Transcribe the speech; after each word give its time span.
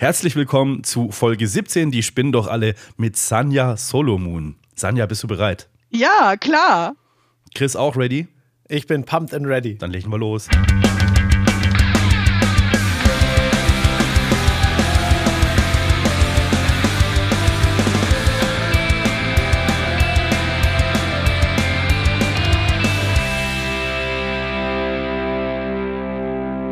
Herzlich 0.00 0.34
willkommen 0.34 0.82
zu 0.82 1.10
Folge 1.10 1.46
17, 1.46 1.90
die 1.90 2.02
spinnen 2.02 2.32
doch 2.32 2.46
alle 2.46 2.74
mit 2.96 3.18
Sanja 3.18 3.76
Solomon. 3.76 4.56
Sanja, 4.74 5.04
bist 5.04 5.22
du 5.22 5.26
bereit? 5.26 5.68
Ja, 5.90 6.38
klar. 6.38 6.96
Chris 7.54 7.76
auch 7.76 7.98
ready? 7.98 8.26
Ich 8.66 8.86
bin 8.86 9.04
pumped 9.04 9.34
and 9.34 9.46
ready. 9.46 9.76
Dann 9.76 9.90
legen 9.90 10.10
wir 10.10 10.16
los. 10.16 10.48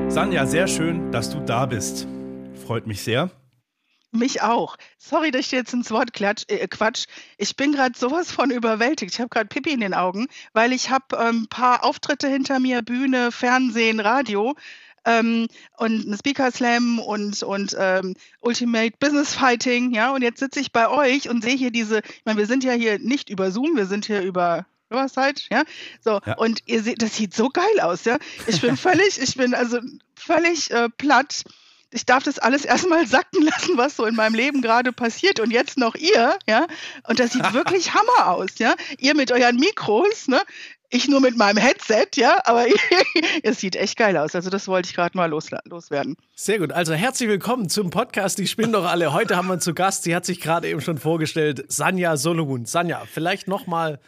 Sanja, 0.08 0.46
sehr 0.46 0.66
schön, 0.66 1.12
dass 1.12 1.29
du 1.29 1.40
da 1.40 1.66
bist. 1.66 2.08
Freut 2.69 2.87
mich 2.87 3.00
sehr. 3.00 3.30
Mich 4.11 4.42
auch. 4.42 4.77
Sorry, 4.98 5.30
dass 5.30 5.41
ich 5.41 5.48
dir 5.48 5.56
jetzt 5.56 5.73
ins 5.73 5.91
Wort 5.91 6.12
klatsch, 6.12 6.45
äh, 6.48 6.69
quatsch. 6.69 7.06
Ich 7.38 7.56
bin 7.56 7.73
gerade 7.73 7.98
sowas 7.98 8.30
von 8.30 8.51
überwältigt. 8.51 9.15
Ich 9.15 9.20
habe 9.20 9.30
gerade 9.30 9.48
Pipi 9.48 9.70
in 9.70 9.80
den 9.80 9.95
Augen, 9.95 10.27
weil 10.52 10.75
ich 10.75 10.91
habe 10.91 11.19
ein 11.19 11.34
ähm, 11.34 11.47
paar 11.48 11.83
Auftritte 11.83 12.28
hinter 12.28 12.61
mir, 12.61 12.83
Bühne, 12.83 13.33
Fernsehen, 13.33 14.01
Radio 14.01 14.55
ähm, 15.06 15.48
und 15.78 16.11
ein 16.11 16.19
Speaker 16.19 16.52
Slam 16.52 16.98
und, 16.98 17.42
und 17.42 17.75
ähm, 17.78 18.15
Ultimate 18.41 18.92
Business 19.00 19.34
Fighting. 19.34 19.95
Ja, 19.95 20.12
und 20.12 20.20
jetzt 20.20 20.41
sitze 20.41 20.61
ich 20.61 20.70
bei 20.70 20.91
euch 20.91 21.30
und 21.30 21.42
sehe 21.42 21.56
hier 21.56 21.70
diese, 21.70 22.00
ich 22.00 22.23
meine, 22.27 22.39
wir 22.39 22.47
sind 22.47 22.64
ja 22.64 22.73
hier 22.75 22.98
nicht 22.98 23.30
über 23.30 23.50
Zoom, 23.50 23.77
wir 23.77 23.87
sind 23.87 24.05
hier 24.05 24.20
über 24.20 24.66
Riverside, 24.91 25.41
ja. 25.50 25.62
So, 26.05 26.20
ja. 26.27 26.37
und 26.37 26.61
ihr 26.66 26.83
seht, 26.83 27.00
das 27.00 27.16
sieht 27.16 27.33
so 27.33 27.48
geil 27.48 27.80
aus, 27.80 28.05
ja. 28.05 28.19
Ich 28.47 28.61
bin 28.61 28.77
völlig, 28.77 29.19
ich 29.19 29.37
bin 29.37 29.55
also 29.55 29.80
völlig 30.14 30.70
äh, 30.70 30.91
platt. 30.91 31.45
Ich 31.92 32.06
darf 32.06 32.23
das 32.23 32.38
alles 32.38 32.65
erstmal 32.65 33.06
sacken 33.06 33.42
lassen, 33.42 33.77
was 33.77 33.97
so 33.97 34.05
in 34.05 34.15
meinem 34.15 34.34
Leben 34.34 34.62
gerade 34.62 34.92
passiert. 34.92 35.41
Und 35.41 35.51
jetzt 35.51 35.78
noch 35.78 35.95
ihr, 35.95 36.39
ja. 36.47 36.67
Und 37.08 37.19
das 37.19 37.33
sieht 37.33 37.53
wirklich 37.53 37.94
Hammer 37.94 38.33
aus, 38.33 38.58
ja. 38.58 38.75
Ihr 38.98 39.14
mit 39.14 39.33
euren 39.33 39.56
Mikros, 39.56 40.28
ne? 40.28 40.41
Ich 40.91 41.06
nur 41.06 41.20
mit 41.20 41.36
meinem 41.36 41.59
Headset, 41.59 42.06
ja, 42.14 42.41
aber 42.47 42.64
es 43.42 43.61
sieht 43.61 43.77
echt 43.77 43.98
geil 43.98 44.16
aus. 44.16 44.34
Also 44.34 44.48
das 44.48 44.69
wollte 44.69 44.89
ich 44.89 44.94
gerade 44.94 45.14
mal 45.19 45.27
los, 45.28 45.50
loswerden. 45.64 46.16
Sehr 46.34 46.59
gut. 46.59 46.72
Also 46.72 46.94
herzlich 46.94 47.28
willkommen 47.28 47.69
zum 47.69 47.91
Podcast 47.91 48.39
Die 48.39 48.47
spinnen 48.47 48.72
doch 48.72 48.86
alle. 48.86 49.12
Heute 49.12 49.36
haben 49.36 49.48
wir 49.48 49.59
zu 49.59 49.75
Gast, 49.75 50.05
sie 50.05 50.16
hat 50.16 50.25
sich 50.25 50.41
gerade 50.41 50.66
eben 50.66 50.81
schon 50.81 50.97
vorgestellt, 50.97 51.66
Sanja 51.69 52.16
Solomon. 52.16 52.64
Sanja, 52.64 53.03
vielleicht 53.05 53.48
nochmal 53.48 53.92
mal 53.92 54.00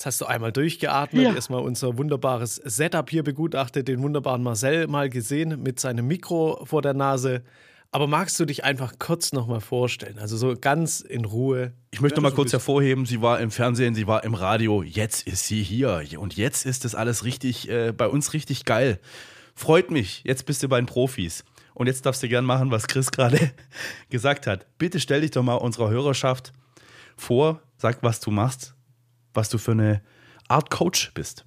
Jetzt 0.00 0.06
hast 0.06 0.20
du 0.22 0.24
einmal 0.24 0.50
durchgeatmet, 0.50 1.24
ja. 1.24 1.34
erstmal 1.34 1.60
unser 1.60 1.98
wunderbares 1.98 2.56
Setup 2.56 3.10
hier 3.10 3.22
begutachtet, 3.22 3.86
den 3.86 4.00
wunderbaren 4.02 4.42
Marcel 4.42 4.86
mal 4.86 5.10
gesehen 5.10 5.62
mit 5.62 5.78
seinem 5.78 6.06
Mikro 6.06 6.64
vor 6.64 6.80
der 6.80 6.94
Nase. 6.94 7.42
Aber 7.90 8.06
magst 8.06 8.40
du 8.40 8.46
dich 8.46 8.64
einfach 8.64 8.94
kurz 8.98 9.34
nochmal 9.34 9.60
vorstellen? 9.60 10.18
Also 10.18 10.38
so 10.38 10.56
ganz 10.58 11.02
in 11.02 11.26
Ruhe. 11.26 11.74
Ich 11.90 12.00
möchte 12.00 12.22
mal 12.22 12.32
kurz 12.32 12.50
hervorheben, 12.50 13.04
sie 13.04 13.20
war 13.20 13.40
im 13.40 13.50
Fernsehen, 13.50 13.94
sie 13.94 14.06
war 14.06 14.24
im 14.24 14.32
Radio, 14.32 14.82
jetzt 14.82 15.26
ist 15.26 15.44
sie 15.44 15.62
hier. 15.62 16.02
Und 16.16 16.34
jetzt 16.34 16.64
ist 16.64 16.86
das 16.86 16.94
alles 16.94 17.26
richtig, 17.26 17.68
äh, 17.68 17.92
bei 17.92 18.08
uns 18.08 18.32
richtig 18.32 18.64
geil. 18.64 19.00
Freut 19.54 19.90
mich, 19.90 20.22
jetzt 20.24 20.46
bist 20.46 20.62
du 20.62 20.68
bei 20.70 20.80
den 20.80 20.86
Profis. 20.86 21.44
Und 21.74 21.88
jetzt 21.88 22.06
darfst 22.06 22.22
du 22.22 22.28
gern 22.30 22.46
machen, 22.46 22.70
was 22.70 22.86
Chris 22.86 23.10
gerade 23.10 23.50
gesagt 24.08 24.46
hat. 24.46 24.64
Bitte 24.78 24.98
stell 24.98 25.20
dich 25.20 25.32
doch 25.32 25.42
mal 25.42 25.56
unserer 25.56 25.90
Hörerschaft 25.90 26.54
vor, 27.18 27.60
sag, 27.76 28.02
was 28.02 28.20
du 28.20 28.30
machst 28.30 28.74
was 29.34 29.48
du 29.48 29.58
für 29.58 29.72
eine 29.72 30.02
Art 30.48 30.70
Coach 30.70 31.12
bist. 31.14 31.44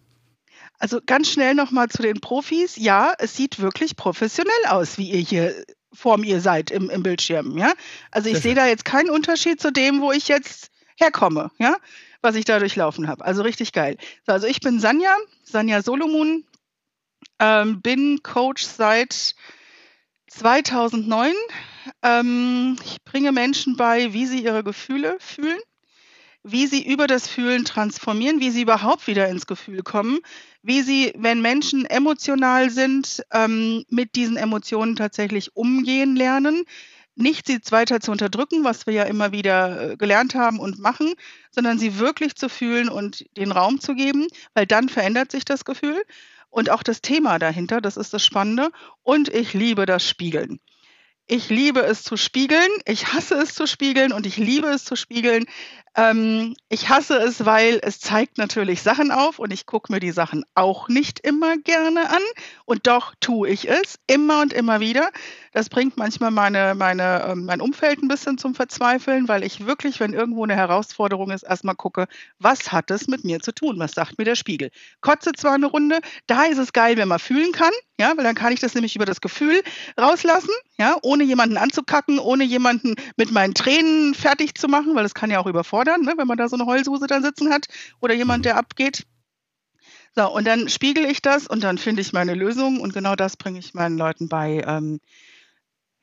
Also 0.80 1.00
ganz 1.06 1.30
schnell 1.30 1.56
nochmal 1.56 1.90
zu 1.90 2.02
den 2.02 2.20
Profis. 2.20 2.76
Ja, 2.76 3.14
es 3.20 3.36
sieht 3.36 3.60
wirklich 3.60 3.96
professionell 3.96 4.66
aus, 4.68 4.98
wie 4.98 5.12
ihr 5.12 5.20
hier 5.20 5.66
vor 5.94 6.18
mir 6.18 6.42
seid 6.42 6.72
im, 6.72 6.90
im 6.90 7.04
Bildschirm. 7.04 7.58
Ja? 7.58 7.74
Also 8.12 8.30
ich 8.30 8.40
sehe 8.40 8.56
da 8.56 8.68
jetzt 8.68 8.84
keinen 8.84 9.10
Unterschied 9.10 9.62
zu 9.62 9.72
dem, 9.72 10.02
wo 10.02 10.12
ich 10.12 10.28
jetzt 10.28 10.72
herkomme, 10.98 11.52
ja, 11.60 11.78
was 12.22 12.36
ich 12.36 12.46
da 12.46 12.60
durchlaufen 12.60 13.08
habe. 13.08 13.24
Also 13.24 13.44
richtig 13.44 13.74
geil. 13.74 13.98
So, 14.26 14.34
also 14.34 14.48
ich 14.48 14.60
bin 14.60 14.80
Sanja, 14.80 15.16
Sanja 15.44 15.82
Solomon, 15.82 16.46
ähm, 17.40 17.82
bin 17.82 18.22
Coach 18.24 18.64
seit 18.64 19.36
2009. 20.28 21.34
Ähm, 22.02 22.78
ich 22.84 23.04
bringe 23.04 23.32
Menschen 23.32 23.78
bei, 23.78 24.14
wie 24.14 24.26
sie 24.26 24.44
ihre 24.44 24.64
Gefühle 24.64 25.18
fühlen 25.20 25.60
wie 26.44 26.68
sie 26.68 26.86
über 26.86 27.08
das 27.08 27.28
Fühlen 27.28 27.66
transformieren, 27.66 28.40
wie 28.40 28.52
sie 28.52 28.62
überhaupt 28.62 29.08
wieder 29.08 29.28
ins 29.30 29.48
Gefühl 29.48 29.82
kommen, 29.82 30.20
wie 30.62 30.82
sie, 30.82 31.14
wenn 31.18 31.42
Menschen 31.42 31.86
emotional 31.86 32.70
sind, 32.70 33.24
ähm, 33.32 33.86
mit 33.90 34.16
diesen 34.16 34.38
Emotionen 34.38 34.96
tatsächlich 34.96 35.56
umgehen 35.56 36.16
lernen, 36.16 36.64
nicht 37.16 37.48
sie 37.48 37.60
weiter 37.70 38.00
zu 38.00 38.12
unterdrücken, 38.12 38.64
was 38.64 38.88
wir 38.88 38.94
ja 38.94 39.04
immer 39.04 39.32
wieder 39.32 39.92
äh, 39.92 39.98
gelernt 39.98 40.36
haben 40.36 40.60
und 40.60 40.80
machen, 40.80 41.14
sondern 41.52 41.80
sie 41.80 42.00
wirklich 42.00 42.36
zu 42.36 42.50
fühlen 42.50 42.90
und 42.90 43.26
den 43.38 43.52
Raum 43.52 43.80
zu 43.80 43.96
geben, 43.96 44.28
weil 44.54 44.66
dann 44.66 44.90
verändert 44.90 45.32
sich 45.32 45.46
das 45.46 45.64
Gefühl 45.64 46.02
und 46.54 46.70
auch 46.70 46.84
das 46.84 47.02
Thema 47.02 47.40
dahinter, 47.40 47.82
das 47.82 47.98
ist 47.98 48.14
das 48.14 48.24
Spannende. 48.24 48.70
Und 49.02 49.28
ich 49.28 49.56
liebe 49.56 49.88
das 49.88 50.08
Spiegeln. 50.08 50.60
Ich 51.26 51.50
liebe 51.50 51.82
es 51.82 52.04
zu 52.04 52.16
spiegeln, 52.16 52.70
ich 52.86 53.14
hasse 53.14 53.34
es 53.36 53.56
zu 53.56 53.66
spiegeln 53.66 54.12
und 54.12 54.28
ich 54.28 54.38
liebe 54.38 54.68
es 54.68 54.86
zu 54.86 54.96
spiegeln, 54.96 55.46
ähm, 55.96 56.56
ich 56.70 56.90
hasse 56.90 57.18
es, 57.18 57.46
weil 57.46 57.80
es 57.84 58.00
zeigt 58.00 58.38
natürlich 58.38 58.82
Sachen 58.82 59.12
auf 59.12 59.38
und 59.38 59.52
ich 59.54 59.66
gucke 59.66 59.92
mir 59.92 60.00
die 60.00 60.12
Sachen 60.12 60.44
auch 60.56 60.88
nicht 60.88 61.20
immer 61.20 61.58
gerne 61.58 62.10
an. 62.10 62.22
Und 62.66 62.88
doch 62.88 63.14
tue 63.20 63.50
ich 63.50 63.70
es 63.70 64.00
immer 64.08 64.42
und 64.42 64.54
immer 64.54 64.80
wieder. 64.80 65.12
Das 65.52 65.70
bringt 65.70 65.98
manchmal 65.98 66.32
meine, 66.32 66.74
meine, 66.74 67.26
ähm, 67.28 67.46
mein 67.46 67.62
Umfeld 67.62 68.02
ein 68.02 68.08
bisschen 68.08 68.40
zum 68.40 68.56
Verzweifeln, 68.56 69.28
weil 69.28 69.44
ich 69.44 69.68
wirklich, 69.68 70.00
wenn 70.00 70.14
irgendwo 70.14 70.44
eine 70.44 70.56
Herausforderung 70.56 71.30
ist, 71.30 71.44
erstmal 71.44 71.76
gucke, 71.76 72.08
was 72.40 72.72
hat 72.72 72.90
es 72.90 73.08
mit 73.08 73.24
mir 73.24 73.40
zu 73.40 73.52
tun? 73.52 73.78
Was 73.78 73.92
sagt 73.92 74.18
mir 74.18 74.26
der 74.26 74.36
Spiegel? 74.36 74.72
Kotze 75.02 75.32
zwar 75.34 75.54
eine 75.54 75.68
Runde, 75.68 76.00
da 76.26 76.46
ist 76.46 76.58
es 76.58 76.74
geil, 76.74 76.98
wenn 76.98 77.08
man 77.08 77.20
fühlen 77.20 77.52
kann, 77.52 77.72
ja, 78.00 78.14
weil 78.18 78.24
dann 78.24 78.36
kann 78.36 78.52
ich 78.52 78.60
das 78.60 78.74
nämlich 78.74 78.96
über 78.96 79.06
das 79.06 79.22
Gefühl 79.22 79.62
rauslassen, 80.00 80.50
ja, 80.80 80.98
ohne 81.04 81.24
jemanden 81.24 81.58
anzukacken, 81.58 82.18
ohne 82.18 82.44
jemanden 82.44 82.96
mit 83.16 83.32
meinen 83.32 83.54
Tränen 83.54 84.16
fertig 84.16 84.56
zu 84.56 84.68
machen, 84.68 84.96
weil 84.96 85.04
das 85.04 85.14
kann 85.14 85.30
ja 85.30 85.40
auch 85.40 85.46
überfordern, 85.46 85.83
ne, 85.84 86.14
wenn 86.18 86.28
man 86.28 86.38
da 86.38 86.48
so 86.48 86.56
eine 86.56 86.66
Heulsuse 86.66 87.08
dann 87.08 87.24
sitzen 87.24 87.52
hat 87.52 87.68
oder 88.02 88.14
jemand, 88.14 88.40
mhm. 88.40 88.44
der 88.44 88.58
abgeht. 88.58 89.06
So, 90.16 90.32
und 90.32 90.46
dann 90.46 90.70
spiegel 90.70 91.06
ich 91.06 91.22
das 91.22 91.48
und 91.48 91.64
dann 91.64 91.78
finde 91.78 92.02
ich 92.02 92.14
meine 92.14 92.36
Lösung 92.36 92.80
und 92.80 92.94
genau 92.94 93.16
das 93.16 93.36
bringe 93.36 93.60
ich 93.60 93.74
meinen 93.74 93.98
Leuten 93.98 94.30
bei. 94.30 94.64
Ähm, 94.66 95.00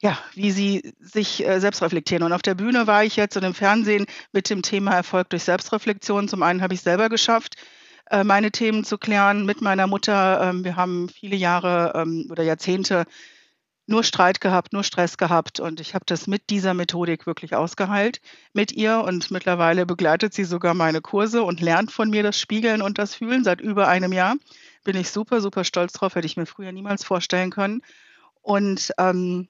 ja, 0.02 0.18
wie 0.34 0.50
sie 0.50 0.94
sich 0.98 1.46
äh, 1.46 1.60
selbst 1.60 1.82
reflektieren. 1.82 2.24
Und 2.24 2.32
auf 2.32 2.42
der 2.42 2.54
Bühne 2.54 2.86
war 2.86 3.04
ich 3.04 3.16
jetzt 3.16 3.36
und 3.36 3.44
im 3.44 3.54
Fernsehen 3.54 4.06
mit 4.32 4.48
dem 4.48 4.62
Thema 4.62 4.92
Erfolg 4.94 5.28
durch 5.28 5.44
Selbstreflexion. 5.44 6.26
Zum 6.26 6.42
einen 6.42 6.62
habe 6.62 6.72
ich 6.72 6.80
selber 6.80 7.10
geschafft, 7.10 7.56
äh, 8.10 8.24
meine 8.24 8.50
Themen 8.50 8.84
zu 8.84 8.96
klären 8.96 9.44
mit 9.44 9.60
meiner 9.60 9.86
Mutter. 9.86 10.40
Ähm, 10.42 10.64
wir 10.64 10.76
haben 10.76 11.10
viele 11.10 11.36
Jahre 11.36 11.92
ähm, 11.94 12.28
oder 12.30 12.42
Jahrzehnte 12.42 13.04
nur 13.90 14.04
Streit 14.04 14.40
gehabt, 14.40 14.72
nur 14.72 14.84
Stress 14.84 15.18
gehabt 15.18 15.60
und 15.60 15.80
ich 15.80 15.94
habe 15.94 16.04
das 16.06 16.26
mit 16.26 16.48
dieser 16.50 16.74
Methodik 16.74 17.26
wirklich 17.26 17.54
ausgeheilt 17.54 18.20
mit 18.52 18.72
ihr 18.72 19.00
und 19.00 19.30
mittlerweile 19.30 19.84
begleitet 19.84 20.32
sie 20.32 20.44
sogar 20.44 20.74
meine 20.74 21.00
Kurse 21.00 21.42
und 21.42 21.60
lernt 21.60 21.92
von 21.92 22.08
mir 22.08 22.22
das 22.22 22.38
Spiegeln 22.38 22.80
und 22.82 22.98
das 22.98 23.14
Fühlen 23.14 23.44
seit 23.44 23.60
über 23.60 23.88
einem 23.88 24.12
Jahr. 24.12 24.36
Bin 24.84 24.96
ich 24.96 25.10
super, 25.10 25.40
super 25.40 25.64
stolz 25.64 25.92
drauf, 25.92 26.14
hätte 26.14 26.26
ich 26.26 26.36
mir 26.36 26.46
früher 26.46 26.72
niemals 26.72 27.04
vorstellen 27.04 27.50
können. 27.50 27.82
Und 28.40 28.92
ähm, 28.96 29.48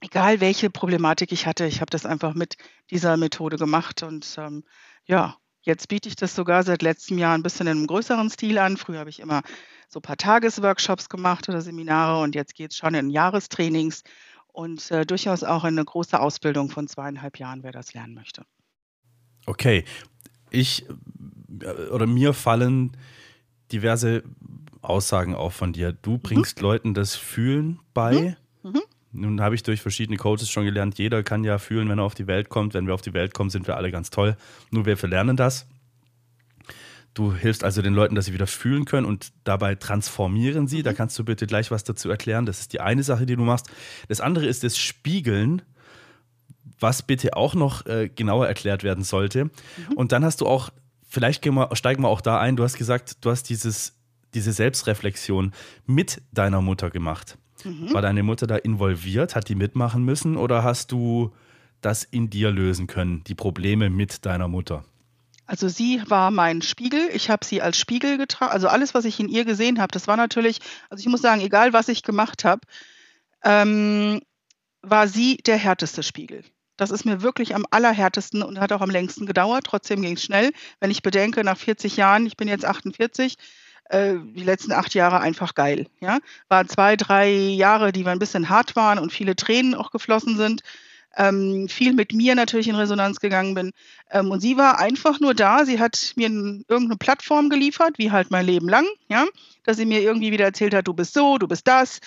egal 0.00 0.40
welche 0.40 0.70
Problematik 0.70 1.32
ich 1.32 1.46
hatte, 1.46 1.66
ich 1.66 1.80
habe 1.80 1.90
das 1.90 2.06
einfach 2.06 2.34
mit 2.34 2.56
dieser 2.90 3.16
Methode 3.16 3.56
gemacht 3.56 4.02
und 4.02 4.36
ähm, 4.38 4.64
ja, 5.06 5.36
jetzt 5.62 5.88
biete 5.88 6.08
ich 6.08 6.16
das 6.16 6.34
sogar 6.34 6.62
seit 6.62 6.82
letztem 6.82 7.18
Jahr 7.18 7.34
ein 7.34 7.42
bisschen 7.42 7.66
in 7.66 7.78
einem 7.78 7.86
größeren 7.86 8.30
Stil 8.30 8.58
an. 8.58 8.76
Früher 8.76 8.98
habe 8.98 9.10
ich 9.10 9.20
immer 9.20 9.42
so 9.88 9.98
ein 9.98 10.02
paar 10.02 10.16
Tagesworkshops 10.16 11.08
gemacht 11.08 11.48
oder 11.48 11.60
Seminare 11.60 12.22
und 12.22 12.34
jetzt 12.34 12.54
geht 12.54 12.72
es 12.72 12.76
schon 12.76 12.94
in 12.94 13.10
Jahrestrainings 13.10 14.02
und 14.48 14.90
äh, 14.90 15.06
durchaus 15.06 15.44
auch 15.44 15.64
in 15.64 15.78
eine 15.78 15.84
große 15.84 16.18
Ausbildung 16.18 16.68
von 16.68 16.88
zweieinhalb 16.88 17.38
Jahren, 17.38 17.62
wer 17.62 17.72
das 17.72 17.94
lernen 17.94 18.14
möchte. 18.14 18.44
Okay, 19.46 19.84
ich 20.50 20.86
äh, 21.60 21.88
oder 21.90 22.06
mir 22.06 22.34
fallen 22.34 22.96
diverse 23.72 24.22
Aussagen 24.82 25.34
auf 25.34 25.54
von 25.54 25.72
dir. 25.72 25.92
Du 25.92 26.18
bringst 26.18 26.58
mhm. 26.58 26.62
Leuten 26.62 26.94
das 26.94 27.14
Fühlen 27.14 27.80
bei. 27.94 28.20
Mhm. 28.20 28.36
Nun 29.12 29.40
habe 29.42 29.54
ich 29.54 29.62
durch 29.62 29.82
verschiedene 29.82 30.16
Coaches 30.16 30.48
schon 30.48 30.64
gelernt, 30.64 30.98
jeder 30.98 31.22
kann 31.22 31.44
ja 31.44 31.58
fühlen, 31.58 31.88
wenn 31.88 31.98
er 31.98 32.04
auf 32.04 32.14
die 32.14 32.26
Welt 32.26 32.48
kommt. 32.48 32.74
Wenn 32.74 32.86
wir 32.86 32.94
auf 32.94 33.02
die 33.02 33.12
Welt 33.12 33.34
kommen, 33.34 33.50
sind 33.50 33.66
wir 33.66 33.76
alle 33.76 33.90
ganz 33.90 34.10
toll. 34.10 34.36
Nur 34.70 34.86
wir 34.86 34.96
verlernen 34.96 35.36
das. 35.36 35.66
Du 37.14 37.34
hilfst 37.34 37.62
also 37.62 37.82
den 37.82 37.92
Leuten, 37.92 38.14
dass 38.14 38.24
sie 38.24 38.32
wieder 38.32 38.46
fühlen 38.46 38.86
können 38.86 39.06
und 39.06 39.32
dabei 39.44 39.74
transformieren 39.74 40.66
sie. 40.66 40.82
Da 40.82 40.92
mhm. 40.92 40.96
kannst 40.96 41.18
du 41.18 41.24
bitte 41.24 41.46
gleich 41.46 41.70
was 41.70 41.84
dazu 41.84 42.08
erklären. 42.08 42.46
Das 42.46 42.60
ist 42.60 42.72
die 42.72 42.80
eine 42.80 43.02
Sache, 43.02 43.26
die 43.26 43.36
du 43.36 43.42
machst. 43.42 43.70
Das 44.08 44.22
andere 44.22 44.46
ist 44.46 44.64
das 44.64 44.78
Spiegeln, 44.78 45.60
was 46.80 47.02
bitte 47.02 47.36
auch 47.36 47.54
noch 47.54 47.84
äh, 47.84 48.08
genauer 48.08 48.48
erklärt 48.48 48.82
werden 48.82 49.04
sollte. 49.04 49.44
Mhm. 49.44 49.50
Und 49.94 50.12
dann 50.12 50.24
hast 50.24 50.40
du 50.40 50.46
auch, 50.46 50.70
vielleicht 51.06 51.44
wir, 51.44 51.68
steigen 51.74 52.02
wir 52.02 52.08
auch 52.08 52.22
da 52.22 52.40
ein, 52.40 52.56
du 52.56 52.64
hast 52.64 52.78
gesagt, 52.78 53.18
du 53.20 53.30
hast 53.30 53.44
dieses, 53.50 53.94
diese 54.32 54.52
Selbstreflexion 54.52 55.52
mit 55.84 56.22
deiner 56.32 56.62
Mutter 56.62 56.88
gemacht. 56.88 57.36
Mhm. 57.64 57.92
War 57.92 58.02
deine 58.02 58.22
Mutter 58.22 58.46
da 58.46 58.56
involviert? 58.56 59.34
Hat 59.34 59.48
die 59.48 59.54
mitmachen 59.54 60.04
müssen 60.04 60.36
oder 60.36 60.62
hast 60.62 60.92
du 60.92 61.32
das 61.80 62.04
in 62.04 62.30
dir 62.30 62.50
lösen 62.50 62.86
können, 62.86 63.24
die 63.24 63.34
Probleme 63.34 63.90
mit 63.90 64.24
deiner 64.24 64.48
Mutter? 64.48 64.84
Also 65.46 65.68
sie 65.68 66.02
war 66.06 66.30
mein 66.30 66.62
Spiegel. 66.62 67.10
Ich 67.12 67.28
habe 67.28 67.44
sie 67.44 67.60
als 67.60 67.76
Spiegel 67.76 68.16
getragen. 68.16 68.52
Also 68.52 68.68
alles, 68.68 68.94
was 68.94 69.04
ich 69.04 69.18
in 69.20 69.28
ihr 69.28 69.44
gesehen 69.44 69.80
habe, 69.80 69.92
das 69.92 70.06
war 70.06 70.16
natürlich, 70.16 70.60
also 70.88 71.02
ich 71.02 71.08
muss 71.08 71.20
sagen, 71.20 71.40
egal 71.40 71.72
was 71.72 71.88
ich 71.88 72.02
gemacht 72.02 72.44
habe, 72.44 72.60
ähm, 73.44 74.20
war 74.82 75.08
sie 75.08 75.36
der 75.38 75.56
härteste 75.56 76.02
Spiegel. 76.02 76.44
Das 76.76 76.90
ist 76.90 77.04
mir 77.04 77.22
wirklich 77.22 77.54
am 77.54 77.66
allerhärtesten 77.70 78.42
und 78.42 78.58
hat 78.58 78.72
auch 78.72 78.80
am 78.80 78.90
längsten 78.90 79.26
gedauert. 79.26 79.66
Trotzdem 79.66 80.02
ging 80.02 80.14
es 80.14 80.22
schnell. 80.22 80.52
Wenn 80.80 80.90
ich 80.90 81.02
bedenke, 81.02 81.44
nach 81.44 81.58
40 81.58 81.96
Jahren, 81.96 82.26
ich 82.26 82.36
bin 82.36 82.48
jetzt 82.48 82.64
48, 82.64 83.36
äh, 83.84 84.14
die 84.22 84.44
letzten 84.44 84.72
acht 84.72 84.94
Jahre 84.94 85.20
einfach 85.20 85.54
geil. 85.54 85.86
Ja? 86.00 86.18
Waren 86.48 86.68
zwei, 86.68 86.96
drei 86.96 87.30
Jahre, 87.30 87.92
die 87.92 88.06
ein 88.06 88.18
bisschen 88.18 88.48
hart 88.48 88.76
waren 88.76 88.98
und 88.98 89.12
viele 89.12 89.36
Tränen 89.36 89.74
auch 89.74 89.90
geflossen 89.90 90.36
sind. 90.36 90.62
Ähm, 91.14 91.68
viel 91.68 91.92
mit 91.92 92.14
mir 92.14 92.34
natürlich 92.34 92.68
in 92.68 92.74
Resonanz 92.74 93.20
gegangen 93.20 93.54
bin. 93.54 93.72
Ähm, 94.10 94.30
und 94.30 94.40
sie 94.40 94.56
war 94.56 94.78
einfach 94.78 95.20
nur 95.20 95.34
da. 95.34 95.66
Sie 95.66 95.78
hat 95.78 96.14
mir 96.16 96.28
irgendeine 96.28 96.96
Plattform 96.96 97.50
geliefert, 97.50 97.98
wie 97.98 98.10
halt 98.10 98.30
mein 98.30 98.46
Leben 98.46 98.68
lang, 98.68 98.86
ja, 99.08 99.26
dass 99.64 99.76
sie 99.76 99.84
mir 99.84 100.00
irgendwie 100.00 100.32
wieder 100.32 100.46
erzählt 100.46 100.72
hat, 100.72 100.88
du 100.88 100.94
bist 100.94 101.12
so, 101.12 101.36
du 101.36 101.46
bist 101.46 101.68
das 101.68 102.00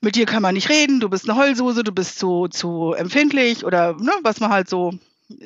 mit 0.00 0.14
dir 0.14 0.26
kann 0.26 0.42
man 0.42 0.54
nicht 0.54 0.68
reden, 0.68 1.00
du 1.00 1.08
bist 1.08 1.28
eine 1.28 1.38
Heulsuse, 1.38 1.82
du 1.82 1.92
bist 1.92 2.18
zu, 2.18 2.48
zu 2.48 2.92
empfindlich 2.92 3.64
oder 3.64 3.94
ne, 3.94 4.12
was 4.22 4.40
man 4.40 4.50
halt 4.50 4.68
so 4.68 4.92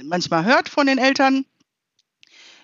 manchmal 0.04 0.44
hört 0.44 0.68
von 0.68 0.86
den 0.86 0.98
Eltern. 0.98 1.44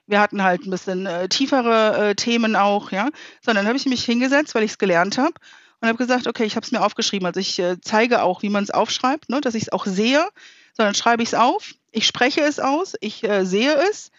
Wir 0.08 0.20
hatten 0.20 0.42
halt 0.42 0.66
ein 0.66 0.70
bisschen 0.70 1.06
äh, 1.06 1.28
tiefere 1.28 2.10
äh, 2.10 2.14
Themen 2.14 2.56
auch, 2.56 2.90
ja. 2.90 3.10
Sondern 3.40 3.66
habe 3.66 3.76
ich 3.76 3.86
mich 3.86 4.04
hingesetzt, 4.04 4.54
weil 4.54 4.64
ich 4.64 4.72
es 4.72 4.78
gelernt 4.78 5.18
habe 5.18 5.34
und 5.80 5.88
habe 5.88 5.98
gesagt, 5.98 6.26
okay, 6.26 6.44
ich 6.44 6.56
habe 6.56 6.64
es 6.64 6.72
mir 6.72 6.82
aufgeschrieben. 6.82 7.26
Also 7.26 7.38
ich 7.38 7.58
äh, 7.58 7.80
zeige 7.80 8.22
auch, 8.22 8.42
wie 8.42 8.48
man 8.48 8.64
es 8.64 8.70
aufschreibt, 8.70 9.28
ne, 9.28 9.40
dass 9.40 9.54
ich 9.54 9.64
es 9.64 9.72
auch 9.72 9.86
sehe. 9.86 10.26
Sondern 10.72 10.94
schreibe 10.94 11.22
ich 11.22 11.30
es 11.30 11.34
auf, 11.34 11.74
ich 11.90 12.06
spreche 12.06 12.40
es 12.40 12.58
aus, 12.58 12.94
ich 13.00 13.22
äh, 13.24 13.44
sehe 13.44 13.74
es. 13.90 14.10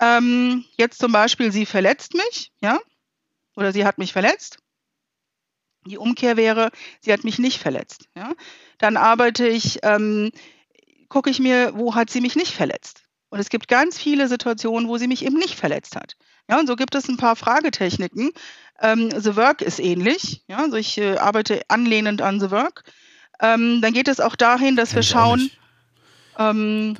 Ähm, 0.00 0.64
jetzt 0.76 0.98
zum 0.98 1.12
Beispiel, 1.12 1.52
sie 1.52 1.66
verletzt 1.66 2.14
mich, 2.14 2.52
ja, 2.60 2.78
oder 3.56 3.72
sie 3.72 3.84
hat 3.84 3.98
mich 3.98 4.12
verletzt. 4.12 4.58
Die 5.86 5.98
Umkehr 5.98 6.36
wäre, 6.36 6.70
sie 7.00 7.12
hat 7.12 7.24
mich 7.24 7.38
nicht 7.38 7.60
verletzt. 7.60 8.08
Ja? 8.14 8.32
Dann 8.78 8.96
arbeite 8.96 9.46
ich, 9.46 9.80
ähm, 9.82 10.32
gucke 11.08 11.30
ich 11.30 11.40
mir, 11.40 11.72
wo 11.74 11.94
hat 11.94 12.10
sie 12.10 12.20
mich 12.20 12.36
nicht 12.36 12.52
verletzt. 12.52 13.03
Und 13.34 13.40
es 13.40 13.48
gibt 13.48 13.66
ganz 13.66 13.98
viele 13.98 14.28
Situationen, 14.28 14.88
wo 14.88 14.96
sie 14.96 15.08
mich 15.08 15.24
eben 15.24 15.36
nicht 15.36 15.56
verletzt 15.56 15.96
hat. 15.96 16.14
Ja, 16.48 16.60
und 16.60 16.68
so 16.68 16.76
gibt 16.76 16.94
es 16.94 17.08
ein 17.08 17.16
paar 17.16 17.34
Fragetechniken. 17.34 18.30
Ähm, 18.80 19.10
The 19.10 19.34
Work 19.34 19.60
ist 19.60 19.80
ähnlich. 19.80 20.44
Ja, 20.46 20.58
also 20.58 20.76
ich 20.76 20.98
äh, 20.98 21.16
arbeite 21.16 21.62
anlehnend 21.66 22.22
an 22.22 22.38
The 22.38 22.52
Work. 22.52 22.84
Ähm, 23.40 23.80
dann 23.82 23.92
geht 23.92 24.06
es 24.06 24.20
auch 24.20 24.36
dahin, 24.36 24.76
dass 24.76 24.90
Kenn 24.90 24.98
wir 24.98 25.02
schauen. 25.02 25.50
Ähm, 26.38 26.96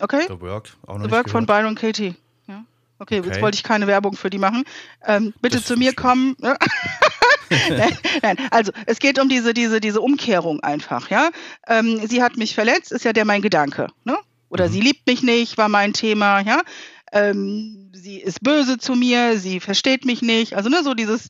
okay. 0.00 0.22
The 0.26 0.40
Work, 0.40 0.70
auch 0.86 0.96
noch 0.96 1.04
The 1.04 1.10
Work 1.10 1.28
von 1.28 1.44
Byron 1.44 1.74
Katie. 1.74 2.14
Ja. 2.46 2.64
Okay, 2.98 3.18
okay, 3.18 3.28
jetzt 3.28 3.42
wollte 3.42 3.56
ich 3.56 3.62
keine 3.62 3.86
Werbung 3.86 4.16
für 4.16 4.30
die 4.30 4.38
machen. 4.38 4.64
Ähm, 5.04 5.34
bitte 5.42 5.58
das 5.58 5.66
zu 5.66 5.76
mir 5.76 5.94
kommen. 5.94 6.34
nein, 6.40 7.98
nein, 8.22 8.36
also 8.50 8.72
es 8.86 9.00
geht 9.00 9.18
um 9.18 9.28
diese, 9.28 9.52
diese, 9.52 9.80
diese 9.80 10.00
Umkehrung 10.00 10.60
einfach, 10.60 11.10
ja. 11.10 11.28
Ähm, 11.66 12.00
sie 12.06 12.22
hat 12.22 12.38
mich 12.38 12.54
verletzt, 12.54 12.90
ist 12.90 13.04
ja 13.04 13.12
der 13.12 13.26
mein 13.26 13.42
Gedanke, 13.42 13.88
ne? 14.04 14.16
Oder 14.52 14.68
mhm. 14.68 14.72
sie 14.72 14.80
liebt 14.80 15.06
mich 15.06 15.22
nicht, 15.22 15.56
war 15.56 15.68
mein 15.68 15.94
Thema, 15.94 16.40
ja. 16.40 16.60
Ähm, 17.10 17.90
sie 17.94 18.20
ist 18.20 18.42
böse 18.42 18.78
zu 18.78 18.94
mir, 18.94 19.38
sie 19.38 19.60
versteht 19.60 20.04
mich 20.04 20.22
nicht. 20.22 20.54
Also 20.54 20.68
ne, 20.68 20.82
so 20.82 20.94
dieses, 20.94 21.28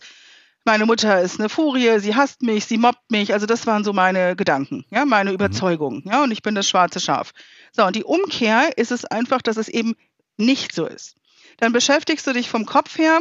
meine 0.64 0.86
Mutter 0.86 1.20
ist 1.20 1.38
eine 1.38 1.48
Furie, 1.48 1.98
sie 2.00 2.14
hasst 2.14 2.42
mich, 2.42 2.66
sie 2.66 2.78
mobbt 2.78 3.10
mich. 3.10 3.32
Also 3.32 3.46
das 3.46 3.66
waren 3.66 3.84
so 3.84 3.92
meine 3.92 4.34
Gedanken, 4.34 4.84
ja, 4.90 5.04
meine 5.04 5.30
mhm. 5.30 5.36
Überzeugungen, 5.36 6.02
ja. 6.04 6.24
Und 6.24 6.32
ich 6.32 6.42
bin 6.42 6.56
das 6.56 6.68
schwarze 6.68 6.98
Schaf. 6.98 7.32
So, 7.72 7.84
und 7.84 7.94
die 7.94 8.04
Umkehr 8.04 8.76
ist 8.76 8.90
es 8.90 9.04
einfach, 9.04 9.40
dass 9.40 9.56
es 9.56 9.68
eben 9.68 9.94
nicht 10.36 10.74
so 10.74 10.86
ist. 10.86 11.14
Dann 11.58 11.72
beschäftigst 11.72 12.26
du 12.26 12.32
dich 12.32 12.50
vom 12.50 12.66
Kopf 12.66 12.98
her 12.98 13.20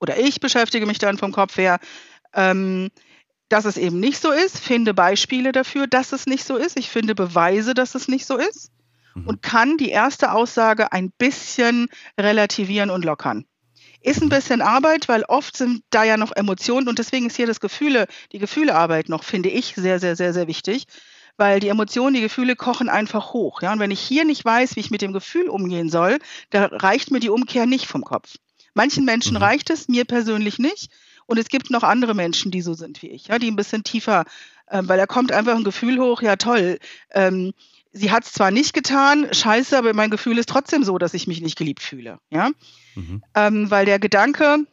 oder 0.00 0.18
ich 0.18 0.40
beschäftige 0.40 0.84
mich 0.84 0.98
dann 0.98 1.16
vom 1.16 1.32
Kopf 1.32 1.56
her, 1.56 1.80
ähm, 2.34 2.90
dass 3.50 3.64
es 3.64 3.76
eben 3.76 4.00
nicht 4.00 4.22
so 4.22 4.30
ist, 4.30 4.58
finde 4.58 4.94
Beispiele 4.94 5.52
dafür, 5.52 5.86
dass 5.86 6.12
es 6.12 6.26
nicht 6.26 6.44
so 6.44 6.56
ist. 6.56 6.78
Ich 6.78 6.88
finde 6.88 7.14
Beweise, 7.14 7.74
dass 7.74 7.94
es 7.94 8.08
nicht 8.08 8.24
so 8.24 8.38
ist 8.38 8.70
mhm. 9.14 9.26
und 9.26 9.42
kann 9.42 9.76
die 9.76 9.90
erste 9.90 10.32
Aussage 10.32 10.92
ein 10.92 11.10
bisschen 11.10 11.88
relativieren 12.18 12.90
und 12.90 13.04
lockern. 13.04 13.44
Ist 14.02 14.22
ein 14.22 14.26
mhm. 14.26 14.30
bisschen 14.30 14.62
Arbeit, 14.62 15.08
weil 15.08 15.24
oft 15.24 15.56
sind 15.56 15.82
da 15.90 16.04
ja 16.04 16.16
noch 16.16 16.32
Emotionen 16.34 16.88
und 16.88 17.00
deswegen 17.00 17.26
ist 17.26 17.36
hier 17.36 17.48
das 17.48 17.60
Gefühle, 17.60 18.06
die 18.32 18.38
Gefühlearbeit 18.38 19.08
noch, 19.08 19.24
finde 19.24 19.50
ich, 19.50 19.74
sehr, 19.74 19.98
sehr, 19.98 20.14
sehr, 20.14 20.32
sehr 20.32 20.46
wichtig, 20.46 20.84
weil 21.36 21.58
die 21.58 21.68
Emotionen, 21.68 22.14
die 22.14 22.20
Gefühle 22.20 22.54
kochen 22.54 22.88
einfach 22.88 23.32
hoch. 23.32 23.62
Ja? 23.62 23.72
Und 23.72 23.80
wenn 23.80 23.90
ich 23.90 24.00
hier 24.00 24.24
nicht 24.24 24.44
weiß, 24.44 24.76
wie 24.76 24.80
ich 24.80 24.92
mit 24.92 25.02
dem 25.02 25.12
Gefühl 25.12 25.48
umgehen 25.48 25.90
soll, 25.90 26.20
da 26.50 26.66
reicht 26.66 27.10
mir 27.10 27.20
die 27.20 27.30
Umkehr 27.30 27.66
nicht 27.66 27.86
vom 27.86 28.04
Kopf. 28.04 28.36
Manchen 28.74 29.04
Menschen 29.04 29.34
mhm. 29.34 29.42
reicht 29.42 29.70
es, 29.70 29.88
mir 29.88 30.04
persönlich 30.04 30.60
nicht. 30.60 30.92
Und 31.30 31.38
es 31.38 31.48
gibt 31.48 31.70
noch 31.70 31.84
andere 31.84 32.16
Menschen, 32.16 32.50
die 32.50 32.60
so 32.60 32.74
sind 32.74 33.02
wie 33.02 33.06
ich, 33.06 33.28
ja, 33.28 33.38
die 33.38 33.48
ein 33.48 33.54
bisschen 33.54 33.84
tiefer, 33.84 34.24
äh, 34.66 34.82
weil 34.82 34.98
da 34.98 35.06
kommt 35.06 35.30
einfach 35.30 35.54
ein 35.54 35.62
Gefühl 35.62 36.00
hoch, 36.00 36.22
ja 36.22 36.34
toll, 36.34 36.80
ähm, 37.12 37.52
sie 37.92 38.10
hat 38.10 38.24
es 38.24 38.32
zwar 38.32 38.50
nicht 38.50 38.74
getan, 38.74 39.32
scheiße, 39.32 39.78
aber 39.78 39.94
mein 39.94 40.10
Gefühl 40.10 40.38
ist 40.38 40.48
trotzdem 40.48 40.82
so, 40.82 40.98
dass 40.98 41.14
ich 41.14 41.28
mich 41.28 41.40
nicht 41.40 41.56
geliebt 41.56 41.82
fühle. 41.82 42.18
Ja? 42.30 42.50
Mhm. 42.96 43.22
Ähm, 43.36 43.70
weil 43.70 43.86
der 43.86 44.00
Gedanke, 44.00 44.66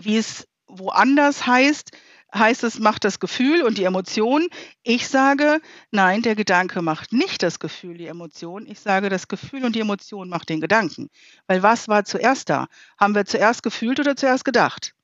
wie 0.00 0.16
es 0.16 0.46
woanders 0.68 1.44
heißt, 1.44 1.90
heißt 2.32 2.62
es, 2.62 2.78
macht 2.78 3.02
das 3.02 3.18
Gefühl 3.18 3.62
und 3.62 3.78
die 3.78 3.84
Emotion. 3.84 4.46
Ich 4.84 5.08
sage, 5.08 5.60
nein, 5.90 6.22
der 6.22 6.36
Gedanke 6.36 6.82
macht 6.82 7.12
nicht 7.12 7.42
das 7.42 7.58
Gefühl, 7.58 7.98
die 7.98 8.06
Emotion. 8.06 8.64
Ich 8.68 8.78
sage, 8.78 9.08
das 9.08 9.26
Gefühl 9.26 9.64
und 9.64 9.74
die 9.74 9.80
Emotion 9.80 10.28
macht 10.28 10.50
den 10.50 10.60
Gedanken. 10.60 11.10
Weil 11.48 11.64
was 11.64 11.88
war 11.88 12.04
zuerst 12.04 12.48
da? 12.48 12.68
Haben 12.96 13.16
wir 13.16 13.24
zuerst 13.24 13.64
gefühlt 13.64 13.98
oder 13.98 14.14
zuerst 14.14 14.44
gedacht? 14.44 14.94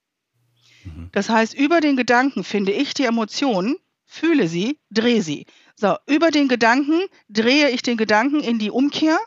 Mhm. 0.84 1.08
Das 1.12 1.28
heißt, 1.28 1.54
über 1.54 1.80
den 1.80 1.96
Gedanken 1.96 2.44
finde 2.44 2.72
ich 2.72 2.94
die 2.94 3.04
Emotion, 3.04 3.76
fühle 4.04 4.48
sie, 4.48 4.78
drehe 4.90 5.22
sie. 5.22 5.46
So, 5.76 5.96
über 6.06 6.30
den 6.30 6.48
Gedanken 6.48 7.00
drehe 7.28 7.70
ich 7.70 7.82
den 7.82 7.96
Gedanken 7.96 8.40
in 8.40 8.58
die 8.58 8.70
Umkehr 8.70 9.18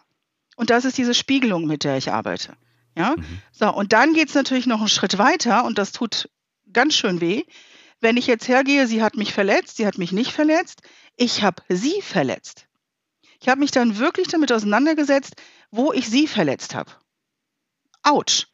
und 0.55 0.69
das 0.69 0.85
ist 0.85 0.97
diese 0.97 1.13
Spiegelung, 1.13 1.65
mit 1.67 1.83
der 1.83 1.97
ich 1.97 2.11
arbeite. 2.11 2.55
Ja? 2.95 3.15
Mhm. 3.17 3.25
So, 3.51 3.73
und 3.73 3.93
dann 3.93 4.13
geht 4.13 4.29
es 4.29 4.35
natürlich 4.35 4.65
noch 4.65 4.79
einen 4.79 4.89
Schritt 4.89 5.17
weiter 5.17 5.65
und 5.65 5.77
das 5.77 5.91
tut 5.91 6.29
ganz 6.71 6.95
schön 6.95 7.21
weh. 7.21 7.43
Wenn 7.99 8.17
ich 8.17 8.27
jetzt 8.27 8.47
hergehe, 8.47 8.87
sie 8.87 9.01
hat 9.01 9.15
mich 9.15 9.33
verletzt, 9.33 9.77
sie 9.77 9.87
hat 9.87 9.97
mich 9.97 10.11
nicht 10.11 10.31
verletzt, 10.31 10.81
ich 11.15 11.41
habe 11.41 11.63
sie 11.69 12.01
verletzt. 12.01 12.67
Ich 13.39 13.49
habe 13.49 13.59
mich 13.59 13.71
dann 13.71 13.97
wirklich 13.97 14.27
damit 14.27 14.51
auseinandergesetzt, 14.51 15.35
wo 15.71 15.93
ich 15.93 16.07
sie 16.09 16.27
verletzt 16.27 16.75
habe. 16.75 16.91
Autsch. 18.03 18.47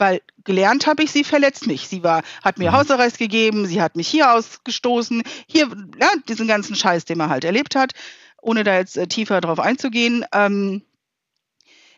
Weil 0.00 0.22
gelernt 0.44 0.86
habe 0.86 1.02
ich, 1.02 1.12
sie 1.12 1.24
verletzt 1.24 1.66
mich. 1.66 1.86
Sie 1.86 2.02
war, 2.02 2.22
hat 2.42 2.58
mir 2.58 2.70
mhm. 2.70 2.76
Hausarrest 2.76 3.18
gegeben, 3.18 3.66
sie 3.66 3.82
hat 3.82 3.96
mich 3.96 4.08
hier 4.08 4.32
ausgestoßen, 4.32 5.22
hier, 5.46 5.68
ja, 6.00 6.08
diesen 6.26 6.48
ganzen 6.48 6.74
Scheiß, 6.74 7.04
den 7.04 7.18
man 7.18 7.28
halt 7.28 7.44
erlebt 7.44 7.76
hat, 7.76 7.92
ohne 8.40 8.64
da 8.64 8.78
jetzt 8.78 8.96
äh, 8.96 9.06
tiefer 9.06 9.42
drauf 9.42 9.60
einzugehen. 9.60 10.24
Ähm, 10.32 10.82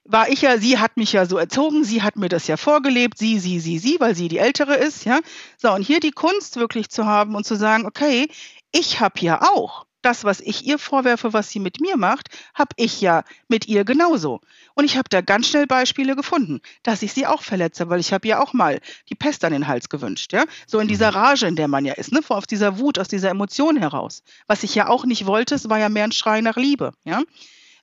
war 0.05 0.29
ich 0.29 0.43
ja, 0.43 0.59
sie 0.59 0.81
hat 0.81 0.97
mich 0.97 1.13
ja 1.13 1.27
so 1.27 1.39
erzogen, 1.39 1.85
sie 1.85 2.03
hat 2.03 2.17
mir 2.17 2.29
das 2.29 2.49
ja 2.49 2.57
vorgelebt, 2.57 3.19
sie, 3.19 3.39
sie, 3.39 3.61
sie, 3.61 3.79
sie, 3.79 4.01
weil 4.01 4.17
sie 4.17 4.27
die 4.27 4.39
Ältere 4.39 4.75
ist, 4.75 5.05
ja. 5.05 5.21
So, 5.57 5.73
und 5.73 5.83
hier 5.83 6.01
die 6.01 6.11
Kunst 6.11 6.57
wirklich 6.57 6.89
zu 6.89 7.07
haben 7.07 7.37
und 7.37 7.47
zu 7.47 7.55
sagen, 7.55 7.87
okay, 7.87 8.29
ich 8.73 8.99
habe 8.99 9.21
ja 9.21 9.43
auch 9.43 9.87
das, 10.03 10.25
was 10.25 10.41
ich 10.41 10.67
ihr 10.67 10.79
vorwerfe, 10.79 11.33
was 11.33 11.51
sie 11.51 11.61
mit 11.61 11.81
mir 11.81 11.97
macht, 11.97 12.29
habe 12.55 12.75
ich 12.77 13.01
ja 13.01 13.25
mit 13.49 13.67
ihr 13.69 13.85
genauso. 13.85 14.41
Und 14.75 14.85
ich 14.85 14.97
habe 14.97 15.09
da 15.09 15.21
ganz 15.21 15.49
schnell 15.49 15.67
Beispiele 15.67 16.17
gefunden, 16.17 16.61
dass 16.83 17.03
ich 17.03 17.13
sie 17.13 17.27
auch 17.27 17.43
verletze, 17.43 17.89
weil 17.89 18.01
ich 18.01 18.13
habe 18.13 18.29
ja 18.29 18.41
auch 18.41 18.53
mal 18.53 18.81
die 19.09 19.15
Pest 19.15 19.45
an 19.45 19.53
den 19.53 19.67
Hals 19.67 19.89
gewünscht, 19.89 20.33
ja. 20.33 20.45
So 20.67 20.79
in 20.79 20.89
dieser 20.89 21.11
mhm. 21.11 21.17
Rage, 21.17 21.47
in 21.47 21.57
der 21.57 21.69
man 21.69 21.85
ja 21.85 21.95
ist, 21.95 22.13
ne, 22.13 22.21
aus 22.29 22.47
dieser 22.47 22.79
Wut, 22.79 22.99
aus 22.99 23.09
dieser 23.09 23.31
Emotion 23.31 23.77
heraus. 23.77 24.23
Was 24.47 24.63
ich 24.63 24.75
ja 24.75 24.89
auch 24.89 25.05
nicht 25.05 25.27
wollte, 25.27 25.55
es 25.55 25.69
war 25.69 25.79
ja 25.79 25.89
mehr 25.89 26.05
ein 26.05 26.13
Schrei 26.13 26.41
nach 26.41 26.57
Liebe, 26.57 26.93
ja 27.05 27.23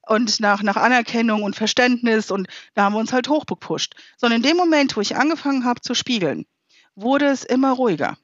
und 0.09 0.39
nach, 0.39 0.63
nach 0.63 0.75
Anerkennung 0.75 1.43
und 1.43 1.55
Verständnis 1.55 2.31
und 2.31 2.47
da 2.73 2.83
haben 2.83 2.93
wir 2.93 2.99
uns 2.99 3.13
halt 3.13 3.29
hochgepusht. 3.29 3.95
Sondern 4.17 4.37
in 4.37 4.43
dem 4.43 4.57
Moment, 4.57 4.97
wo 4.97 5.01
ich 5.01 5.15
angefangen 5.15 5.65
habe 5.65 5.81
zu 5.81 5.93
spiegeln, 5.93 6.45
wurde 6.95 7.27
es 7.27 7.43
immer 7.43 7.73
ruhiger 7.73 8.17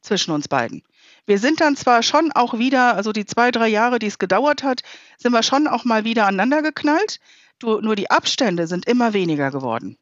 zwischen 0.00 0.32
uns 0.32 0.48
beiden. 0.48 0.82
Wir 1.26 1.38
sind 1.38 1.60
dann 1.60 1.76
zwar 1.76 2.02
schon 2.02 2.32
auch 2.32 2.58
wieder, 2.58 2.96
also 2.96 3.12
die 3.12 3.24
zwei, 3.24 3.50
drei 3.50 3.68
Jahre, 3.68 3.98
die 3.98 4.06
es 4.06 4.18
gedauert 4.18 4.62
hat, 4.62 4.82
sind 5.18 5.32
wir 5.32 5.42
schon 5.42 5.66
auch 5.66 5.84
mal 5.84 6.04
wieder 6.04 6.26
aneinander 6.26 6.62
geknallt. 6.62 7.20
Nur 7.62 7.96
die 7.96 8.10
Abstände 8.10 8.66
sind 8.66 8.86
immer 8.86 9.12
weniger 9.12 9.50
geworden. 9.50 9.96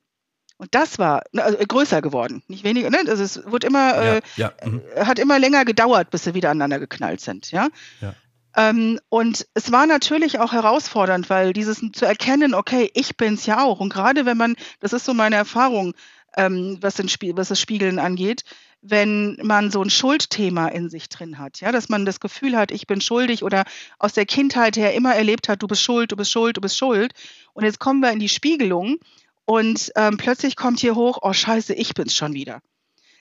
Und 0.57 0.75
das 0.75 0.99
war 0.99 1.23
also 1.37 1.59
größer 1.59 2.03
geworden, 2.03 2.43
nicht 2.47 2.65
weniger. 2.65 2.89
Ne? 2.91 2.99
Also 3.09 3.23
es 3.23 3.51
wird 3.51 3.65
immer, 3.65 3.97
ja, 3.97 4.15
äh, 4.17 4.23
ja, 4.37 4.53
mhm. 4.65 4.83
hat 4.97 5.19
immer 5.19 5.39
länger 5.39 5.65
gedauert, 5.65 6.11
bis 6.11 6.25
sie 6.25 6.35
wieder 6.35 6.51
aneinander 6.51 6.79
geknallt 6.79 7.21
sind. 7.21 7.51
Ja. 7.51 7.69
ja. 8.01 8.15
Ähm, 8.57 9.01
und 9.09 9.47
es 9.55 9.73
war 9.73 9.87
natürlich 9.87 10.39
auch 10.39 10.53
herausfordernd, 10.53 11.31
weil 11.31 11.53
dieses 11.53 11.83
zu 11.93 12.05
erkennen, 12.05 12.55
okay, 12.55 12.91
ich 12.95 13.17
bin's 13.17 13.47
ja 13.47 13.65
auch. 13.65 13.81
Und 13.81 13.93
gerade 13.93 14.27
wenn 14.27 14.37
man, 14.37 14.57
das 14.81 14.93
ist 14.93 15.05
so 15.05 15.15
meine 15.15 15.37
Erfahrung, 15.37 15.95
ähm, 16.37 16.79
was, 16.81 16.95
den 16.95 17.09
Spie 17.09 17.37
was 17.37 17.49
das 17.49 17.61
Spiegeln 17.61 17.99
angeht, 17.99 18.45
wenn 18.83 19.39
man 19.43 19.71
so 19.71 19.81
ein 19.81 19.91
Schuldthema 19.91 20.67
in 20.67 20.91
sich 20.91 21.09
drin 21.09 21.39
hat, 21.39 21.61
ja, 21.61 21.71
dass 21.71 21.89
man 21.89 22.05
das 22.05 22.19
Gefühl 22.19 22.57
hat, 22.57 22.73
ich 22.73 22.89
bin 22.89 23.01
schuldig 23.01 23.45
oder 23.45 23.65
aus 23.99 24.13
der 24.13 24.27
Kindheit 24.27 24.77
her 24.77 24.93
immer 24.93 25.15
erlebt 25.15 25.49
hat, 25.49 25.63
du 25.63 25.69
bist 25.69 25.83
schuld, 25.83 26.11
du 26.11 26.17
bist 26.17 26.33
schuld, 26.33 26.57
du 26.57 26.61
bist 26.61 26.77
schuld. 26.77 27.13
Und 27.55 27.65
jetzt 27.65 27.79
kommen 27.79 28.01
wir 28.01 28.11
in 28.11 28.19
die 28.19 28.29
Spiegelung 28.29 28.99
und 29.45 29.93
ähm, 29.95 30.17
plötzlich 30.17 30.57
kommt 30.57 30.81
hier 30.81 30.97
hoch, 30.97 31.19
oh 31.23 31.33
scheiße, 31.33 31.75
ich 31.75 31.95
bin's 31.95 32.17
schon 32.17 32.35
wieder. 32.35 32.61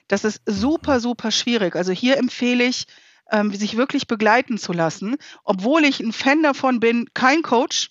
Das 0.08 0.24
ist 0.24 0.42
super, 0.46 0.98
super 0.98 1.30
schwierig. 1.30 1.76
Also 1.76 1.92
hier 1.92 2.16
empfehle 2.18 2.64
ich, 2.64 2.86
ähm, 3.30 3.54
sich 3.54 3.76
wirklich 3.76 4.08
begleiten 4.08 4.58
zu 4.58 4.72
lassen, 4.72 5.16
obwohl 5.44 5.84
ich 5.84 6.00
ein 6.00 6.12
Fan 6.12 6.42
davon 6.42 6.80
bin, 6.80 7.08
kein 7.14 7.42
Coach, 7.42 7.90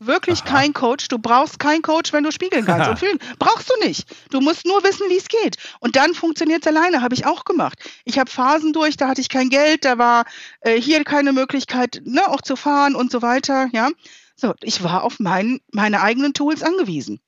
Wirklich 0.00 0.42
Aha. 0.42 0.50
kein 0.50 0.72
Coach. 0.72 1.08
Du 1.08 1.18
brauchst 1.18 1.58
keinen 1.58 1.82
Coach, 1.82 2.12
wenn 2.12 2.24
du 2.24 2.32
spiegeln 2.32 2.64
kannst 2.64 2.88
und 2.90 2.98
fühlen. 3.00 3.18
Brauchst 3.38 3.70
du 3.70 3.86
nicht. 3.86 4.06
Du 4.30 4.40
musst 4.40 4.66
nur 4.66 4.82
wissen, 4.82 5.08
wie 5.08 5.16
es 5.16 5.28
geht. 5.28 5.56
Und 5.80 5.96
dann 5.96 6.14
funktioniert 6.14 6.66
es 6.66 6.72
alleine. 6.74 7.02
Habe 7.02 7.14
ich 7.14 7.26
auch 7.26 7.44
gemacht. 7.44 7.78
Ich 8.04 8.18
habe 8.18 8.30
Phasen 8.30 8.72
durch, 8.72 8.96
da 8.96 9.08
hatte 9.08 9.20
ich 9.20 9.28
kein 9.28 9.48
Geld, 9.50 9.84
da 9.84 9.98
war 9.98 10.24
äh, 10.60 10.80
hier 10.80 11.04
keine 11.04 11.32
Möglichkeit, 11.32 12.02
ne, 12.04 12.28
auch 12.28 12.42
zu 12.42 12.56
fahren 12.56 12.94
und 12.94 13.10
so 13.10 13.22
weiter. 13.22 13.68
Ja. 13.72 13.90
So, 14.36 14.54
ich 14.62 14.82
war 14.82 15.04
auf 15.04 15.20
mein, 15.20 15.60
meine 15.72 16.02
eigenen 16.02 16.34
Tools 16.34 16.62
angewiesen. 16.62 17.20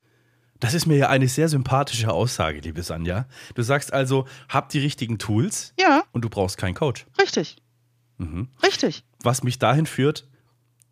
Das 0.58 0.74
ist 0.74 0.86
mir 0.86 0.96
ja 0.96 1.08
eine 1.08 1.28
sehr 1.28 1.48
sympathische 1.48 2.10
Aussage, 2.10 2.60
liebe 2.60 2.82
Sanja. 2.82 3.26
Du 3.54 3.62
sagst 3.62 3.92
also, 3.92 4.26
hab 4.48 4.70
die 4.70 4.78
richtigen 4.78 5.18
Tools. 5.18 5.74
Ja. 5.78 6.02
Und 6.12 6.24
du 6.24 6.30
brauchst 6.30 6.56
keinen 6.56 6.74
Coach. 6.74 7.06
Richtig. 7.20 7.56
Mhm. 8.18 8.48
Richtig. 8.62 9.04
Was 9.22 9.42
mich 9.42 9.58
dahin 9.58 9.86
führt, 9.86 10.26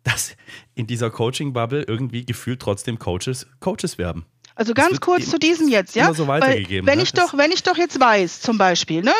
dass 0.05 0.37
in 0.75 0.87
dieser 0.87 1.09
Coaching-Bubble 1.09 1.83
irgendwie 1.87 2.25
gefühlt 2.25 2.61
trotzdem 2.61 2.97
Coaches 2.99 3.47
Coaches 3.59 3.97
werben. 3.97 4.25
Also 4.57 4.73
ganz 4.73 5.01
kurz 5.01 5.29
zu 5.29 5.37
diesem 5.37 5.67
jetzt, 5.67 5.97
ja? 5.97 6.13
So 6.13 6.27
Weil, 6.27 6.65
wenn 6.69 6.97
ne? 6.97 7.03
ich 7.03 7.11
doch, 7.11 7.37
wenn 7.37 7.51
ich 7.51 7.63
doch 7.63 7.75
jetzt 7.75 7.99
weiß, 7.99 8.39
zum 8.39 8.57
Beispiel, 8.57 9.01
ne, 9.01 9.11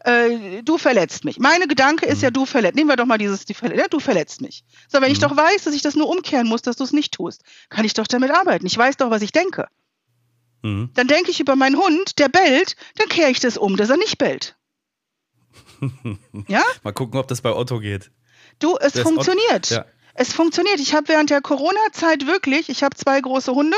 äh, 0.00 0.62
du 0.62 0.76
verletzt 0.76 1.24
mich. 1.24 1.38
Meine 1.38 1.66
Gedanke 1.66 2.04
ist 2.04 2.18
mhm. 2.18 2.24
ja, 2.24 2.30
du 2.30 2.44
verletzt. 2.44 2.74
Nehmen 2.74 2.90
wir 2.90 2.96
doch 2.96 3.06
mal 3.06 3.16
dieses, 3.16 3.46
die 3.46 3.54
ja, 3.74 3.88
du 3.88 4.00
verletzt 4.00 4.42
mich. 4.42 4.64
So, 4.88 5.00
wenn 5.00 5.08
mhm. 5.08 5.12
ich 5.12 5.18
doch 5.20 5.34
weiß, 5.34 5.64
dass 5.64 5.74
ich 5.74 5.80
das 5.80 5.94
nur 5.94 6.10
umkehren 6.10 6.46
muss, 6.46 6.60
dass 6.60 6.76
du 6.76 6.84
es 6.84 6.92
nicht 6.92 7.14
tust, 7.14 7.42
kann 7.70 7.86
ich 7.86 7.94
doch 7.94 8.06
damit 8.06 8.32
arbeiten. 8.32 8.66
Ich 8.66 8.76
weiß 8.76 8.98
doch, 8.98 9.08
was 9.08 9.22
ich 9.22 9.32
denke. 9.32 9.68
Mhm. 10.60 10.90
Dann 10.92 11.06
denke 11.06 11.30
ich 11.30 11.40
über 11.40 11.56
meinen 11.56 11.76
Hund, 11.76 12.18
der 12.18 12.28
bellt, 12.28 12.76
dann 12.96 13.08
kehre 13.08 13.30
ich 13.30 13.40
das 13.40 13.56
um, 13.56 13.78
dass 13.78 13.88
er 13.88 13.96
nicht 13.96 14.18
bellt. 14.18 14.56
ja? 16.48 16.62
Mal 16.82 16.92
gucken, 16.92 17.18
ob 17.18 17.28
das 17.28 17.40
bei 17.40 17.54
Otto 17.54 17.80
geht. 17.80 18.10
Du, 18.58 18.76
es 18.78 18.92
das 18.92 19.02
funktioniert. 19.02 19.70
Ja 19.70 19.86
es 20.14 20.32
funktioniert. 20.32 20.80
Ich 20.80 20.94
habe 20.94 21.08
während 21.08 21.30
der 21.30 21.40
Corona-Zeit 21.40 22.26
wirklich, 22.26 22.68
ich 22.68 22.82
habe 22.82 22.96
zwei 22.96 23.20
große 23.20 23.54
Hunde, 23.54 23.76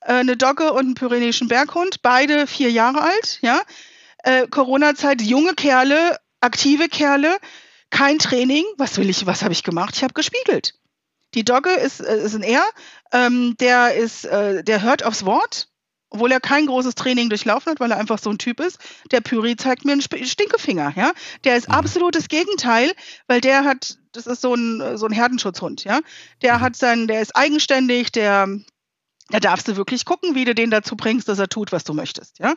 äh, 0.00 0.14
eine 0.14 0.36
Dogge 0.36 0.72
und 0.72 0.80
einen 0.80 0.94
pyrenäischen 0.94 1.48
Berghund, 1.48 2.02
beide 2.02 2.46
vier 2.46 2.70
Jahre 2.70 3.02
alt, 3.02 3.38
ja. 3.42 3.60
Äh, 4.22 4.46
Corona-Zeit, 4.48 5.20
junge 5.20 5.54
Kerle, 5.54 6.18
aktive 6.40 6.88
Kerle, 6.88 7.38
kein 7.90 8.18
Training. 8.18 8.64
Was 8.78 8.96
will 8.96 9.10
ich, 9.10 9.26
was 9.26 9.42
habe 9.42 9.52
ich 9.52 9.62
gemacht? 9.62 9.94
Ich 9.96 10.02
habe 10.02 10.14
gespiegelt. 10.14 10.74
Die 11.34 11.44
Dogge 11.44 11.70
ist, 11.70 12.00
äh, 12.00 12.24
ist 12.24 12.34
ein 12.34 12.42
R, 12.42 12.64
ähm, 13.12 13.56
der 13.58 13.94
ist, 13.94 14.24
äh, 14.24 14.62
der 14.62 14.82
hört 14.82 15.04
aufs 15.04 15.24
Wort, 15.24 15.68
obwohl 16.14 16.30
er 16.30 16.40
kein 16.40 16.66
großes 16.66 16.94
Training 16.94 17.28
durchlaufen 17.28 17.72
hat, 17.72 17.80
weil 17.80 17.90
er 17.90 17.98
einfach 17.98 18.20
so 18.20 18.30
ein 18.30 18.38
Typ 18.38 18.60
ist. 18.60 18.78
Der 19.10 19.20
Pyri 19.20 19.56
zeigt 19.56 19.84
mir 19.84 19.92
einen 19.92 20.00
Stinkefinger, 20.00 20.92
ja. 20.96 21.12
Der 21.42 21.56
ist 21.56 21.68
mhm. 21.68 21.74
absolutes 21.74 22.28
Gegenteil, 22.28 22.92
weil 23.26 23.40
der 23.40 23.64
hat, 23.64 23.98
das 24.12 24.28
ist 24.28 24.40
so 24.40 24.54
ein, 24.54 24.96
so 24.96 25.06
ein 25.06 25.12
Herdenschutzhund, 25.12 25.82
ja. 25.82 26.00
Der 26.40 26.58
mhm. 26.58 26.60
hat 26.60 26.76
seinen, 26.76 27.08
der 27.08 27.20
ist 27.20 27.34
eigenständig, 27.34 28.12
der, 28.12 28.46
da 29.30 29.40
darfst 29.40 29.66
du 29.66 29.76
wirklich 29.76 30.04
gucken, 30.04 30.36
wie 30.36 30.44
du 30.44 30.54
den 30.54 30.70
dazu 30.70 30.96
bringst, 30.96 31.28
dass 31.28 31.40
er 31.40 31.48
tut, 31.48 31.72
was 31.72 31.82
du 31.82 31.94
möchtest, 31.94 32.38
ja. 32.38 32.54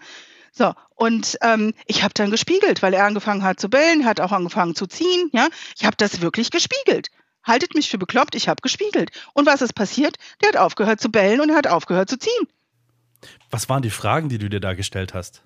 So, 0.51 0.73
und 0.95 1.37
ähm, 1.41 1.73
ich 1.87 2.03
habe 2.03 2.13
dann 2.13 2.29
gespiegelt, 2.29 2.83
weil 2.83 2.93
er 2.93 3.05
angefangen 3.05 3.43
hat 3.43 3.59
zu 3.59 3.69
bellen, 3.69 4.05
hat 4.05 4.21
auch 4.21 4.31
angefangen 4.31 4.75
zu 4.75 4.85
ziehen, 4.85 5.31
ja. 5.33 5.47
Ich 5.75 5.83
habe 5.83 5.97
das 5.97 6.21
wirklich 6.21 6.51
gespiegelt. 6.51 7.09
Haltet 7.43 7.73
mich 7.73 7.89
für 7.89 7.97
bekloppt, 7.97 8.35
ich 8.35 8.49
habe 8.49 8.61
gespiegelt. 8.61 9.09
Und 9.33 9.47
was 9.47 9.63
ist 9.63 9.73
passiert? 9.73 10.17
Der 10.41 10.49
hat 10.49 10.57
aufgehört 10.57 11.01
zu 11.01 11.09
bellen 11.09 11.41
und 11.41 11.49
er 11.49 11.55
hat 11.55 11.65
aufgehört 11.65 12.09
zu 12.09 12.19
ziehen. 12.19 12.47
Was 13.49 13.69
waren 13.69 13.81
die 13.81 13.89
Fragen, 13.89 14.29
die 14.29 14.37
du 14.37 14.49
dir 14.49 14.59
da 14.59 14.73
gestellt 14.73 15.13
hast? 15.13 15.43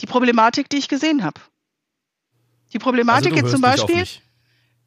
Die 0.00 0.06
Problematik, 0.06 0.68
die 0.68 0.76
ich 0.76 0.88
gesehen 0.88 1.24
habe. 1.24 1.40
Die 2.72 2.78
Problematik 2.78 3.32
also 3.32 3.44
jetzt 3.44 3.52
zum 3.52 3.60
Beispiel. 3.60 4.04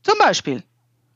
Zum 0.03 0.17
Beispiel. 0.17 0.63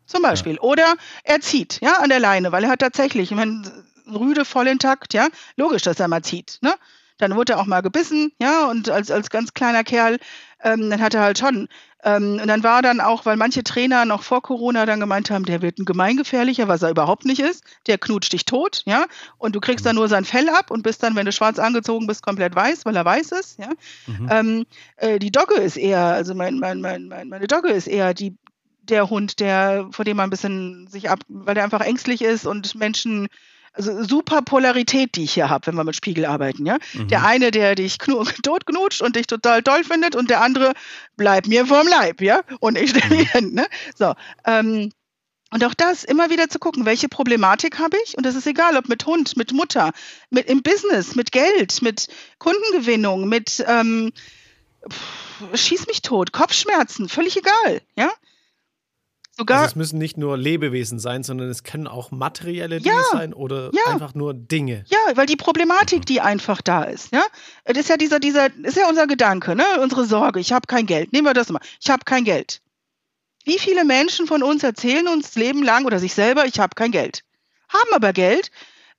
Zum 0.05 0.21
Beispiel. 0.21 0.55
Ja. 0.55 0.61
Oder 0.61 0.95
er 1.23 1.39
zieht, 1.41 1.79
ja, 1.81 1.99
an 1.99 2.09
der 2.09 2.19
Leine, 2.19 2.51
weil 2.51 2.63
er 2.63 2.71
hat 2.71 2.79
tatsächlich, 2.79 3.31
ich 3.31 3.37
meine, 3.37 3.85
Rüde 4.07 4.45
voll 4.45 4.67
intakt, 4.67 5.13
ja. 5.13 5.27
Logisch, 5.55 5.83
dass 5.83 5.99
er 5.99 6.07
mal 6.07 6.23
zieht, 6.23 6.57
ne? 6.61 6.73
Dann 7.19 7.35
wurde 7.35 7.53
er 7.53 7.59
auch 7.59 7.67
mal 7.67 7.81
gebissen, 7.81 8.31
ja, 8.39 8.65
und 8.65 8.89
als, 8.89 9.11
als 9.11 9.29
ganz 9.29 9.53
kleiner 9.53 9.83
Kerl, 9.83 10.19
ähm, 10.63 10.89
dann 10.89 11.01
hat 11.01 11.13
er 11.13 11.21
halt 11.21 11.37
schon. 11.37 11.67
Ähm, 12.03 12.39
und 12.41 12.47
dann 12.47 12.63
war 12.63 12.81
dann 12.81 12.99
auch, 12.99 13.25
weil 13.25 13.37
manche 13.37 13.63
Trainer 13.63 14.05
noch 14.05 14.23
vor 14.23 14.41
Corona 14.41 14.85
dann 14.85 14.99
gemeint 14.99 15.29
haben, 15.29 15.45
der 15.45 15.61
wird 15.61 15.79
ein 15.79 15.85
gemeingefährlicher, 15.85 16.67
was 16.67 16.81
er 16.81 16.89
überhaupt 16.89 17.25
nicht 17.25 17.39
ist. 17.39 17.63
Der 17.87 17.97
knutscht 17.97 18.33
dich 18.33 18.45
tot, 18.45 18.83
ja. 18.85 19.05
Und 19.37 19.55
du 19.55 19.59
kriegst 19.59 19.85
dann 19.85 19.95
nur 19.95 20.07
sein 20.07 20.25
Fell 20.25 20.49
ab 20.49 20.71
und 20.71 20.83
bist 20.83 21.03
dann, 21.03 21.15
wenn 21.15 21.25
du 21.25 21.31
schwarz 21.31 21.59
angezogen 21.59 22.07
bist, 22.07 22.23
komplett 22.23 22.55
weiß, 22.55 22.85
weil 22.85 22.95
er 22.95 23.05
weiß 23.05 23.31
ist, 23.33 23.59
ja. 23.59 23.69
Mhm. 24.07 24.27
Ähm, 24.31 24.65
äh, 24.97 25.19
die 25.19 25.31
Dogge 25.31 25.55
ist 25.55 25.77
eher, 25.77 26.03
also 26.03 26.33
mein, 26.33 26.59
mein, 26.59 26.81
mein, 26.81 27.07
meine 27.07 27.47
Dogge 27.47 27.69
ist 27.69 27.87
eher 27.87 28.13
die, 28.13 28.35
der 28.81 29.09
Hund, 29.09 29.39
der, 29.39 29.87
vor 29.91 30.03
dem 30.03 30.17
man 30.17 30.27
ein 30.27 30.29
bisschen 30.29 30.87
sich 30.87 31.09
ab, 31.09 31.19
weil 31.29 31.55
der 31.55 31.63
einfach 31.63 31.81
ängstlich 31.81 32.21
ist 32.21 32.45
und 32.45 32.75
Menschen 32.75 33.27
also 33.73 34.03
super 34.03 34.41
Polarität, 34.41 35.15
die 35.15 35.23
ich 35.23 35.33
hier 35.33 35.49
habe, 35.49 35.67
wenn 35.67 35.75
wir 35.75 35.83
mit 35.83 35.95
Spiegel 35.95 36.25
arbeiten, 36.25 36.65
ja. 36.65 36.77
Mhm. 36.93 37.07
Der 37.07 37.25
eine, 37.25 37.51
der 37.51 37.75
dich 37.75 37.97
tot 38.43 38.65
knutscht 38.65 39.01
und 39.01 39.15
dich 39.15 39.27
total 39.27 39.63
toll 39.63 39.83
findet 39.83 40.15
und 40.15 40.29
der 40.29 40.41
andere 40.41 40.73
bleibt 41.17 41.47
mir 41.47 41.65
vorm 41.65 41.87
Leib, 41.87 42.21
ja. 42.21 42.41
Und 42.59 42.77
ich 42.77 42.91
stelle 42.91 43.15
mich 43.15 43.31
hin, 43.31 43.53
ne? 43.53 43.65
So. 43.95 44.13
Ähm, 44.45 44.91
und 45.51 45.63
auch 45.63 45.75
das 45.75 46.03
immer 46.03 46.31
wieder 46.31 46.49
zu 46.49 46.57
gucken, 46.57 46.85
welche 46.85 47.09
Problematik 47.09 47.77
habe 47.77 47.95
ich? 48.05 48.17
Und 48.17 48.25
das 48.25 48.33
ist 48.33 48.47
egal, 48.47 48.75
ob 48.75 48.89
mit 48.89 49.05
Hund, 49.05 49.37
mit 49.37 49.53
Mutter, 49.53 49.91
mit 50.31 50.47
im 50.47 50.63
Business, 50.63 51.15
mit 51.15 51.31
Geld, 51.31 51.83
mit 51.83 52.07
Kundengewinnung, 52.39 53.29
mit 53.29 53.63
ähm, 53.67 54.11
pff, 54.89 55.59
schieß 55.59 55.85
mich 55.87 56.01
tot, 56.01 56.31
Kopfschmerzen, 56.31 57.07
völlig 57.07 57.37
egal, 57.37 57.81
ja. 57.95 58.11
Sogar 59.35 59.61
also 59.61 59.71
es 59.71 59.75
müssen 59.75 59.97
nicht 59.97 60.15
nur 60.15 60.37
Lebewesen 60.37 60.99
sein, 60.99 61.23
sondern 61.23 61.49
es 61.49 61.63
können 61.63 61.87
auch 61.87 62.11
materielle 62.11 62.79
Dinge 62.79 62.95
ja, 62.95 63.03
sein 63.11 63.33
oder 63.33 63.71
ja. 63.73 63.91
einfach 63.91 64.13
nur 64.13 64.35
Dinge. 64.35 64.85
Ja, 64.87 64.99
weil 65.15 65.25
die 65.25 65.35
Problematik, 65.35 66.05
die 66.05 66.21
einfach 66.21 66.61
da 66.61 66.83
ist, 66.83 67.11
ja, 67.11 67.23
das 67.65 67.77
ist 67.77 67.89
ja 67.89 67.97
dieser, 67.97 68.19
dieser, 68.19 68.55
ist 68.63 68.77
ja 68.77 68.87
unser 68.87 69.07
Gedanke, 69.07 69.55
ne, 69.55 69.65
unsere 69.81 70.05
Sorge. 70.05 70.39
Ich 70.39 70.53
habe 70.53 70.67
kein 70.67 70.85
Geld. 70.85 71.13
Nehmen 71.13 71.25
wir 71.25 71.33
das 71.33 71.49
mal. 71.49 71.61
Ich 71.81 71.89
habe 71.89 72.05
kein 72.05 72.25
Geld. 72.25 72.61
Wie 73.43 73.57
viele 73.57 73.85
Menschen 73.85 74.27
von 74.27 74.43
uns 74.43 74.63
erzählen 74.63 75.07
uns 75.07 75.33
Leben 75.35 75.63
lang 75.63 75.85
oder 75.85 75.97
sich 75.97 76.13
selber, 76.13 76.45
ich 76.45 76.59
habe 76.59 76.75
kein 76.75 76.91
Geld, 76.91 77.23
haben 77.69 77.91
aber 77.91 78.13
Geld, 78.13 78.51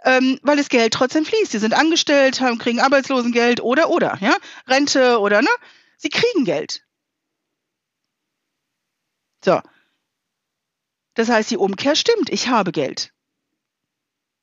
ähm, 0.05 0.41
weil 0.43 0.57
das 0.57 0.69
Geld 0.69 0.93
trotzdem 0.93 1.25
fließt. 1.25 1.53
Sie 1.53 1.59
sind 1.61 1.75
angestellt, 1.75 2.41
haben, 2.41 2.59
kriegen 2.59 2.81
Arbeitslosengeld 2.81 3.61
oder 3.63 3.89
oder, 3.89 4.19
ja, 4.21 4.37
Rente 4.67 5.21
oder 5.21 5.43
ne, 5.43 5.49
sie 5.97 6.11
kriegen 6.11 6.45
Geld. 6.45 6.83
So, 9.45 9.61
das 11.15 11.29
heißt, 11.29 11.51
die 11.51 11.57
Umkehr 11.57 11.95
stimmt, 11.97 12.31
ich 12.31 12.49
habe 12.49 12.73
Geld. 12.73 13.13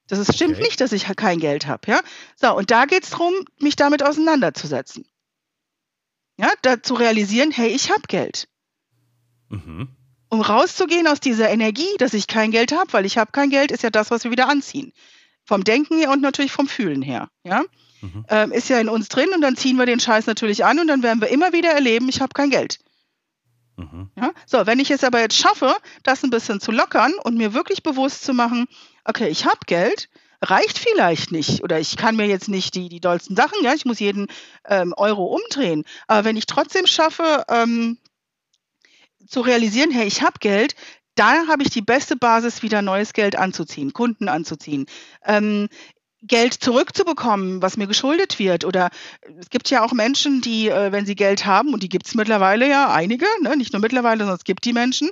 Das 0.08 0.20
ist, 0.20 0.36
stimmt 0.36 0.56
okay. 0.56 0.64
nicht, 0.64 0.82
dass 0.82 0.92
ich 0.92 1.06
kein 1.16 1.40
Geld 1.40 1.68
habe. 1.68 1.90
Ja? 1.90 2.02
So, 2.36 2.56
und 2.56 2.72
da 2.72 2.86
geht 2.86 3.04
es 3.04 3.12
darum, 3.12 3.34
mich 3.60 3.78
damit 3.78 4.04
auseinanderzusetzen. 4.04 5.06
Ja, 6.38 6.52
da 6.64 6.82
zu 6.82 6.96
realisieren, 6.96 7.52
hey, 7.52 7.70
ich 7.70 7.92
habe 7.92 8.02
Geld. 8.08 8.48
Mhm. 9.50 9.90
Um 10.30 10.42
rauszugehen 10.42 11.08
aus 11.08 11.20
dieser 11.20 11.50
Energie, 11.50 11.96
dass 11.98 12.14
ich 12.14 12.28
kein 12.28 12.52
Geld 12.52 12.72
habe, 12.72 12.92
weil 12.94 13.06
ich 13.06 13.18
habe 13.18 13.32
kein 13.32 13.50
Geld, 13.50 13.72
ist 13.72 13.84
ja 13.84 13.90
das, 13.90 14.12
was 14.12 14.24
wir 14.24 14.32
wieder 14.32 14.50
anziehen. 14.50 14.92
Vom 15.46 15.64
Denken 15.64 15.98
her 15.98 16.12
und 16.12 16.22
natürlich 16.22 16.52
vom 16.52 16.68
Fühlen 16.68 17.02
her. 17.02 17.30
Ja? 17.44 17.64
Mhm. 18.02 18.26
Ähm, 18.30 18.52
ist 18.52 18.70
ja 18.70 18.80
in 18.80 18.90
uns 18.90 19.08
drin 19.08 19.30
und 19.34 19.42
dann 19.42 19.56
ziehen 19.56 19.78
wir 19.78 19.86
den 19.86 20.00
Scheiß 20.00 20.26
natürlich 20.26 20.66
an 20.66 20.80
und 20.80 20.88
dann 20.88 21.04
werden 21.04 21.22
wir 21.22 21.30
immer 21.30 21.54
wieder 21.54 21.72
erleben, 21.72 22.10
ich 22.10 22.22
habe 22.22 22.34
kein 22.34 22.50
Geld. 22.50 22.80
Mhm. 23.82 24.12
Ja? 24.16 24.32
So, 24.46 24.66
wenn 24.66 24.80
ich 24.80 24.92
es 24.92 25.04
aber 25.04 25.20
jetzt 25.20 25.38
schaffe, 25.38 25.76
das 26.04 26.24
ein 26.24 26.30
bisschen 26.30 26.60
zu 26.60 26.72
lockern 26.72 27.14
und 27.24 27.38
mir 27.38 27.54
wirklich 27.54 27.84
bewusst 27.84 28.24
zu 28.24 28.34
machen, 28.34 28.68
okay, 29.06 29.28
ich 29.28 29.46
habe 29.46 29.60
Geld, 29.66 30.10
reicht 30.42 30.80
vielleicht 30.80 31.32
nicht 31.32 31.64
oder 31.64 31.80
ich 31.80 31.98
kann 31.98 32.16
mir 32.16 32.26
jetzt 32.26 32.50
nicht 32.50 32.74
die, 32.76 32.90
die 32.90 33.00
dollsten 33.00 33.36
Sachen, 33.36 33.64
ja, 33.64 33.74
ich 33.74 33.86
muss 33.86 34.00
jeden 34.00 34.28
ähm, 34.66 34.94
Euro 34.98 35.26
umdrehen, 35.26 35.84
aber 36.08 36.26
wenn 36.26 36.38
ich 36.38 36.48
trotzdem 36.48 36.88
schaffe, 36.88 37.46
ähm, 37.48 37.98
zu 39.28 39.42
realisieren, 39.42 39.92
hey, 39.92 40.08
ich 40.08 40.24
habe 40.24 40.40
Geld, 40.40 40.76
da 41.16 41.48
habe 41.48 41.64
ich 41.64 41.70
die 41.70 41.82
beste 41.82 42.16
Basis, 42.16 42.64
wieder 42.64 42.82
neues 42.82 43.14
Geld 43.14 43.36
anzuziehen, 43.36 43.94
Kunden 43.94 44.28
anzuziehen. 44.28 44.88
Ähm, 45.26 45.70
Geld 46.24 46.54
zurückzubekommen, 46.54 47.62
was 47.62 47.78
mir 47.78 47.88
geschuldet 47.88 48.38
wird. 48.38 48.64
Oder 48.66 48.90
es 49.40 49.50
gibt 49.50 49.70
ja 49.70 49.84
auch 49.84 49.92
Menschen, 49.92 50.42
die, 50.42 50.70
äh, 50.70 50.92
wenn 50.92 51.06
sie 51.06 51.16
Geld 51.16 51.46
haben, 51.46 51.74
und 51.74 51.84
die 51.84 51.90
gibt 51.90 52.08
es 52.08 52.16
mittlerweile 52.16 52.70
ja 52.70 52.94
einige, 52.94 53.26
ne? 53.42 53.58
nicht 53.58 53.74
nur 53.74 53.82
mittlerweile, 53.82 54.20
sondern 54.20 54.38
es 54.38 54.44
gibt 54.44 54.66
die 54.66 54.74
Menschen, 54.74 55.10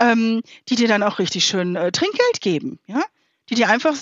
ähm, 0.00 0.42
die 0.68 0.74
dir 0.74 0.88
dann 0.88 1.02
auch 1.02 1.18
richtig 1.18 1.44
schön 1.44 1.76
äh, 1.76 1.92
Trinkgeld 1.92 2.40
geben, 2.40 2.78
ja, 2.86 3.02
die 3.48 3.54
dir 3.54 3.68
einfach 3.68 3.96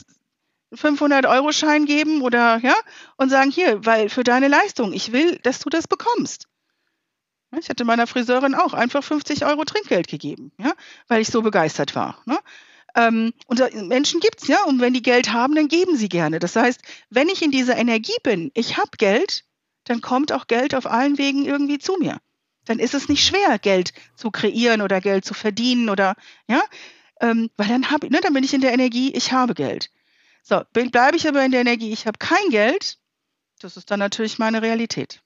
500 0.72 1.26
Euro 1.26 1.52
Schein 1.52 1.86
geben 1.86 2.22
oder 2.22 2.58
ja 2.62 2.74
und 3.16 3.30
sagen 3.30 3.50
hier, 3.50 3.84
weil 3.84 4.08
für 4.08 4.24
deine 4.24 4.48
Leistung, 4.48 4.92
ich 4.92 5.12
will, 5.12 5.38
dass 5.42 5.60
du 5.60 5.70
das 5.70 5.88
bekommst. 5.88 6.46
Ich 7.58 7.70
hatte 7.70 7.86
meiner 7.86 8.06
Friseurin 8.06 8.54
auch 8.54 8.74
einfach 8.74 9.02
50 9.02 9.46
Euro 9.46 9.64
Trinkgeld 9.64 10.06
gegeben, 10.06 10.52
ja, 10.58 10.72
weil 11.08 11.22
ich 11.22 11.28
so 11.28 11.40
begeistert 11.40 11.94
war. 11.94 12.20
Ne? 12.26 12.38
Ähm, 12.98 13.32
und 13.46 13.60
Menschen 13.86 14.18
gibt 14.18 14.42
es, 14.42 14.48
ja, 14.48 14.64
und 14.64 14.80
wenn 14.80 14.92
die 14.92 15.02
Geld 15.02 15.32
haben, 15.32 15.54
dann 15.54 15.68
geben 15.68 15.96
sie 15.96 16.08
gerne. 16.08 16.40
Das 16.40 16.56
heißt, 16.56 16.80
wenn 17.10 17.28
ich 17.28 17.42
in 17.42 17.52
dieser 17.52 17.76
Energie 17.76 18.16
bin, 18.24 18.50
ich 18.54 18.76
habe 18.76 18.90
Geld, 18.98 19.44
dann 19.84 20.00
kommt 20.00 20.32
auch 20.32 20.48
Geld 20.48 20.74
auf 20.74 20.86
allen 20.86 21.16
Wegen 21.16 21.46
irgendwie 21.46 21.78
zu 21.78 21.96
mir. 21.98 22.18
Dann 22.64 22.80
ist 22.80 22.94
es 22.94 23.08
nicht 23.08 23.24
schwer, 23.24 23.58
Geld 23.60 23.92
zu 24.16 24.32
kreieren 24.32 24.82
oder 24.82 25.00
Geld 25.00 25.24
zu 25.24 25.32
verdienen 25.32 25.90
oder, 25.90 26.16
ja, 26.48 26.60
ähm, 27.20 27.50
weil 27.56 27.68
dann 27.68 27.90
habe 27.90 28.10
ne, 28.10 28.20
dann 28.20 28.34
bin 28.34 28.42
ich 28.42 28.52
in 28.52 28.60
der 28.60 28.72
Energie, 28.72 29.12
ich 29.12 29.32
habe 29.32 29.54
Geld. 29.54 29.90
So, 30.42 30.62
bleibe 30.72 31.16
ich 31.16 31.28
aber 31.28 31.44
in 31.44 31.52
der 31.52 31.60
Energie, 31.60 31.92
ich 31.92 32.06
habe 32.06 32.18
kein 32.18 32.50
Geld, 32.50 32.98
das 33.60 33.76
ist 33.76 33.90
dann 33.92 34.00
natürlich 34.00 34.40
meine 34.40 34.60
Realität. 34.60 35.22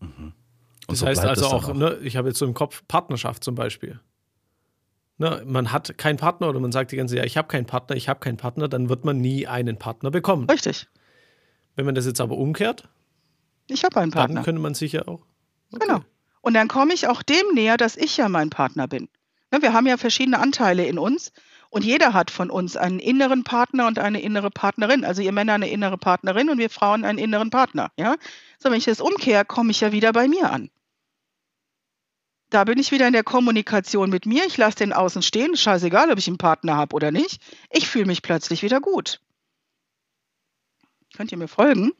Mhm. 0.00 0.32
das 0.86 1.00
so 1.00 1.06
heißt 1.06 1.24
also 1.24 1.46
auch, 1.46 1.68
auch. 1.68 1.74
Ne, 1.74 1.98
ich 2.02 2.16
habe 2.16 2.28
jetzt 2.28 2.38
so 2.38 2.46
im 2.46 2.54
Kopf 2.54 2.84
Partnerschaft 2.86 3.42
zum 3.42 3.56
Beispiel. 3.56 3.98
Ne, 5.20 5.42
man 5.44 5.72
hat 5.72 5.98
keinen 5.98 6.16
Partner 6.16 6.48
oder 6.48 6.60
man 6.60 6.70
sagt 6.70 6.92
die 6.92 6.96
ganze 6.96 7.14
Zeit, 7.14 7.24
ja, 7.24 7.26
ich 7.26 7.36
habe 7.36 7.48
keinen 7.48 7.66
Partner, 7.66 7.96
ich 7.96 8.08
habe 8.08 8.20
keinen 8.20 8.36
Partner, 8.36 8.68
dann 8.68 8.88
wird 8.88 9.04
man 9.04 9.20
nie 9.20 9.48
einen 9.48 9.76
Partner 9.76 10.12
bekommen. 10.12 10.48
Richtig. 10.48 10.86
Wenn 11.74 11.86
man 11.86 11.96
das 11.96 12.06
jetzt 12.06 12.20
aber 12.20 12.36
umkehrt, 12.36 12.88
ich 13.68 13.84
habe 13.84 14.00
einen 14.00 14.12
Partner. 14.12 14.36
Dann 14.36 14.44
könnte 14.44 14.62
man 14.62 14.74
sich 14.74 14.92
ja 14.92 15.02
auch. 15.02 15.20
Okay. 15.72 15.86
Genau. 15.86 16.00
Und 16.40 16.54
dann 16.54 16.68
komme 16.68 16.94
ich 16.94 17.08
auch 17.08 17.22
dem 17.22 17.54
näher, 17.54 17.76
dass 17.76 17.96
ich 17.96 18.16
ja 18.16 18.28
mein 18.28 18.48
Partner 18.48 18.86
bin. 18.86 19.08
Ne, 19.50 19.60
wir 19.60 19.72
haben 19.72 19.86
ja 19.86 19.96
verschiedene 19.96 20.38
Anteile 20.38 20.86
in 20.86 20.98
uns 20.98 21.32
und 21.70 21.84
jeder 21.84 22.14
hat 22.14 22.30
von 22.30 22.50
uns 22.50 22.76
einen 22.76 22.98
inneren 22.98 23.44
Partner 23.44 23.86
und 23.86 23.98
eine 23.98 24.20
innere 24.20 24.50
Partnerin. 24.50 25.04
Also 25.04 25.20
ihr 25.20 25.32
Männer 25.32 25.54
eine 25.54 25.68
innere 25.68 25.98
Partnerin 25.98 26.48
und 26.48 26.58
wir 26.58 26.70
Frauen 26.70 27.04
einen 27.04 27.18
inneren 27.18 27.50
Partner. 27.50 27.90
Ja? 27.96 28.16
So, 28.58 28.70
wenn 28.70 28.78
ich 28.78 28.84
das 28.84 29.00
umkehre, 29.00 29.44
komme 29.44 29.70
ich 29.70 29.80
ja 29.80 29.92
wieder 29.92 30.12
bei 30.12 30.28
mir 30.28 30.50
an. 30.50 30.70
Da 32.50 32.64
bin 32.64 32.78
ich 32.78 32.92
wieder 32.92 33.06
in 33.06 33.12
der 33.12 33.24
Kommunikation 33.24 34.08
mit 34.08 34.24
mir. 34.24 34.44
Ich 34.46 34.56
lasse 34.56 34.78
den 34.78 34.92
außen 34.92 35.22
stehen. 35.22 35.56
Scheißegal, 35.56 36.10
ob 36.10 36.18
ich 36.18 36.28
einen 36.28 36.38
Partner 36.38 36.76
habe 36.76 36.94
oder 36.94 37.10
nicht. 37.10 37.40
Ich 37.70 37.88
fühle 37.88 38.06
mich 38.06 38.22
plötzlich 38.22 38.62
wieder 38.62 38.80
gut. 38.80 39.20
Könnt 41.14 41.30
ihr 41.32 41.38
mir 41.38 41.48
folgen? 41.48 41.92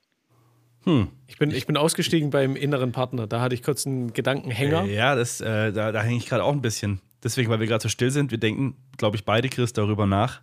Hm. 0.85 1.09
Ich, 1.27 1.39
bin, 1.39 1.51
ich 1.51 1.67
bin 1.67 1.77
ausgestiegen 1.77 2.31
beim 2.31 2.57
inneren 2.57 2.93
Partner. 2.93 3.27
Da 3.27 3.41
hatte 3.41 3.55
ich 3.55 3.63
kurz 3.63 3.87
einen 3.87 4.13
Gedankenhänger. 4.13 4.85
Äh, 4.85 4.95
ja, 4.95 5.15
das, 5.15 5.41
äh, 5.41 5.73
da, 5.73 5.93
da 5.93 6.03
hänge 6.03 6.17
ich 6.17 6.27
gerade 6.27 6.45
auch 6.45 6.53
ein 6.53 6.63
bisschen. 6.63 7.01
Deswegen, 7.23 7.51
weil 7.51 7.61
wir 7.61 7.67
gerade 7.67 7.83
so 7.83 7.89
still 7.89 8.11
sind, 8.11 8.31
wir 8.31 8.39
denken, 8.39 8.77
glaube 8.97 9.17
ich, 9.17 9.25
beide, 9.25 9.49
Chris, 9.49 9.73
darüber 9.73 10.07
nach, 10.07 10.41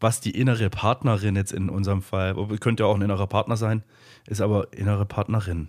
was 0.00 0.20
die 0.20 0.32
innere 0.32 0.68
Partnerin 0.70 1.36
jetzt 1.36 1.52
in 1.52 1.70
unserem 1.70 2.02
Fall, 2.02 2.34
könnte 2.58 2.82
ja 2.82 2.88
auch 2.88 2.96
ein 2.96 3.02
innerer 3.02 3.28
Partner 3.28 3.56
sein, 3.56 3.84
ist 4.26 4.40
aber 4.40 4.72
innere 4.72 5.06
Partnerin. 5.06 5.68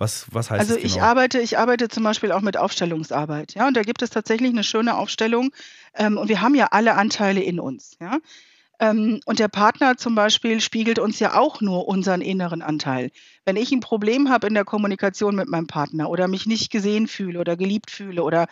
Was, 0.00 0.26
was 0.30 0.50
heißt 0.50 0.60
also 0.60 0.74
das 0.74 0.82
genau? 0.82 0.94
ich 0.94 1.02
arbeite, 1.02 1.40
ich 1.40 1.58
arbeite 1.58 1.88
zum 1.88 2.02
Beispiel 2.04 2.32
auch 2.32 2.40
mit 2.40 2.56
Aufstellungsarbeit, 2.56 3.54
ja, 3.54 3.68
und 3.68 3.76
da 3.76 3.82
gibt 3.82 4.00
es 4.00 4.10
tatsächlich 4.10 4.50
eine 4.50 4.64
schöne 4.64 4.96
Aufstellung. 4.96 5.50
Ähm, 5.94 6.16
und 6.16 6.28
wir 6.28 6.40
haben 6.40 6.54
ja 6.54 6.68
alle 6.70 6.94
Anteile 6.94 7.42
in 7.42 7.60
uns, 7.60 7.96
ja. 8.00 8.18
Ähm, 8.80 9.20
und 9.26 9.38
der 9.38 9.48
Partner 9.48 9.98
zum 9.98 10.14
Beispiel 10.14 10.62
spiegelt 10.62 10.98
uns 10.98 11.20
ja 11.20 11.38
auch 11.38 11.60
nur 11.60 11.86
unseren 11.86 12.22
inneren 12.22 12.62
Anteil. 12.62 13.10
Wenn 13.44 13.56
ich 13.56 13.72
ein 13.72 13.80
Problem 13.80 14.30
habe 14.30 14.46
in 14.46 14.54
der 14.54 14.64
Kommunikation 14.64 15.36
mit 15.36 15.48
meinem 15.48 15.66
Partner 15.66 16.08
oder 16.08 16.28
mich 16.28 16.46
nicht 16.46 16.70
gesehen 16.70 17.06
fühle 17.06 17.38
oder 17.38 17.58
geliebt 17.58 17.90
fühle 17.90 18.22
oder 18.22 18.46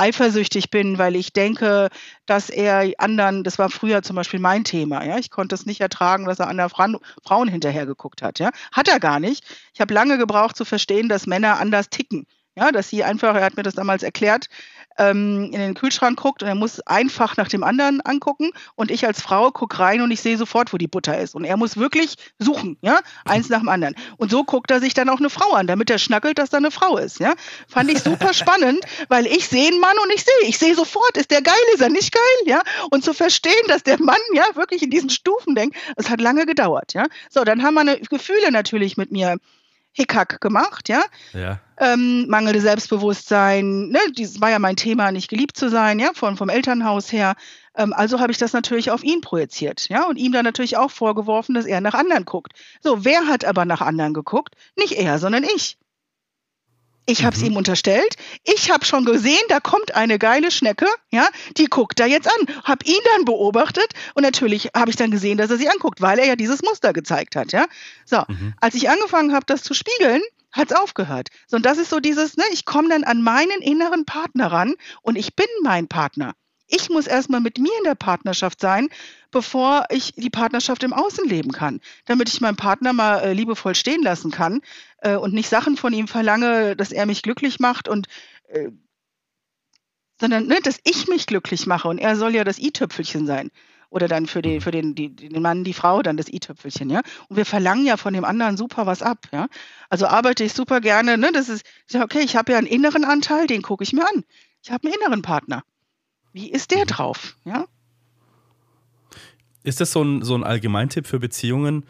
eifersüchtig 0.00 0.70
bin, 0.70 0.98
weil 0.98 1.14
ich 1.14 1.32
denke, 1.32 1.90
dass 2.26 2.48
er 2.48 2.90
anderen, 2.98 3.44
das 3.44 3.58
war 3.58 3.68
früher 3.68 4.02
zum 4.02 4.16
Beispiel 4.16 4.40
mein 4.40 4.64
Thema, 4.64 5.04
ja, 5.04 5.18
ich 5.18 5.30
konnte 5.30 5.54
es 5.54 5.66
nicht 5.66 5.80
ertragen, 5.80 6.24
dass 6.24 6.38
er 6.38 6.48
anderen 6.48 6.70
Fra 6.70 6.88
Frauen 7.22 7.48
hinterher 7.48 7.86
geguckt 7.86 8.22
hat, 8.22 8.38
ja, 8.38 8.50
hat 8.72 8.88
er 8.88 8.98
gar 8.98 9.20
nicht. 9.20 9.44
Ich 9.74 9.80
habe 9.80 9.92
lange 9.92 10.16
gebraucht 10.18 10.56
zu 10.56 10.64
verstehen, 10.64 11.08
dass 11.08 11.26
Männer 11.26 11.60
anders 11.60 11.90
ticken, 11.90 12.26
ja, 12.56 12.72
dass 12.72 12.88
sie 12.88 13.04
einfach, 13.04 13.34
er 13.34 13.44
hat 13.44 13.56
mir 13.56 13.62
das 13.62 13.74
damals 13.74 14.02
erklärt, 14.02 14.46
ähm, 14.98 15.50
in 15.52 15.60
den 15.60 15.74
Kühlschrank 15.74 16.20
guckt 16.20 16.42
und 16.42 16.48
er 16.48 16.54
muss 16.54 16.80
einfach 16.80 17.36
nach 17.36 17.48
dem 17.48 17.64
anderen 17.64 18.00
angucken 18.00 18.50
und 18.74 18.90
ich 18.90 19.06
als 19.06 19.20
Frau 19.22 19.50
gucke 19.50 19.78
rein 19.78 20.02
und 20.02 20.10
ich 20.10 20.20
sehe 20.20 20.36
sofort, 20.36 20.72
wo 20.72 20.76
die 20.76 20.88
Butter 20.88 21.18
ist. 21.18 21.34
Und 21.34 21.44
er 21.44 21.56
muss 21.56 21.76
wirklich 21.76 22.16
suchen, 22.38 22.76
ja, 22.82 23.00
eins 23.24 23.48
nach 23.48 23.60
dem 23.60 23.68
anderen. 23.68 23.94
Und 24.16 24.30
so 24.30 24.44
guckt 24.44 24.70
er 24.70 24.80
sich 24.80 24.94
dann 24.94 25.08
auch 25.08 25.18
eine 25.18 25.30
Frau 25.30 25.52
an, 25.52 25.66
damit 25.66 25.90
er 25.90 25.98
schnackelt, 25.98 26.38
dass 26.38 26.50
da 26.50 26.58
eine 26.58 26.70
Frau 26.70 26.96
ist, 26.96 27.20
ja. 27.20 27.34
Fand 27.68 27.90
ich 27.90 28.00
super 28.02 28.32
spannend, 28.34 28.80
weil 29.08 29.26
ich 29.26 29.48
sehe 29.48 29.68
einen 29.68 29.80
Mann 29.80 29.96
und 30.02 30.12
ich 30.12 30.24
sehe, 30.24 30.48
ich 30.48 30.58
sehe 30.58 30.74
sofort, 30.74 31.16
ist 31.16 31.30
der 31.30 31.42
geil, 31.42 31.54
ist 31.74 31.82
er 31.82 31.88
nicht 31.88 32.12
geil, 32.12 32.22
ja. 32.46 32.62
Und 32.90 33.04
zu 33.04 33.14
verstehen, 33.14 33.52
dass 33.68 33.82
der 33.82 34.00
Mann, 34.00 34.20
ja, 34.34 34.44
wirklich 34.54 34.82
in 34.82 34.90
diesen 34.90 35.10
Stufen 35.10 35.54
denkt, 35.54 35.76
es 35.96 36.10
hat 36.10 36.20
lange 36.20 36.46
gedauert, 36.46 36.94
ja. 36.94 37.06
So, 37.30 37.44
dann 37.44 37.62
haben 37.62 37.74
meine 37.74 37.98
Gefühle 38.00 38.50
natürlich 38.50 38.96
mit 38.96 39.12
mir 39.12 39.36
Hickhack 39.92 40.40
gemacht, 40.40 40.88
ja. 40.88 41.02
ja. 41.32 41.58
Ähm, 41.78 42.26
mangelnde 42.28 42.60
Selbstbewusstsein, 42.60 43.88
ne, 43.88 43.98
das 44.16 44.40
war 44.40 44.50
ja 44.50 44.58
mein 44.58 44.76
Thema, 44.76 45.10
nicht 45.10 45.28
geliebt 45.28 45.56
zu 45.56 45.68
sein, 45.68 45.98
ja, 45.98 46.10
von, 46.14 46.36
vom 46.36 46.48
Elternhaus 46.48 47.10
her. 47.12 47.34
Ähm, 47.74 47.92
also 47.92 48.20
habe 48.20 48.32
ich 48.32 48.38
das 48.38 48.52
natürlich 48.52 48.90
auf 48.90 49.02
ihn 49.02 49.20
projiziert, 49.20 49.88
ja, 49.88 50.04
und 50.06 50.16
ihm 50.16 50.32
dann 50.32 50.44
natürlich 50.44 50.76
auch 50.76 50.90
vorgeworfen, 50.90 51.54
dass 51.54 51.66
er 51.66 51.80
nach 51.80 51.94
anderen 51.94 52.24
guckt. 52.24 52.52
So, 52.80 53.04
wer 53.04 53.26
hat 53.26 53.44
aber 53.44 53.64
nach 53.64 53.80
anderen 53.80 54.14
geguckt? 54.14 54.54
Nicht 54.76 54.92
er, 54.92 55.18
sondern 55.18 55.44
ich. 55.44 55.76
Ich 57.10 57.24
habe 57.24 57.34
es 57.34 57.42
mhm. 57.42 57.48
ihm 57.48 57.56
unterstellt. 57.56 58.14
Ich 58.44 58.70
habe 58.70 58.84
schon 58.84 59.04
gesehen, 59.04 59.42
da 59.48 59.58
kommt 59.58 59.94
eine 59.96 60.18
geile 60.18 60.50
Schnecke, 60.50 60.86
ja, 61.10 61.28
die 61.56 61.66
guckt 61.66 61.98
da 61.98 62.06
jetzt 62.06 62.28
an. 62.28 62.62
Habe 62.64 62.84
ihn 62.86 63.00
dann 63.14 63.24
beobachtet 63.24 63.92
und 64.14 64.22
natürlich 64.22 64.70
habe 64.76 64.90
ich 64.90 64.96
dann 64.96 65.10
gesehen, 65.10 65.36
dass 65.36 65.50
er 65.50 65.56
sie 65.56 65.68
anguckt, 65.68 66.00
weil 66.00 66.18
er 66.20 66.26
ja 66.26 66.36
dieses 66.36 66.62
Muster 66.62 66.92
gezeigt 66.92 67.34
hat, 67.34 67.52
ja. 67.52 67.66
So, 68.04 68.22
mhm. 68.28 68.54
als 68.60 68.74
ich 68.76 68.88
angefangen 68.88 69.34
habe, 69.34 69.44
das 69.46 69.62
zu 69.62 69.74
spiegeln, 69.74 70.22
hat 70.52 70.70
es 70.70 70.76
aufgehört. 70.76 71.28
So, 71.46 71.56
und 71.56 71.66
das 71.66 71.78
ist 71.78 71.90
so 71.90 72.00
dieses, 72.00 72.36
ne, 72.36 72.44
ich 72.52 72.64
komme 72.64 72.88
dann 72.88 73.04
an 73.04 73.22
meinen 73.22 73.60
inneren 73.60 74.04
Partner 74.04 74.52
ran 74.52 74.74
und 75.02 75.16
ich 75.16 75.34
bin 75.34 75.46
mein 75.62 75.88
Partner. 75.88 76.34
Ich 76.70 76.88
muss 76.88 77.06
erstmal 77.06 77.40
mit 77.40 77.58
mir 77.58 77.72
in 77.78 77.84
der 77.84 77.94
Partnerschaft 77.94 78.60
sein, 78.60 78.88
bevor 79.30 79.84
ich 79.90 80.14
die 80.14 80.30
Partnerschaft 80.30 80.82
im 80.82 80.92
Außen 80.92 81.28
leben 81.28 81.52
kann, 81.52 81.80
damit 82.06 82.28
ich 82.28 82.40
meinen 82.40 82.56
Partner 82.56 82.92
mal 82.92 83.18
äh, 83.18 83.32
liebevoll 83.32 83.74
stehen 83.74 84.02
lassen 84.02 84.30
kann 84.30 84.60
äh, 84.98 85.16
und 85.16 85.34
nicht 85.34 85.48
Sachen 85.48 85.76
von 85.76 85.92
ihm 85.92 86.08
verlange, 86.08 86.76
dass 86.76 86.92
er 86.92 87.06
mich 87.06 87.22
glücklich 87.22 87.60
macht 87.60 87.88
und 87.88 88.06
äh, 88.48 88.70
sondern 90.20 90.46
ne, 90.46 90.58
dass 90.62 90.78
ich 90.84 91.08
mich 91.08 91.26
glücklich 91.26 91.66
mache 91.66 91.88
und 91.88 91.98
er 91.98 92.14
soll 92.14 92.34
ja 92.34 92.44
das 92.44 92.58
i-Tüpfelchen 92.58 93.26
sein 93.26 93.50
oder 93.90 94.06
dann 94.06 94.26
für 94.26 94.40
den, 94.40 94.54
mhm. 94.54 94.60
für 94.60 94.70
den, 94.70 94.94
die, 94.94 95.14
den 95.14 95.42
Mann, 95.42 95.64
die 95.64 95.74
Frau 95.74 96.02
dann 96.02 96.16
das 96.16 96.28
i-Tüpfelchen, 96.28 96.90
ja. 96.90 97.02
Und 97.28 97.36
wir 97.36 97.44
verlangen 97.44 97.84
ja 97.84 97.96
von 97.96 98.14
dem 98.14 98.24
anderen 98.24 98.56
super 98.56 98.86
was 98.86 99.02
ab, 99.02 99.26
ja. 99.32 99.48
Also 99.88 100.06
arbeite 100.06 100.44
ich 100.44 100.52
super 100.52 100.80
gerne, 100.80 101.18
ne, 101.18 101.30
das 101.32 101.48
ist, 101.48 101.66
ich 101.86 101.92
sage, 101.92 102.04
okay, 102.04 102.20
ich 102.20 102.36
habe 102.36 102.52
ja 102.52 102.58
einen 102.58 102.66
inneren 102.66 103.04
Anteil, 103.04 103.46
den 103.46 103.62
gucke 103.62 103.82
ich 103.82 103.92
mir 103.92 104.04
an. 104.04 104.24
Ich 104.62 104.70
habe 104.70 104.86
einen 104.86 104.94
inneren 104.94 105.22
Partner. 105.22 105.64
Wie 106.32 106.50
ist 106.50 106.70
der 106.70 106.84
mhm. 106.84 106.88
drauf? 106.88 107.36
Ja? 107.44 107.66
Ist 109.62 109.80
das 109.80 109.92
so 109.92 110.02
ein, 110.02 110.22
so 110.22 110.34
ein 110.34 110.44
Allgemeintipp 110.44 111.06
für 111.06 111.18
Beziehungen, 111.18 111.84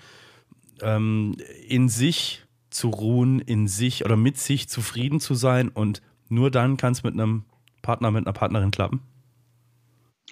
ähm, 0.83 1.37
in 1.67 1.89
sich 1.89 2.45
zu 2.71 2.89
ruhen, 2.89 3.41
in 3.41 3.69
sich 3.69 4.05
oder 4.05 4.17
mit 4.17 4.39
sich 4.39 4.69
zufrieden 4.69 5.21
zu 5.21 5.35
sein 5.35 5.69
und 5.69 6.03
nur 6.29 6.51
dann 6.51 6.77
kann 6.77 6.93
es 6.93 7.03
mit 7.03 7.15
einem 7.15 7.45
Partner, 7.83 8.11
mit 8.11 8.27
einer 8.27 8.33
Partnerin 8.33 8.71
klappen? 8.71 9.01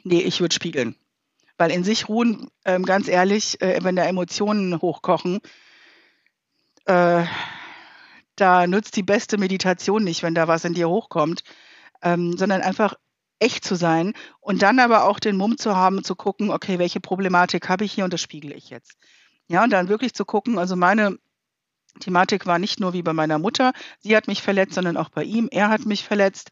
Nee, 0.05 0.21
ich 0.21 0.40
würde 0.40 0.55
spiegeln. 0.55 0.94
Weil 1.57 1.73
in 1.73 1.83
sich 1.83 2.09
ruhen, 2.09 2.49
ähm, 2.64 2.85
ganz 2.85 3.09
ehrlich, 3.09 3.61
äh, 3.61 3.81
wenn 3.83 3.97
da 3.97 4.05
Emotionen 4.05 4.81
hochkochen, 4.81 5.40
äh, 6.85 7.25
da 8.37 8.66
nützt 8.68 8.97
die 8.97 9.03
beste 9.03 9.38
Meditation 9.38 10.05
nicht, 10.05 10.23
wenn 10.23 10.35
da 10.35 10.47
was 10.47 10.64
in 10.64 10.75
dir 10.75 10.88
hochkommt, 10.88 11.42
ähm, 12.03 12.37
sondern 12.37 12.62
einfach 12.62 12.94
echt 13.38 13.64
zu 13.64 13.74
sein 13.74 14.14
und 14.40 14.62
dann 14.62 14.79
aber 14.79 15.05
auch 15.05 15.20
den 15.20 15.37
Mumm 15.37 15.59
zu 15.59 15.77
haben, 15.77 16.05
zu 16.05 16.16
gucken, 16.16 16.51
okay, 16.51 16.79
welche 16.79 17.01
Problematik 17.01 17.68
habe 17.68 17.85
ich 17.85 17.92
hier 17.92 18.05
und 18.05 18.12
das 18.12 18.20
spiegele 18.20 18.55
ich 18.55 18.70
jetzt. 18.70 18.96
Ja, 19.48 19.64
und 19.64 19.70
dann 19.70 19.88
wirklich 19.88 20.14
zu 20.14 20.24
gucken, 20.24 20.59
also 20.59 20.77
meine 20.77 21.18
Thematik 22.01 22.46
war 22.46 22.59
nicht 22.59 22.81
nur 22.81 22.92
wie 22.92 23.03
bei 23.03 23.12
meiner 23.12 23.38
Mutter, 23.38 23.72
sie 24.01 24.16
hat 24.16 24.29
mich 24.29 24.42
verletzt, 24.42 24.74
sondern 24.74 24.96
auch 24.96 25.09
bei 25.09 25.24
ihm, 25.24 25.48
er 25.51 25.68
hat 25.68 25.87
mich 25.87 26.05
verletzt. 26.05 26.51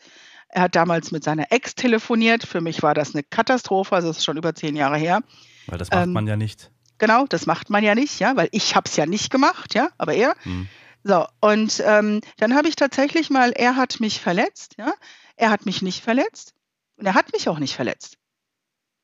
Er 0.49 0.63
hat 0.63 0.77
damals 0.77 1.11
mit 1.11 1.25
seiner 1.25 1.51
Ex 1.51 1.75
telefoniert. 1.75 2.45
Für 2.45 2.61
mich 2.61 2.83
war 2.83 2.95
das 2.95 3.15
eine 3.15 3.25
Katastrophe, 3.25 3.95
also 3.95 4.09
das 4.09 4.19
ist 4.19 4.25
schon 4.25 4.37
über 4.37 4.55
zehn 4.55 4.77
Jahre 4.77 4.97
her. 4.97 5.23
Weil 5.67 5.79
das 5.79 5.91
macht 5.91 6.05
ähm, 6.05 6.13
man 6.13 6.27
ja 6.27 6.37
nicht. 6.37 6.71
Genau, 6.99 7.27
das 7.27 7.47
macht 7.47 7.69
man 7.69 7.85
ja 7.85 7.95
nicht, 7.95 8.21
ja, 8.21 8.37
weil 8.37 8.49
ich 8.53 8.75
habe 8.77 8.89
es 8.89 8.97
ja 8.97 9.07
nicht 9.07 9.31
gemacht, 9.31 9.75
ja, 9.75 9.91
aber 9.99 10.15
er. 10.15 10.35
Hm. 10.43 10.69
So, 11.05 11.27
und 11.41 11.83
ähm, 11.85 12.21
dann 12.39 12.55
habe 12.55 12.69
ich 12.69 12.77
tatsächlich 12.77 13.29
mal, 13.31 13.53
er 13.53 13.77
hat 13.77 14.01
mich 14.01 14.21
verletzt, 14.21 14.75
ja, 14.79 14.93
er 15.37 15.51
hat 15.51 15.67
mich 15.67 15.83
nicht 15.83 16.03
verletzt. 16.03 16.56
Und 16.97 17.07
er 17.07 17.15
hat 17.15 17.33
mich 17.33 17.49
auch 17.49 17.59
nicht 17.59 17.75
verletzt. 17.75 18.19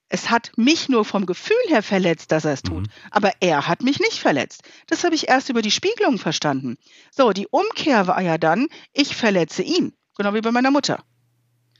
Es 0.08 0.30
hat 0.30 0.52
mich 0.56 0.90
nur 0.90 1.06
vom 1.06 1.24
Gefühl 1.24 1.56
her 1.68 1.82
verletzt, 1.82 2.32
dass 2.32 2.44
er 2.44 2.52
es 2.52 2.62
tut. 2.62 2.82
Mhm. 2.82 2.92
Aber 3.10 3.32
er 3.40 3.66
hat 3.66 3.82
mich 3.82 3.98
nicht 3.98 4.18
verletzt. 4.18 4.62
Das 4.86 5.04
habe 5.04 5.14
ich 5.14 5.28
erst 5.28 5.48
über 5.48 5.62
die 5.62 5.70
Spiegelung 5.70 6.18
verstanden. 6.18 6.76
So, 7.10 7.32
die 7.32 7.48
Umkehr 7.48 8.06
war 8.06 8.20
ja 8.20 8.36
dann, 8.36 8.68
ich 8.92 9.16
verletze 9.16 9.62
ihn. 9.62 9.94
Genau 10.16 10.34
wie 10.34 10.42
bei 10.42 10.52
meiner 10.52 10.70
Mutter. 10.70 11.02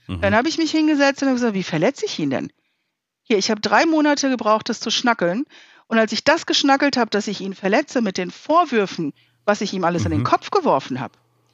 Mhm. 0.07 0.21
Dann 0.21 0.35
habe 0.35 0.49
ich 0.49 0.57
mich 0.57 0.71
hingesetzt 0.71 1.21
und 1.21 1.27
habe 1.27 1.35
gesagt, 1.35 1.53
wie 1.53 1.63
verletze 1.63 2.05
ich 2.05 2.17
ihn 2.17 2.31
denn? 2.31 2.51
Hier, 3.21 3.37
ich 3.37 3.51
habe 3.51 3.61
drei 3.61 3.85
Monate 3.85 4.29
gebraucht, 4.29 4.67
das 4.67 4.79
zu 4.79 4.89
schnackeln. 4.89 5.45
Und 5.85 5.99
als 5.99 6.11
ich 6.11 6.23
das 6.23 6.47
geschnackelt 6.47 6.97
habe, 6.97 7.11
dass 7.11 7.27
ich 7.27 7.39
ihn 7.39 7.53
verletze 7.53 8.01
mit 8.01 8.17
den 8.17 8.31
Vorwürfen, 8.31 9.13
was 9.45 9.61
ich 9.61 9.73
ihm 9.73 9.83
alles 9.83 10.01
mhm. 10.01 10.05
in 10.07 10.11
den 10.11 10.19
mhm. 10.21 10.25
Kopf 10.25 10.49
geworfen 10.49 10.99
habe, 10.99 11.13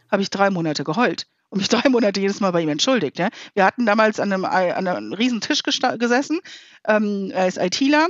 habe 0.10 0.22
ich 0.22 0.30
drei 0.30 0.50
Monate 0.50 0.86
geheult 0.86 1.28
und 1.50 1.60
mich 1.60 1.70
drei 1.70 1.88
Monate 1.90 2.20
jedes 2.20 2.40
Mal 2.40 2.52
bei 2.52 2.62
ihm 2.62 2.70
entschuldigt. 2.70 3.20
Ja. 3.20 3.30
Wir 3.54 3.66
hatten 3.66 3.86
damals 3.86 4.20
an 4.20 4.32
einem, 4.32 4.46
an 4.46 4.88
einem 4.88 5.14
riesen 5.14 5.42
Tisch 5.42 5.64
gesessen. 5.64 6.40
Ähm, 6.88 7.32
er 7.34 7.48
ist 7.48 7.58
ITler 7.58 8.08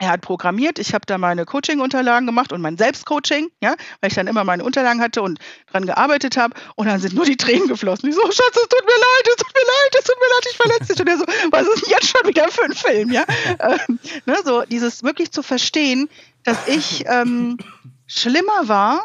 er 0.00 0.08
hat 0.08 0.22
programmiert, 0.22 0.78
ich 0.78 0.94
habe 0.94 1.04
da 1.04 1.18
meine 1.18 1.44
Coaching-Unterlagen 1.44 2.24
gemacht 2.24 2.54
und 2.54 2.62
mein 2.62 2.78
Selbstcoaching, 2.78 3.50
ja, 3.60 3.74
weil 4.00 4.08
ich 4.08 4.14
dann 4.14 4.28
immer 4.28 4.44
meine 4.44 4.64
Unterlagen 4.64 5.02
hatte 5.02 5.20
und 5.20 5.38
dran 5.70 5.84
gearbeitet 5.84 6.38
habe 6.38 6.54
und 6.74 6.86
dann 6.86 7.00
sind 7.00 7.14
nur 7.14 7.26
die 7.26 7.36
Tränen 7.36 7.68
geflossen. 7.68 8.08
Ich 8.08 8.14
so, 8.14 8.22
Schatz, 8.22 8.56
es 8.56 8.68
tut 8.68 8.82
mir 8.86 8.98
leid, 8.98 9.28
es 9.28 9.36
tut 9.36 9.52
mir 9.54 9.60
leid, 9.60 9.94
es 9.98 10.04
tut 10.04 10.16
mir 10.18 10.28
leid, 10.34 10.46
ich 10.50 10.56
verletze 10.56 10.92
dich. 10.94 11.00
Und 11.00 11.08
er 11.08 11.18
so, 11.18 11.24
was 11.50 11.68
ist 11.68 11.82
denn 11.82 11.90
jetzt 11.90 12.08
schon 12.08 12.26
wieder 12.26 12.48
für 12.48 12.64
ein 12.64 12.72
Film, 12.72 13.12
ja? 13.12 13.24
ähm, 13.60 13.98
ne, 14.24 14.36
so 14.42 14.62
dieses 14.62 15.02
wirklich 15.02 15.32
zu 15.32 15.42
verstehen, 15.42 16.08
dass 16.44 16.66
ich 16.66 17.04
ähm, 17.06 17.58
schlimmer 18.06 18.68
war 18.68 19.04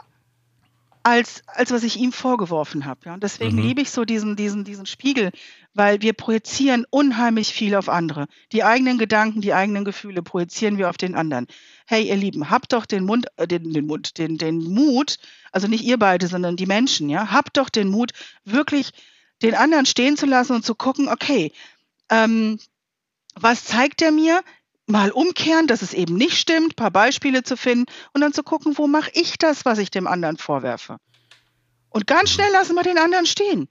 als, 1.06 1.44
als 1.46 1.70
was 1.70 1.84
ich 1.84 1.98
ihm 1.98 2.12
vorgeworfen 2.12 2.86
habe. 2.86 3.02
Ja? 3.06 3.14
Und 3.14 3.22
deswegen 3.22 3.58
mhm. 3.58 3.62
liebe 3.62 3.82
ich 3.82 3.92
so 3.92 4.06
diesen, 4.06 4.36
diesen, 4.36 4.64
diesen 4.64 4.88
Spiegel, 4.88 5.32
weil 5.76 6.02
wir 6.02 6.14
projizieren 6.14 6.84
unheimlich 6.90 7.54
viel 7.54 7.76
auf 7.76 7.90
andere. 7.90 8.26
Die 8.52 8.64
eigenen 8.64 8.98
Gedanken, 8.98 9.40
die 9.40 9.54
eigenen 9.54 9.86
Gefühle 9.86 10.24
projizieren 10.24 10.80
wir 10.80 10.90
auf 10.90 10.98
den 10.98 11.14
anderen. 11.14 11.46
Hey, 11.86 12.08
ihr 12.08 12.16
Lieben, 12.16 12.50
habt 12.50 12.74
doch 12.74 12.88
den 12.88 13.06
Mund, 13.06 13.28
äh, 13.38 13.48
den, 13.48 13.72
den 13.72 13.86
Mund, 13.86 14.18
den, 14.18 14.40
den 14.40 14.58
Mut, 14.58 15.20
also 15.52 15.68
nicht 15.68 15.84
ihr 15.84 16.00
beide, 16.00 16.26
sondern 16.26 16.56
die 16.56 16.66
Menschen, 16.66 17.08
ja, 17.08 17.32
habt 17.32 17.56
doch 17.58 17.70
den 17.70 17.90
Mut, 17.90 18.12
wirklich 18.44 18.90
den 19.44 19.54
anderen 19.54 19.86
stehen 19.86 20.18
zu 20.18 20.26
lassen 20.26 20.54
und 20.54 20.66
zu 20.66 20.74
gucken, 20.74 21.08
okay, 21.08 21.52
ähm, 22.10 22.58
was 23.36 23.64
zeigt 23.64 24.02
er 24.02 24.12
mir? 24.12 24.42
Mal 24.88 25.12
umkehren, 25.12 25.68
dass 25.68 25.82
es 25.82 25.94
eben 25.94 26.16
nicht 26.16 26.38
stimmt, 26.38 26.74
ein 26.74 26.76
paar 26.76 26.92
Beispiele 26.92 27.44
zu 27.44 27.58
finden 27.58 27.86
und 28.14 28.22
dann 28.22 28.34
zu 28.34 28.44
gucken, 28.44 28.78
wo 28.78 28.88
mache 28.88 29.12
ich 29.14 29.38
das, 29.38 29.66
was 29.66 29.80
ich 29.80 29.92
dem 29.92 30.08
anderen 30.08 30.38
vorwerfe. 30.38 30.98
Und 31.90 32.08
ganz 32.08 32.32
schnell 32.32 32.52
lassen 32.52 32.76
wir 32.76 32.84
den 32.84 32.98
anderen 32.98 33.26
stehen. 33.26 33.70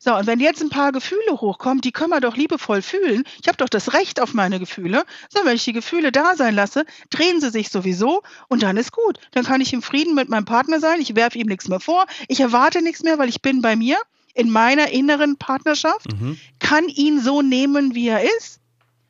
So, 0.00 0.14
und 0.14 0.28
wenn 0.28 0.38
jetzt 0.38 0.62
ein 0.62 0.70
paar 0.70 0.92
Gefühle 0.92 1.40
hochkommen, 1.40 1.80
die 1.80 1.90
können 1.90 2.10
wir 2.10 2.20
doch 2.20 2.36
liebevoll 2.36 2.82
fühlen. 2.82 3.24
Ich 3.42 3.48
habe 3.48 3.56
doch 3.56 3.68
das 3.68 3.94
Recht 3.94 4.20
auf 4.20 4.32
meine 4.32 4.60
Gefühle. 4.60 5.04
So, 5.28 5.44
wenn 5.44 5.56
ich 5.56 5.64
die 5.64 5.72
Gefühle 5.72 6.12
da 6.12 6.36
sein 6.36 6.54
lasse, 6.54 6.84
drehen 7.10 7.40
sie 7.40 7.50
sich 7.50 7.68
sowieso 7.68 8.22
und 8.48 8.62
dann 8.62 8.76
ist 8.76 8.92
gut. 8.92 9.18
Dann 9.32 9.44
kann 9.44 9.60
ich 9.60 9.72
im 9.72 9.82
Frieden 9.82 10.14
mit 10.14 10.28
meinem 10.28 10.44
Partner 10.44 10.78
sein. 10.78 11.00
Ich 11.00 11.16
werfe 11.16 11.38
ihm 11.38 11.48
nichts 11.48 11.66
mehr 11.66 11.80
vor. 11.80 12.06
Ich 12.28 12.38
erwarte 12.38 12.80
nichts 12.80 13.02
mehr, 13.02 13.18
weil 13.18 13.28
ich 13.28 13.42
bin 13.42 13.60
bei 13.60 13.74
mir 13.74 13.96
in 14.34 14.50
meiner 14.50 14.92
inneren 14.92 15.36
Partnerschaft, 15.36 16.12
mhm. 16.12 16.38
kann 16.60 16.86
ihn 16.86 17.20
so 17.20 17.42
nehmen, 17.42 17.96
wie 17.96 18.06
er 18.06 18.22
ist 18.22 18.60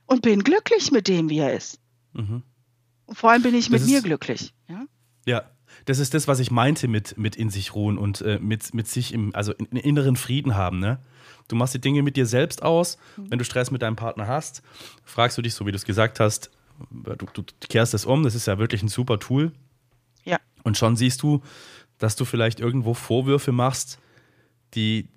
und 0.08 0.22
bin 0.22 0.42
glücklich 0.42 0.90
mit 0.90 1.06
dem, 1.06 1.30
wie 1.30 1.38
er 1.38 1.54
ist. 1.54 1.78
Mhm. 2.14 2.42
Und 3.06 3.16
vor 3.16 3.30
allem 3.30 3.42
bin 3.42 3.54
ich 3.54 3.70
mit 3.70 3.86
mir 3.86 4.02
glücklich. 4.02 4.52
Ja? 4.68 4.86
ja, 5.26 5.50
das 5.84 5.98
ist 5.98 6.14
das, 6.14 6.26
was 6.26 6.40
ich 6.40 6.50
meinte 6.50 6.88
mit, 6.88 7.16
mit 7.16 7.36
in 7.36 7.50
sich 7.50 7.74
ruhen 7.74 7.96
und 7.96 8.20
äh, 8.22 8.38
mit, 8.40 8.74
mit 8.74 8.88
sich 8.88 9.14
im, 9.14 9.34
also 9.34 9.52
in, 9.52 9.66
in 9.66 9.76
inneren 9.76 10.16
Frieden 10.16 10.56
haben. 10.56 10.80
Ne? 10.80 10.98
Du 11.46 11.56
machst 11.56 11.74
die 11.74 11.80
Dinge 11.80 12.02
mit 12.02 12.16
dir 12.16 12.26
selbst 12.26 12.62
aus. 12.62 12.98
Mhm. 13.16 13.30
Wenn 13.30 13.38
du 13.38 13.44
Stress 13.44 13.70
mit 13.70 13.82
deinem 13.82 13.96
Partner 13.96 14.26
hast, 14.26 14.62
fragst 15.04 15.38
du 15.38 15.42
dich, 15.42 15.54
so 15.54 15.66
wie 15.66 15.72
du 15.72 15.76
es 15.76 15.84
gesagt 15.84 16.20
hast, 16.20 16.50
du, 16.90 17.26
du 17.32 17.44
kehrst 17.68 17.94
es 17.94 18.04
um. 18.04 18.22
Das 18.22 18.34
ist 18.34 18.46
ja 18.46 18.58
wirklich 18.58 18.82
ein 18.82 18.88
super 18.88 19.18
Tool. 19.18 19.52
Ja. 20.24 20.38
Und 20.64 20.76
schon 20.76 20.96
siehst 20.96 21.22
du, 21.22 21.42
dass 21.98 22.16
du 22.16 22.24
vielleicht 22.24 22.60
irgendwo 22.60 22.94
Vorwürfe 22.94 23.52
machst, 23.52 23.98
die 24.74 25.08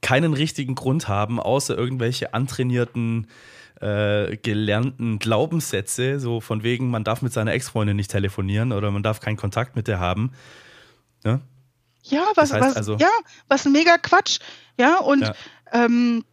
keinen 0.00 0.32
richtigen 0.32 0.74
Grund 0.74 1.08
haben, 1.08 1.40
außer 1.40 1.76
irgendwelche 1.76 2.34
antrainierten 2.34 3.26
äh, 3.80 4.36
gelernten 4.36 5.18
Glaubenssätze, 5.18 6.20
so 6.20 6.40
von 6.40 6.62
wegen, 6.62 6.90
man 6.90 7.04
darf 7.04 7.22
mit 7.22 7.32
seiner 7.32 7.52
Ex-Freundin 7.52 7.96
nicht 7.96 8.10
telefonieren 8.10 8.72
oder 8.72 8.90
man 8.90 9.02
darf 9.02 9.20
keinen 9.20 9.36
Kontakt 9.36 9.76
mit 9.76 9.88
der 9.88 10.00
haben. 10.00 10.32
Ne? 11.24 11.40
Ja, 12.02 12.24
was, 12.34 12.50
das 12.50 12.52
heißt 12.52 12.70
was, 12.70 12.76
also, 12.76 12.96
ja, 12.96 13.10
was 13.48 13.66
ein 13.66 13.72
mega 13.72 13.98
Quatsch. 13.98 14.38
Ja, 14.78 14.98
und 14.98 15.22
ja. 15.22 15.34
Ähm, 15.72 16.24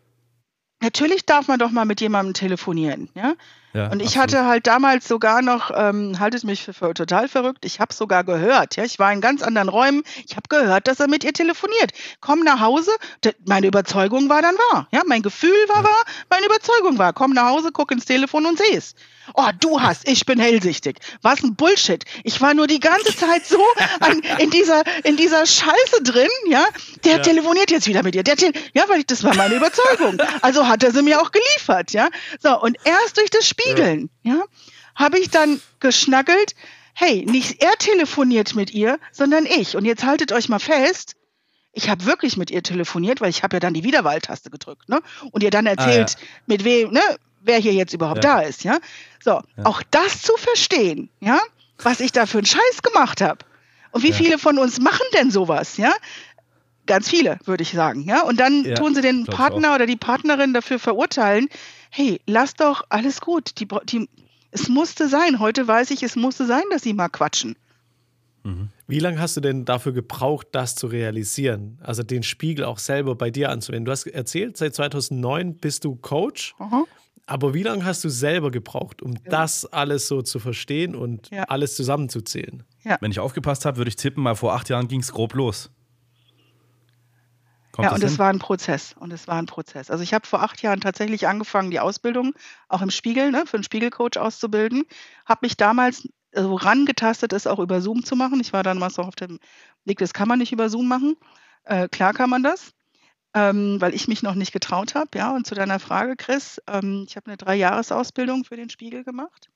natürlich 0.82 1.26
darf 1.26 1.48
man 1.48 1.60
doch 1.60 1.72
mal 1.72 1.86
mit 1.86 2.02
jemandem 2.02 2.34
telefonieren. 2.34 3.10
Ja? 3.16 3.34
Ja, 3.76 3.92
und 3.92 4.00
ich 4.00 4.18
absolut. 4.18 4.24
hatte 4.24 4.46
halt 4.46 4.68
damals 4.68 5.06
sogar 5.06 5.42
noch, 5.42 5.70
ähm, 5.76 6.18
haltet 6.18 6.46
mich 6.46 6.64
für, 6.64 6.72
für 6.72 6.94
total 6.94 7.28
verrückt, 7.28 7.66
ich 7.66 7.82
habe 7.82 7.94
sogar 7.94 8.24
gehört, 8.24 8.78
ja, 8.78 8.86
ich 8.86 9.00
war 9.00 9.12
in 9.12 9.20
ganz 9.20 9.42
anderen 9.42 9.68
Räumen, 9.68 10.04
ich 10.26 10.38
habe 10.38 10.48
gehört, 10.48 10.88
dass 10.88 11.02
er 11.02 11.10
mit 11.10 11.26
ihr 11.26 11.34
telefoniert. 11.34 11.92
Komm 12.22 12.40
nach 12.40 12.62
Hause, 12.62 12.92
meine 13.44 13.68
Überzeugung 13.68 14.30
war 14.30 14.42
dann 14.42 14.56
wahr, 14.72 14.88
ja, 14.92 15.02
mein 15.06 15.22
Gefühl 15.22 15.52
war 15.68 15.80
ja. 15.80 15.84
wahr, 15.84 16.04
meine 16.30 16.46
Überzeugung 16.46 16.98
war, 16.98 17.12
komm 17.12 17.32
nach 17.32 17.50
Hause, 17.50 17.72
guck 17.74 17.92
ins 17.92 18.06
Telefon 18.06 18.46
und 18.46 18.58
seh's. 18.58 18.96
Oh, 19.34 19.50
du 19.60 19.82
hast, 19.82 20.08
ich 20.08 20.26
bin 20.26 20.40
hellsichtig. 20.40 20.98
Was 21.22 21.42
ein 21.42 21.56
Bullshit. 21.56 22.06
Ich 22.24 22.42
war 22.42 22.54
nur 22.54 22.68
die 22.68 22.80
ganze 22.80 23.16
Zeit 23.16 23.46
so 23.46 23.60
an, 24.00 24.22
in 24.38 24.52
dieser 24.52 24.84
in 25.04 25.18
dieser 25.18 25.46
Scheiße 25.46 26.04
drin, 26.04 26.30
ja. 26.48 26.64
Der 27.04 27.18
ja. 27.18 27.20
telefoniert 27.20 27.72
jetzt 27.72 27.88
wieder 27.88 28.04
mit 28.04 28.14
dir. 28.14 28.24
Der 28.24 28.36
ja, 28.74 28.84
weil 28.88 29.00
ich, 29.00 29.08
das 29.08 29.24
war 29.24 29.34
meine 29.36 29.56
Überzeugung. 29.56 30.22
Also 30.42 30.68
hat 30.68 30.84
er 30.84 30.92
sie 30.92 31.02
mir 31.02 31.22
auch 31.22 31.32
geliefert, 31.32 31.92
ja. 31.92 32.10
So 32.40 32.60
und 32.62 32.78
erst 32.84 33.18
durch 33.18 33.30
das 33.32 33.48
Spiel 33.48 33.65
Spiegeln, 33.66 34.10
ja, 34.24 34.36
ja 34.36 34.44
habe 34.96 35.20
ich 35.20 35.30
dann 35.30 35.62
geschnackelt, 35.80 36.56
hey, 36.94 37.26
nicht 37.26 37.62
er 37.62 37.74
telefoniert 37.78 38.56
mit 38.56 38.74
ihr, 38.74 38.98
sondern 39.12 39.46
ich. 39.46 39.76
Und 39.76 39.86
jetzt 39.86 40.06
haltet 40.06 40.32
euch 40.32 40.50
mal 40.50 40.60
fest, 40.60 41.16
ich 41.74 41.90
habe 41.90 42.06
wirklich 42.06 42.38
mit 42.38 42.50
ihr 42.50 42.64
telefoniert, 42.64 43.20
weil 43.20 43.30
ich 43.30 43.44
habe 43.44 43.58
ja 43.58 43.60
dann 43.60 43.74
die 43.74 43.84
Wiederwahltaste 43.84 44.50
gedrückt, 44.50 44.88
ne? 44.88 45.02
Und 45.32 45.44
ihr 45.44 45.50
dann 45.50 45.66
erzählt, 45.66 46.16
ah, 46.18 46.22
ja. 46.22 46.28
mit 46.46 46.64
wem, 46.64 46.92
ne, 46.92 47.02
wer 47.42 47.60
hier 47.60 47.74
jetzt 47.74 47.94
überhaupt 47.94 48.24
ja. 48.24 48.36
da 48.36 48.42
ist, 48.42 48.64
ja? 48.64 48.80
So, 49.22 49.32
ja. 49.32 49.44
auch 49.66 49.84
das 49.92 50.22
zu 50.22 50.38
verstehen, 50.38 51.10
ja, 51.20 51.42
was 51.80 52.00
ich 52.00 52.14
da 52.14 52.26
für 52.26 52.38
einen 52.38 52.48
Scheiß 52.48 52.82
gemacht 52.82 53.20
habe. 53.20 53.40
Und 53.92 54.04
wie 54.04 54.14
viele 54.14 54.38
von 54.38 54.58
uns 54.58 54.80
machen 54.80 55.06
denn 55.14 55.32
sowas, 55.32 55.76
ja? 55.76 55.94
Ganz 56.86 57.10
viele, 57.10 57.40
würde 57.44 57.64
ich 57.64 57.72
sagen, 57.72 58.06
ja? 58.08 58.22
Und 58.22 58.40
dann 58.40 58.64
tun 58.76 58.96
sie 58.96 59.02
den 59.02 59.26
Partner 59.26 59.76
oder 59.76 59.86
die 59.86 59.98
Partnerin 59.98 60.54
dafür 60.54 60.80
verurteilen, 60.80 61.50
hey, 61.96 62.20
lass 62.28 62.54
doch 62.54 62.84
alles 62.90 63.22
gut. 63.22 63.60
Die, 63.60 63.68
die, 63.86 64.10
es 64.52 64.68
musste 64.68 65.08
sein. 65.08 65.40
Heute 65.40 65.68
weiß 65.68 65.92
ich, 65.92 66.04
es 66.04 66.16
musste 66.16 66.46
sein, 66.46 66.64
dass 66.70 66.84
sie 66.84 66.94
mal 66.94 67.08
quatschen. 67.08 67.56
Mhm. 68.44 68.70
Wie 68.88 69.00
lange 69.00 69.20
hast 69.20 69.38
du 69.38 69.42
denn 69.42 69.66
dafür 69.66 69.94
gebraucht, 69.94 70.48
das 70.52 70.76
zu 70.76 70.88
realisieren? 70.88 71.80
Also 71.82 72.04
den 72.04 72.22
Spiegel 72.22 72.66
auch 72.66 72.80
selber 72.80 73.16
bei 73.16 73.32
dir 73.32 73.50
anzuwenden. 73.50 73.86
Du 73.86 73.92
hast 73.92 74.06
erzählt, 74.08 74.58
seit 74.58 74.76
2009 74.76 75.56
bist 75.56 75.86
du 75.86 75.96
Coach. 75.96 76.54
Aha. 76.60 76.84
Aber 77.28 77.54
wie 77.56 77.64
lange 77.64 77.84
hast 77.86 78.04
du 78.04 78.10
selber 78.10 78.52
gebraucht, 78.52 79.02
um 79.02 79.14
ja. 79.14 79.20
das 79.30 79.66
alles 79.66 80.08
so 80.08 80.22
zu 80.22 80.38
verstehen 80.38 80.96
und 80.96 81.32
ja. 81.32 81.44
alles 81.46 81.76
zusammenzuzählen? 81.76 82.64
Ja. 82.84 82.98
Wenn 83.02 83.10
ich 83.10 83.20
aufgepasst 83.20 83.66
habe, 83.66 83.78
würde 83.78 83.90
ich 83.90 83.96
tippen, 83.96 84.22
mal 84.22 84.36
vor 84.36 84.54
acht 84.54 84.70
Jahren 84.70 84.88
ging 84.88 85.00
es 85.00 85.12
grob 85.12 85.34
los. 85.34 85.72
Kommt 87.76 87.90
ja, 87.90 87.94
und 87.94 88.04
es 88.06 88.18
war 88.18 88.30
ein 88.30 88.40
Prozess. 88.40 88.96
Und 88.98 89.12
es 89.12 89.28
war 89.28 89.36
ein 89.36 89.48
Prozess. 89.48 89.92
Also 89.92 90.02
ich 90.02 90.14
habe 90.14 90.26
vor 90.26 90.42
acht 90.42 90.62
Jahren 90.62 90.80
tatsächlich 90.80 91.28
angefangen, 91.28 91.72
die 91.72 91.82
Ausbildung 91.82 92.34
auch 92.70 92.82
im 92.82 92.90
Spiegel, 92.90 93.32
ne, 93.32 93.44
für 93.46 93.58
einen 93.58 93.66
Spiegelcoach 93.66 94.18
auszubilden. 94.18 94.84
Habe 95.26 95.40
mich 95.42 95.58
damals 95.58 96.04
so 96.04 96.10
also 96.40 96.56
rangetastet, 96.56 97.34
es 97.34 97.48
auch 97.48 97.60
über 97.60 97.82
Zoom 97.82 98.06
zu 98.06 98.16
machen. 98.16 98.40
Ich 98.40 98.54
war 98.54 98.64
dann 98.64 98.80
mal 98.80 98.90
so 98.90 99.02
auf 99.02 99.16
dem 99.16 99.40
Weg, 99.84 99.98
das 99.98 100.14
kann 100.14 100.30
man 100.30 100.40
nicht 100.40 100.54
über 100.54 100.70
Zoom 100.70 100.88
machen. 100.88 101.18
Äh, 101.66 101.90
klar 101.90 102.14
kann 102.14 102.30
man 102.30 102.44
das, 102.44 102.72
ähm, 103.34 103.82
weil 103.82 103.94
ich 103.94 104.08
mich 104.08 104.24
noch 104.24 104.36
nicht 104.36 104.54
getraut 104.54 104.96
habe. 104.96 105.10
Ja, 105.14 105.36
und 105.36 105.46
zu 105.46 105.54
deiner 105.54 105.80
Frage, 105.80 106.16
Chris, 106.16 106.62
ähm, 106.68 107.04
ich 107.10 107.18
habe 107.18 107.28
eine 107.28 107.36
Drei-Jahres-Ausbildung 107.36 108.46
für 108.46 108.56
den 108.56 108.70
Spiegel 108.70 109.04
gemacht. 109.04 109.50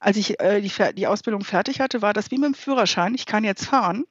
Als 0.00 0.16
ich 0.16 0.40
äh, 0.40 0.60
die, 0.60 0.72
die 0.94 1.06
Ausbildung 1.06 1.44
fertig 1.44 1.78
hatte, 1.78 2.02
war 2.02 2.12
das 2.12 2.32
wie 2.32 2.38
mit 2.38 2.46
dem 2.46 2.54
Führerschein. 2.54 3.14
Ich 3.14 3.26
kann 3.26 3.44
jetzt 3.44 3.66
fahren. 3.66 4.02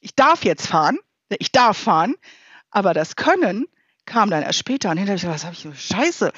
Ich 0.00 0.14
darf 0.14 0.46
jetzt 0.46 0.66
fahren 0.66 0.98
ich 1.40 1.52
darf 1.52 1.76
fahren, 1.76 2.14
aber 2.70 2.94
das 2.94 3.16
Können 3.16 3.66
kam 4.06 4.30
dann 4.30 4.42
erst 4.42 4.58
später. 4.58 4.90
Und 4.90 4.98
hinterher 4.98 5.20
habe 5.20 5.34
ich 5.34 5.40
gesagt, 5.40 5.56
was 5.56 5.66
habe 5.66 5.74
ich 5.74 5.86
Scheiße. 5.86 6.32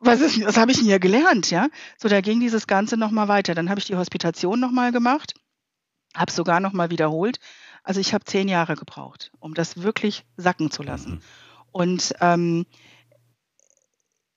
Was, 0.00 0.20
ist, 0.20 0.44
was 0.44 0.56
habe 0.56 0.70
ich 0.70 0.78
denn 0.78 0.86
hier 0.86 1.00
gelernt, 1.00 1.50
ja? 1.50 1.68
So, 1.96 2.08
da 2.08 2.20
ging 2.20 2.40
dieses 2.40 2.66
Ganze 2.66 2.96
nochmal 2.96 3.28
weiter. 3.28 3.54
Dann 3.54 3.68
habe 3.68 3.80
ich 3.80 3.86
die 3.86 3.96
Hospitation 3.96 4.60
nochmal 4.60 4.92
gemacht, 4.92 5.34
habe 6.14 6.30
sogar 6.30 6.60
nochmal 6.60 6.90
wiederholt. 6.90 7.40
Also 7.82 8.00
ich 8.00 8.14
habe 8.14 8.24
zehn 8.24 8.48
Jahre 8.48 8.76
gebraucht, 8.76 9.32
um 9.40 9.54
das 9.54 9.82
wirklich 9.82 10.24
sacken 10.36 10.70
zu 10.70 10.82
lassen. 10.82 11.14
Mhm. 11.14 11.20
Und 11.72 12.14
ähm, 12.20 12.66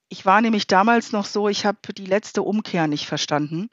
ich 0.10 0.26
war 0.26 0.42
nämlich 0.42 0.68
damals 0.68 1.12
noch 1.12 1.26
so, 1.26 1.48
ich 1.48 1.66
habe 1.66 1.94
die 1.96 2.06
letzte 2.06 2.42
Umkehr 2.42 2.88
nicht 2.88 3.06
verstanden. 3.06 3.70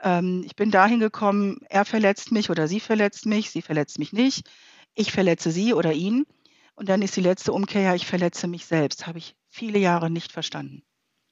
Ähm, 0.00 0.42
ich 0.44 0.54
bin 0.54 0.70
dahin 0.70 1.00
gekommen, 1.00 1.60
er 1.70 1.84
verletzt 1.84 2.30
mich 2.30 2.50
oder 2.50 2.68
sie 2.68 2.80
verletzt 2.80 3.26
mich, 3.26 3.50
sie 3.50 3.62
verletzt 3.62 3.98
mich 3.98 4.12
nicht 4.12 4.48
ich 4.94 5.12
verletze 5.12 5.50
sie 5.50 5.74
oder 5.74 5.92
ihn. 5.92 6.26
Und 6.74 6.88
dann 6.88 7.02
ist 7.02 7.16
die 7.16 7.20
letzte 7.20 7.52
Umkehr, 7.52 7.82
ja, 7.82 7.94
ich 7.94 8.06
verletze 8.06 8.48
mich 8.48 8.66
selbst. 8.66 9.06
Habe 9.06 9.18
ich 9.18 9.36
viele 9.48 9.78
Jahre 9.78 10.10
nicht 10.10 10.32
verstanden, 10.32 10.82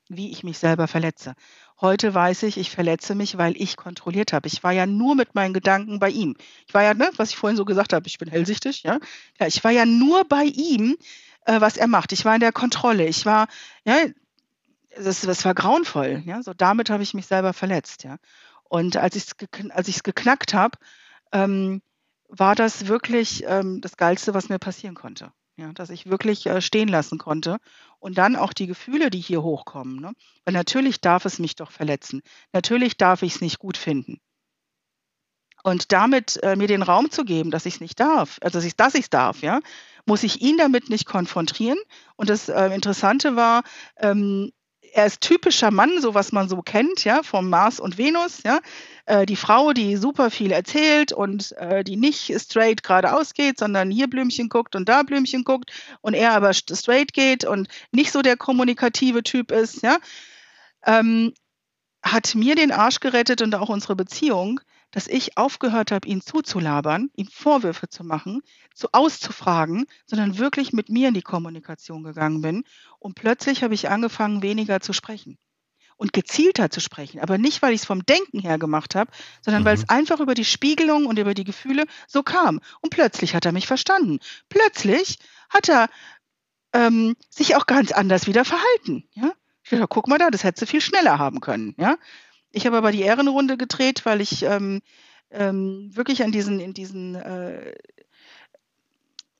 wie 0.09 0.31
ich 0.31 0.45
mich 0.45 0.59
selber 0.59 0.87
verletze. 0.87 1.35
Heute 1.81 2.13
weiß 2.13 2.43
ich, 2.43 2.59
ich 2.59 2.71
verletze 2.71 3.15
mich, 3.15 3.39
weil 3.39 3.61
ich 3.61 3.77
kontrolliert 3.77 4.33
habe. 4.33 4.49
Ich 4.49 4.63
war 4.63 4.73
ja 4.73 4.85
nur 4.87 5.15
mit 5.15 5.35
meinen 5.35 5.55
Gedanken 5.55 5.99
bei 5.99 6.11
ihm. 6.11 6.37
Ich 6.67 6.75
war 6.75 6.83
ja, 6.83 6.93
ne, 6.93 7.11
was 7.17 7.31
ich 7.31 7.37
vorhin 7.37 7.57
so 7.57 7.65
gesagt 7.65 7.95
habe, 7.95 8.07
ich 8.07 8.19
bin 8.19 8.29
hellsichtig, 8.29 8.83
ja. 8.83 8.99
ja 9.39 9.47
ich 9.47 9.65
war 9.65 9.71
ja 9.71 9.87
nur 9.87 10.25
bei 10.25 10.45
ihm, 10.45 10.97
äh, 11.47 11.61
was 11.61 11.79
er 11.79 11.87
macht. 11.87 12.13
Ich 12.13 12.25
war 12.25 12.35
in 12.35 12.41
der 12.41 12.53
Kontrolle. 12.53 13.07
Ich 13.07 13.25
war, 13.25 13.49
ja, 13.85 13.97
das, 14.97 15.23
das 15.23 15.45
war 15.45 15.55
grauenvoll, 15.55 16.23
ja. 16.27 16.43
So 16.43 16.53
damit 16.53 16.91
habe 16.91 17.03
ich 17.03 17.15
mich 17.15 17.27
selber 17.27 17.53
verletzt, 17.55 18.05
ja. 18.05 18.17
Und 18.65 18.97
als 18.97 19.17
ich 19.17 19.97
es 19.97 20.03
geknackt 20.03 20.55
habe, 20.55 20.79
ähm, 21.33 21.83
war 22.31 22.55
das 22.55 22.87
wirklich 22.87 23.45
ähm, 23.47 23.81
das 23.81 23.97
Geilste, 23.97 24.35
was 24.35 24.49
mir 24.49 24.59
passieren 24.59 24.95
konnte. 24.95 25.33
Ja, 25.57 25.73
dass 25.73 25.91
ich 25.91 26.07
wirklich 26.07 26.47
äh, 26.47 26.63
stehen 26.63 26.89
lassen 26.89 27.19
konnte. 27.19 27.59
Und 27.99 28.17
dann 28.17 28.37
auch 28.37 28.55
die 28.55 28.67
Gefühle, 28.67 29.11
die 29.11 29.21
hier 29.21 29.43
hochkommen. 29.43 30.01
Ne? 30.01 30.13
Weil 30.45 30.55
natürlich 30.55 31.01
darf 31.01 31.27
es 31.27 31.39
mich 31.39 31.55
doch 31.55 31.71
verletzen. 31.71 32.23
Natürlich 32.53 32.97
darf 32.97 33.23
ich 33.23 33.35
es 33.35 33.41
nicht 33.43 33.59
gut 33.59 33.77
finden. 33.77 34.21
Und 35.63 35.93
damit 35.93 36.43
äh, 36.43 36.57
mir 36.57 36.69
den 36.69 36.83
Raum 36.83 37.11
zu 37.11 37.25
geben, 37.25 37.51
dass 37.51 37.67
ich 37.67 37.75
es 37.75 37.81
nicht 37.81 38.01
darf, 38.01 38.39
also 38.41 38.59
dass 38.59 38.65
ich 38.65 38.77
dass 38.77 38.95
es 38.95 39.11
darf, 39.11 39.43
ja, 39.43 39.61
muss 40.07 40.23
ich 40.23 40.41
ihn 40.41 40.57
damit 40.57 40.89
nicht 40.89 41.05
konfrontieren. 41.05 41.79
Und 42.17 42.31
das 42.31 42.49
äh, 42.49 42.75
Interessante 42.75 43.37
war, 43.37 43.63
ähm, 43.99 44.53
er 44.93 45.07
ist 45.07 45.21
typischer 45.21 45.71
Mann, 45.71 46.01
so 46.01 46.15
was 46.15 46.33
man 46.33 46.49
so 46.49 46.63
kennt, 46.63 47.05
ja, 47.05 47.23
vom 47.23 47.49
Mars 47.49 47.81
und 47.81 47.99
Venus, 47.99 48.43
ja. 48.45 48.61
Äh, 49.07 49.27
die 49.27 49.37
Frau, 49.37 49.73
die 49.73 49.97
super 49.97 50.31
viel 50.31 50.53
erzählt 50.53 51.13
und 51.13 51.53
äh, 51.53 51.85
die 51.85 51.97
nicht 51.97 52.33
straight 52.41 52.83
geradeaus 52.83 53.35
geht, 53.35 53.59
sondern 53.59 53.91
hier 53.91 54.09
Blümchen 54.09 54.49
guckt 54.49 54.77
und 54.77 54.89
da 54.89 55.03
Blümchen 55.03 55.45
guckt 55.45 55.71
und 56.01 56.15
er 56.15 56.33
aber 56.33 56.53
straight 56.53 57.13
geht 57.13 57.45
und 57.45 57.69
nicht 57.93 58.13
so 58.13 58.23
der 58.23 58.37
kommunikative 58.37 59.23
Typ 59.23 59.53
ist, 59.53 59.83
ja. 59.83 59.99
Ähm, 60.87 61.33
hat 62.03 62.35
mir 62.35 62.55
den 62.55 62.73
Arsch 62.73 63.01
gerettet 63.01 63.43
und 63.43 63.55
auch 63.55 63.69
unsere 63.69 63.95
Beziehung, 63.95 64.61
dass 64.91 65.07
ich 65.07 65.37
aufgehört 65.37 65.93
habe, 65.93 66.09
ihn 66.09 66.21
zuzulabern, 66.21 67.11
ihm 67.17 67.29
Vorwürfe 67.29 67.89
zu 67.89 68.05
machen, 68.05 68.43
zu 68.75 68.89
auszufragen, 68.93 69.87
sondern 70.07 70.39
wirklich 70.39 70.73
mit 70.73 70.89
mir 70.89 71.09
in 71.09 71.15
die 71.15 71.23
Kommunikation 71.23 72.03
gegangen 72.03 72.41
bin. 72.41 72.65
Und 72.99 73.15
plötzlich 73.15 73.63
habe 73.63 73.75
ich 73.75 73.89
angefangen, 73.89 74.43
weniger 74.43 74.81
zu 74.81 74.93
sprechen 74.93 75.39
und 76.01 76.15
gezielter 76.15 76.71
zu 76.71 76.81
sprechen. 76.81 77.21
Aber 77.21 77.37
nicht, 77.37 77.61
weil 77.61 77.75
ich 77.75 77.83
es 77.83 77.87
vom 77.87 78.07
Denken 78.07 78.39
her 78.39 78.59
gemacht 78.59 78.95
habe, 78.95 79.11
sondern 79.43 79.63
mhm. 79.63 79.67
weil 79.67 79.75
es 79.75 79.89
einfach 79.91 80.19
über 80.21 80.35
die 80.35 80.47
Spiegelung 80.47 81.05
und 81.05 81.19
über 81.19 81.35
die 81.35 81.45
Gefühle 81.45 81.85
so 82.09 82.23
kam. 82.23 82.61
Und 82.81 82.89
plötzlich 82.89 83.35
hat 83.35 83.45
er 83.45 83.53
mich 83.53 83.67
verstanden. 83.67 84.19
Plötzlich 84.49 85.19
hat 85.51 85.69
er 85.69 85.91
ähm, 86.73 87.17
sich 87.29 87.55
auch 87.55 87.67
ganz 87.67 87.93
anders 87.93 88.27
wieder 88.27 88.47
verhalten. 88.47 89.05
Ja? 89.13 89.33
Ich 89.63 89.71
dachte, 89.71 89.87
guck 89.89 90.09
mal 90.09 90.17
da, 90.17 90.31
das 90.31 90.43
hätte 90.43 90.61
sie 90.61 90.67
viel 90.67 90.81
schneller 90.81 91.19
haben 91.19 91.41
können. 91.41 91.75
Ja? 91.77 91.99
Ich 92.53 92.67
habe 92.67 92.77
aber 92.77 92.93
die 92.93 93.03
Ehrenrunde 93.03 93.57
gedreht, 93.57 94.05
weil 94.05 94.21
ich 94.21 94.43
ähm, 94.43 94.81
ähm, 95.31 95.91
wirklich 95.95 96.23
an 96.23 96.33
diesen, 96.33 96.59
in 96.59 96.75
diesen, 96.75 97.15
äh, 97.15 97.75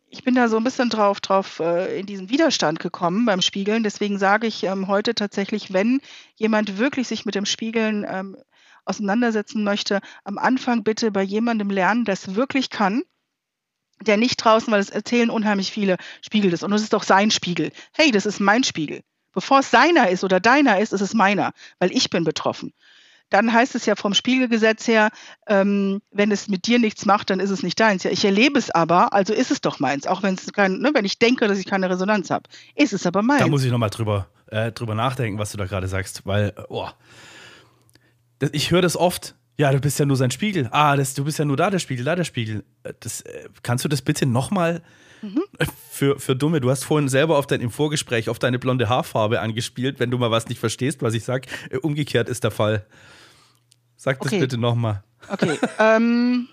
ich 0.09 0.23
bin 0.23 0.35
da 0.35 0.49
so 0.49 0.57
ein 0.57 0.65
bisschen 0.65 0.91
drauf, 0.91 1.21
drauf 1.21 1.61
äh, 1.61 1.99
in 1.99 2.07
diesen 2.07 2.31
Widerstand 2.31 2.79
gekommen 2.79 3.27
beim 3.27 3.43
Spiegeln. 3.43 3.83
Deswegen 3.83 4.19
sage 4.19 4.47
ich 4.47 4.63
ähm, 4.65 4.87
heute 4.87 5.15
tatsächlich, 5.15 5.73
wenn 5.73 6.01
jemand 6.37 6.79
wirklich 6.79 7.09
sich 7.09 7.25
mit 7.27 7.35
dem 7.35 7.47
Spiegeln 7.47 8.07
ähm, 8.09 8.37
auseinandersetzen 8.85 9.65
möchte, 9.65 10.01
am 10.25 10.39
Anfang 10.39 10.85
bitte 10.85 11.11
bei 11.11 11.23
jemandem 11.23 11.71
lernen, 11.71 12.05
der 12.05 12.15
es 12.15 12.35
wirklich 12.35 12.71
kann 12.71 13.03
der 14.07 14.17
nicht 14.17 14.37
draußen, 14.39 14.73
weil 14.73 14.81
es 14.81 14.89
erzählen 14.89 15.29
unheimlich 15.29 15.71
viele, 15.73 15.99
spiegelt 16.23 16.55
es. 16.55 16.63
Und 16.63 16.73
es 16.73 16.81
ist 16.81 16.95
doch 16.95 17.03
sein 17.03 17.31
Spiegel. 17.31 17.71
Hey, 17.93 18.11
das 18.11 18.25
ist 18.25 18.41
mein 18.41 18.65
Spiegel. 18.65 19.03
Bevor 19.33 19.59
es 19.59 19.71
seiner 19.71 20.09
ist 20.09 20.25
oder 20.25 20.41
deiner 20.41 20.81
ist, 20.81 20.95
ist 20.95 21.03
es 21.03 21.13
meiner, 21.13 21.53
weil 21.81 21.93
ich 21.93 22.09
bin 22.09 22.25
betroffen 22.25 22.73
dann 23.31 23.53
heißt 23.53 23.75
es 23.75 23.87
ja 23.87 23.97
vom 23.97 24.13
Spiegelgesetz 24.15 24.87
her, 24.87 25.11
ähm, 25.47 26.03
wenn 26.11 26.31
es 26.31 26.49
mit 26.49 26.67
dir 26.67 26.79
nichts 26.79 27.07
macht, 27.07 27.31
dann 27.31 27.41
ist 27.41 27.51
es 27.51 27.63
nicht 27.63 27.79
deins. 27.81 28.03
Ja, 28.03 28.11
ich 28.11 28.25
erlebe 28.25 28.59
es 28.59 28.71
aber, 28.71 29.13
also 29.13 29.33
ist 29.33 29.51
es 29.51 29.61
doch 29.61 29.81
meins. 29.81 30.07
Auch 30.07 30.23
wenn 30.23 30.35
es 30.35 30.53
kein, 30.53 30.79
ne, 30.79 30.91
wenn 30.93 31.05
ich 31.05 31.19
denke, 31.19 31.49
dass 31.49 31.59
ich 31.59 31.67
keine 31.67 31.89
Resonanz 31.89 32.31
habe, 32.31 32.49
ist 32.75 32.93
es 32.93 33.07
aber 33.07 33.23
meins. 33.23 33.41
Da 33.41 33.49
muss 33.49 33.65
ich 33.65 33.71
nochmal 33.71 33.91
drüber, 33.91 34.29
äh, 34.49 34.73
drüber 34.73 34.95
nachdenken, 34.95 35.39
was 35.39 35.53
du 35.53 35.59
da 35.59 35.67
gerade 35.67 35.89
sagst, 35.89 36.27
weil, 36.27 36.53
oh, 36.69 36.89
das, 38.41 38.51
ich 38.53 38.71
höre 38.71 38.83
das 38.83 38.97
oft. 38.97 39.37
Ja, 39.57 39.71
du 39.71 39.79
bist 39.79 39.99
ja 39.99 40.07
nur 40.07 40.17
sein 40.17 40.31
Spiegel. 40.31 40.69
Ah, 40.73 40.97
das, 40.97 41.15
du 41.15 41.25
bist 41.25 41.39
ja 41.39 41.45
nur 41.45 41.57
da 41.57 41.71
der 41.71 41.79
Spiegel, 41.79 42.05
da 42.05 42.17
der 42.17 42.25
Spiegel. 42.25 42.65
Äh, 42.83 42.95
das, 42.99 43.21
äh, 43.21 43.49
kannst 43.63 43.85
du 43.85 43.89
das 43.89 44.03
bitte 44.03 44.27
nochmal 44.27 44.83
mhm. 45.23 45.43
für, 45.91 46.19
für 46.19 46.35
Dumme? 46.35 46.61
Du 46.61 46.71
hast 46.71 46.85
vorhin 46.85 47.09
selber 47.09 47.39
auf 47.39 47.47
dein, 47.47 47.61
im 47.61 47.71
Vorgespräch 47.71 48.29
auf 48.29 48.39
deine 48.39 48.59
blonde 48.59 48.89
Haarfarbe 48.89 49.41
angespielt, 49.41 50.01
wenn 50.01 50.11
du 50.11 50.19
mal 50.19 50.31
was 50.31 50.49
nicht 50.49 50.59
verstehst, 50.59 51.03
was 51.03 51.15
ich 51.15 51.25
sage. 51.25 51.49
Äh, 51.71 51.77
umgekehrt 51.77 52.29
ist 52.29 52.43
der 52.43 52.51
Fall. 52.51 52.87
Sag 54.01 54.19
das 54.21 54.29
okay. 54.29 54.41
bitte 54.41 54.57
nochmal. 54.57 55.05
Okay. 55.29 55.59
ähm, 55.79 56.49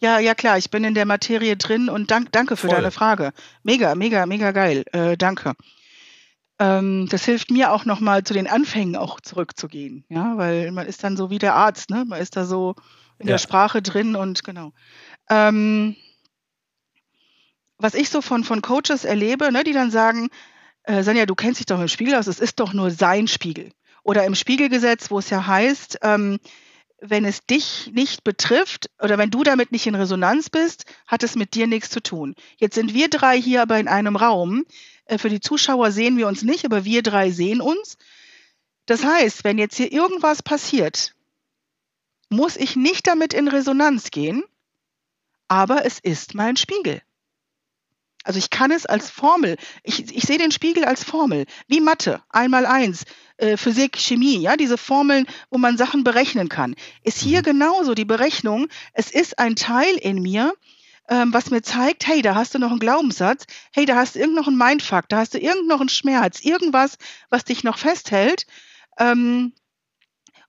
ja, 0.00 0.18
ja 0.18 0.34
klar, 0.34 0.58
ich 0.58 0.70
bin 0.70 0.84
in 0.84 0.92
der 0.92 1.06
Materie 1.06 1.56
drin 1.56 1.88
und 1.88 2.10
dank, 2.10 2.30
danke 2.30 2.58
für 2.58 2.66
Voll. 2.66 2.76
deine 2.76 2.90
Frage. 2.90 3.32
Mega, 3.62 3.94
mega, 3.94 4.26
mega 4.26 4.50
geil. 4.50 4.84
Äh, 4.92 5.16
danke. 5.16 5.54
Ähm, 6.58 7.08
das 7.08 7.24
hilft 7.24 7.50
mir 7.50 7.72
auch 7.72 7.86
nochmal 7.86 8.22
zu 8.22 8.34
den 8.34 8.46
Anfängen 8.46 8.96
auch 8.96 9.18
zurückzugehen, 9.22 10.04
ja, 10.10 10.36
weil 10.36 10.72
man 10.72 10.86
ist 10.86 11.02
dann 11.02 11.16
so 11.16 11.30
wie 11.30 11.38
der 11.38 11.54
Arzt, 11.54 11.88
ne? 11.88 12.04
Man 12.06 12.20
ist 12.20 12.36
da 12.36 12.44
so 12.44 12.74
in 13.18 13.28
ja. 13.28 13.32
der 13.32 13.38
Sprache 13.38 13.80
drin 13.80 14.14
und 14.14 14.44
genau. 14.44 14.74
Ähm, 15.30 15.96
was 17.78 17.94
ich 17.94 18.10
so 18.10 18.20
von, 18.20 18.44
von 18.44 18.60
Coaches 18.60 19.06
erlebe, 19.06 19.50
ne, 19.50 19.64
die 19.64 19.72
dann 19.72 19.90
sagen, 19.90 20.28
äh, 20.82 21.02
Sanja, 21.02 21.24
du 21.24 21.34
kennst 21.34 21.60
dich 21.60 21.66
doch 21.66 21.80
im 21.80 21.88
Spiegel 21.88 22.14
aus, 22.14 22.26
es 22.26 22.40
ist 22.40 22.60
doch 22.60 22.74
nur 22.74 22.90
sein 22.90 23.26
Spiegel. 23.26 23.70
Oder 24.02 24.26
im 24.26 24.34
Spiegelgesetz, 24.34 25.10
wo 25.10 25.18
es 25.18 25.30
ja 25.30 25.46
heißt, 25.46 26.00
ähm, 26.02 26.38
wenn 27.06 27.24
es 27.24 27.44
dich 27.44 27.90
nicht 27.92 28.24
betrifft 28.24 28.88
oder 28.98 29.18
wenn 29.18 29.30
du 29.30 29.42
damit 29.42 29.72
nicht 29.72 29.86
in 29.86 29.94
Resonanz 29.94 30.48
bist, 30.48 30.86
hat 31.06 31.22
es 31.22 31.36
mit 31.36 31.54
dir 31.54 31.66
nichts 31.66 31.90
zu 31.90 32.02
tun. 32.02 32.34
Jetzt 32.56 32.74
sind 32.74 32.94
wir 32.94 33.08
drei 33.08 33.40
hier 33.40 33.62
aber 33.62 33.78
in 33.78 33.88
einem 33.88 34.16
Raum. 34.16 34.64
Äh, 35.04 35.18
für 35.18 35.28
die 35.28 35.40
Zuschauer 35.40 35.90
sehen 35.92 36.16
wir 36.16 36.26
uns 36.26 36.42
nicht, 36.42 36.64
aber 36.64 36.84
wir 36.84 37.02
drei 37.02 37.30
sehen 37.30 37.60
uns. 37.60 37.98
Das 38.86 39.04
heißt, 39.04 39.44
wenn 39.44 39.58
jetzt 39.58 39.76
hier 39.76 39.92
irgendwas 39.92 40.42
passiert, 40.42 41.14
muss 42.30 42.56
ich 42.56 42.74
nicht 42.74 43.06
damit 43.06 43.34
in 43.34 43.48
Resonanz 43.48 44.10
gehen, 44.10 44.42
aber 45.46 45.84
es 45.84 45.98
ist 45.98 46.34
mein 46.34 46.56
Spiegel. 46.56 47.02
Also 48.24 48.38
ich 48.38 48.50
kann 48.50 48.70
es 48.70 48.86
als 48.86 49.10
Formel, 49.10 49.56
ich, 49.82 50.14
ich 50.14 50.24
sehe 50.24 50.38
den 50.38 50.50
Spiegel 50.50 50.84
als 50.84 51.04
Formel, 51.04 51.44
wie 51.68 51.80
Mathe, 51.80 52.22
einmal 52.30 52.66
eins, 52.66 53.04
äh, 53.36 53.56
Physik, 53.56 53.96
Chemie, 53.98 54.38
ja, 54.38 54.56
diese 54.56 54.78
Formeln, 54.78 55.26
wo 55.50 55.58
man 55.58 55.76
Sachen 55.76 56.04
berechnen 56.04 56.48
kann. 56.48 56.74
Ist 57.02 57.20
hier 57.20 57.40
mhm. 57.40 57.44
genauso 57.44 57.94
die 57.94 58.06
Berechnung, 58.06 58.68
es 58.94 59.10
ist 59.10 59.38
ein 59.38 59.56
Teil 59.56 59.94
in 59.96 60.22
mir, 60.22 60.54
ähm, 61.08 61.34
was 61.34 61.50
mir 61.50 61.62
zeigt, 61.62 62.06
hey, 62.06 62.22
da 62.22 62.34
hast 62.34 62.54
du 62.54 62.58
noch 62.58 62.70
einen 62.70 62.80
Glaubenssatz, 62.80 63.44
hey, 63.72 63.84
da 63.84 63.96
hast 63.96 64.14
du 64.14 64.20
irgend 64.20 64.36
noch 64.36 64.48
einen 64.48 64.56
Mindfuck, 64.56 65.08
da 65.08 65.18
hast 65.18 65.34
du 65.34 65.38
irgend 65.38 65.68
noch 65.68 65.80
einen 65.80 65.90
Schmerz, 65.90 66.40
irgendwas, 66.40 66.96
was 67.28 67.44
dich 67.44 67.62
noch 67.62 67.76
festhält. 67.76 68.46
Ähm, 68.98 69.52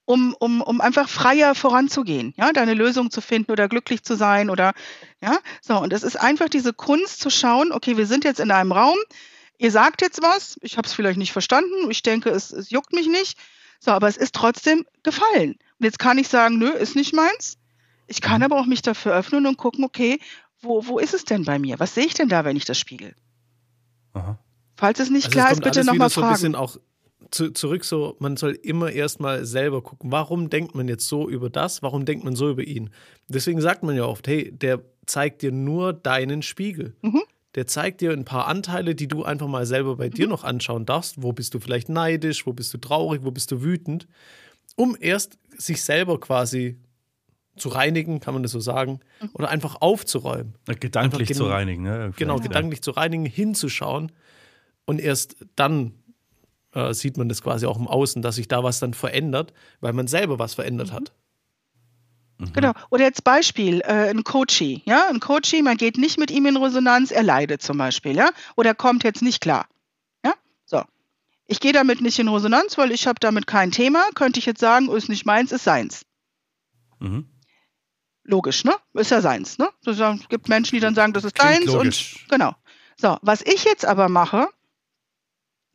um, 0.06 0.36
um, 0.40 0.62
um 0.62 0.82
einfach 0.82 1.10
freier 1.10 1.56
voranzugehen, 1.56 2.34
ja, 2.38 2.52
deine 2.54 2.74
Lösung 2.74 3.12
zu 3.12 3.22
finden 3.22 3.52
oder 3.52 3.68
glücklich 3.68 4.04
zu 4.04 4.16
sein 4.16 4.50
oder 4.50 4.74
ja, 5.22 5.40
so 5.62 5.78
und 5.78 5.94
es 5.94 6.04
ist 6.04 6.16
einfach 6.16 6.50
diese 6.50 6.74
Kunst 6.74 7.20
zu 7.20 7.30
schauen, 7.30 7.72
okay, 7.72 7.98
wir 7.98 8.06
sind 8.06 8.24
jetzt 8.24 8.40
in 8.40 8.52
einem 8.52 8.72
Raum, 8.72 8.98
ihr 9.58 9.72
sagt 9.72 10.02
jetzt 10.02 10.22
was, 10.22 10.58
ich 10.62 10.78
habe 10.78 10.88
es 10.88 10.94
vielleicht 10.94 11.18
nicht 11.18 11.32
verstanden, 11.32 11.90
ich 11.90 12.04
denke, 12.04 12.30
es, 12.30 12.52
es 12.52 12.70
juckt 12.70 12.94
mich 12.94 13.08
nicht, 13.08 13.38
so, 13.80 13.92
aber 13.92 14.08
es 14.08 14.18
ist 14.18 14.34
trotzdem 14.34 14.86
gefallen. 15.04 15.56
Und 15.80 15.86
jetzt 15.86 16.00
kann 16.00 16.18
ich 16.18 16.28
sagen, 16.28 16.58
nö, 16.58 16.70
ist 16.70 16.96
nicht 16.96 17.14
meins. 17.14 17.58
Ich 18.08 18.22
kann 18.22 18.38
mhm. 18.38 18.46
aber 18.46 18.60
auch 18.60 18.66
mich 18.66 18.82
dafür 18.82 19.14
öffnen 19.14 19.46
und 19.46 19.58
gucken, 19.58 19.84
okay, 19.84 20.20
wo, 20.62 20.88
wo 20.88 21.00
ist 21.00 21.14
es 21.14 21.26
denn 21.26 21.44
bei 21.44 21.60
mir? 21.60 21.80
Was 21.80 21.94
sehe 21.94 22.06
ich 22.06 22.14
denn 22.14 22.30
da, 22.30 22.46
wenn 22.46 22.56
ich 22.56 22.66
das 22.66 22.80
spiegel? 22.80 23.16
Aha. 24.14 24.40
Falls 24.76 25.00
es 25.00 25.10
nicht 25.10 25.26
also 25.26 25.38
klar 25.38 25.48
es 25.48 25.54
ist, 25.54 25.64
bitte 25.64 25.84
nochmal 25.84 26.10
fragen. 26.10 26.54
So 26.54 26.80
zu, 27.32 27.52
zurück 27.52 27.84
so, 27.84 28.16
man 28.20 28.38
soll 28.38 28.52
immer 28.52 28.92
erstmal 28.92 29.46
selber 29.46 29.82
gucken, 29.82 30.12
warum 30.12 30.50
denkt 30.50 30.76
man 30.76 30.88
jetzt 30.88 31.08
so 31.08 31.30
über 31.30 31.50
das, 31.50 31.82
warum 31.82 32.06
denkt 32.06 32.24
man 32.24 32.36
so 32.36 32.50
über 32.50 32.64
ihn. 32.64 32.90
Deswegen 33.28 33.62
sagt 33.62 33.84
man 33.84 33.96
ja 33.96 34.06
oft, 34.06 34.28
hey, 34.28 34.52
der 34.52 34.82
zeigt 35.06 35.42
dir 35.42 35.52
nur 35.52 35.94
deinen 35.94 36.42
Spiegel. 36.42 36.96
Mhm. 37.02 37.22
Der 37.56 37.68
zeigt 37.68 38.02
dir 38.02 38.12
ein 38.12 38.26
paar 38.26 38.48
Anteile, 38.48 38.96
die 38.96 39.08
du 39.08 39.24
einfach 39.24 39.48
mal 39.48 39.66
selber 39.66 39.96
bei 39.96 40.08
mhm. 40.08 40.14
dir 40.14 40.28
noch 40.28 40.44
anschauen 40.44 40.86
darfst. 40.86 41.22
Wo 41.22 41.32
bist 41.32 41.54
du 41.54 41.60
vielleicht 41.60 41.90
neidisch, 41.90 42.46
wo 42.46 42.54
bist 42.54 42.74
du 42.74 42.78
traurig, 42.78 43.22
wo 43.24 43.32
bist 43.32 43.52
du 43.52 43.64
wütend, 43.64 44.08
um 44.76 44.98
erst 45.00 45.38
sich 45.58 45.84
selber 45.84 46.20
quasi 46.20 46.78
zu 47.56 47.70
reinigen, 47.70 48.20
kann 48.20 48.34
man 48.34 48.44
das 48.44 48.52
so 48.52 48.60
sagen, 48.60 49.00
mhm. 49.22 49.30
oder 49.34 49.50
einfach 49.50 49.78
aufzuräumen. 49.80 50.56
Gedanklich 50.80 51.34
zu 51.34 51.46
reinigen, 51.46 51.84
ne? 51.84 52.12
Genau, 52.18 52.38
ja. 52.38 52.44
gedanklich 52.44 52.82
zu 52.82 52.92
reinigen, 52.92 53.26
hinzuschauen 53.26 54.12
und 54.86 55.00
erst 55.00 55.38
dann 55.56 55.94
äh, 56.76 56.94
sieht 56.94 57.18
man 57.18 57.30
das 57.30 57.42
quasi 57.42 57.66
auch 57.66 57.78
im 57.78 57.88
Außen, 57.88 58.22
dass 58.22 58.36
sich 58.36 58.48
da 58.48 58.64
was 58.64 58.80
dann 58.80 58.94
verändert, 58.94 59.54
weil 59.80 59.94
man 59.94 60.08
selber 60.08 60.38
was 60.38 60.54
verändert 60.54 60.90
mhm. 60.90 60.94
hat. 60.94 61.12
Mhm. 62.38 62.54
Genau. 62.54 62.74
Oder 62.90 63.06
jetzt 63.06 63.24
Beispiel, 63.24 63.82
äh, 63.82 64.10
ein 64.10 64.24
Coachie, 64.24 64.84
ja, 64.86 65.08
ein 65.10 65.20
Coachie, 65.20 65.62
man 65.62 65.78
geht 65.78 65.98
nicht 65.98 66.20
mit 66.20 66.30
ihm 66.30 66.46
in 66.46 66.58
Resonanz, 66.58 67.12
er 67.12 67.24
leidet 67.24 67.62
zum 67.62 67.78
Beispiel, 67.78 68.16
ja, 68.16 68.30
oder 68.56 68.76
kommt 68.76 69.04
jetzt 69.04 69.22
nicht 69.22 69.42
klar. 69.42 69.68
Ja, 70.24 70.34
so. 70.66 70.84
Ich 71.48 71.60
gehe 71.60 71.74
damit 71.74 72.02
nicht 72.02 72.20
in 72.20 72.28
Resonanz, 72.28 72.78
weil 72.78 72.92
ich 72.92 73.08
habe 73.08 73.20
damit 73.20 73.48
kein 73.48 73.72
Thema. 73.72 74.04
Könnte 74.16 74.40
ich 74.40 74.46
jetzt 74.46 74.60
sagen, 74.60 74.90
ist 74.90 75.10
nicht 75.10 75.26
meins, 75.26 75.52
ist 75.52 75.64
seins. 75.64 76.06
Mhm. 77.00 77.30
Logisch, 78.24 78.64
ne? 78.64 78.76
Ist 78.94 79.12
ja 79.12 79.22
seins, 79.22 79.60
ne? 79.60 79.70
Es 79.86 80.00
gibt 80.30 80.50
Menschen, 80.50 80.76
die 80.76 80.80
dann 80.80 80.96
sagen, 80.96 81.14
das 81.14 81.24
ist 81.24 81.36
Klingt 81.36 81.54
deins 81.54 81.66
logisch. 81.68 82.22
und 82.24 82.30
genau. 82.30 82.56
So, 82.98 83.18
was 83.22 83.42
ich 83.44 83.64
jetzt 83.66 83.86
aber 83.86 84.10
mache, 84.10 84.50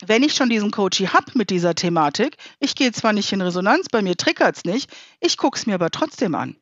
wenn 0.07 0.23
ich 0.23 0.35
schon 0.35 0.49
diesen 0.49 0.71
Coachie 0.71 1.09
habe 1.09 1.33
mit 1.35 1.51
dieser 1.51 1.75
Thematik, 1.75 2.37
ich 2.59 2.75
gehe 2.75 2.93
zwar 2.93 3.13
nicht 3.13 3.33
in 3.33 3.43
Resonanz, 3.43 3.87
bei 3.91 4.03
mir 4.03 4.17
triggert 4.17 4.57
es 4.57 4.65
nicht, 4.65 4.91
ich 5.21 5.37
gucke 5.37 5.59
es 5.59 5.67
mir 5.67 5.75
aber 5.75 5.91
trotzdem 5.91 6.35
an. 6.35 6.57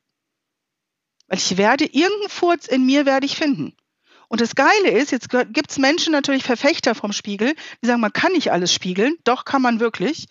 Weil 1.28 1.38
ich 1.38 1.56
werde, 1.56 1.84
irgendeinen 1.84 2.30
Furz 2.30 2.66
in 2.66 2.86
mir 2.86 3.06
werde 3.06 3.26
ich 3.26 3.36
finden. 3.36 3.76
Und 4.28 4.40
das 4.40 4.54
Geile 4.54 4.90
ist, 4.90 5.10
jetzt 5.10 5.30
gibt 5.30 5.70
es 5.70 5.78
Menschen 5.78 6.12
natürlich 6.12 6.44
Verfechter 6.44 6.94
vom 6.94 7.12
Spiegel, 7.12 7.54
die 7.82 7.86
sagen, 7.86 8.00
man 8.00 8.12
kann 8.12 8.32
nicht 8.32 8.52
alles 8.52 8.72
spiegeln. 8.72 9.16
Doch, 9.24 9.44
kann 9.44 9.62
man 9.62 9.80
wirklich. 9.80 10.26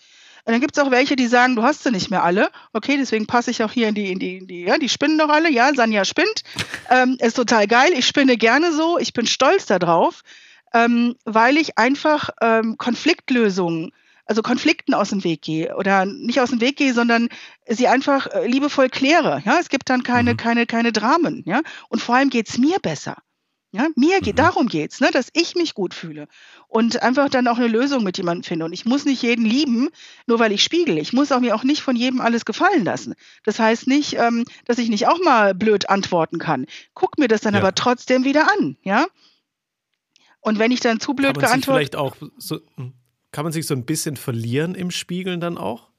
Und 0.45 0.53
dann 0.53 0.61
gibt 0.61 0.77
es 0.77 0.83
auch 0.83 0.91
welche, 0.91 1.15
die 1.15 1.27
sagen, 1.27 1.55
du 1.55 1.63
hast 1.63 1.83
sie 1.83 1.91
nicht 1.91 2.09
mehr 2.09 2.23
alle. 2.23 2.49
Okay, 2.73 2.95
deswegen 2.97 3.27
passe 3.27 3.51
ich 3.51 3.63
auch 3.63 3.71
hier 3.71 3.89
in 3.89 3.95
die, 3.95 4.11
in 4.11 4.19
die, 4.19 4.37
in 4.37 4.47
die, 4.47 4.61
ja, 4.61 4.77
die 4.77 4.87
spinnen 4.87 5.17
doch 5.17 5.29
alle. 5.29 5.51
Ja, 5.51 5.73
Sanja 5.73 6.05
spinnt. 6.05 6.43
Ähm, 6.89 7.17
ist 7.19 7.35
total 7.35 7.67
geil. 7.67 7.91
Ich 7.93 8.07
spinne 8.07 8.37
gerne 8.37 8.71
so. 8.71 8.97
Ich 8.97 9.13
bin 9.13 9.27
stolz 9.27 9.65
darauf, 9.65 10.21
ähm, 10.73 11.15
weil 11.25 11.57
ich 11.57 11.77
einfach 11.77 12.29
ähm, 12.41 12.77
Konfliktlösungen 12.77 13.91
also 14.27 14.41
Konflikten 14.41 14.93
aus 14.93 15.09
dem 15.09 15.23
Weg 15.23 15.41
gehe 15.41 15.75
oder 15.77 16.05
nicht 16.05 16.41
aus 16.41 16.49
dem 16.49 16.61
Weg 16.61 16.75
gehe, 16.77 16.93
sondern 16.93 17.29
sie 17.67 17.87
einfach 17.87 18.27
äh, 18.27 18.45
liebevoll 18.45 18.89
kläre. 18.89 19.41
Ja, 19.45 19.57
es 19.59 19.69
gibt 19.69 19.89
dann 19.89 20.03
keine, 20.03 20.33
mhm. 20.33 20.37
keine, 20.37 20.65
keine 20.65 20.91
Dramen. 20.91 21.43
Ja, 21.45 21.61
und 21.89 22.01
vor 22.01 22.15
allem 22.15 22.29
geht 22.29 22.49
es 22.49 22.57
mir 22.57 22.79
besser. 22.79 23.17
Ja, 23.73 23.87
mir 23.95 24.21
geht, 24.21 24.35
mhm. 24.35 24.37
darum 24.37 24.67
geht's, 24.67 25.01
ne, 25.01 25.11
dass 25.11 25.27
ich 25.33 25.55
mich 25.55 25.73
gut 25.73 25.93
fühle 25.93 26.27
und 26.67 27.01
einfach 27.03 27.29
dann 27.29 27.47
auch 27.47 27.57
eine 27.57 27.67
Lösung 27.67 28.03
mit 28.03 28.17
jemandem 28.17 28.43
finde. 28.43 28.65
Und 28.65 28.73
ich 28.73 28.85
muss 28.85 29.05
nicht 29.05 29.21
jeden 29.21 29.45
lieben, 29.45 29.89
nur 30.25 30.39
weil 30.39 30.53
ich 30.53 30.63
spiegel. 30.63 30.97
Ich 30.97 31.11
muss 31.11 31.31
auch 31.31 31.41
mir 31.41 31.53
auch 31.53 31.63
nicht 31.63 31.81
von 31.81 31.95
jedem 31.95 32.21
alles 32.21 32.45
gefallen 32.45 32.85
lassen. 32.85 33.13
Das 33.43 33.59
heißt 33.59 33.87
nicht, 33.87 34.13
ähm, 34.13 34.45
dass 34.65 34.77
ich 34.77 34.89
nicht 34.89 35.07
auch 35.07 35.19
mal 35.21 35.53
blöd 35.53 35.89
antworten 35.89 36.39
kann. 36.39 36.65
Guck 36.93 37.17
mir 37.17 37.27
das 37.27 37.41
dann 37.41 37.55
ja. 37.55 37.59
aber 37.59 37.75
trotzdem 37.75 38.23
wieder 38.23 38.49
an, 38.51 38.77
ja. 38.83 39.05
Und 40.41 40.59
wenn 40.59 40.71
ich 40.71 40.79
dann 40.79 40.99
zu 40.99 41.13
blöd 41.13 41.37
geantwortet, 41.37 41.65
vielleicht 41.65 41.95
auch 41.95 42.15
so, 42.37 42.59
hm, 42.75 42.93
kann 43.31 43.43
man 43.43 43.53
sich 43.53 43.67
so 43.67 43.73
ein 43.73 43.85
bisschen 43.85 44.17
verlieren 44.17 44.75
im 44.75 44.91
Spiegeln 44.91 45.39
dann 45.39 45.57
auch? 45.57 45.89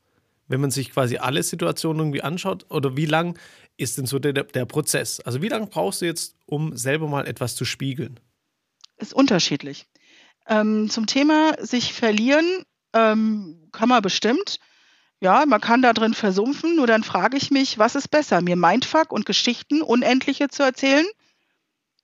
Wenn 0.46 0.61
man 0.61 0.70
sich 0.70 0.90
quasi 0.90 1.18
alle 1.18 1.42
Situationen 1.42 2.01
irgendwie 2.01 2.22
anschaut? 2.22 2.66
Oder 2.70 2.96
wie 2.96 3.07
lang 3.07 3.38
ist 3.77 3.98
denn 3.98 4.07
so 4.07 4.18
der, 4.18 4.33
der 4.33 4.64
Prozess? 4.64 5.20
Also 5.20 5.42
wie 5.42 5.48
lange 5.48 5.66
brauchst 5.66 6.01
du 6.01 6.07
jetzt, 6.07 6.37
um 6.46 6.77
selber 6.77 7.07
mal 7.07 7.27
etwas 7.27 7.55
zu 7.55 7.64
spiegeln? 7.64 8.18
Ist 8.96 9.12
unterschiedlich. 9.12 9.87
Ähm, 10.46 10.88
zum 10.88 11.07
Thema 11.07 11.53
sich 11.61 11.92
verlieren 11.92 12.64
ähm, 12.94 13.68
kann 13.72 13.88
man 13.88 14.03
bestimmt. 14.03 14.59
Ja, 15.20 15.44
man 15.46 15.61
kann 15.61 15.83
da 15.83 15.92
drin 15.92 16.14
versumpfen, 16.14 16.77
nur 16.77 16.87
dann 16.87 17.03
frage 17.03 17.37
ich 17.37 17.51
mich, 17.51 17.79
was 17.79 17.96
ist 17.96 18.09
besser, 18.09 18.40
mir 18.40 18.57
Mindfuck 18.57 19.12
und 19.12 19.27
Geschichten 19.27 19.83
unendliche 19.83 20.48
zu 20.48 20.62
erzählen 20.62 21.07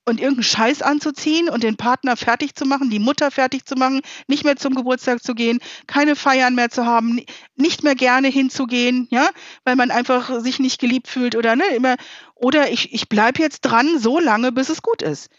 und 0.05 0.21
irgendeinen 0.21 0.45
Scheiß 0.45 0.83
anzuziehen 0.83 1.49
und 1.49 1.63
den 1.63 1.77
Partner 1.77 2.17
fertig 2.17 2.55
zu 2.55 2.67
machen, 2.67 2.91
die 2.91 2.99
Mutter 2.99 3.31
fertig 3.31 3.65
zu 3.65 3.75
machen, 3.75 4.03
nicht 4.27 4.45
mehr 4.45 4.57
zum 4.57 4.75
Geburtstag 4.75 5.23
zu 5.23 5.35
gehen, 5.35 5.61
keine 5.87 6.15
Feiern 6.15 6.55
mehr 6.55 6.71
zu 6.71 6.85
haben, 6.85 7.21
nicht 7.57 7.83
mehr 7.83 7.95
gerne 7.95 8.29
hinzugehen, 8.29 9.09
ja, 9.11 9.31
weil 9.65 9.77
man 9.77 9.91
einfach 9.91 10.41
sich 10.41 10.59
nicht 10.59 10.81
geliebt 10.81 11.09
fühlt 11.09 11.37
oder 11.37 11.57
ne, 11.57 11.65
immer, 11.75 11.97
oder 12.35 12.71
ich, 12.71 12.93
ich 12.93 13.09
bleibe 13.09 13.41
jetzt 13.41 13.63
dran 13.63 13.99
so 13.99 14.21
lange, 14.21 14.53
bis 14.53 14.69
es 14.69 14.83
gut 14.83 15.03
ist. 15.03 15.31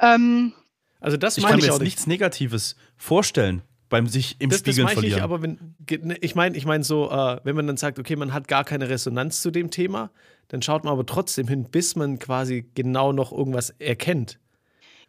Ähm, 0.00 0.52
also 1.00 1.16
das 1.16 1.38
ich 1.38 1.44
kann 1.44 1.58
mir 1.58 1.66
jetzt 1.66 1.82
nichts 1.82 2.06
Negatives 2.06 2.76
vorstellen 2.96 3.62
beim 3.88 4.08
sich 4.08 4.36
im 4.40 4.50
das, 4.50 4.60
Spiegeln 4.60 4.86
das 4.86 4.94
verlieren. 4.94 5.18
Ich, 5.18 5.22
aber 5.22 5.42
wenn, 5.42 5.76
ne, 6.02 6.16
ich 6.20 6.34
meine, 6.34 6.56
ich 6.56 6.66
meine 6.66 6.84
so, 6.84 7.10
äh, 7.10 7.40
wenn 7.44 7.56
man 7.56 7.66
dann 7.66 7.76
sagt, 7.76 7.98
okay, 7.98 8.16
man 8.16 8.32
hat 8.32 8.48
gar 8.48 8.64
keine 8.64 8.88
Resonanz 8.88 9.42
zu 9.42 9.50
dem 9.50 9.70
Thema, 9.70 10.10
dann 10.48 10.62
schaut 10.62 10.84
man 10.84 10.92
aber 10.92 11.06
trotzdem 11.06 11.48
hin, 11.48 11.64
bis 11.70 11.96
man 11.96 12.18
quasi 12.18 12.70
genau 12.74 13.12
noch 13.12 13.32
irgendwas 13.32 13.70
erkennt. 13.78 14.38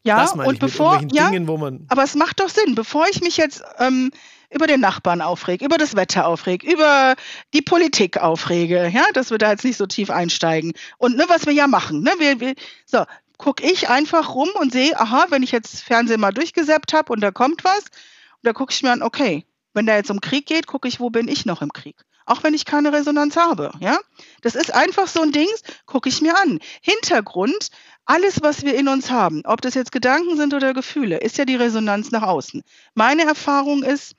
Ja, 0.04 0.30
und 0.32 0.60
bevor, 0.60 1.02
ja, 1.12 1.30
Dingen, 1.30 1.86
aber 1.89 2.04
es 2.04 2.15
macht 2.15 2.39
doch 2.39 2.50
Sinn, 2.50 2.76
bevor 2.76 3.08
ich 3.10 3.21
mich 3.21 3.36
jetzt 3.36 3.62
ähm, 3.78 4.12
über 4.50 4.67
den 4.67 4.80
Nachbarn 4.80 5.21
aufrege, 5.21 5.65
über 5.65 5.78
das 5.78 5.95
Wetter 5.95 6.28
aufrege, 6.28 6.71
über 6.71 7.15
die 7.54 7.62
Politik 7.62 8.17
aufrege, 8.17 8.89
ja, 8.93 9.04
dass 9.13 9.32
wir 9.32 9.38
da 9.38 9.52
jetzt 9.52 9.65
nicht 9.65 9.76
so 9.76 9.86
tief 9.86 10.10
einsteigen. 10.10 10.73
Und 10.97 11.17
ne, 11.17 11.26
was 11.28 11.45
wir 11.45 11.54
ja 11.54 11.67
machen, 11.67 12.04
ne, 12.04 12.12
wir, 12.19 12.39
wir 12.39 12.54
so, 12.86 13.04
gucke 13.38 13.65
ich 13.65 13.89
einfach 13.89 14.34
rum 14.34 14.50
und 14.60 14.71
sehe, 14.71 14.97
aha, 14.97 15.28
wenn 15.30 15.43
ich 15.43 15.52
jetzt 15.52 15.82
Fernsehen 15.82 16.21
mal 16.21 16.32
durchgesäppt 16.32 16.93
habe 16.93 17.12
und 17.12 17.21
da 17.21 17.32
kommt 17.32 17.63
was, 17.63 17.80
und 17.80 18.43
da 18.43 18.54
gucke 18.54 18.71
ich 18.71 18.84
mir 18.84 18.91
an, 18.91 19.04
okay, 19.04 19.45
wenn 19.73 19.86
da 19.86 19.95
jetzt 19.95 20.10
um 20.10 20.21
Krieg 20.21 20.45
geht, 20.45 20.67
gucke 20.67 20.88
ich, 20.88 21.00
wo 21.00 21.10
bin 21.10 21.28
ich 21.28 21.45
noch 21.45 21.62
im 21.62 21.73
Krieg? 21.73 21.97
Auch 22.27 22.43
wenn 22.43 22.53
ich 22.53 22.65
keine 22.65 22.91
Resonanz 22.91 23.37
habe, 23.37 23.71
ja? 23.79 23.97
Das 24.41 24.53
ist 24.53 24.73
einfach 24.73 25.07
so 25.07 25.21
ein 25.21 25.31
Ding, 25.31 25.47
gucke 25.85 26.09
ich 26.09 26.21
mir 26.21 26.37
an. 26.37 26.59
Hintergrund, 26.81 27.69
alles, 28.05 28.41
was 28.41 28.63
wir 28.63 28.75
in 28.75 28.89
uns 28.89 29.09
haben, 29.09 29.41
ob 29.45 29.61
das 29.61 29.73
jetzt 29.73 29.93
Gedanken 29.93 30.35
sind 30.35 30.53
oder 30.53 30.73
Gefühle, 30.73 31.17
ist 31.17 31.37
ja 31.37 31.45
die 31.45 31.55
Resonanz 31.55 32.11
nach 32.11 32.23
außen. 32.23 32.63
Meine 32.95 33.23
Erfahrung 33.23 33.81
ist, 33.81 34.13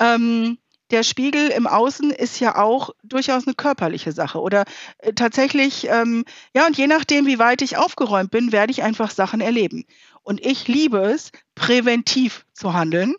ähm, 0.00 0.58
der 0.90 1.02
Spiegel 1.02 1.48
im 1.48 1.66
Außen 1.66 2.10
ist 2.10 2.40
ja 2.40 2.56
auch 2.56 2.90
durchaus 3.02 3.46
eine 3.46 3.54
körperliche 3.54 4.12
Sache 4.12 4.40
oder 4.40 4.64
äh, 4.98 5.12
tatsächlich, 5.12 5.88
ähm, 5.88 6.24
ja, 6.54 6.66
und 6.66 6.78
je 6.78 6.86
nachdem, 6.86 7.26
wie 7.26 7.38
weit 7.38 7.60
ich 7.60 7.76
aufgeräumt 7.76 8.30
bin, 8.30 8.50
werde 8.50 8.72
ich 8.72 8.82
einfach 8.82 9.10
Sachen 9.10 9.42
erleben. 9.42 9.84
Und 10.22 10.44
ich 10.44 10.68
liebe 10.68 10.98
es, 10.98 11.32
präventiv 11.54 12.46
zu 12.54 12.72
handeln 12.72 13.14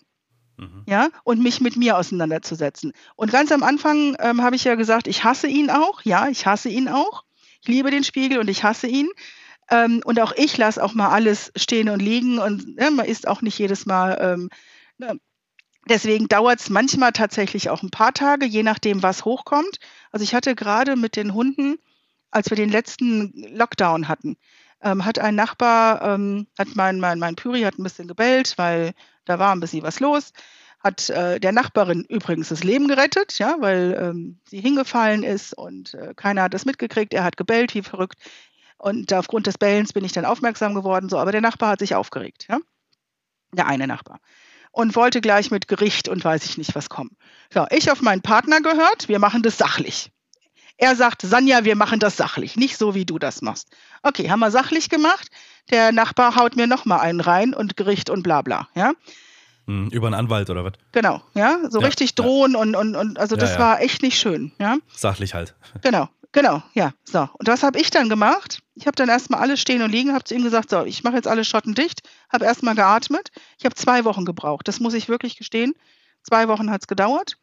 Mhm. 0.58 0.84
Ja, 0.88 1.10
und 1.24 1.42
mich 1.42 1.62
mit 1.62 1.76
mir 1.78 1.98
auseinanderzusetzen. 1.98 2.94
Und 3.16 3.32
ganz 3.32 3.52
am 3.52 3.64
Anfang 3.64 4.16
ähm, 4.20 4.42
habe 4.42 4.56
ich 4.56 4.64
ja 4.64 4.76
gesagt, 4.76 5.08
ich 5.08 5.24
hasse 5.24 5.48
ihn 5.48 5.70
auch. 5.70 6.02
Ja, 6.04 6.28
ich 6.30 6.46
hasse 6.46 6.70
ihn 6.70 6.88
auch. 6.88 7.24
Ich 7.62 7.68
liebe 7.68 7.92
den 7.92 8.04
Spiegel 8.04 8.40
und 8.40 8.50
ich 8.50 8.64
hasse 8.64 8.88
ihn. 8.88 9.10
Ähm, 9.70 10.02
und 10.06 10.20
auch 10.20 10.34
ich 10.36 10.58
lasse 10.58 10.84
auch 10.84 10.94
mal 10.94 11.10
alles 11.10 11.52
stehen 11.56 11.90
und 11.90 12.02
liegen 12.02 12.38
und 12.38 12.76
ne, 12.76 12.92
man 12.92 13.06
ist 13.06 13.28
auch 13.28 13.42
nicht 13.42 13.58
jedes 13.58 13.86
Mal. 13.86 14.18
Ähm, 14.22 14.50
ne. 14.98 15.20
Deswegen 15.90 16.28
dauert 16.28 16.62
es 16.62 16.70
manchmal 16.70 17.12
tatsächlich 17.12 17.70
auch 17.70 17.84
ein 17.84 17.90
paar 17.90 18.14
Tage, 18.14 18.46
je 18.46 18.64
nachdem, 18.64 19.04
was 19.04 19.26
hochkommt. 19.26 19.80
Also 20.12 20.24
ich 20.24 20.34
hatte 20.34 20.56
gerade 20.56 20.96
mit 20.96 21.16
den 21.16 21.34
Hunden, 21.34 21.78
als 22.32 22.50
wir 22.50 22.56
den 22.56 22.70
letzten 22.70 23.34
Lockdown 23.54 24.08
hatten, 24.08 24.38
ähm, 24.84 25.06
hat 25.06 25.20
ein 25.20 25.36
Nachbar, 25.36 26.02
ähm, 26.02 26.48
hat 26.58 26.70
mein, 26.76 27.00
mein, 27.00 27.20
mein 27.20 27.36
Püri 27.36 27.62
hat 27.62 27.80
ein 27.80 27.84
bisschen 27.84 28.08
gebellt, 28.08 28.54
weil 28.58 28.94
da 29.26 29.40
war 29.40 29.54
ein 29.54 29.60
bisschen 29.60 29.84
was 29.84 30.00
los. 30.00 30.34
Hat 30.80 31.10
äh, 31.10 31.40
der 31.40 31.54
Nachbarin 31.54 32.04
übrigens 32.10 32.50
das 32.50 32.64
Leben 32.64 32.90
gerettet, 32.90 33.40
ja, 33.40 33.56
weil 33.60 33.98
ähm, 34.00 34.40
sie 34.50 34.60
hingefallen 34.60 35.24
ist 35.24 35.54
und 35.54 35.94
äh, 35.94 36.14
keiner 36.14 36.44
hat 36.44 36.54
das 36.54 36.66
mitgekriegt. 36.66 37.14
Er 37.14 37.24
hat 37.24 37.38
gebellt, 37.38 37.74
wie 37.74 37.82
verrückt. 37.82 38.20
Und 38.78 39.14
aufgrund 39.14 39.48
des 39.48 39.58
Bellens 39.58 39.94
bin 39.94 40.04
ich 40.04 40.12
dann 40.12 40.26
aufmerksam 40.26 40.76
geworden, 40.76 41.08
so, 41.08 41.18
aber 41.18 41.32
der 41.32 41.40
Nachbar 41.40 41.70
hat 41.70 41.80
sich 41.80 41.96
aufgeregt, 41.96 42.48
ja. 42.50 42.60
Der 43.54 43.68
eine 43.68 43.88
Nachbar. 43.88 44.20
Und 44.72 44.96
wollte 44.96 45.22
gleich 45.22 45.52
mit 45.52 45.68
Gericht 45.70 46.10
und 46.10 46.26
weiß 46.26 46.44
ich 46.46 46.58
nicht 46.58 46.76
was 46.76 46.90
kommen. 46.90 47.16
So, 47.54 47.66
ich 47.70 47.90
auf 47.92 48.02
meinen 48.02 48.22
Partner 48.22 48.60
gehört, 48.60 49.08
wir 49.08 49.20
machen 49.20 49.44
das 49.44 49.58
sachlich. 49.58 50.12
Er 50.78 50.96
sagt, 50.96 51.22
Sanja, 51.22 51.64
wir 51.64 51.76
machen 51.76 52.00
das 52.00 52.18
sachlich, 52.18 52.56
nicht 52.56 52.78
so, 52.78 52.96
wie 52.96 53.06
du 53.06 53.20
das 53.20 53.42
machst. 53.42 53.70
Okay, 54.02 54.30
haben 54.30 54.40
wir 54.40 54.52
sachlich 54.52 54.90
gemacht. 54.90 55.30
Der 55.72 55.92
Nachbar 55.92 56.36
haut 56.36 56.56
mir 56.56 56.68
nochmal 56.68 57.00
einen 57.00 57.22
rein 57.22 57.54
und 57.54 57.78
Gericht 57.78 58.10
und 58.10 58.24
bla 58.24 58.42
bla, 58.42 58.68
ja. 58.76 58.92
Hm, 59.68 59.88
über 59.90 60.08
einen 60.08 60.16
Anwalt 60.16 60.50
oder 60.50 60.66
was? 60.66 60.74
Genau, 60.92 61.22
ja, 61.36 61.60
so 61.70 61.80
ja, 61.80 61.88
richtig 61.88 62.16
drohen 62.16 62.54
ja. 62.54 62.60
und, 62.60 62.76
und, 62.76 62.96
und 62.96 63.18
also 63.18 63.36
das 63.36 63.54
ja, 63.54 63.60
war 63.60 63.82
echt 63.82 64.02
nicht 64.02 64.20
schön, 64.20 64.52
ja. 64.60 64.78
Sachlich 64.94 65.34
halt. 65.34 65.56
Genau, 65.82 66.10
genau, 66.34 66.62
ja. 66.74 66.92
So, 67.06 67.30
und 67.34 67.48
was 67.48 67.64
habe 67.64 67.80
ich 67.80 67.90
dann 67.90 68.10
gemacht? 68.10 68.60
Ich 68.76 68.88
habe 68.88 68.96
dann 68.96 69.08
erstmal 69.08 69.40
alles 69.40 69.62
stehen 69.62 69.82
und 69.82 69.92
liegen, 69.92 70.14
habe 70.14 70.26
zu 70.26 70.34
ihm 70.34 70.44
gesagt, 70.44 70.70
so, 70.70 70.84
ich 70.84 71.04
mache 71.04 71.16
jetzt 71.16 71.28
alle 71.28 71.46
Schotten 71.46 71.76
dicht, 71.76 72.02
habe 72.32 72.44
erstmal 72.44 72.76
geatmet. 72.76 73.30
Ich 73.58 73.64
habe 73.64 73.76
zwei 73.76 74.04
Wochen 74.04 74.26
gebraucht, 74.26 74.68
das 74.68 74.82
muss 74.82 74.96
ich 74.96 75.08
wirklich 75.08 75.38
gestehen. 75.38 75.74
Zwei 76.24 76.48
Wochen 76.48 76.70
hat 76.70 76.82
es 76.82 76.88
gedauert. 76.88 77.38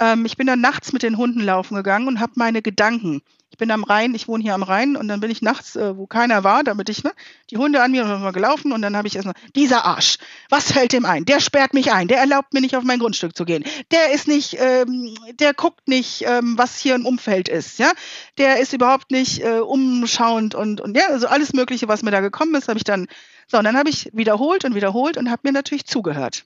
Ähm, 0.00 0.24
ich 0.24 0.36
bin 0.36 0.46
dann 0.46 0.60
nachts 0.60 0.92
mit 0.92 1.02
den 1.02 1.16
Hunden 1.16 1.40
laufen 1.40 1.76
gegangen 1.76 2.08
und 2.08 2.20
habe 2.20 2.32
meine 2.36 2.62
Gedanken. 2.62 3.22
Ich 3.50 3.58
bin 3.58 3.70
am 3.72 3.82
Rhein, 3.84 4.14
ich 4.14 4.28
wohne 4.28 4.42
hier 4.42 4.54
am 4.54 4.62
Rhein 4.62 4.96
und 4.96 5.08
dann 5.08 5.20
bin 5.20 5.30
ich 5.30 5.42
nachts, 5.42 5.76
äh, 5.76 5.96
wo 5.96 6.06
keiner 6.06 6.44
war, 6.44 6.62
damit 6.62 6.88
ich, 6.88 7.02
ne, 7.02 7.12
die 7.50 7.56
Hunde 7.56 7.82
an 7.82 7.90
mir 7.90 8.04
und 8.04 8.22
mal 8.22 8.30
gelaufen 8.30 8.72
und 8.72 8.80
dann 8.80 8.96
habe 8.96 9.08
ich 9.08 9.16
erstmal, 9.16 9.34
dieser 9.56 9.84
Arsch, 9.84 10.18
was 10.48 10.72
fällt 10.72 10.92
dem 10.92 11.04
ein? 11.04 11.24
Der 11.24 11.40
sperrt 11.40 11.74
mich 11.74 11.92
ein, 11.92 12.08
der 12.08 12.18
erlaubt 12.18 12.54
mir 12.54 12.60
nicht 12.60 12.76
auf 12.76 12.84
mein 12.84 13.00
Grundstück 13.00 13.36
zu 13.36 13.44
gehen. 13.44 13.64
Der 13.90 14.12
ist 14.12 14.28
nicht, 14.28 14.56
ähm, 14.58 15.14
der 15.34 15.52
guckt 15.52 15.88
nicht, 15.88 16.24
ähm, 16.26 16.56
was 16.56 16.78
hier 16.78 16.94
im 16.94 17.04
Umfeld 17.04 17.48
ist, 17.48 17.78
ja. 17.78 17.90
Der 18.38 18.60
ist 18.60 18.72
überhaupt 18.72 19.10
nicht 19.10 19.42
äh, 19.42 19.58
umschauend 19.58 20.54
und, 20.54 20.80
und 20.80 20.96
ja, 20.96 21.08
also 21.08 21.26
alles 21.26 21.52
Mögliche, 21.52 21.88
was 21.88 22.02
mir 22.02 22.12
da 22.12 22.20
gekommen 22.20 22.54
ist, 22.54 22.68
habe 22.68 22.78
ich 22.78 22.84
dann, 22.84 23.08
so, 23.48 23.58
und 23.58 23.64
dann 23.64 23.76
habe 23.76 23.90
ich 23.90 24.10
wiederholt 24.12 24.64
und 24.64 24.76
wiederholt 24.76 25.16
und 25.16 25.28
habe 25.28 25.42
mir 25.44 25.52
natürlich 25.52 25.86
zugehört. 25.86 26.44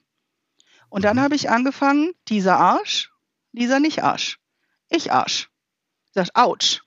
Und 0.88 1.04
dann 1.04 1.20
habe 1.20 1.34
ich 1.34 1.50
angefangen, 1.50 2.12
dieser 2.28 2.56
Arsch, 2.56 3.10
Lisa 3.54 3.78
nicht 3.78 4.02
Arsch. 4.02 4.38
Ich 4.90 5.12
Arsch. 5.12 5.48
Sagt, 6.12 6.30
ouch. 6.34 6.82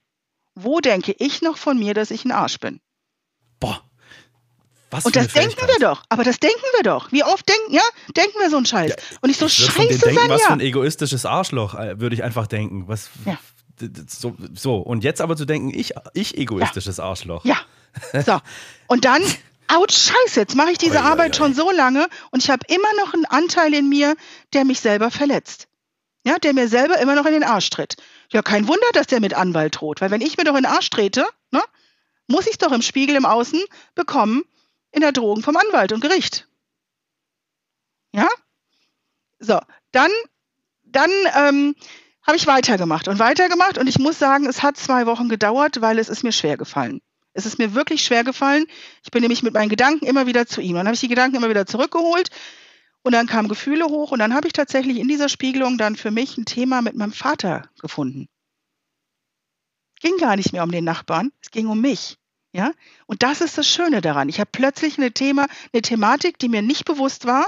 Wo 0.53 0.79
denke 0.79 1.15
ich 1.17 1.41
noch 1.41 1.57
von 1.57 1.79
mir, 1.79 1.93
dass 1.93 2.11
ich 2.11 2.25
ein 2.25 2.31
Arsch 2.31 2.59
bin? 2.59 2.81
Boah. 3.59 3.81
Was 4.89 5.05
und 5.05 5.15
das 5.15 5.33
denken 5.33 5.67
wir 5.67 5.79
doch. 5.79 6.03
Aber 6.09 6.23
das 6.23 6.39
denken 6.39 6.63
wir 6.75 6.83
doch. 6.83 7.11
Wie 7.11 7.23
oft 7.23 7.47
denken, 7.47 7.73
ja, 7.73 7.81
denken 8.15 8.39
wir 8.39 8.49
so 8.49 8.57
einen 8.57 8.65
Scheiß. 8.65 8.91
Ja, 8.91 8.95
und 9.21 9.29
ich 9.29 9.37
so, 9.37 9.45
ich 9.45 9.53
scheiße, 9.53 9.99
denken, 9.99 10.29
Was 10.29 10.43
für 10.43 10.53
ein 10.53 10.61
egoistisches 10.61 11.25
Arschloch, 11.25 11.75
äh, 11.75 11.99
würde 11.99 12.15
ich 12.15 12.23
einfach 12.23 12.47
denken. 12.47 12.87
Was, 12.87 13.09
ja. 13.25 13.37
so, 14.07 14.35
so, 14.53 14.77
und 14.77 15.03
jetzt 15.03 15.21
aber 15.21 15.35
zu 15.35 15.45
denken, 15.45 15.73
ich, 15.73 15.93
ich 16.13 16.37
egoistisches 16.37 16.97
ja. 16.97 17.03
Arschloch. 17.03 17.45
Ja. 17.45 17.57
So. 18.25 18.39
Und 18.85 19.05
dann, 19.05 19.23
ouch, 19.73 19.89
scheiße, 19.89 20.39
jetzt 20.39 20.55
mache 20.55 20.71
ich 20.71 20.77
diese 20.77 20.97
oi, 20.97 21.01
Arbeit 21.01 21.39
oi, 21.39 21.45
oi. 21.45 21.47
schon 21.47 21.53
so 21.55 21.71
lange 21.71 22.07
und 22.29 22.43
ich 22.43 22.49
habe 22.51 22.63
immer 22.67 22.93
noch 23.03 23.13
einen 23.13 23.25
Anteil 23.25 23.73
in 23.73 23.89
mir, 23.89 24.15
der 24.53 24.65
mich 24.65 24.79
selber 24.81 25.09
verletzt 25.09 25.67
ja, 26.27 26.37
der 26.39 26.53
mir 26.53 26.67
selber 26.67 26.99
immer 26.99 27.15
noch 27.15 27.25
in 27.25 27.31
den 27.31 27.45
Arsch 27.45 27.69
tritt. 27.69 27.95
Ja, 28.33 28.41
kein 28.41 28.67
Wunder, 28.67 28.87
dass 28.91 29.07
der 29.07 29.21
mit 29.21 29.33
Anwalt 29.33 29.79
droht, 29.79 30.01
weil 30.01 30.11
wenn 30.11 30.19
ich 30.19 30.35
mir 30.35 30.43
doch 30.43 30.57
in 30.57 30.63
den 30.63 30.71
Arsch 30.71 30.89
trete, 30.89 31.25
ne, 31.51 31.63
muss 32.27 32.47
ich 32.47 32.53
es 32.53 32.57
doch 32.57 32.73
im 32.73 32.81
Spiegel 32.81 33.15
im 33.15 33.25
Außen 33.25 33.63
bekommen 33.95 34.43
in 34.91 34.99
der 34.99 35.13
Drohung 35.13 35.41
vom 35.41 35.55
Anwalt 35.55 35.93
und 35.93 36.01
Gericht. 36.01 36.45
Ja? 38.11 38.27
So, 39.39 39.57
dann, 39.93 40.11
dann 40.83 41.11
ähm, 41.33 41.75
habe 42.23 42.35
ich 42.35 42.45
weitergemacht 42.45 43.07
und 43.07 43.19
weitergemacht 43.19 43.77
und 43.77 43.87
ich 43.87 43.97
muss 43.97 44.19
sagen, 44.19 44.47
es 44.47 44.61
hat 44.63 44.75
zwei 44.75 45.05
Wochen 45.05 45.29
gedauert, 45.29 45.79
weil 45.79 45.97
es 45.97 46.09
ist 46.09 46.23
mir 46.23 46.33
schwer 46.33 46.57
gefallen. 46.57 46.99
Es 47.31 47.45
ist 47.45 47.57
mir 47.57 47.73
wirklich 47.73 48.03
schwer 48.03 48.25
gefallen. 48.25 48.65
Ich 49.01 49.11
bin 49.11 49.21
nämlich 49.21 49.43
mit 49.43 49.53
meinen 49.53 49.69
Gedanken 49.69 50.05
immer 50.05 50.27
wieder 50.27 50.45
zu 50.45 50.59
ihm. 50.59 50.75
Dann 50.75 50.87
habe 50.87 50.95
ich 50.95 50.99
die 50.99 51.07
Gedanken 51.07 51.37
immer 51.37 51.49
wieder 51.49 51.67
zurückgeholt 51.67 52.31
und 53.03 53.11
dann 53.13 53.27
kamen 53.27 53.47
Gefühle 53.47 53.85
hoch 53.85 54.11
und 54.11 54.19
dann 54.19 54.33
habe 54.33 54.47
ich 54.47 54.53
tatsächlich 54.53 54.97
in 54.97 55.07
dieser 55.07 55.29
Spiegelung 55.29 55.77
dann 55.77 55.95
für 55.95 56.11
mich 56.11 56.37
ein 56.37 56.45
Thema 56.45 56.81
mit 56.81 56.95
meinem 56.95 57.13
Vater 57.13 57.69
gefunden. 57.79 58.27
Ging 59.99 60.17
gar 60.17 60.35
nicht 60.35 60.53
mehr 60.53 60.63
um 60.63 60.71
den 60.71 60.83
Nachbarn, 60.83 61.31
es 61.41 61.51
ging 61.51 61.67
um 61.67 61.81
mich. 61.81 62.17
Ja? 62.51 62.71
Und 63.05 63.23
das 63.23 63.41
ist 63.41 63.57
das 63.57 63.67
Schöne 63.67 64.01
daran. 64.01 64.29
Ich 64.29 64.39
habe 64.39 64.49
plötzlich 64.51 64.97
eine 64.97 65.11
Thema, 65.11 65.47
eine 65.73 65.81
Thematik, 65.81 66.39
die 66.39 66.49
mir 66.49 66.61
nicht 66.61 66.85
bewusst 66.85 67.25
war, 67.25 67.47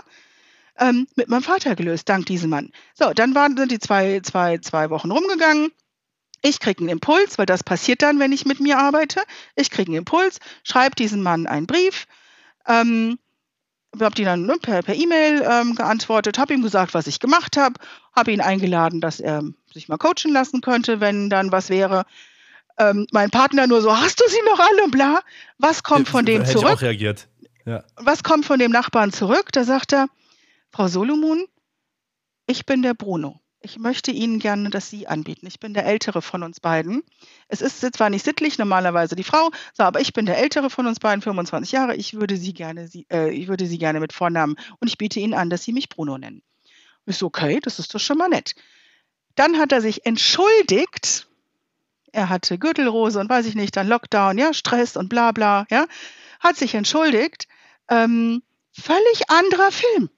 ähm, 0.77 1.07
mit 1.15 1.29
meinem 1.29 1.43
Vater 1.43 1.75
gelöst, 1.75 2.09
dank 2.09 2.25
diesem 2.25 2.49
Mann. 2.49 2.71
So, 2.93 3.13
dann 3.13 3.35
waren 3.35 3.57
sind 3.57 3.71
die 3.71 3.79
zwei, 3.79 4.21
zwei, 4.21 4.57
zwei 4.59 4.89
Wochen 4.89 5.11
rumgegangen. 5.11 5.71
Ich 6.41 6.59
kriege 6.59 6.79
einen 6.79 6.89
Impuls, 6.89 7.37
weil 7.37 7.45
das 7.45 7.63
passiert 7.63 8.01
dann, 8.01 8.19
wenn 8.19 8.31
ich 8.31 8.45
mit 8.45 8.61
mir 8.61 8.77
arbeite. 8.77 9.23
Ich 9.55 9.69
kriege 9.69 9.89
einen 9.89 9.99
Impuls, 9.99 10.39
schreibe 10.63 10.95
diesem 10.95 11.21
Mann 11.21 11.47
einen 11.47 11.67
Brief, 11.67 12.07
ähm, 12.65 13.19
habe 13.99 14.15
die 14.15 14.23
dann 14.23 14.45
ne, 14.45 14.55
per 14.61 14.87
E-Mail 14.87 15.41
e 15.41 15.45
ähm, 15.45 15.75
geantwortet, 15.75 16.37
habe 16.37 16.53
ihm 16.53 16.61
gesagt, 16.61 16.93
was 16.93 17.07
ich 17.07 17.19
gemacht 17.19 17.57
habe, 17.57 17.75
habe 18.15 18.31
ihn 18.31 18.41
eingeladen, 18.41 19.01
dass 19.01 19.19
er 19.19 19.43
sich 19.73 19.87
mal 19.87 19.97
coachen 19.97 20.31
lassen 20.31 20.61
könnte, 20.61 20.99
wenn 20.99 21.29
dann 21.29 21.51
was 21.51 21.69
wäre. 21.69 22.05
Ähm, 22.77 23.07
mein 23.11 23.29
Partner 23.29 23.67
nur 23.67 23.81
so, 23.81 23.95
hast 23.95 24.19
du 24.19 24.23
sie 24.29 24.41
noch 24.45 24.59
alle 24.59 24.83
und 24.83 24.91
bla. 24.91 25.21
Was 25.57 25.83
kommt 25.83 26.07
von 26.07 26.25
dem 26.25 26.41
Hätte 26.41 26.53
zurück? 26.53 26.69
Ich 26.69 26.77
auch 26.77 26.81
reagiert. 26.81 27.27
Ja. 27.65 27.83
Was 27.97 28.23
kommt 28.23 28.45
von 28.45 28.59
dem 28.59 28.71
Nachbarn 28.71 29.11
zurück? 29.11 29.51
Da 29.51 29.63
sagt 29.63 29.93
er, 29.93 30.07
Frau 30.71 30.87
Solomon, 30.87 31.45
ich 32.47 32.65
bin 32.65 32.81
der 32.81 32.93
Bruno. 32.93 33.41
Ich 33.61 33.77
möchte 33.77 34.11
Ihnen 34.11 34.39
gerne 34.39 34.69
das 34.69 34.89
Sie 34.89 35.07
anbieten. 35.07 35.45
Ich 35.45 35.59
bin 35.59 35.73
der 35.73 35.85
Ältere 35.85 36.21
von 36.21 36.43
uns 36.43 36.61
beiden. 36.61 37.03
Es 37.49 37.61
ist 37.61 37.81
zwar 37.93 38.09
nicht 38.09 38.23
sittlich, 38.23 38.57
normalerweise 38.57 39.17
die 39.17 39.23
Frau, 39.23 39.51
so, 39.73 39.83
aber 39.83 39.99
ich 39.99 40.13
bin 40.13 40.25
der 40.25 40.37
Ältere 40.37 40.69
von 40.69 40.87
uns 40.87 40.99
beiden, 40.99 41.21
25 41.21 41.73
Jahre. 41.73 41.95
Ich 41.95 42.13
würde 42.13 42.37
Sie 42.37 42.53
gerne, 42.53 42.87
Sie, 42.87 43.05
äh, 43.11 43.31
ich 43.31 43.49
würde 43.49 43.65
Sie 43.65 43.77
gerne 43.77 43.99
mit 43.99 44.13
Vornamen 44.13 44.55
und 44.79 44.87
ich 44.87 44.97
biete 44.97 45.19
Ihnen 45.19 45.33
an, 45.33 45.49
dass 45.49 45.63
Sie 45.63 45.73
mich 45.73 45.89
Bruno 45.89 46.17
nennen. 46.17 46.41
Ich 47.05 47.17
so, 47.17 47.25
okay, 47.25 47.59
das 47.61 47.79
ist 47.79 47.93
doch 47.93 47.99
schon 47.99 48.17
mal 48.17 48.29
nett. 48.29 48.55
Dann 49.35 49.57
hat 49.57 49.73
er 49.73 49.81
sich 49.81 50.05
entschuldigt. 50.05 51.27
Er 52.13 52.29
hatte 52.29 52.57
Gürtelrose 52.59 53.19
und 53.19 53.29
weiß 53.29 53.45
ich 53.45 53.55
nicht, 53.55 53.75
dann 53.75 53.89
Lockdown, 53.89 54.37
ja, 54.37 54.53
Stress 54.53 54.95
und 54.95 55.09
bla 55.09 55.33
bla, 55.33 55.65
ja. 55.69 55.85
Hat 56.39 56.55
sich 56.55 56.75
entschuldigt. 56.75 57.47
Ähm, 57.89 58.41
völlig 58.71 59.29
anderer 59.29 59.71
Film. 59.71 60.09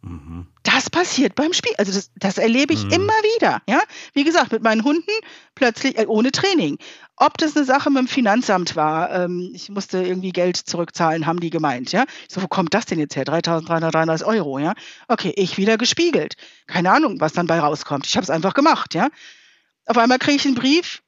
Mhm 0.00 0.53
das 0.64 0.90
passiert 0.90 1.34
beim 1.34 1.52
Spiel. 1.52 1.74
Also 1.78 1.92
das, 1.92 2.10
das 2.16 2.38
erlebe 2.38 2.72
ich 2.72 2.84
mhm. 2.84 2.92
immer 2.92 3.12
wieder. 3.36 3.62
Ja, 3.68 3.80
wie 4.14 4.24
gesagt, 4.24 4.50
mit 4.50 4.62
meinen 4.62 4.82
Hunden 4.82 5.10
plötzlich 5.54 5.96
äh, 5.98 6.06
ohne 6.06 6.32
Training. 6.32 6.78
Ob 7.16 7.38
das 7.38 7.56
eine 7.56 7.64
Sache 7.64 7.90
mit 7.90 8.00
dem 8.00 8.08
Finanzamt 8.08 8.74
war, 8.74 9.10
ähm, 9.12 9.52
ich 9.54 9.68
musste 9.68 10.02
irgendwie 10.02 10.32
Geld 10.32 10.56
zurückzahlen, 10.56 11.26
haben 11.26 11.38
die 11.38 11.50
gemeint. 11.50 11.92
Ja, 11.92 12.04
ich 12.26 12.34
so, 12.34 12.42
wo 12.42 12.48
kommt 12.48 12.74
das 12.74 12.86
denn 12.86 12.98
jetzt 12.98 13.14
her? 13.14 13.24
3.333 13.24 14.24
Euro. 14.24 14.58
Ja, 14.58 14.74
okay, 15.06 15.32
ich 15.36 15.58
wieder 15.58 15.76
gespiegelt. 15.78 16.34
Keine 16.66 16.90
Ahnung, 16.90 17.20
was 17.20 17.34
dann 17.34 17.46
bei 17.46 17.60
rauskommt. 17.60 18.06
Ich 18.06 18.16
habe 18.16 18.24
es 18.24 18.30
einfach 18.30 18.54
gemacht. 18.54 18.94
Ja, 18.94 19.08
auf 19.86 19.98
einmal 19.98 20.18
kriege 20.18 20.36
ich 20.36 20.46
einen 20.46 20.56
Brief. 20.56 21.02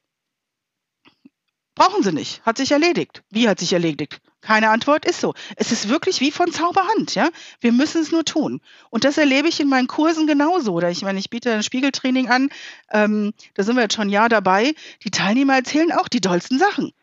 Brauchen 1.77 2.01
Sie 2.01 2.11
nicht. 2.11 2.41
Hat 2.43 2.57
sich 2.57 2.71
erledigt. 2.71 3.21
Wie 3.29 3.47
hat 3.47 3.59
sich 3.59 3.71
erledigt? 3.71 4.19
Keine 4.41 4.71
Antwort 4.71 5.05
ist 5.05 5.21
so. 5.21 5.35
Es 5.57 5.71
ist 5.71 5.89
wirklich 5.89 6.21
wie 6.21 6.31
von 6.31 6.51
Zauberhand, 6.51 7.13
ja. 7.13 7.29
Wir 7.61 7.71
müssen 7.71 8.01
es 8.01 8.11
nur 8.11 8.25
tun. 8.25 8.61
Und 8.89 9.03
das 9.03 9.19
erlebe 9.19 9.47
ich 9.47 9.59
in 9.59 9.69
meinen 9.69 9.85
Kursen 9.85 10.25
genauso. 10.25 10.73
Oder 10.73 10.89
ich 10.89 11.03
meine, 11.03 11.19
ich 11.19 11.29
biete 11.29 11.53
ein 11.53 11.61
Spiegeltraining 11.61 12.29
an, 12.29 12.49
ähm, 12.91 13.31
da 13.53 13.61
sind 13.61 13.75
wir 13.75 13.83
jetzt 13.83 13.93
schon 13.93 14.07
ein 14.07 14.11
Jahr 14.11 14.27
dabei. 14.27 14.73
Die 15.03 15.11
Teilnehmer 15.11 15.53
erzählen 15.53 15.91
auch 15.91 16.07
die 16.07 16.19
dollsten 16.19 16.57
Sachen. 16.57 16.93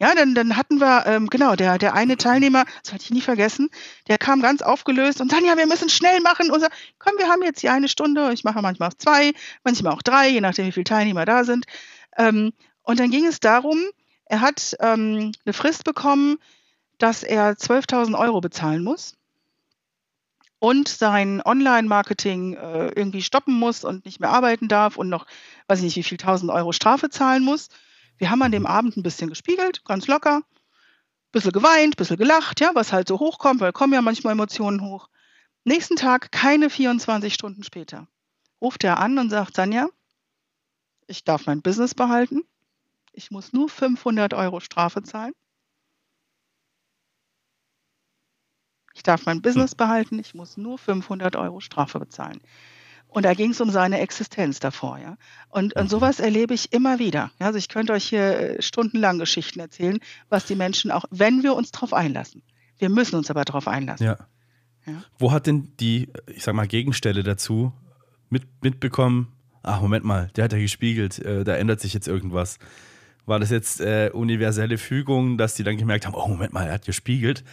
Ja, 0.00 0.14
dann, 0.14 0.34
dann 0.34 0.56
hatten 0.56 0.80
wir, 0.80 1.04
ähm, 1.06 1.26
genau, 1.26 1.54
der, 1.54 1.76
der 1.76 1.92
eine 1.92 2.16
Teilnehmer, 2.16 2.64
das 2.82 2.92
werde 2.92 3.04
ich 3.04 3.10
nie 3.10 3.20
vergessen, 3.20 3.68
der 4.08 4.16
kam 4.16 4.40
ganz 4.40 4.62
aufgelöst 4.62 5.20
und 5.20 5.30
dann, 5.30 5.44
ja, 5.44 5.58
wir 5.58 5.66
müssen 5.66 5.90
schnell 5.90 6.20
machen. 6.20 6.50
Und 6.50 6.60
so, 6.60 6.68
komm, 6.98 7.18
wir 7.18 7.28
haben 7.28 7.42
jetzt 7.42 7.60
hier 7.60 7.74
eine 7.74 7.88
Stunde. 7.88 8.32
Ich 8.32 8.44
mache 8.44 8.62
manchmal 8.62 8.88
auch 8.88 8.94
zwei, 8.94 9.34
manchmal 9.62 9.92
auch 9.92 10.02
drei, 10.02 10.30
je 10.30 10.40
nachdem, 10.40 10.68
wie 10.68 10.72
viele 10.72 10.84
Teilnehmer 10.84 11.26
da 11.26 11.44
sind. 11.44 11.66
Ähm, 12.16 12.54
und 12.82 12.98
dann 12.98 13.10
ging 13.10 13.26
es 13.26 13.38
darum, 13.38 13.78
er 14.32 14.40
hat 14.40 14.74
ähm, 14.80 15.32
eine 15.44 15.52
Frist 15.52 15.84
bekommen, 15.84 16.38
dass 16.96 17.22
er 17.22 17.52
12.000 17.52 18.18
Euro 18.18 18.40
bezahlen 18.40 18.82
muss 18.82 19.14
und 20.58 20.88
sein 20.88 21.42
Online-Marketing 21.44 22.54
äh, 22.54 22.86
irgendwie 22.96 23.20
stoppen 23.20 23.52
muss 23.52 23.84
und 23.84 24.06
nicht 24.06 24.20
mehr 24.20 24.30
arbeiten 24.30 24.68
darf 24.68 24.96
und 24.96 25.10
noch, 25.10 25.26
weiß 25.66 25.80
ich 25.80 25.84
nicht, 25.84 25.96
wie 25.96 26.02
viel 26.02 26.16
1.000 26.16 26.50
Euro 26.50 26.72
Strafe 26.72 27.10
zahlen 27.10 27.44
muss. 27.44 27.68
Wir 28.16 28.30
haben 28.30 28.40
an 28.40 28.52
dem 28.52 28.64
Abend 28.64 28.96
ein 28.96 29.02
bisschen 29.02 29.28
gespiegelt, 29.28 29.84
ganz 29.84 30.06
locker, 30.06 30.40
bisschen 31.30 31.52
geweint, 31.52 31.98
bisschen 31.98 32.16
gelacht, 32.16 32.58
ja, 32.60 32.70
was 32.72 32.90
halt 32.90 33.08
so 33.08 33.18
hochkommt, 33.18 33.60
weil 33.60 33.72
kommen 33.72 33.92
ja 33.92 34.00
manchmal 34.00 34.32
Emotionen 34.32 34.80
hoch. 34.80 35.10
Nächsten 35.64 35.96
Tag, 35.96 36.32
keine 36.32 36.70
24 36.70 37.34
Stunden 37.34 37.64
später, 37.64 38.08
ruft 38.62 38.82
er 38.82 38.98
an 38.98 39.18
und 39.18 39.28
sagt, 39.28 39.56
Sanja, 39.56 39.90
ich 41.06 41.22
darf 41.22 41.44
mein 41.44 41.60
Business 41.60 41.94
behalten. 41.94 42.44
Ich 43.12 43.30
muss 43.30 43.52
nur 43.52 43.68
500 43.68 44.34
Euro 44.34 44.60
Strafe 44.60 45.02
zahlen. 45.02 45.32
Ich 48.94 49.02
darf 49.02 49.26
mein 49.26 49.42
Business 49.42 49.72
hm. 49.72 49.76
behalten, 49.78 50.18
ich 50.18 50.34
muss 50.34 50.56
nur 50.56 50.78
500 50.78 51.36
Euro 51.36 51.60
Strafe 51.60 51.98
bezahlen. 51.98 52.40
Und 53.12 53.24
da 53.24 53.34
ging 53.34 53.50
es 53.50 53.60
um 53.60 53.70
seine 53.70 54.00
Existenz 54.00 54.58
davor, 54.58 54.98
ja. 54.98 55.16
Und, 55.50 55.76
und 55.76 55.84
mhm. 55.84 55.88
sowas 55.88 56.18
erlebe 56.18 56.54
ich 56.54 56.72
immer 56.72 56.98
wieder. 56.98 57.30
Ja? 57.38 57.46
Also 57.46 57.58
ich 57.58 57.68
könnte 57.68 57.92
euch 57.92 58.04
hier 58.04 58.56
äh, 58.58 58.62
stundenlang 58.62 59.18
Geschichten 59.18 59.60
erzählen, 59.60 59.98
was 60.30 60.46
die 60.46 60.54
Menschen 60.54 60.90
auch, 60.90 61.04
wenn 61.10 61.42
wir 61.42 61.54
uns 61.54 61.72
darauf 61.72 61.92
einlassen. 61.92 62.42
Wir 62.78 62.88
müssen 62.88 63.16
uns 63.16 63.30
aber 63.30 63.44
darauf 63.44 63.68
einlassen. 63.68 64.06
Ja. 64.06 64.16
ja. 64.86 65.04
Wo 65.18 65.30
hat 65.30 65.46
denn 65.46 65.72
die, 65.78 66.10
ich 66.26 66.42
sag 66.42 66.54
mal, 66.54 66.66
Gegenstelle 66.66 67.22
dazu 67.22 67.72
mit, 68.30 68.44
mitbekommen? 68.62 69.32
Ach, 69.62 69.82
Moment 69.82 70.04
mal, 70.04 70.30
der 70.34 70.44
hat 70.44 70.52
ja 70.52 70.58
gespiegelt, 70.58 71.18
äh, 71.18 71.44
da 71.44 71.54
ändert 71.54 71.80
sich 71.80 71.92
jetzt 71.92 72.08
irgendwas. 72.08 72.58
War 73.26 73.38
das 73.38 73.50
jetzt 73.50 73.80
äh, 73.80 74.10
universelle 74.12 74.78
Fügung, 74.78 75.38
dass 75.38 75.54
die 75.54 75.62
dann 75.62 75.76
gemerkt 75.76 76.06
haben, 76.06 76.14
oh, 76.14 76.28
Moment 76.28 76.52
mal, 76.52 76.66
er 76.66 76.74
hat 76.74 76.84
gespiegelt 76.84 77.44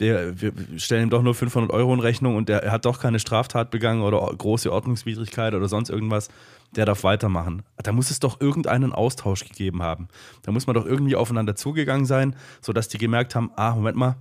der, 0.00 0.40
wir 0.40 0.52
stellen 0.76 1.04
ihm 1.04 1.10
doch 1.10 1.22
nur 1.22 1.34
500 1.34 1.70
Euro 1.72 1.94
in 1.94 2.00
Rechnung 2.00 2.36
und 2.36 2.48
der, 2.48 2.62
er 2.62 2.72
hat 2.72 2.84
doch 2.84 3.00
keine 3.00 3.18
Straftat 3.18 3.70
begangen 3.70 4.02
oder 4.02 4.18
große 4.36 4.70
Ordnungswidrigkeit 4.70 5.54
oder 5.54 5.68
sonst 5.68 5.88
irgendwas, 5.88 6.28
der 6.74 6.84
darf 6.84 7.04
weitermachen. 7.04 7.62
Da 7.82 7.92
muss 7.92 8.10
es 8.10 8.20
doch 8.20 8.40
irgendeinen 8.40 8.92
Austausch 8.92 9.44
gegeben 9.44 9.82
haben. 9.82 10.08
Da 10.42 10.52
muss 10.52 10.66
man 10.66 10.74
doch 10.74 10.84
irgendwie 10.84 11.16
aufeinander 11.16 11.56
zugegangen 11.56 12.06
sein, 12.06 12.36
sodass 12.60 12.88
die 12.88 12.98
gemerkt 12.98 13.34
haben, 13.34 13.50
ah, 13.56 13.74
Moment 13.74 13.96
mal, 13.96 14.16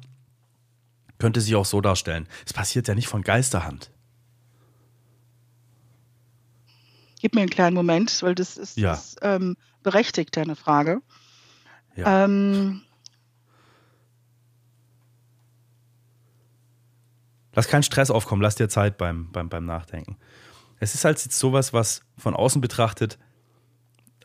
könnte 1.17 1.41
sich 1.41 1.55
auch 1.55 1.65
so 1.65 1.81
darstellen. 1.81 2.27
Es 2.45 2.53
passiert 2.53 2.87
ja 2.87 2.95
nicht 2.95 3.07
von 3.07 3.21
Geisterhand. 3.21 3.91
Gib 7.19 7.33
mir 7.35 7.41
einen 7.41 7.49
kleinen 7.49 7.75
Moment, 7.75 8.21
weil 8.23 8.35
das 8.35 8.57
ist, 8.57 8.77
ja. 8.77 8.93
ist 8.93 9.17
ähm, 9.21 9.57
berechtigt, 9.83 10.35
deine 10.35 10.55
Frage. 10.55 11.01
Ja. 11.95 12.25
Ähm, 12.25 12.81
Lass 17.55 17.69
keinen 17.69 17.83
Stress 17.83 18.11
aufkommen, 18.11 18.41
lass 18.41 18.55
dir 18.55 18.67
Zeit 18.67 18.97
beim, 18.97 19.31
beim, 19.31 19.47
beim 19.47 19.65
Nachdenken. 19.65 20.17
Es 20.79 20.93
ist 20.93 21.05
halt 21.05 21.23
jetzt 21.23 21.39
sowas, 21.39 21.71
was 21.71 22.01
von 22.17 22.35
außen 22.35 22.59
betrachtet, 22.59 23.17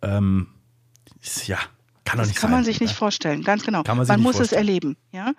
ähm, 0.03 0.49
ja, 1.47 1.59
kann 2.05 2.19
doch 2.19 2.25
nicht 2.25 2.37
Das 2.37 2.41
kann 2.41 2.51
sein, 2.51 2.59
man 2.59 2.65
sich 2.65 2.81
nicht 2.81 2.95
vorstellen, 2.95 3.45
ganz 3.45 3.63
genau. 3.65 3.85
Kann 3.85 3.97
man 3.97 4.07
man 4.07 4.21
muss 4.21 4.37
vorstellen. 4.37 4.63
es 4.63 4.69
erleben, 4.69 4.97
ja. 5.13 5.33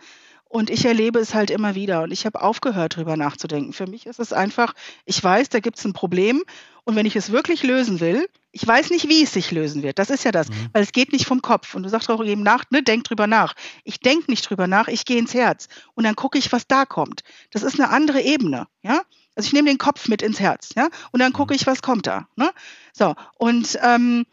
Und 0.51 0.69
ich 0.69 0.83
erlebe 0.83 1.17
es 1.17 1.33
halt 1.33 1.49
immer 1.49 1.75
wieder 1.75 2.03
und 2.03 2.11
ich 2.11 2.25
habe 2.25 2.41
aufgehört, 2.41 2.97
darüber 2.97 3.15
nachzudenken. 3.15 3.71
Für 3.71 3.87
mich 3.87 4.05
ist 4.05 4.19
es 4.19 4.33
einfach, 4.33 4.73
ich 5.05 5.23
weiß, 5.23 5.47
da 5.47 5.61
gibt 5.61 5.77
es 5.79 5.85
ein 5.85 5.93
Problem 5.93 6.43
und 6.83 6.97
wenn 6.97 7.05
ich 7.05 7.15
es 7.15 7.31
wirklich 7.31 7.63
lösen 7.63 8.01
will, 8.01 8.27
ich 8.51 8.67
weiß 8.67 8.89
nicht, 8.89 9.07
wie 9.07 9.23
es 9.23 9.31
sich 9.31 9.51
lösen 9.51 9.81
wird. 9.81 9.97
Das 9.97 10.09
ist 10.09 10.25
ja 10.25 10.33
das, 10.33 10.49
mhm. 10.49 10.67
weil 10.73 10.83
es 10.83 10.91
geht 10.91 11.13
nicht 11.13 11.25
vom 11.25 11.41
Kopf. 11.41 11.73
Und 11.73 11.83
du 11.83 11.89
sagst 11.89 12.09
auch 12.09 12.21
eben 12.21 12.43
nach, 12.43 12.65
ne, 12.69 12.83
denk 12.83 13.05
drüber 13.05 13.27
nach. 13.27 13.53
Ich 13.85 14.01
denke 14.01 14.29
nicht 14.29 14.49
drüber 14.49 14.67
nach, 14.67 14.89
ich 14.89 15.05
gehe 15.05 15.17
ins 15.17 15.33
Herz 15.33 15.69
und 15.93 16.03
dann 16.03 16.17
gucke 16.17 16.37
ich, 16.37 16.51
was 16.51 16.67
da 16.67 16.85
kommt. 16.85 17.21
Das 17.51 17.63
ist 17.63 17.79
eine 17.79 17.89
andere 17.89 18.19
Ebene, 18.19 18.67
ja. 18.83 19.03
Also 19.35 19.47
ich 19.47 19.53
nehme 19.53 19.69
den 19.69 19.77
Kopf 19.77 20.09
mit 20.09 20.21
ins 20.21 20.41
Herz, 20.41 20.71
ja, 20.75 20.89
und 21.13 21.21
dann 21.21 21.31
gucke 21.31 21.53
mhm. 21.53 21.59
ich, 21.61 21.65
was 21.65 21.81
kommt 21.81 22.07
da. 22.07 22.27
Ne? 22.35 22.51
So 22.91 23.15
und 23.37 23.79
ähm, 23.81 24.25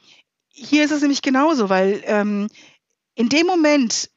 hier 0.49 0.85
ist 0.85 0.91
es 0.91 1.03
nämlich 1.03 1.23
genauso, 1.23 1.69
weil 1.69 2.03
ähm, 2.07 2.49
in 3.15 3.29
dem 3.29 3.47
Moment, 3.47 4.11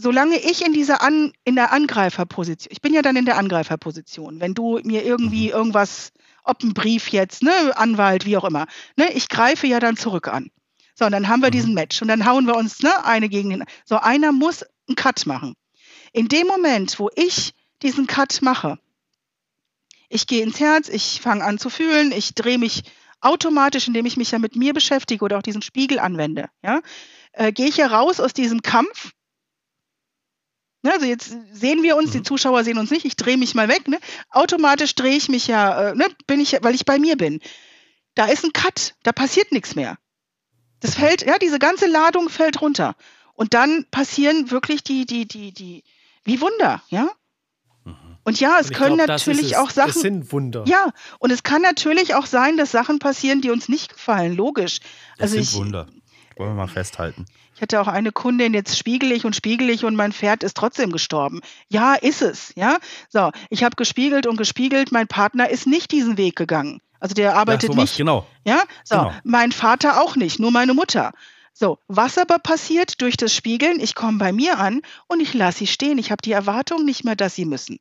solange 0.00 0.38
ich 0.38 0.64
in 0.64 0.72
dieser 0.72 1.02
An 1.02 1.32
in 1.44 1.54
der 1.54 1.72
Angreiferposition, 1.72 2.72
ich 2.72 2.80
bin 2.80 2.94
ja 2.94 3.02
dann 3.02 3.16
in 3.16 3.24
der 3.24 3.38
Angreiferposition, 3.38 4.40
wenn 4.40 4.54
du 4.54 4.80
mir 4.82 5.04
irgendwie 5.04 5.48
mhm. 5.48 5.54
irgendwas, 5.54 6.12
ob 6.44 6.62
ein 6.62 6.74
Brief 6.74 7.08
jetzt, 7.08 7.42
ne, 7.42 7.52
Anwalt, 7.76 8.24
wie 8.26 8.36
auch 8.36 8.44
immer, 8.44 8.66
ne, 8.96 9.12
ich 9.12 9.28
greife 9.28 9.66
ja 9.66 9.80
dann 9.80 9.96
zurück 9.96 10.28
an. 10.28 10.50
So, 10.94 11.06
und 11.06 11.12
dann 11.12 11.28
haben 11.28 11.40
wir 11.40 11.48
mhm. 11.48 11.52
diesen 11.52 11.74
Match 11.74 12.02
und 12.02 12.08
dann 12.08 12.26
hauen 12.26 12.46
wir 12.46 12.56
uns 12.56 12.82
ne, 12.82 13.04
eine 13.04 13.28
gegen 13.28 13.50
den. 13.50 13.64
So, 13.84 13.96
einer 13.96 14.32
muss 14.32 14.64
einen 14.88 14.96
Cut 14.96 15.26
machen. 15.26 15.54
In 16.12 16.28
dem 16.28 16.46
Moment, 16.46 16.98
wo 16.98 17.10
ich 17.14 17.54
diesen 17.82 18.06
Cut 18.06 18.42
mache, 18.42 18.78
ich 20.08 20.26
gehe 20.26 20.42
ins 20.42 20.58
Herz, 20.58 20.88
ich 20.88 21.20
fange 21.22 21.44
an 21.44 21.58
zu 21.58 21.70
fühlen, 21.70 22.12
ich 22.12 22.34
drehe 22.34 22.58
mich 22.58 22.82
automatisch, 23.20 23.86
indem 23.86 24.06
ich 24.06 24.16
mich 24.16 24.30
ja 24.32 24.38
mit 24.38 24.56
mir 24.56 24.74
beschäftige 24.74 25.24
oder 25.24 25.38
auch 25.38 25.42
diesen 25.42 25.62
Spiegel 25.62 25.98
anwende, 25.98 26.48
ja, 26.62 26.80
äh, 27.32 27.52
gehe 27.52 27.68
ich 27.68 27.76
ja 27.76 27.86
raus 27.86 28.18
aus 28.18 28.32
diesem 28.32 28.62
Kampf. 28.62 29.12
Ne, 30.82 30.92
also 30.92 31.04
jetzt 31.04 31.36
sehen 31.52 31.82
wir 31.82 31.96
uns, 31.96 32.08
mhm. 32.08 32.18
die 32.18 32.22
Zuschauer 32.22 32.64
sehen 32.64 32.78
uns 32.78 32.90
nicht, 32.90 33.04
ich 33.04 33.16
drehe 33.16 33.36
mich 33.36 33.54
mal 33.54 33.68
weg. 33.68 33.86
Ne? 33.88 33.98
Automatisch 34.30 34.94
drehe 34.94 35.16
ich 35.16 35.28
mich 35.28 35.46
ja, 35.46 35.90
äh, 35.90 35.94
ne, 35.94 36.06
bin 36.26 36.40
ich, 36.40 36.56
weil 36.62 36.74
ich 36.74 36.84
bei 36.84 36.98
mir 36.98 37.16
bin. 37.16 37.40
Da 38.14 38.26
ist 38.26 38.44
ein 38.44 38.52
Cut, 38.52 38.94
da 39.02 39.12
passiert 39.12 39.52
nichts 39.52 39.74
mehr. 39.74 39.98
Das 40.80 40.94
fällt, 40.94 41.22
ja, 41.22 41.38
diese 41.38 41.58
ganze 41.58 41.86
Ladung 41.86 42.30
fällt 42.30 42.62
runter. 42.62 42.96
Und 43.34 43.52
dann 43.54 43.86
passieren 43.90 44.50
wirklich 44.50 44.82
die, 44.82 45.04
die, 45.04 45.26
die, 45.26 45.52
die, 45.52 45.84
wie 46.24 46.40
Wunder, 46.40 46.82
ja? 46.88 47.10
Und 48.22 48.38
ja, 48.38 48.58
es 48.60 48.68
und 48.68 48.76
können 48.76 48.96
glaub, 48.96 49.08
natürlich 49.08 49.52
es. 49.52 49.54
auch 49.56 49.70
Sachen. 49.70 49.90
Es 49.90 50.00
sind 50.00 50.32
Wunder. 50.32 50.64
Ja, 50.66 50.92
und 51.18 51.30
es 51.30 51.42
kann 51.42 51.62
natürlich 51.62 52.14
auch 52.14 52.26
sein, 52.26 52.56
dass 52.56 52.70
Sachen 52.70 52.98
passieren, 52.98 53.40
die 53.40 53.50
uns 53.50 53.68
nicht 53.68 53.92
gefallen. 53.94 54.34
Logisch. 54.34 54.80
Das 55.16 55.32
also 55.32 55.34
sind 55.34 55.42
ich, 55.42 55.54
Wunder. 55.54 55.88
Wollen 56.36 56.50
wir 56.50 56.54
mal 56.54 56.68
festhalten. 56.68 57.26
Ich 57.60 57.62
hatte 57.62 57.82
auch 57.82 57.88
eine 57.88 58.10
Kundin, 58.10 58.54
jetzt 58.54 58.78
spiegel 58.78 59.12
ich 59.12 59.26
und 59.26 59.36
spiegel 59.36 59.68
ich 59.68 59.84
und 59.84 59.94
mein 59.94 60.14
Pferd 60.14 60.42
ist 60.44 60.56
trotzdem 60.56 60.92
gestorben. 60.92 61.42
Ja, 61.68 61.94
ist 61.94 62.22
es. 62.22 62.54
Ja, 62.56 62.78
so. 63.10 63.32
Ich 63.50 63.64
habe 63.64 63.76
gespiegelt 63.76 64.26
und 64.26 64.38
gespiegelt. 64.38 64.92
Mein 64.92 65.06
Partner 65.08 65.50
ist 65.50 65.66
nicht 65.66 65.92
diesen 65.92 66.16
Weg 66.16 66.36
gegangen. 66.36 66.80
Also 67.00 67.14
der 67.14 67.36
arbeitet 67.36 67.68
ja, 67.68 67.74
sowas, 67.74 67.90
nicht. 67.90 67.98
Genau. 67.98 68.26
Ja, 68.46 68.62
so. 68.82 68.96
Genau. 68.96 69.12
Mein 69.24 69.52
Vater 69.52 70.00
auch 70.00 70.16
nicht, 70.16 70.40
nur 70.40 70.50
meine 70.52 70.72
Mutter. 70.72 71.12
So, 71.52 71.76
was 71.86 72.16
aber 72.16 72.38
passiert 72.38 73.02
durch 73.02 73.18
das 73.18 73.34
Spiegeln? 73.34 73.78
Ich 73.78 73.94
komme 73.94 74.16
bei 74.16 74.32
mir 74.32 74.58
an 74.58 74.80
und 75.06 75.20
ich 75.20 75.34
lasse 75.34 75.58
sie 75.58 75.66
stehen. 75.66 75.98
Ich 75.98 76.10
habe 76.10 76.22
die 76.22 76.32
Erwartung 76.32 76.86
nicht 76.86 77.04
mehr, 77.04 77.14
dass 77.14 77.34
sie 77.34 77.44
müssen. 77.44 77.78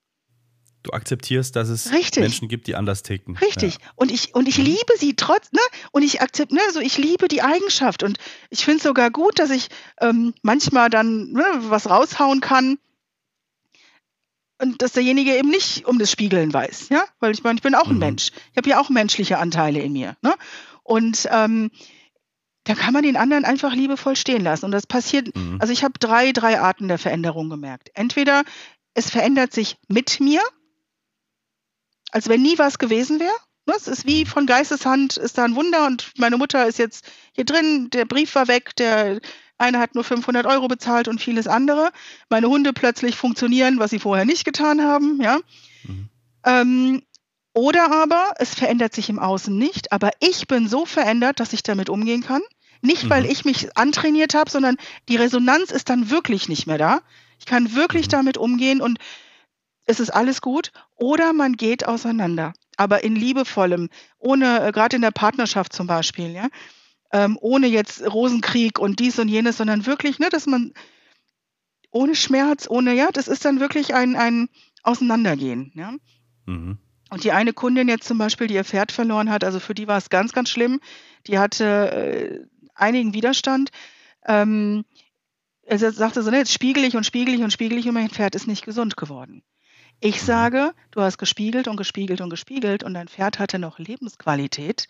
Du 0.84 0.92
akzeptierst, 0.92 1.56
dass 1.56 1.68
es 1.68 1.92
Richtig. 1.92 2.22
Menschen 2.22 2.48
gibt, 2.48 2.68
die 2.68 2.76
anders 2.76 3.04
ticken. 3.04 3.36
Richtig. 3.38 3.76
Ja. 3.76 3.80
Und 3.96 4.12
ich, 4.12 4.34
und 4.34 4.48
ich 4.48 4.58
mhm. 4.58 4.66
liebe 4.66 4.94
sie 4.98 5.14
trotz, 5.16 5.52
ne? 5.52 5.60
Und 5.92 6.04
ich 6.04 6.22
akzeptiere, 6.22 6.62
ne, 6.62 6.68
also 6.68 6.80
ich 6.80 6.98
liebe 6.98 7.28
die 7.28 7.42
Eigenschaft. 7.42 8.04
Und 8.04 8.18
ich 8.50 8.64
finde 8.64 8.78
es 8.78 8.84
sogar 8.84 9.12
gut, 9.12 9.40
dass 9.40 9.50
ich 9.50 9.68
ähm, 10.00 10.34
manchmal 10.42 10.90
dann 10.90 11.32
ne, 11.32 11.46
was 11.60 11.90
raushauen 11.90 12.40
kann. 12.40 12.78
Und 14.62 14.82
dass 14.82 14.94
derjenige 14.94 15.36
eben 15.36 15.50
nicht 15.50 15.86
um 15.86 16.00
das 16.00 16.12
Spiegeln 16.12 16.54
weiß, 16.54 16.90
ja? 16.90 17.04
Weil 17.20 17.34
ich 17.34 17.44
meine, 17.44 17.58
ich 17.58 17.64
bin 17.64 17.76
auch 17.76 17.88
ein 17.88 17.94
mhm. 17.94 18.00
Mensch. 18.00 18.32
Ich 18.52 18.58
habe 18.58 18.70
ja 18.70 18.80
auch 18.80 18.90
menschliche 18.90 19.38
Anteile 19.38 19.80
in 19.80 19.94
mir. 19.94 20.16
Ne? 20.22 20.34
Und 20.84 21.28
ähm, 21.32 21.72
da 22.64 22.76
kann 22.76 22.94
man 22.94 23.04
den 23.04 23.18
anderen 23.18 23.46
einfach 23.46 23.74
liebevoll 23.74 24.16
stehen 24.16 24.44
lassen. 24.44 24.66
Und 24.66 24.72
das 24.72 24.86
passiert, 24.86 25.36
mhm. 25.36 25.58
also 25.60 25.74
ich 25.74 25.84
habe 25.84 25.94
drei, 26.00 26.32
drei 26.32 26.60
Arten 26.60 26.88
der 26.88 26.98
Veränderung 26.98 27.50
gemerkt. 27.50 27.90
Entweder 27.96 28.44
es 28.94 29.10
verändert 29.10 29.54
sich 29.54 29.78
mit 29.88 30.20
mir, 30.20 30.42
als 32.12 32.30
wenn 32.30 32.42
nie 32.42 32.58
was 32.58 32.80
gewesen 32.80 33.20
wäre. 33.20 33.32
Ne, 33.66 33.74
es 33.78 33.88
ist 33.88 34.08
wie 34.08 34.26
von 34.26 34.46
Geisteshand 34.46 35.18
ist 35.18 35.38
da 35.38 35.46
ein 35.46 35.56
Wunder 35.56 35.86
und 35.86 36.12
meine 36.18 36.38
Mutter 36.38 36.68
ist 36.68 36.80
jetzt 36.80 37.06
hier 37.34 37.46
drin, 37.46 37.90
der 37.92 38.06
Brief 38.06 38.34
war 38.36 38.48
weg, 38.48 38.76
der 38.78 39.20
eine 39.60 39.80
hat 39.80 39.94
nur 39.94 40.04
500 40.04 40.46
Euro 40.46 40.68
bezahlt 40.68 41.08
und 41.08 41.22
vieles 41.22 41.48
andere. 41.48 41.92
Meine 42.30 42.48
Hunde 42.48 42.74
plötzlich 42.74 43.16
funktionieren, 43.16 43.78
was 43.78 43.92
sie 43.92 44.00
vorher 44.00 44.26
nicht 44.26 44.46
getan 44.46 44.82
haben, 44.82 45.22
ja. 45.22 45.40
Mhm. 45.84 46.10
Ähm, 46.46 47.02
oder 47.54 47.92
aber 47.92 48.34
es 48.38 48.56
verändert 48.56 48.94
sich 48.94 49.10
im 49.10 49.20
Außen 49.20 49.56
nicht, 49.56 49.92
aber 49.92 50.12
ich 50.20 50.48
bin 50.48 50.68
so 50.68 50.86
verändert, 50.86 51.40
dass 51.40 51.52
ich 51.52 51.62
damit 51.62 51.90
umgehen 51.90 52.24
kann. 52.24 52.42
Nicht, 52.82 53.10
weil 53.10 53.24
mhm. 53.24 53.30
ich 53.30 53.44
mich 53.44 53.76
antrainiert 53.78 54.34
habe, 54.34 54.50
sondern 54.50 54.78
die 55.10 55.18
Resonanz 55.18 55.72
ist 55.72 55.90
dann 55.90 56.10
wirklich 56.10 56.48
nicht 56.48 56.66
mehr 56.66 56.78
da. 56.78 57.02
Ich 57.38 57.46
kann 57.46 57.76
wirklich 57.76 58.08
mhm. 58.08 58.12
damit 58.12 58.38
umgehen 58.38 58.82
und 58.82 59.00
es 59.90 60.00
ist 60.00 60.12
alles 60.12 60.42
gut 60.42 60.72
oder 60.96 61.34
man 61.34 61.54
geht 61.54 61.88
auseinander, 61.88 62.54
aber 62.78 63.04
in 63.04 63.16
liebevollem, 63.16 63.90
ohne, 64.20 64.68
äh, 64.68 64.72
gerade 64.72 64.96
in 64.96 65.02
der 65.02 65.10
Partnerschaft 65.10 65.74
zum 65.74 65.88
Beispiel, 65.88 66.30
ja, 66.30 66.48
ähm, 67.12 67.40
ohne 67.42 67.66
jetzt 67.66 68.06
Rosenkrieg 68.06 68.78
und 68.78 69.00
dies 69.00 69.18
und 69.18 69.30
jenes, 69.30 69.58
sondern 69.58 69.88
wirklich, 69.88 70.20
ne, 70.20 70.30
dass 70.30 70.46
man 70.46 70.74
ohne 71.90 72.14
Schmerz, 72.14 72.68
ohne, 72.70 72.94
ja, 72.94 73.10
das 73.12 73.28
ist 73.28 73.46
dann 73.46 73.60
wirklich 73.60 73.96
ein, 73.96 74.16
ein 74.16 74.50
Auseinandergehen, 74.84 75.72
ja. 75.74 75.94
Mhm. 76.46 76.78
Und 77.10 77.24
die 77.24 77.32
eine 77.32 77.54
Kundin 77.54 77.88
jetzt 77.88 78.08
zum 78.08 78.20
Beispiel, 78.20 78.46
die 78.46 78.54
ihr 78.54 78.64
Pferd 78.64 78.92
verloren 78.92 79.32
hat, 79.32 79.44
also 79.44 79.60
für 79.60 79.74
die 79.74 79.88
war 79.88 79.98
es 79.98 80.12
ganz, 80.12 80.32
ganz 80.34 80.52
schlimm. 80.52 80.80
Die 81.26 81.40
hatte 81.40 81.66
äh, 81.66 82.46
einigen 82.76 83.16
Widerstand. 83.16 83.72
Ähm, 84.28 84.86
er 85.64 85.80
sagte 85.80 86.22
so, 86.22 86.30
ne, 86.30 86.38
jetzt 86.38 86.54
spiegel 86.54 86.84
ich 86.84 86.96
und 86.96 87.08
spiegel 87.08 87.34
ich 87.34 87.42
und 87.42 87.52
spiegel 87.52 87.80
ich 87.80 87.88
und 87.88 87.96
mein 87.96 88.12
Pferd 88.12 88.36
ist 88.36 88.46
nicht 88.46 88.64
gesund 88.64 88.96
geworden. 88.96 89.42
Ich 90.02 90.22
mhm. 90.22 90.26
sage, 90.26 90.74
du 90.92 91.02
hast 91.02 91.18
gespiegelt 91.18 91.68
und 91.68 91.78
gespiegelt 91.78 92.22
und 92.22 92.30
gespiegelt 92.30 92.84
und 92.84 92.94
dein 92.94 93.08
Pferd 93.08 93.40
hatte 93.40 93.60
noch 93.60 93.80
Lebensqualität, 93.80 94.88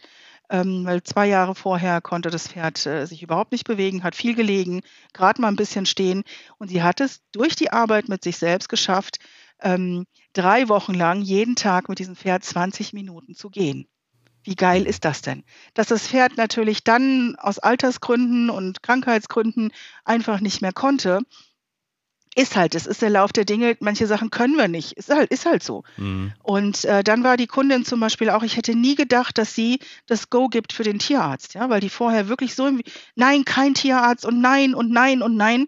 ähm, 0.49 0.85
weil 0.85 1.01
zwei 1.03 1.27
Jahre 1.27 1.55
vorher 1.55 1.99
konnte 2.01 2.29
das 2.29 2.47
Pferd 2.47 2.85
äh, 2.85 3.05
sich 3.05 3.23
überhaupt 3.23 3.51
nicht 3.51 3.65
bewegen, 3.65 4.03
hat 4.03 4.15
viel 4.15 4.35
gelegen, 4.35 4.81
gerade 5.13 5.41
mal 5.41 5.47
ein 5.47 5.55
bisschen 5.55 5.85
stehen 5.85 6.23
und 6.57 6.67
sie 6.69 6.83
hat 6.83 7.01
es 7.01 7.21
durch 7.31 7.55
die 7.55 7.71
Arbeit 7.71 8.07
mit 8.07 8.23
sich 8.23 8.37
selbst 8.37 8.69
geschafft, 8.69 9.17
ähm, 9.61 10.05
drei 10.33 10.69
Wochen 10.69 10.93
lang 10.93 11.21
jeden 11.21 11.55
Tag 11.55 11.89
mit 11.89 11.99
diesem 11.99 12.15
Pferd 12.15 12.43
20 12.43 12.93
Minuten 12.93 13.35
zu 13.35 13.49
gehen. 13.49 13.87
Wie 14.43 14.55
geil 14.55 14.85
ist 14.85 15.05
das 15.05 15.21
denn? 15.21 15.43
Dass 15.73 15.87
das 15.87 16.07
Pferd 16.07 16.37
natürlich 16.37 16.83
dann 16.83 17.35
aus 17.37 17.59
Altersgründen 17.59 18.49
und 18.49 18.81
Krankheitsgründen 18.83 19.71
einfach 20.05 20.39
nicht 20.39 20.61
mehr 20.61 20.71
konnte, 20.71 21.19
ist 22.39 22.55
halt, 22.55 22.73
es 22.73 22.87
ist 22.87 23.01
der 23.01 23.09
Lauf 23.09 23.33
der 23.33 23.43
Dinge. 23.43 23.75
Manche 23.81 24.07
Sachen 24.07 24.29
können 24.29 24.55
wir 24.55 24.69
nicht. 24.69 24.93
Ist 24.93 25.09
halt, 25.09 25.29
ist 25.29 25.45
halt 25.45 25.61
so. 25.61 25.83
Mhm. 25.97 26.31
Und 26.41 26.85
äh, 26.85 27.03
dann 27.03 27.21
war 27.23 27.35
die 27.35 27.47
Kundin 27.47 27.83
zum 27.83 27.99
Beispiel 27.99 28.29
auch, 28.29 28.43
ich 28.43 28.55
hätte 28.55 28.75
nie 28.75 28.95
gedacht, 28.95 29.37
dass 29.37 29.53
sie 29.53 29.79
das 30.07 30.29
Go 30.29 30.47
gibt 30.47 30.71
für 30.71 30.83
den 30.83 30.99
Tierarzt, 30.99 31.53
ja, 31.55 31.69
weil 31.69 31.81
die 31.81 31.89
vorher 31.89 32.29
wirklich 32.29 32.55
so, 32.55 32.71
nein, 33.15 33.43
kein 33.43 33.73
Tierarzt 33.73 34.25
und 34.25 34.39
nein 34.39 34.73
und 34.73 34.89
nein 34.89 35.21
und 35.21 35.35
nein. 35.35 35.67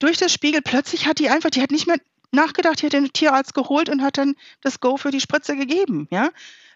Durch 0.00 0.18
das 0.18 0.32
Spiegel 0.32 0.60
plötzlich 0.60 1.06
hat 1.06 1.20
die 1.20 1.30
einfach, 1.30 1.50
die 1.50 1.62
hat 1.62 1.70
nicht 1.70 1.86
mehr 1.86 1.98
nachgedacht, 2.32 2.82
die 2.82 2.86
hat 2.86 2.94
den 2.94 3.12
Tierarzt 3.12 3.54
geholt 3.54 3.88
und 3.88 4.02
hat 4.02 4.18
dann 4.18 4.34
das 4.60 4.80
Go 4.80 4.96
für 4.96 5.12
die 5.12 5.20
Spritze 5.20 5.56
gegeben, 5.56 6.08
ja. 6.10 6.30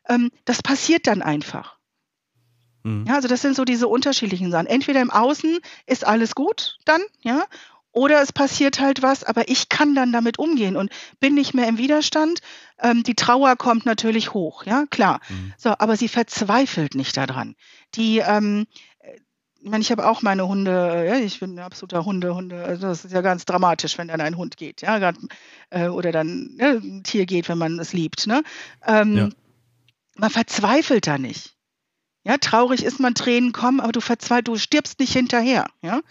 Ähm, 0.09 0.31
das 0.45 0.62
passiert 0.62 1.09
dann 1.09 1.20
einfach. 1.20 1.79
Mhm. 2.85 3.07
Ja, 3.09 3.16
also 3.16 3.27
das 3.27 3.43
sind 3.43 3.57
so 3.57 3.64
diese 3.64 3.89
unterschiedlichen 3.89 4.53
Sachen. 4.53 4.68
Entweder 4.68 5.01
im 5.01 5.11
Außen 5.11 5.59
ist 5.87 6.07
alles 6.07 6.37
gut 6.37 6.79
dann, 6.85 7.03
ja, 7.22 7.45
oder 7.97 8.20
es 8.20 8.30
passiert 8.30 8.78
halt 8.78 9.01
was, 9.01 9.24
aber 9.24 9.49
ich 9.49 9.70
kann 9.70 9.94
dann 9.94 10.12
damit 10.12 10.38
umgehen 10.38 10.76
und 10.76 10.90
bin 11.18 11.32
nicht 11.32 11.55
mehr 11.55 11.66
im 11.66 11.78
Widerstand. 11.78 12.40
Ähm, 12.78 13.03
die 13.03 13.14
Trauer 13.14 13.57
kommt 13.57 13.86
natürlich 13.86 14.34
hoch, 14.34 14.66
ja, 14.66 14.84
klar. 14.90 15.20
Mhm. 15.30 15.55
So, 15.57 15.70
aber 15.70 15.97
sie 15.97 16.09
verzweifelt 16.09 16.94
nicht 16.94 17.16
daran. 17.16 17.57
Die, 17.94 18.18
ähm, 18.18 18.66
ich 19.61 19.70
meine, 19.70 19.80
ich 19.80 19.90
habe 19.90 20.07
auch 20.07 20.20
meine 20.20 20.47
Hunde, 20.47 21.07
ja, 21.09 21.16
ich 21.16 21.40
bin 21.40 21.55
ein 21.55 21.64
absoluter 21.64 22.05
Hunde, 22.05 22.34
Hunde, 22.34 22.62
also 22.62 22.86
das 22.86 23.07
ist 23.07 23.12
ja 23.12 23.22
ganz 23.22 23.47
dramatisch, 23.47 23.97
wenn 23.97 24.09
dann 24.09 24.20
ein 24.20 24.36
Hund 24.36 24.59
geht, 24.59 24.82
ja, 24.82 24.99
grad, 24.99 25.16
äh, 25.70 25.88
oder 25.88 26.12
dann 26.12 26.55
ja, 26.61 26.72
ein 26.72 27.03
Tier 27.03 27.24
geht, 27.24 27.49
wenn 27.49 27.57
man 27.57 27.78
es 27.78 27.94
liebt, 27.94 28.26
ne? 28.26 28.42
Ähm, 28.86 29.16
ja. 29.16 29.28
Man 30.16 30.30
verzweifelt 30.30 31.07
da 31.07 31.16
nicht. 31.16 31.57
Ja, 32.24 32.36
traurig 32.36 32.84
ist 32.84 33.01
man, 33.01 33.14
Tränen 33.14 33.53
kommen, 33.53 33.80
aber 33.80 33.92
du 33.92 34.03
verzweifelst, 34.03 34.49
du 34.49 34.59
stirbst 34.59 35.01
nicht 35.01 35.14
hinterher, 35.14 35.66
ja. 35.80 36.03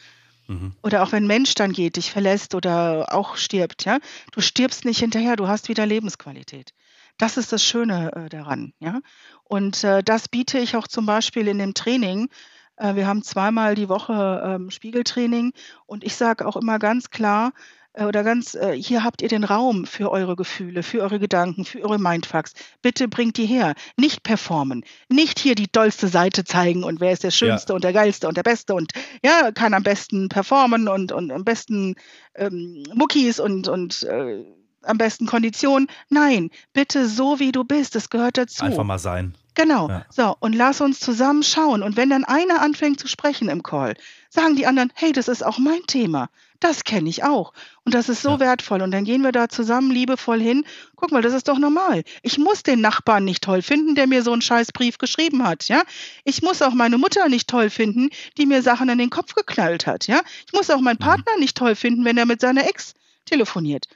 Oder 0.84 1.04
auch 1.04 1.12
wenn 1.12 1.24
ein 1.24 1.28
Mensch 1.28 1.56
dann 1.56 1.72
geht, 1.72 1.96
dich 1.96 2.12
verlässt 2.12 2.56
oder 2.56 3.08
auch 3.14 3.36
stirbt, 3.38 3.86
ja, 3.86 4.00
du 4.32 4.42
stirbst 4.42 4.86
nicht 4.86 5.00
hinterher, 5.00 5.36
du 5.36 5.48
hast 5.48 5.70
wieder 5.70 5.86
Lebensqualität. 5.86 6.74
Das 7.18 7.38
ist 7.38 7.52
das 7.52 7.64
Schöne 7.64 8.12
äh, 8.14 8.30
daran, 8.30 8.74
ja. 8.80 9.00
Und 9.44 9.84
äh, 9.84 10.04
das 10.04 10.28
biete 10.28 10.60
ich 10.60 10.76
auch 10.76 10.88
zum 10.88 11.06
Beispiel 11.06 11.48
in 11.48 11.60
dem 11.60 11.74
Training. 11.74 12.30
Äh, 12.78 12.96
wir 12.96 13.08
haben 13.08 13.24
zweimal 13.24 13.76
die 13.76 13.90
Woche 13.90 14.42
ähm, 14.46 14.70
Spiegeltraining 14.70 15.54
und 15.86 16.04
ich 16.04 16.16
sage 16.16 16.46
auch 16.46 16.58
immer 16.58 16.80
ganz 16.80 17.10
klar, 17.10 17.54
oder 17.98 18.24
ganz, 18.24 18.56
äh, 18.56 18.74
hier 18.74 19.04
habt 19.04 19.22
ihr 19.22 19.30
den 19.30 19.44
Raum 19.44 19.86
für 19.86 20.12
eure 20.12 20.36
Gefühle, 20.36 20.84
für 20.84 21.02
eure 21.02 21.20
Gedanken, 21.20 21.66
für 21.66 21.82
eure 21.82 22.00
Mindfucks. 22.00 22.54
Bitte 22.82 23.08
bringt 23.08 23.38
die 23.38 23.46
her. 23.46 23.74
Nicht 23.96 24.24
performen. 24.24 24.84
Nicht 25.10 25.40
hier 25.40 25.56
die 25.56 25.72
dollste 25.72 26.08
Seite 26.08 26.44
zeigen 26.44 26.84
und 26.84 27.00
wer 27.00 27.12
ist 27.12 27.24
der 27.24 27.32
Schönste 27.32 27.72
ja. 27.72 27.76
und 27.76 27.84
der 27.84 27.94
Geilste 27.94 28.28
und 28.28 28.36
der 28.36 28.44
Beste 28.44 28.74
und 28.76 28.92
ja, 29.24 29.52
kann 29.52 29.74
am 29.74 29.84
besten 29.84 30.30
performen 30.30 30.88
und, 30.88 31.12
und 31.12 31.32
am 31.32 31.46
besten 31.46 31.96
ähm, 32.36 32.84
Muckis 32.94 33.40
und, 33.40 33.68
und 33.68 34.04
äh, 34.04 34.44
am 34.82 34.98
besten 34.98 35.26
Kondition. 35.26 35.88
Nein, 36.10 36.50
bitte 36.74 37.08
so 37.08 37.40
wie 37.40 37.52
du 37.52 37.64
bist. 37.64 37.96
Das 37.96 38.10
gehört 38.10 38.38
dazu. 38.38 38.64
Einfach 38.64 38.84
mal 38.84 39.00
sein. 39.00 39.36
Genau. 39.56 39.88
Ja. 39.88 40.06
So, 40.10 40.36
und 40.40 40.54
lass 40.54 40.82
uns 40.82 41.00
zusammen 41.00 41.44
schauen. 41.44 41.82
Und 41.82 41.96
wenn 41.96 42.10
dann 42.10 42.26
einer 42.26 42.62
anfängt 42.62 43.00
zu 43.00 43.08
sprechen 43.08 43.50
im 43.50 43.64
Call, 43.64 43.96
sagen 44.30 44.56
die 44.56 44.68
anderen, 44.68 44.92
hey, 44.96 45.14
das 45.14 45.28
ist 45.28 45.46
auch 45.46 45.58
mein 45.58 45.82
Thema. 45.88 46.30
Das 46.60 46.84
kenne 46.84 47.10
ich 47.10 47.24
auch. 47.24 47.54
Und 47.84 47.94
das 47.94 48.10
ist 48.10 48.22
so 48.22 48.32
ja. 48.32 48.40
wertvoll. 48.40 48.82
Und 48.82 48.92
dann 48.92 49.04
gehen 49.04 49.22
wir 49.22 49.32
da 49.32 49.50
zusammen 49.50 49.92
liebevoll 49.92 50.40
hin. 50.40 50.66
Guck 50.96 51.12
mal, 51.12 51.22
das 51.22 51.34
ist 51.34 51.48
doch 51.48 51.60
normal. 51.60 52.04
Ich 52.24 52.38
muss 52.38 52.64
den 52.64 52.82
Nachbarn 52.82 53.26
nicht 53.26 53.44
toll 53.44 53.62
finden, 53.62 53.96
der 53.96 54.08
mir 54.08 54.24
so 54.24 54.32
einen 54.32 54.42
Scheißbrief 54.42 54.98
geschrieben 54.98 55.46
hat, 55.46 55.68
ja. 55.68 55.84
Ich 56.24 56.42
muss 56.42 56.62
auch 56.62 56.74
meine 56.74 56.98
Mutter 56.98 57.28
nicht 57.30 57.50
toll 57.50 57.70
finden, 57.70 58.10
die 58.38 58.46
mir 58.46 58.62
Sachen 58.62 58.90
an 58.90 58.98
den 58.98 59.10
Kopf 59.10 59.36
geknallt 59.36 59.86
hat, 59.86 60.08
ja. 60.08 60.22
Ich 60.48 60.54
muss 60.54 60.70
auch 60.70 60.80
meinen 60.80 60.98
mhm. 61.00 61.06
Partner 61.06 61.38
nicht 61.40 61.58
toll 61.58 61.76
finden, 61.76 62.06
wenn 62.06 62.18
er 62.18 62.26
mit 62.26 62.42
seiner 62.42 62.68
Ex 62.68 62.94
telefoniert. 63.26 63.88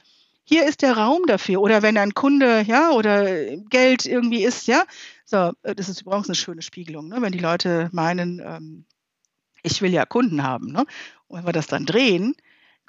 Hier 0.44 0.66
ist 0.66 0.82
der 0.82 0.96
Raum 0.96 1.22
dafür. 1.26 1.60
Oder 1.60 1.82
wenn 1.82 1.96
ein 1.96 2.12
Kunde, 2.12 2.62
ja, 2.62 2.90
oder 2.90 3.56
Geld 3.70 4.04
irgendwie 4.04 4.42
ist, 4.44 4.66
ja. 4.66 4.84
So, 5.24 5.52
äh, 5.62 5.76
das 5.76 5.88
ist 5.88 6.02
übrigens 6.02 6.28
eine 6.28 6.34
schöne 6.34 6.62
Spiegelung, 6.62 7.08
ne? 7.08 7.22
wenn 7.22 7.30
die 7.30 7.38
Leute 7.38 7.88
meinen, 7.92 8.40
ähm, 8.44 8.84
ich 9.62 9.80
will 9.80 9.92
ja 9.92 10.04
Kunden 10.06 10.42
haben. 10.42 10.72
Ne? 10.72 10.84
Und 11.28 11.38
wenn 11.38 11.46
wir 11.46 11.52
das 11.52 11.68
dann 11.68 11.86
drehen, 11.86 12.34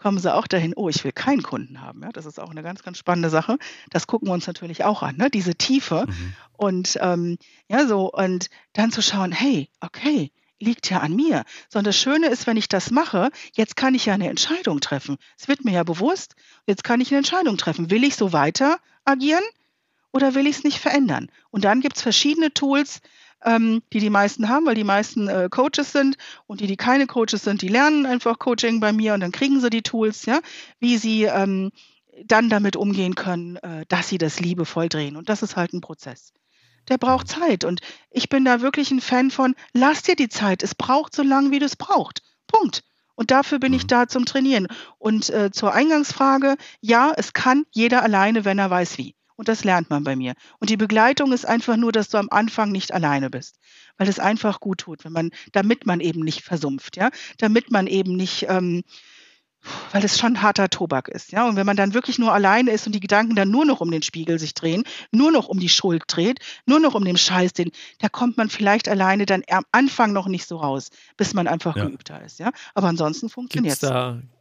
kommen 0.01 0.17
sie 0.17 0.33
auch 0.33 0.47
dahin, 0.47 0.73
oh, 0.75 0.89
ich 0.89 1.03
will 1.03 1.11
keinen 1.11 1.43
Kunden 1.43 1.79
haben. 1.79 2.01
Ja, 2.01 2.09
das 2.11 2.25
ist 2.25 2.39
auch 2.39 2.49
eine 2.49 2.63
ganz, 2.63 2.81
ganz 2.81 2.97
spannende 2.97 3.29
Sache. 3.29 3.57
Das 3.91 4.07
gucken 4.07 4.27
wir 4.27 4.33
uns 4.33 4.47
natürlich 4.47 4.83
auch 4.83 5.03
an, 5.03 5.15
ne? 5.15 5.29
diese 5.29 5.55
Tiefe. 5.55 6.05
Mhm. 6.07 6.33
Und 6.57 6.97
ähm, 7.01 7.37
ja, 7.69 7.85
so, 7.85 8.11
und 8.11 8.49
dann 8.73 8.91
zu 8.91 9.01
schauen, 9.01 9.31
hey, 9.31 9.69
okay, 9.79 10.31
liegt 10.59 10.89
ja 10.89 10.99
an 10.99 11.15
mir. 11.15 11.43
Sondern 11.69 11.89
das 11.89 11.97
Schöne 11.97 12.27
ist, 12.27 12.47
wenn 12.47 12.57
ich 12.57 12.67
das 12.67 12.89
mache, 12.89 13.29
jetzt 13.55 13.75
kann 13.75 13.93
ich 13.93 14.07
ja 14.07 14.15
eine 14.15 14.29
Entscheidung 14.29 14.79
treffen. 14.79 15.17
Es 15.37 15.47
wird 15.47 15.63
mir 15.65 15.71
ja 15.71 15.83
bewusst, 15.83 16.35
jetzt 16.65 16.83
kann 16.83 16.99
ich 16.99 17.11
eine 17.11 17.19
Entscheidung 17.19 17.57
treffen. 17.57 17.91
Will 17.91 18.03
ich 18.03 18.15
so 18.15 18.33
weiter 18.33 18.79
agieren 19.05 19.43
oder 20.11 20.33
will 20.33 20.47
ich 20.47 20.57
es 20.57 20.63
nicht 20.63 20.79
verändern? 20.79 21.29
Und 21.51 21.63
dann 21.63 21.79
gibt 21.79 21.97
es 21.97 22.01
verschiedene 22.01 22.51
Tools, 22.51 23.01
ähm, 23.43 23.81
die 23.93 23.99
die 23.99 24.09
meisten 24.09 24.49
haben, 24.49 24.65
weil 24.65 24.75
die 24.75 24.83
meisten 24.83 25.27
äh, 25.27 25.49
Coaches 25.49 25.91
sind 25.91 26.17
und 26.47 26.61
die, 26.61 26.67
die 26.67 26.77
keine 26.77 27.07
Coaches 27.07 27.43
sind, 27.43 27.61
die 27.61 27.67
lernen 27.67 28.05
einfach 28.05 28.39
Coaching 28.39 28.79
bei 28.79 28.93
mir 28.93 29.13
und 29.13 29.21
dann 29.21 29.31
kriegen 29.31 29.59
sie 29.59 29.69
die 29.69 29.81
Tools, 29.81 30.25
ja, 30.25 30.39
wie 30.79 30.97
sie 30.97 31.23
ähm, 31.23 31.71
dann 32.25 32.49
damit 32.49 32.75
umgehen 32.75 33.15
können, 33.15 33.57
äh, 33.57 33.85
dass 33.87 34.09
sie 34.09 34.17
das 34.17 34.39
liebevoll 34.39 34.89
drehen. 34.89 35.15
Und 35.15 35.29
das 35.29 35.41
ist 35.41 35.55
halt 35.55 35.73
ein 35.73 35.81
Prozess. 35.81 36.33
Der 36.89 36.97
braucht 36.97 37.27
Zeit. 37.27 37.63
Und 37.63 37.81
ich 38.09 38.29
bin 38.29 38.45
da 38.45 38.61
wirklich 38.61 38.91
ein 38.91 39.01
Fan 39.01 39.31
von, 39.31 39.55
lass 39.73 40.03
dir 40.03 40.15
die 40.15 40.29
Zeit. 40.29 40.63
Es 40.63 40.75
braucht 40.75 41.15
so 41.15 41.23
lange, 41.23 41.51
wie 41.51 41.59
du 41.59 41.65
es 41.65 41.75
braucht. 41.75 42.21
Punkt. 42.47 42.83
Und 43.15 43.31
dafür 43.31 43.59
bin 43.59 43.73
ich 43.73 43.83
mhm. 43.83 43.87
da 43.87 44.07
zum 44.07 44.25
Trainieren. 44.25 44.67
Und 44.97 45.29
äh, 45.29 45.51
zur 45.51 45.73
Eingangsfrage, 45.73 46.55
ja, 46.79 47.13
es 47.15 47.33
kann 47.33 47.65
jeder 47.71 48.03
alleine, 48.03 48.45
wenn 48.45 48.59
er 48.59 48.69
weiß 48.69 48.97
wie. 48.97 49.15
Und 49.41 49.47
das 49.47 49.63
lernt 49.63 49.89
man 49.89 50.03
bei 50.03 50.15
mir. 50.15 50.35
Und 50.59 50.69
die 50.69 50.77
Begleitung 50.77 51.33
ist 51.33 51.47
einfach 51.47 51.75
nur, 51.75 51.91
dass 51.91 52.09
du 52.09 52.19
am 52.19 52.27
Anfang 52.29 52.71
nicht 52.71 52.93
alleine 52.93 53.31
bist, 53.31 53.57
weil 53.97 54.07
es 54.07 54.19
einfach 54.19 54.59
gut 54.59 54.81
tut, 54.81 55.03
wenn 55.03 55.13
man, 55.13 55.31
damit 55.51 55.87
man 55.87 55.99
eben 55.99 56.19
nicht 56.19 56.43
versumpft, 56.43 56.95
ja, 56.95 57.09
damit 57.39 57.71
man 57.71 57.87
eben 57.87 58.15
nicht 58.15 58.45
ähm, 58.49 58.83
weil 59.91 60.03
es 60.03 60.17
schon 60.17 60.41
harter 60.41 60.69
Tobak 60.69 61.07
ist. 61.07 61.31
Ja? 61.31 61.47
Und 61.47 61.55
wenn 61.55 61.65
man 61.65 61.77
dann 61.77 61.93
wirklich 61.93 62.19
nur 62.19 62.33
alleine 62.33 62.71
ist 62.71 62.85
und 62.85 62.93
die 62.93 62.99
Gedanken 62.99 63.35
dann 63.35 63.49
nur 63.49 63.65
noch 63.65 63.81
um 63.81 63.91
den 63.91 64.01
Spiegel 64.01 64.39
sich 64.39 64.53
drehen, 64.53 64.83
nur 65.11 65.31
noch 65.31 65.47
um 65.47 65.59
die 65.59 65.69
Schuld 65.69 66.03
dreht, 66.07 66.39
nur 66.65 66.79
noch 66.79 66.95
um 66.95 67.05
den 67.05 67.17
Scheiß, 67.17 67.53
den, 67.53 67.71
da 67.99 68.09
kommt 68.09 68.37
man 68.37 68.49
vielleicht 68.49 68.87
alleine 68.87 69.25
dann 69.25 69.43
am 69.49 69.63
Anfang 69.71 70.13
noch 70.13 70.27
nicht 70.27 70.47
so 70.47 70.57
raus, 70.57 70.89
bis 71.17 71.33
man 71.33 71.47
einfach 71.47 71.75
ja. 71.75 71.85
geübter 71.85 72.23
ist. 72.23 72.39
Ja? 72.39 72.51
Aber 72.73 72.87
ansonsten 72.87 73.29
funktioniert 73.29 73.81
es. 73.81 73.91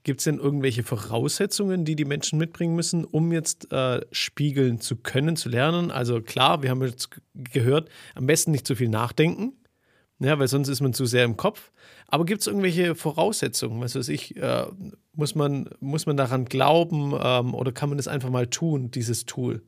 Gibt 0.02 0.20
es 0.20 0.24
denn 0.24 0.38
irgendwelche 0.38 0.82
Voraussetzungen, 0.82 1.84
die 1.84 1.94
die 1.94 2.06
Menschen 2.06 2.38
mitbringen 2.38 2.74
müssen, 2.74 3.04
um 3.04 3.32
jetzt 3.32 3.70
äh, 3.70 4.00
spiegeln 4.12 4.80
zu 4.80 4.96
können, 4.96 5.36
zu 5.36 5.50
lernen? 5.50 5.90
Also 5.90 6.22
klar, 6.22 6.62
wir 6.62 6.70
haben 6.70 6.82
jetzt 6.82 7.10
gehört, 7.34 7.90
am 8.14 8.26
besten 8.26 8.50
nicht 8.50 8.66
zu 8.66 8.74
viel 8.74 8.88
nachdenken, 8.88 9.52
ja, 10.18 10.38
weil 10.38 10.48
sonst 10.48 10.68
ist 10.68 10.80
man 10.80 10.94
zu 10.94 11.04
sehr 11.04 11.24
im 11.24 11.36
Kopf. 11.36 11.70
Aber 12.06 12.24
gibt 12.24 12.40
es 12.40 12.46
irgendwelche 12.46 12.94
Voraussetzungen? 12.94 13.80
Was 13.80 13.94
weiß 13.94 14.08
ich, 14.08 14.36
äh, 14.36 14.66
muss, 15.20 15.36
man, 15.36 15.70
muss 15.78 16.06
man 16.06 16.16
daran 16.16 16.46
glauben 16.46 17.14
ähm, 17.22 17.54
oder 17.54 17.70
kann 17.70 17.88
man 17.88 17.98
das 17.98 18.08
einfach 18.08 18.30
mal 18.30 18.48
tun, 18.48 18.90
dieses 18.90 19.26
Tool? 19.26 19.62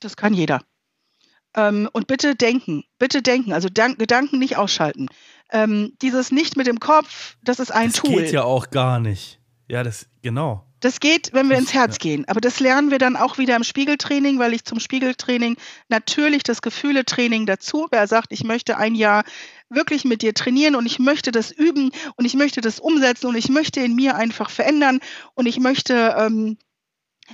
Das 0.00 0.16
kann 0.16 0.34
jeder. 0.34 0.62
Ähm, 1.54 1.88
und 1.92 2.06
bitte 2.08 2.34
denken, 2.34 2.84
bitte 2.98 3.22
denken, 3.22 3.52
also 3.52 3.68
Dank 3.68 3.98
Gedanken 3.98 4.38
nicht 4.38 4.56
ausschalten. 4.56 5.08
Ähm, 5.52 5.92
dieses 6.02 6.32
nicht 6.32 6.56
mit 6.56 6.66
dem 6.66 6.80
Kopf, 6.80 7.36
das 7.44 7.60
ist 7.60 7.70
ein 7.70 7.92
das 7.92 8.00
Tool. 8.00 8.10
Das 8.14 8.22
geht 8.22 8.32
ja 8.32 8.42
auch 8.42 8.70
gar 8.70 8.98
nicht. 8.98 9.38
Ja, 9.68 9.82
das, 9.82 10.06
genau. 10.22 10.66
Das 10.80 11.00
geht, 11.00 11.32
wenn 11.32 11.48
wir 11.48 11.56
ins 11.56 11.72
Herz 11.72 11.98
gehen. 11.98 12.28
Aber 12.28 12.40
das 12.40 12.60
lernen 12.60 12.90
wir 12.90 12.98
dann 12.98 13.16
auch 13.16 13.38
wieder 13.38 13.56
im 13.56 13.64
Spiegeltraining, 13.64 14.38
weil 14.38 14.52
ich 14.52 14.64
zum 14.64 14.78
Spiegeltraining 14.78 15.56
natürlich 15.88 16.42
das 16.42 16.62
Gefühletraining 16.62 17.46
dazu. 17.46 17.86
Wer 17.90 18.06
sagt, 18.06 18.32
ich 18.32 18.44
möchte 18.44 18.76
ein 18.76 18.94
Jahr 18.94 19.24
wirklich 19.68 20.04
mit 20.04 20.22
dir 20.22 20.34
trainieren 20.34 20.76
und 20.76 20.86
ich 20.86 20.98
möchte 20.98 21.32
das 21.32 21.50
üben 21.50 21.90
und 22.16 22.24
ich 22.24 22.34
möchte 22.34 22.60
das 22.60 22.78
umsetzen 22.80 23.26
und 23.26 23.36
ich 23.36 23.48
möchte 23.48 23.80
in 23.80 23.94
mir 23.94 24.16
einfach 24.16 24.50
verändern 24.50 25.00
und 25.34 25.46
ich 25.46 25.58
möchte 25.58 26.14
ähm, 26.18 26.56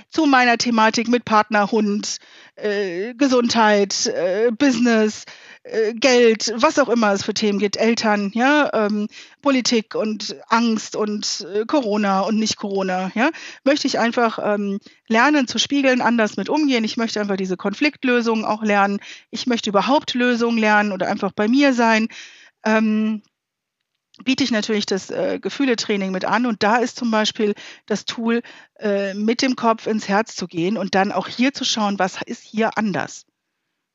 zu 0.09 0.25
meiner 0.25 0.57
Thematik 0.57 1.07
mit 1.07 1.25
Partner, 1.25 1.71
Hund, 1.71 2.17
äh, 2.55 3.13
Gesundheit, 3.13 4.07
äh, 4.07 4.51
Business, 4.51 5.25
äh, 5.63 5.93
Geld, 5.93 6.53
was 6.55 6.77
auch 6.77 6.89
immer 6.89 7.13
es 7.13 7.23
für 7.23 7.33
Themen 7.33 7.59
gibt, 7.59 7.77
Eltern, 7.77 8.31
ja, 8.33 8.69
ähm, 8.73 9.07
Politik 9.41 9.95
und 9.95 10.35
Angst 10.49 10.95
und 10.95 11.47
äh, 11.53 11.65
Corona 11.65 12.21
und 12.21 12.37
nicht 12.37 12.57
Corona, 12.57 13.11
ja, 13.15 13.29
möchte 13.63 13.87
ich 13.87 13.97
einfach 13.97 14.39
ähm, 14.43 14.79
lernen 15.07 15.47
zu 15.47 15.59
spiegeln, 15.59 16.01
anders 16.01 16.35
mit 16.37 16.49
umgehen. 16.49 16.83
Ich 16.83 16.97
möchte 16.97 17.21
einfach 17.21 17.37
diese 17.37 17.57
Konfliktlösung 17.57 18.45
auch 18.45 18.61
lernen. 18.63 18.99
Ich 19.31 19.47
möchte 19.47 19.69
überhaupt 19.69 20.13
Lösungen 20.13 20.57
lernen 20.57 20.91
oder 20.91 21.07
einfach 21.07 21.31
bei 21.31 21.47
mir 21.47 21.73
sein. 21.73 22.07
Ähm, 22.65 23.21
biete 24.23 24.43
ich 24.43 24.51
natürlich 24.51 24.85
das 24.85 25.09
äh, 25.09 25.39
Gefühletraining 25.41 26.11
mit 26.11 26.25
an 26.25 26.45
und 26.45 26.61
da 26.61 26.77
ist 26.77 26.97
zum 26.97 27.09
Beispiel 27.09 27.55
das 27.85 28.05
Tool, 28.05 28.41
äh, 28.79 29.13
mit 29.13 29.41
dem 29.41 29.55
Kopf 29.55 29.87
ins 29.87 30.07
Herz 30.07 30.35
zu 30.35 30.47
gehen 30.47 30.77
und 30.77 30.93
dann 30.93 31.11
auch 31.11 31.27
hier 31.27 31.53
zu 31.53 31.63
schauen, 31.63 31.99
was 31.99 32.21
ist 32.21 32.43
hier 32.43 32.77
anders. 32.77 33.25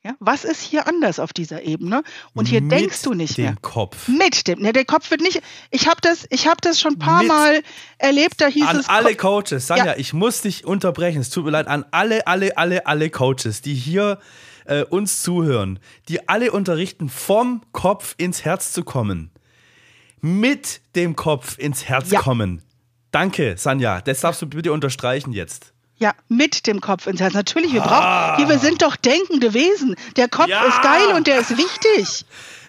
Ja, 0.05 0.15
was 0.21 0.45
ist 0.45 0.63
hier 0.63 0.87
anders 0.87 1.19
auf 1.19 1.33
dieser 1.33 1.63
Ebene? 1.63 2.05
Und 2.33 2.47
hier 2.47 2.61
mit 2.61 2.71
denkst 2.73 3.03
du 3.03 3.15
nicht 3.15 3.37
mehr. 3.37 3.51
Mit 3.51 3.59
dem 3.59 3.63
Kopf. 3.63 4.09
Mit 4.09 4.47
dem. 4.47 4.61
Ne, 4.61 4.73
der 4.73 4.85
Kopf 4.85 5.11
wird 5.11 5.21
nicht. 5.21 5.43
Ich 5.71 5.89
habe 5.89 6.01
das, 6.01 6.27
ich 6.31 6.47
habe 6.47 6.59
das 6.61 6.81
schon 6.81 6.93
ein 6.93 6.99
paar 6.99 7.23
mit 7.23 7.29
Mal 7.29 7.63
erlebt. 7.99 8.41
Da 8.41 8.47
hieß 8.47 8.67
an 8.67 8.77
es. 8.77 8.89
An 8.89 8.95
alle 9.05 9.17
Coaches, 9.17 9.67
Sanja, 9.67 9.87
ja. 9.87 9.97
ich 9.97 10.13
muss 10.13 10.43
dich 10.43 10.65
unterbrechen. 10.65 11.21
Es 11.21 11.31
tut 11.31 11.45
mir 11.45 11.51
leid. 11.51 11.67
An 11.67 11.85
alle, 11.91 12.27
alle, 12.27 12.57
alle, 12.57 12.87
alle 12.87 13.11
Coaches, 13.11 13.61
die 13.61 13.75
hier 13.75 14.21
äh, 14.67 14.85
uns 14.85 15.23
zuhören, 15.23 15.81
die 16.09 16.29
alle 16.29 16.53
unterrichten, 16.53 17.09
vom 17.09 17.63
Kopf 17.73 18.15
ins 18.19 18.45
Herz 18.45 18.73
zu 18.73 18.85
kommen 18.85 19.33
mit 20.21 20.81
dem 20.97 21.17
Kopf 21.17 21.59
ins 21.59 21.89
Herz 21.89 22.11
ja. 22.11 22.21
kommen. 22.21 22.63
Danke, 23.11 23.57
Sanja. 23.57 24.01
Das 24.01 24.21
darfst 24.21 24.43
du 24.43 24.47
bitte 24.47 24.73
unterstreichen 24.73 25.33
jetzt. 25.33 25.73
Ja, 25.99 26.15
mit 26.29 26.67
dem 26.67 26.81
Kopf 26.81 27.07
ins 27.07 27.21
Herz. 27.21 27.35
Natürlich, 27.35 27.73
wir 27.73 27.83
ah. 27.83 28.37
brauchen, 28.37 28.49
wir 28.49 28.59
sind 28.59 28.83
doch 28.83 28.97
denkende 28.97 29.53
Wesen. 29.53 29.97
Der 30.17 30.29
Kopf 30.29 30.49
ja. 30.49 30.65
ist 30.65 30.81
geil 30.83 31.09
und 31.15 31.27
der 31.27 31.41
ist 31.41 31.57
wichtig. 31.57 32.25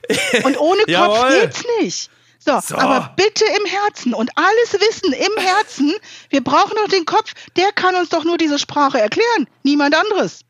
Und 0.43 0.59
ohne 0.59 0.81
Kopf 0.85 1.29
geht's 1.29 1.63
nicht. 1.79 2.09
So, 2.39 2.59
so, 2.65 2.77
aber 2.77 3.13
bitte 3.15 3.43
im 3.43 3.65
Herzen 3.65 4.13
und 4.13 4.31
alles 4.35 4.73
Wissen 4.73 5.11
im 5.11 5.43
Herzen. 5.43 5.93
Wir 6.29 6.41
brauchen 6.41 6.71
doch 6.77 6.87
den 6.87 7.05
Kopf. 7.05 7.33
Der 7.57 7.71
kann 7.73 7.95
uns 7.95 8.09
doch 8.09 8.23
nur 8.23 8.37
diese 8.37 8.57
Sprache 8.57 8.99
erklären. 8.99 9.47
Niemand 9.61 9.93
anderes. 9.93 10.45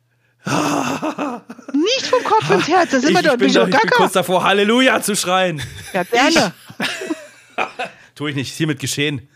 Nicht 0.46 2.08
vom 2.08 2.24
Kopf 2.24 2.50
ins 2.52 2.68
Herz. 2.68 2.92
Da 2.92 3.00
sind 3.00 3.10
ich, 3.10 3.16
wir 3.16 3.24
doch, 3.24 3.34
ich 3.34 3.40
bin, 3.40 3.54
doch, 3.54 3.68
ich 3.68 3.76
bin 3.76 3.90
kurz 3.90 4.14
davor, 4.14 4.44
Halleluja 4.44 5.02
zu 5.02 5.16
schreien. 5.16 5.62
Ja, 5.92 6.04
gerne. 6.04 6.54
Tue 8.16 8.30
ich 8.30 8.36
nicht, 8.36 8.54
hiermit 8.54 8.80
geschehen. 8.80 9.28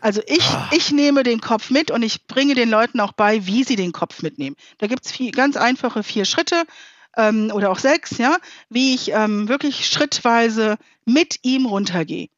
Also 0.00 0.22
ich, 0.26 0.44
ah. 0.44 0.68
ich 0.72 0.90
nehme 0.90 1.22
den 1.22 1.40
Kopf 1.40 1.70
mit 1.70 1.90
und 1.90 2.02
ich 2.02 2.26
bringe 2.26 2.54
den 2.54 2.70
Leuten 2.70 3.00
auch 3.00 3.12
bei, 3.12 3.46
wie 3.46 3.64
sie 3.64 3.76
den 3.76 3.92
Kopf 3.92 4.22
mitnehmen. 4.22 4.56
Da 4.78 4.86
gibt 4.86 5.04
es 5.04 5.12
ganz 5.32 5.56
einfache 5.56 6.02
vier 6.02 6.24
Schritte 6.24 6.64
ähm, 7.16 7.50
oder 7.52 7.70
auch 7.70 7.78
sechs, 7.78 8.18
ja, 8.18 8.36
wie 8.68 8.94
ich 8.94 9.12
ähm, 9.12 9.48
wirklich 9.48 9.86
schrittweise 9.86 10.76
mit 11.04 11.38
ihm 11.42 11.66
runtergehe. 11.66 12.28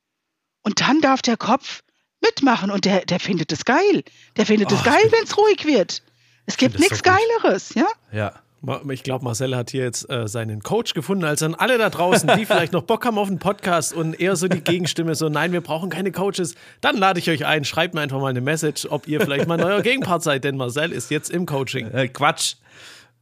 Und 0.62 0.80
dann 0.80 1.00
darf 1.00 1.22
der 1.22 1.36
Kopf 1.36 1.82
mitmachen 2.20 2.70
und 2.70 2.84
der, 2.84 3.04
der 3.04 3.20
findet 3.20 3.52
es 3.52 3.64
geil. 3.64 4.04
Der 4.36 4.46
findet 4.46 4.70
es 4.70 4.80
oh, 4.80 4.84
geil, 4.84 5.04
wenn 5.10 5.24
es 5.24 5.36
ruhig 5.36 5.64
wird. 5.64 6.02
Es 6.46 6.56
gibt 6.56 6.78
nichts 6.78 6.98
so 6.98 7.04
Geileres, 7.04 7.74
ja? 7.74 7.86
Ja. 8.12 8.42
Ich 8.90 9.02
glaube, 9.02 9.24
Marcel 9.24 9.56
hat 9.56 9.70
hier 9.70 9.82
jetzt 9.82 10.08
äh, 10.08 10.28
seinen 10.28 10.62
Coach 10.62 10.94
gefunden, 10.94 11.24
als 11.24 11.42
an 11.42 11.56
alle 11.56 11.78
da 11.78 11.90
draußen, 11.90 12.30
die 12.38 12.46
vielleicht 12.46 12.72
noch 12.72 12.82
Bock 12.82 13.04
haben 13.04 13.18
auf 13.18 13.26
einen 13.26 13.40
Podcast 13.40 13.92
und 13.92 14.20
eher 14.20 14.36
so 14.36 14.46
die 14.46 14.60
Gegenstimme, 14.60 15.16
so 15.16 15.28
nein, 15.28 15.50
wir 15.52 15.60
brauchen 15.60 15.90
keine 15.90 16.12
Coaches. 16.12 16.54
Dann 16.80 16.96
lade 16.96 17.18
ich 17.18 17.28
euch 17.28 17.44
ein, 17.44 17.64
schreibt 17.64 17.94
mir 17.94 18.02
einfach 18.02 18.20
mal 18.20 18.28
eine 18.28 18.40
Message, 18.40 18.86
ob 18.88 19.08
ihr 19.08 19.20
vielleicht 19.20 19.48
mal 19.48 19.56
neuer 19.56 19.82
Gegenpart 19.82 20.22
seid, 20.22 20.44
denn 20.44 20.56
Marcel 20.56 20.92
ist 20.92 21.10
jetzt 21.10 21.28
im 21.30 21.44
Coaching. 21.44 21.90
Äh, 21.90 22.06
Quatsch. 22.06 22.54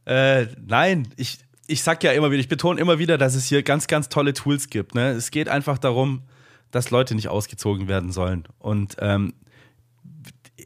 Äh, 0.05 0.45
nein, 0.63 1.07
ich, 1.17 1.39
ich 1.65 1.81
sag 1.81 2.03
ja 2.03 2.11
immer 2.11 2.29
wieder, 2.29 2.39
ich 2.39 2.49
betone 2.49 2.79
immer 2.79 2.99
wieder, 2.99 3.17
dass 3.17 3.33
es 3.33 3.45
hier 3.47 3.63
ganz, 3.63 3.87
ganz 3.87 4.09
tolle 4.09 4.33
Tools 4.33 4.69
gibt. 4.69 4.93
Ne? 4.93 5.09
Es 5.09 5.31
geht 5.31 5.49
einfach 5.49 5.79
darum, 5.79 6.21
dass 6.69 6.91
Leute 6.91 7.15
nicht 7.15 7.29
ausgezogen 7.29 7.87
werden 7.87 8.11
sollen. 8.11 8.43
Und 8.59 8.97
ähm, 8.99 9.33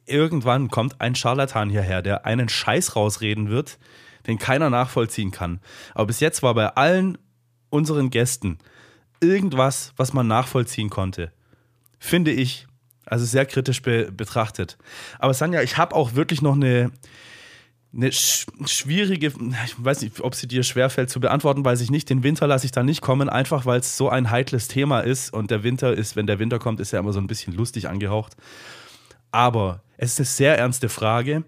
irgendwann 0.05 0.69
kommt 0.69 0.99
ein 0.99 1.15
Scharlatan 1.15 1.69
hierher, 1.69 2.01
der 2.01 2.25
einen 2.25 2.49
Scheiß 2.49 2.97
rausreden 2.97 3.49
wird 3.49 3.77
den 4.27 4.37
keiner 4.37 4.69
nachvollziehen 4.69 5.31
kann. 5.31 5.59
Aber 5.93 6.07
bis 6.07 6.19
jetzt 6.19 6.43
war 6.43 6.53
bei 6.53 6.67
allen 6.75 7.17
unseren 7.69 8.09
Gästen 8.09 8.57
irgendwas, 9.21 9.93
was 9.97 10.13
man 10.13 10.27
nachvollziehen 10.27 10.89
konnte. 10.89 11.31
Finde 11.99 12.31
ich. 12.31 12.67
Also 13.07 13.25
sehr 13.25 13.45
kritisch 13.45 13.83
be 13.83 14.11
betrachtet. 14.11 14.77
Aber 15.19 15.33
Sanja, 15.33 15.61
ich 15.61 15.77
habe 15.77 15.95
auch 15.95 16.15
wirklich 16.15 16.41
noch 16.41 16.55
eine, 16.55 16.91
eine 17.93 18.11
sch 18.11 18.47
schwierige, 18.65 19.27
ich 19.27 19.75
weiß 19.77 20.01
nicht, 20.01 20.21
ob 20.21 20.33
sie 20.33 20.47
dir 20.47 20.63
schwerfällt 20.63 21.11
zu 21.11 21.19
beantworten, 21.19 21.63
weiß 21.63 21.81
ich 21.81 21.91
nicht. 21.91 22.09
Den 22.09 22.23
Winter 22.23 22.47
lasse 22.47 22.65
ich 22.65 22.71
da 22.71 22.81
nicht 22.81 23.01
kommen, 23.01 23.29
einfach 23.29 23.67
weil 23.67 23.79
es 23.79 23.95
so 23.95 24.09
ein 24.09 24.31
heikles 24.31 24.67
Thema 24.67 25.01
ist. 25.01 25.31
Und 25.31 25.51
der 25.51 25.61
Winter 25.61 25.93
ist, 25.93 26.15
wenn 26.15 26.25
der 26.25 26.39
Winter 26.39 26.57
kommt, 26.57 26.79
ist 26.79 26.91
ja 26.91 26.99
immer 26.99 27.13
so 27.13 27.19
ein 27.19 27.27
bisschen 27.27 27.53
lustig 27.53 27.87
angehaucht. 27.87 28.35
Aber 29.31 29.83
es 29.97 30.13
ist 30.13 30.19
eine 30.19 30.25
sehr 30.25 30.57
ernste 30.57 30.89
Frage. 30.89 31.43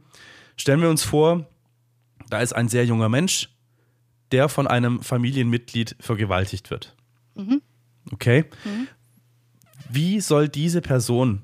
Stellen 0.57 0.82
wir 0.82 0.89
uns 0.89 1.03
vor, 1.03 1.47
da 2.30 2.41
ist 2.41 2.53
ein 2.53 2.69
sehr 2.69 2.86
junger 2.86 3.09
Mensch, 3.09 3.49
der 4.32 4.49
von 4.49 4.67
einem 4.67 5.01
Familienmitglied 5.01 5.95
vergewaltigt 5.99 6.69
wird. 6.69 6.95
Mhm. 7.36 7.61
Okay? 8.11 8.45
Mhm. 8.65 8.88
Wie 9.89 10.19
soll 10.19 10.49
diese 10.49 10.82
Person 10.82 11.43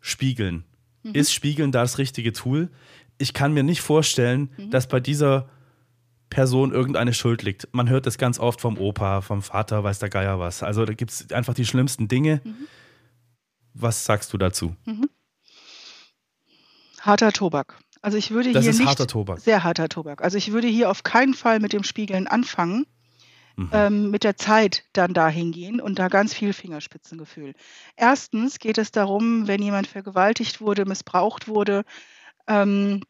spiegeln? 0.00 0.64
Mhm. 1.02 1.14
Ist 1.14 1.32
Spiegeln 1.32 1.72
da 1.72 1.82
das 1.82 1.98
richtige 1.98 2.32
Tool? 2.32 2.70
Ich 3.18 3.34
kann 3.34 3.52
mir 3.52 3.62
nicht 3.62 3.82
vorstellen, 3.82 4.50
mhm. 4.56 4.70
dass 4.70 4.88
bei 4.88 5.00
dieser 5.00 5.48
Person 6.30 6.72
irgendeine 6.72 7.14
Schuld 7.14 7.42
liegt. 7.42 7.68
Man 7.72 7.88
hört 7.88 8.06
das 8.06 8.18
ganz 8.18 8.38
oft 8.38 8.60
vom 8.60 8.78
Opa, 8.78 9.20
vom 9.20 9.42
Vater, 9.42 9.84
weiß 9.84 9.98
der 9.98 10.08
Geier 10.08 10.38
was. 10.38 10.62
Also 10.62 10.84
da 10.84 10.94
gibt 10.94 11.10
es 11.10 11.30
einfach 11.32 11.54
die 11.54 11.66
schlimmsten 11.66 12.08
Dinge. 12.08 12.40
Mhm. 12.42 12.66
Was 13.74 14.04
sagst 14.04 14.32
du 14.32 14.38
dazu? 14.38 14.74
Mhm. 14.86 15.08
Harter 17.00 17.32
Tobak. 17.32 17.78
Also 18.04 18.18
ich 18.18 18.32
würde 18.32 18.52
das 18.52 18.64
hier 18.64 18.70
ist 18.70 18.80
nicht 18.80 18.86
harter 18.86 19.06
Tobak. 19.06 19.40
sehr 19.40 19.64
harter 19.64 19.88
Tobak. 19.88 20.22
Also 20.22 20.36
ich 20.36 20.52
würde 20.52 20.68
hier 20.68 20.90
auf 20.90 21.04
keinen 21.04 21.32
Fall 21.32 21.58
mit 21.58 21.72
dem 21.72 21.84
Spiegeln 21.84 22.26
anfangen, 22.26 22.84
mhm. 23.56 23.70
ähm, 23.72 24.10
mit 24.10 24.24
der 24.24 24.36
Zeit 24.36 24.84
dann 24.92 25.14
dahin 25.14 25.52
gehen 25.52 25.80
und 25.80 25.98
da 25.98 26.08
ganz 26.08 26.34
viel 26.34 26.52
Fingerspitzengefühl. 26.52 27.54
Erstens 27.96 28.58
geht 28.58 28.76
es 28.76 28.90
darum, 28.90 29.48
wenn 29.48 29.62
jemand 29.62 29.86
vergewaltigt 29.86 30.60
wurde, 30.60 30.84
missbraucht 30.84 31.48
wurde, 31.48 31.86
ähm, 32.46 33.00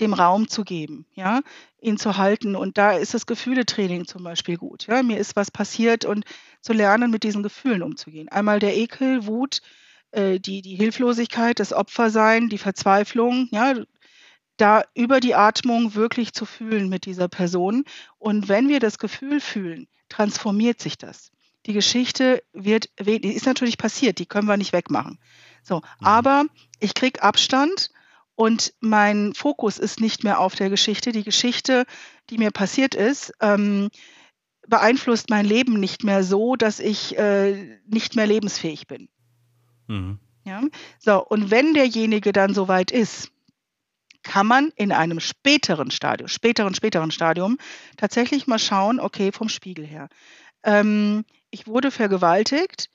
dem 0.00 0.14
Raum 0.14 0.48
zu 0.48 0.64
geben, 0.64 1.06
ja, 1.14 1.40
ihn 1.80 1.96
zu 1.96 2.16
halten. 2.16 2.56
Und 2.56 2.78
da 2.78 2.96
ist 2.96 3.14
das 3.14 3.26
Gefühletraining 3.26 4.08
zum 4.08 4.24
Beispiel 4.24 4.56
gut. 4.56 4.88
Ja, 4.88 5.04
mir 5.04 5.18
ist 5.18 5.36
was 5.36 5.52
passiert 5.52 6.04
und 6.04 6.24
zu 6.60 6.72
lernen, 6.72 7.12
mit 7.12 7.22
diesen 7.22 7.44
Gefühlen 7.44 7.84
umzugehen. 7.84 8.28
Einmal 8.30 8.58
der 8.58 8.76
Ekel, 8.76 9.28
Wut, 9.28 9.62
äh, 10.12 10.38
die, 10.38 10.62
die 10.62 10.76
Hilflosigkeit, 10.76 11.58
das 11.58 11.72
Opfersein, 11.72 12.48
die 12.48 12.58
Verzweiflung, 12.58 13.48
ja, 13.50 13.74
da 14.56 14.84
über 14.94 15.20
die 15.20 15.34
Atmung 15.34 15.94
wirklich 15.94 16.32
zu 16.32 16.44
fühlen 16.44 16.88
mit 16.88 17.06
dieser 17.06 17.28
Person. 17.28 17.84
Und 18.18 18.48
wenn 18.48 18.68
wir 18.68 18.80
das 18.80 18.98
Gefühl 18.98 19.40
fühlen, 19.40 19.88
transformiert 20.08 20.80
sich 20.80 20.98
das. 20.98 21.32
Die 21.66 21.72
Geschichte 21.72 22.42
wird, 22.52 22.90
die 22.98 23.32
ist 23.32 23.46
natürlich 23.46 23.78
passiert, 23.78 24.18
die 24.18 24.26
können 24.26 24.48
wir 24.48 24.56
nicht 24.56 24.72
wegmachen. 24.72 25.18
So, 25.62 25.76
mhm. 25.76 26.06
aber 26.06 26.44
ich 26.80 26.94
kriege 26.94 27.22
Abstand 27.22 27.90
und 28.34 28.74
mein 28.80 29.34
Fokus 29.34 29.78
ist 29.78 30.00
nicht 30.00 30.24
mehr 30.24 30.40
auf 30.40 30.54
der 30.54 30.70
Geschichte. 30.70 31.12
Die 31.12 31.24
Geschichte, 31.24 31.84
die 32.30 32.38
mir 32.38 32.50
passiert 32.50 32.94
ist, 32.94 33.32
ähm, 33.40 33.90
beeinflusst 34.66 35.30
mein 35.30 35.44
Leben 35.44 35.78
nicht 35.80 36.04
mehr 36.04 36.24
so, 36.24 36.56
dass 36.56 36.80
ich 36.80 37.16
äh, 37.18 37.78
nicht 37.86 38.16
mehr 38.16 38.26
lebensfähig 38.26 38.86
bin. 38.86 39.08
Mhm. 39.92 40.18
Ja? 40.44 40.62
So, 40.98 41.24
und 41.24 41.50
wenn 41.50 41.74
derjenige 41.74 42.32
dann 42.32 42.54
soweit 42.54 42.90
ist, 42.90 43.30
kann 44.22 44.46
man 44.46 44.70
in 44.76 44.92
einem 44.92 45.20
späteren 45.20 45.90
Stadium, 45.90 46.28
späteren, 46.28 46.74
späteren 46.74 47.10
Stadium 47.10 47.58
tatsächlich 47.96 48.46
mal 48.46 48.58
schauen, 48.58 49.00
okay, 49.00 49.32
vom 49.32 49.48
Spiegel 49.48 49.84
her. 49.84 50.08
Ähm, 50.62 51.24
ich 51.50 51.66
wurde 51.66 51.90
vergewaltigt, 51.90 52.88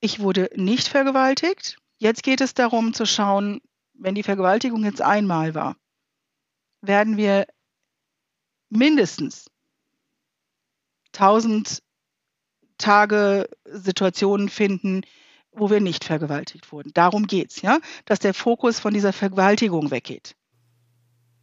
ich 0.00 0.20
wurde 0.20 0.50
nicht 0.54 0.88
vergewaltigt. 0.88 1.78
Jetzt 1.98 2.22
geht 2.22 2.40
es 2.40 2.54
darum 2.54 2.92
zu 2.92 3.06
schauen, 3.06 3.60
wenn 3.94 4.14
die 4.14 4.22
Vergewaltigung 4.22 4.84
jetzt 4.84 5.02
einmal 5.02 5.54
war, 5.54 5.76
werden 6.80 7.16
wir 7.16 7.46
mindestens 8.68 9.50
1000 11.14 11.82
Tage 12.78 13.48
Situationen 13.64 14.48
finden, 14.48 15.02
wo 15.56 15.70
wir 15.70 15.80
nicht 15.80 16.04
vergewaltigt 16.04 16.70
wurden. 16.72 16.92
Darum 16.94 17.26
geht's, 17.26 17.62
ja, 17.62 17.78
dass 18.04 18.18
der 18.18 18.34
Fokus 18.34 18.78
von 18.78 18.94
dieser 18.94 19.12
Vergewaltigung 19.12 19.90
weggeht. 19.90 20.36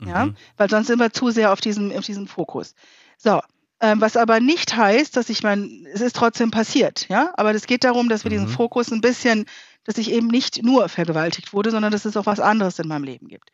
Ja, 0.05 0.25
mhm. 0.25 0.35
weil 0.57 0.69
sonst 0.69 0.87
sind 0.87 0.99
wir 0.99 1.13
zu 1.13 1.29
sehr 1.29 1.53
auf 1.53 1.61
diesem, 1.61 1.91
auf 1.91 2.05
diesem 2.05 2.27
Fokus. 2.27 2.75
So, 3.17 3.41
ähm, 3.79 4.01
was 4.01 4.17
aber 4.17 4.39
nicht 4.39 4.75
heißt, 4.75 5.15
dass 5.15 5.29
ich 5.29 5.43
mein, 5.43 5.87
es 5.93 6.01
ist 6.01 6.15
trotzdem 6.15 6.51
passiert, 6.51 7.07
ja, 7.09 7.31
aber 7.35 7.53
es 7.53 7.67
geht 7.67 7.83
darum, 7.83 8.09
dass 8.09 8.23
wir 8.23 8.31
mhm. 8.31 8.35
diesen 8.35 8.47
Fokus 8.49 8.91
ein 8.91 9.01
bisschen, 9.01 9.45
dass 9.83 9.97
ich 9.97 10.11
eben 10.11 10.27
nicht 10.27 10.63
nur 10.63 10.89
vergewaltigt 10.89 11.53
wurde, 11.53 11.71
sondern 11.71 11.91
dass 11.91 12.05
es 12.05 12.17
auch 12.17 12.25
was 12.25 12.39
anderes 12.39 12.79
in 12.79 12.87
meinem 12.87 13.03
Leben 13.03 13.27
gibt. 13.27 13.49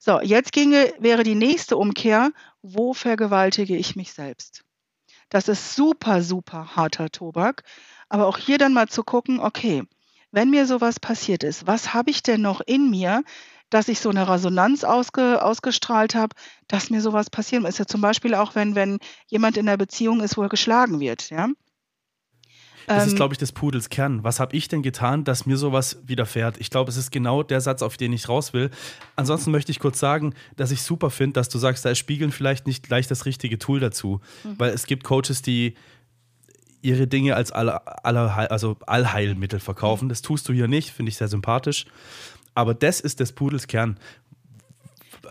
So, 0.00 0.20
jetzt 0.20 0.52
ginge, 0.52 0.92
wäre 0.98 1.22
die 1.22 1.36
nächste 1.36 1.76
Umkehr, 1.76 2.32
wo 2.62 2.92
vergewaltige 2.92 3.76
ich 3.76 3.94
mich 3.94 4.12
selbst? 4.12 4.64
Das 5.28 5.48
ist 5.48 5.76
super, 5.76 6.22
super 6.22 6.76
harter 6.76 7.08
Tobak. 7.10 7.62
Aber 8.08 8.26
auch 8.26 8.36
hier 8.36 8.58
dann 8.58 8.74
mal 8.74 8.88
zu 8.88 9.02
gucken, 9.02 9.40
okay, 9.40 9.84
wenn 10.32 10.50
mir 10.50 10.66
sowas 10.66 10.98
passiert 10.98 11.44
ist, 11.44 11.66
was 11.66 11.94
habe 11.94 12.10
ich 12.10 12.22
denn 12.22 12.40
noch 12.40 12.60
in 12.60 12.90
mir, 12.90 13.22
dass 13.70 13.88
ich 13.88 14.00
so 14.00 14.10
eine 14.10 14.28
Resonanz 14.28 14.84
ausge, 14.84 15.42
ausgestrahlt 15.42 16.14
habe, 16.14 16.34
dass 16.68 16.90
mir 16.90 17.00
sowas 17.00 17.30
passiert. 17.30 17.64
Ist 17.64 17.78
ja 17.78 17.86
zum 17.86 18.00
Beispiel 18.00 18.34
auch, 18.34 18.54
wenn, 18.54 18.74
wenn 18.74 18.98
jemand 19.28 19.56
in 19.56 19.68
einer 19.68 19.78
Beziehung 19.78 20.20
ist, 20.20 20.36
wo 20.36 20.42
er 20.42 20.48
geschlagen 20.48 21.00
wird, 21.00 21.30
ja. 21.30 21.48
Das 22.86 23.06
ist, 23.06 23.12
ähm, 23.12 23.16
glaube 23.16 23.34
ich, 23.34 23.38
des 23.38 23.52
Pudels 23.52 23.90
Kern. 23.90 24.24
Was 24.24 24.40
habe 24.40 24.56
ich 24.56 24.68
denn 24.68 24.82
getan, 24.82 25.24
dass 25.24 25.46
mir 25.46 25.56
sowas 25.56 25.98
widerfährt? 26.04 26.56
Ich 26.58 26.68
glaube, 26.68 26.90
es 26.90 26.96
ist 26.96 27.12
genau 27.12 27.42
der 27.42 27.60
Satz, 27.60 27.80
auf 27.80 27.96
den 27.96 28.12
ich 28.12 28.28
raus 28.28 28.52
will. 28.52 28.70
Ansonsten 29.16 29.52
möchte 29.52 29.70
ich 29.70 29.78
kurz 29.78 30.00
sagen, 30.00 30.34
dass 30.56 30.72
ich 30.72 30.82
super 30.82 31.10
finde, 31.10 31.34
dass 31.34 31.48
du 31.48 31.58
sagst, 31.58 31.84
da 31.84 31.90
ist 31.90 31.98
Spiegeln 31.98 32.32
vielleicht 32.32 32.66
nicht 32.66 32.82
gleich 32.82 33.06
das 33.06 33.24
richtige 33.24 33.58
Tool 33.58 33.80
dazu. 33.80 34.20
Mhm. 34.42 34.58
Weil 34.58 34.70
es 34.72 34.86
gibt 34.86 35.04
Coaches, 35.04 35.42
die 35.42 35.74
ihre 36.82 37.06
Dinge 37.06 37.36
als 37.36 37.52
aller, 37.52 38.04
aller, 38.04 38.50
also 38.50 38.76
Allheilmittel 38.86 39.60
verkaufen. 39.60 40.08
Das 40.08 40.20
tust 40.20 40.48
du 40.48 40.52
hier 40.52 40.68
nicht, 40.68 40.90
finde 40.90 41.10
ich 41.10 41.16
sehr 41.16 41.28
sympathisch. 41.28 41.86
Aber 42.54 42.74
das 42.74 43.00
ist 43.00 43.20
des 43.20 43.32
Pudels 43.32 43.66
Kern. 43.66 43.98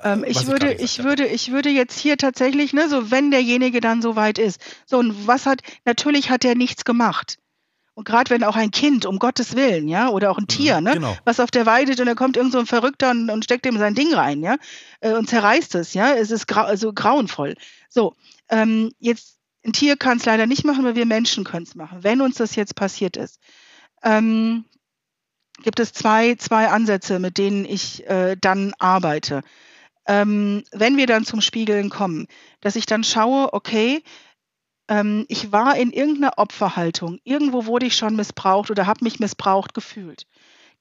Ähm, 0.03 0.23
ich, 0.27 0.47
würde, 0.47 0.73
ich, 0.73 1.03
würde, 1.03 1.27
ich 1.27 1.51
würde 1.51 1.69
jetzt 1.69 1.99
hier 1.99 2.17
tatsächlich, 2.17 2.73
ne, 2.73 2.89
so 2.89 3.11
wenn 3.11 3.29
derjenige 3.29 3.81
dann 3.81 4.01
so 4.01 4.15
weit 4.15 4.39
ist. 4.39 4.59
So, 4.85 4.97
und 4.97 5.27
was 5.27 5.45
hat, 5.45 5.61
natürlich 5.85 6.29
hat 6.29 6.43
er 6.43 6.55
nichts 6.55 6.85
gemacht. 6.85 7.37
Und 7.93 8.05
gerade 8.05 8.29
wenn 8.29 8.43
auch 8.43 8.55
ein 8.55 8.71
Kind, 8.71 9.05
um 9.05 9.19
Gottes 9.19 9.55
Willen, 9.55 9.87
ja, 9.87 10.09
oder 10.09 10.31
auch 10.31 10.37
ein 10.37 10.43
mhm, 10.43 10.47
Tier, 10.47 10.81
ne, 10.81 10.93
genau. 10.93 11.17
was 11.25 11.39
auf 11.39 11.51
der 11.51 11.65
weidet 11.65 11.99
und 11.99 12.05
dann 12.05 12.15
kommt 12.15 12.37
irgend 12.37 12.53
so 12.53 12.59
ein 12.59 12.65
Verrückter 12.65 13.11
und, 13.11 13.29
und 13.29 13.43
steckt 13.43 13.65
ihm 13.65 13.77
sein 13.77 13.93
Ding 13.93 14.13
rein, 14.13 14.41
ja, 14.41 14.55
äh, 15.01 15.13
und 15.13 15.29
zerreißt 15.29 15.75
es, 15.75 15.93
ja, 15.93 16.13
es 16.13 16.31
ist 16.31 16.47
grau 16.47 16.61
also 16.61 16.93
grauenvoll. 16.93 17.55
So, 17.89 18.15
ähm, 18.49 18.91
jetzt 18.99 19.40
ein 19.63 19.73
Tier 19.73 19.97
kann 19.97 20.17
es 20.17 20.25
leider 20.25 20.47
nicht 20.47 20.65
machen, 20.65 20.85
aber 20.85 20.95
wir 20.95 21.05
Menschen 21.05 21.43
können 21.43 21.63
es 21.63 21.75
machen, 21.75 22.03
wenn 22.03 22.21
uns 22.21 22.35
das 22.35 22.55
jetzt 22.55 22.75
passiert 22.75 23.17
ist. 23.17 23.39
Ähm, 24.03 24.65
gibt 25.61 25.79
es 25.79 25.93
zwei, 25.93 26.35
zwei 26.35 26.69
Ansätze, 26.69 27.19
mit 27.19 27.37
denen 27.37 27.65
ich 27.65 28.07
äh, 28.07 28.35
dann 28.39 28.73
arbeite. 28.79 29.43
Ähm, 30.07 30.63
wenn 30.71 30.97
wir 30.97 31.05
dann 31.05 31.25
zum 31.25 31.41
Spiegeln 31.41 31.89
kommen, 31.89 32.27
dass 32.61 32.75
ich 32.75 32.87
dann 32.87 33.03
schaue, 33.03 33.53
okay, 33.53 34.03
ähm, 34.87 35.25
ich 35.29 35.51
war 35.51 35.77
in 35.77 35.91
irgendeiner 35.91 36.37
Opferhaltung, 36.37 37.19
irgendwo 37.23 37.65
wurde 37.65 37.85
ich 37.85 37.95
schon 37.95 38.15
missbraucht 38.15 38.71
oder 38.71 38.87
habe 38.87 39.03
mich 39.03 39.19
missbraucht 39.19 39.73
gefühlt. 39.73 40.25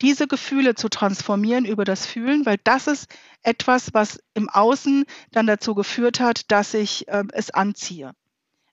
Diese 0.01 0.27
Gefühle 0.27 0.75
zu 0.75 0.89
transformieren 0.89 1.67
über 1.67 1.85
das 1.85 2.07
Fühlen, 2.07 2.47
weil 2.47 2.57
das 2.65 2.87
ist 2.87 3.15
etwas, 3.43 3.93
was 3.93 4.19
im 4.33 4.49
Außen 4.49 5.05
dann 5.33 5.47
dazu 5.47 5.75
geführt 5.75 6.21
hat, 6.21 6.51
dass 6.51 6.73
ich 6.73 7.07
äh, 7.09 7.25
es 7.33 7.51
anziehe. 7.51 8.13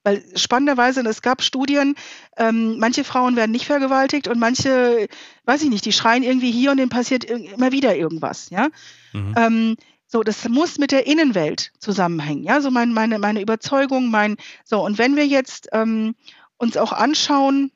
Weil 0.08 0.24
spannenderweise, 0.38 1.01
es 1.01 1.22
gab 1.22 1.41
Studien, 1.41 1.93
ähm, 2.38 2.80
manche 2.80 3.03
Frauen 3.03 3.36
werden 3.36 3.51
nicht 3.51 3.66
vergewaltigt 3.66 4.30
und 4.30 4.39
manche, 4.39 5.10
weiß 5.43 5.64
ich 5.64 5.70
nicht, 5.70 5.84
die 5.84 5.91
schreien 5.91 6.24
irgendwie 6.24 6.49
hier 6.49 6.72
und 6.72 6.78
denen 6.78 6.88
passiert 6.88 7.26
immer 7.26 7.74
wieder 7.74 7.93
irgendwas. 7.93 8.49
Ja? 8.49 8.70
Mhm. 9.12 9.36
Ähm, 9.36 9.78
so, 10.08 10.24
das 10.24 10.47
muss 10.47 10.78
mit 10.78 10.93
der 10.93 11.08
Innenwelt 11.08 11.74
zusammenhängen. 11.80 12.45
Ja, 12.45 12.62
so 12.62 12.72
mein, 12.72 12.93
meine, 12.93 13.20
meine 13.20 13.41
Überzeugung, 13.41 14.10
mein, 14.10 14.38
so, 14.64 14.82
und 14.82 14.97
wenn 14.97 15.18
wir 15.18 15.28
jetzt 15.28 15.68
ähm, 15.74 16.16
uns 16.55 16.78
auch 16.78 16.93
anschauen, 16.93 17.74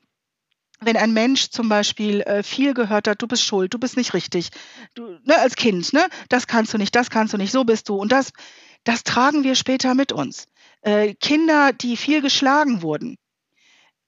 wenn 0.80 0.96
ein 0.96 1.12
Mensch 1.12 1.50
zum 1.50 1.68
Beispiel 1.68 2.22
äh, 2.22 2.44
viel 2.44 2.74
gehört 2.74 3.10
hat, 3.10 3.22
du 3.22 3.28
bist 3.28 3.44
schuld, 3.44 3.74
du 3.74 3.78
bist 3.78 3.98
nicht 3.98 4.14
richtig, 4.14 4.52
du, 4.94 5.18
ne, 5.26 5.38
als 5.38 5.58
Kind, 5.58 5.92
ne, 5.92 6.08
das 6.30 6.48
kannst 6.48 6.74
du 6.74 6.78
nicht, 6.78 6.96
das 6.96 7.10
kannst 7.10 7.34
du 7.34 7.38
nicht, 7.38 7.52
so 7.52 7.66
bist 7.66 7.90
du. 7.90 7.96
Und 7.98 8.14
das, 8.14 8.32
das 8.86 9.04
tragen 9.04 9.44
wir 9.44 9.56
später 9.56 9.96
mit 9.96 10.14
uns. 10.14 10.48
Äh, 10.82 11.14
Kinder, 11.16 11.74
die 11.74 11.98
viel 11.98 12.22
geschlagen 12.22 12.82
wurden, 12.82 13.18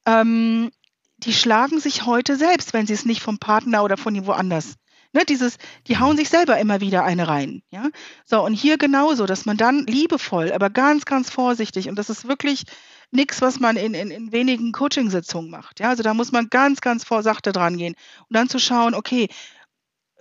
ähm, 0.06 0.72
die 1.18 1.34
schlagen 1.34 1.80
sich 1.80 2.06
heute 2.06 2.36
selbst, 2.36 2.74
wenn 2.74 2.88
sie 2.88 2.94
es 2.94 3.06
nicht 3.06 3.22
vom 3.22 3.40
Partner 3.40 3.84
oder 3.84 3.98
von 3.98 4.26
woanders 4.26 4.76
Ne, 5.16 5.26
dieses, 5.26 5.60
die 5.88 6.00
hauen 6.00 6.18
sich 6.18 6.30
selber 6.30 6.58
immer 6.58 6.82
wieder 6.82 7.04
eine 7.04 7.28
rein. 7.28 7.62
Ja? 7.70 7.90
So, 8.26 8.44
und 8.44 8.56
hier 8.56 8.80
genauso, 8.80 9.28
dass 9.28 9.46
man 9.46 9.58
dann 9.58 9.86
liebevoll, 9.86 10.52
aber 10.52 10.72
ganz, 10.72 11.06
ganz 11.06 11.30
vorsichtig, 11.30 11.88
und 11.88 12.00
das 12.00 12.10
ist 12.10 12.28
wirklich 12.28 12.64
nichts, 13.12 13.40
was 13.40 13.60
man 13.60 13.78
in, 13.78 13.94
in, 13.94 14.10
in 14.10 14.32
wenigen 14.32 14.72
Coachingsitzungen 14.72 15.52
macht. 15.52 15.80
Ja? 15.80 15.90
Also 15.90 16.02
da 16.02 16.16
muss 16.16 16.32
man 16.32 16.50
ganz, 16.50 16.82
ganz 16.82 17.04
vorsachte 17.04 17.52
dran 17.52 17.78
gehen. 17.78 17.94
Und 18.22 18.36
dann 18.36 18.50
zu 18.50 18.58
schauen, 18.58 18.96
okay, 18.96 19.28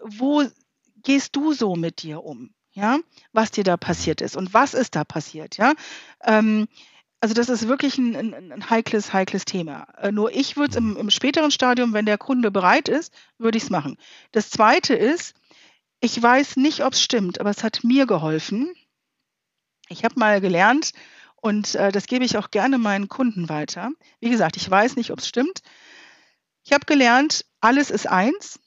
wo 0.03 0.45
gehst 1.03 1.37
du 1.37 1.55
so 1.55 1.75
mit 1.75 2.03
dir 2.03 2.23
um? 2.23 2.53
Ja, 2.75 2.99
was 3.33 3.51
dir 3.51 3.65
da 3.65 3.77
passiert 3.77 4.21
ist 4.21 4.37
und 4.37 4.55
was 4.55 4.73
ist 4.75 4.97
da 4.97 5.05
passiert, 5.05 5.59
ja. 5.59 5.75
Ähm, 6.25 6.69
also 7.21 7.35
das 7.35 7.49
ist 7.49 7.69
wirklich 7.69 7.99
ein, 7.99 8.17
ein, 8.17 8.53
ein 8.53 8.71
heikles, 8.71 9.13
heikles 9.13 9.45
Thema. 9.45 9.87
Äh, 9.99 10.11
nur 10.11 10.33
ich 10.33 10.57
würde 10.57 10.71
es 10.71 10.77
im, 10.77 10.97
im, 10.97 11.11
späteren 11.11 11.51
Stadium, 11.51 11.93
wenn 11.93 12.07
der 12.07 12.19
Kunde 12.19 12.51
bereit 12.51 12.89
ist, 12.89 13.13
würde 13.39 13.59
ich 13.59 13.65
es 13.65 13.71
machen. 13.71 13.97
Das 14.33 14.51
Zweite 14.51 14.95
ist, 14.95 15.35
ich 16.01 16.21
weiß 16.21 16.57
nicht, 16.57 16.83
ob 16.85 16.95
es 16.95 17.03
stimmt, 17.03 17.41
aber 17.41 17.51
es 17.51 17.63
hat 17.63 17.85
mir 17.85 18.07
geholfen. 18.07 18.75
Ich 19.89 20.03
habe 20.05 20.19
mal 20.19 20.41
gelernt, 20.41 20.93
und 21.43 21.75
äh, 21.75 21.91
das 21.91 22.07
gebe 22.07 22.25
ich 22.25 22.39
auch 22.39 22.53
gerne 22.53 22.79
meinen 22.79 23.09
Kunden 23.09 23.49
weiter. 23.49 23.91
Wie 24.21 24.31
gesagt, 24.31 24.57
ich 24.57 24.71
weiß 24.71 24.95
nicht, 24.95 25.11
ob 25.11 25.19
es 25.19 25.29
stimmt. 25.29 25.61
Ich 26.65 26.73
habe 26.73 26.87
gelernt, 26.87 27.45
alles 27.61 27.91
ist 27.91 28.07
eins 28.07 28.61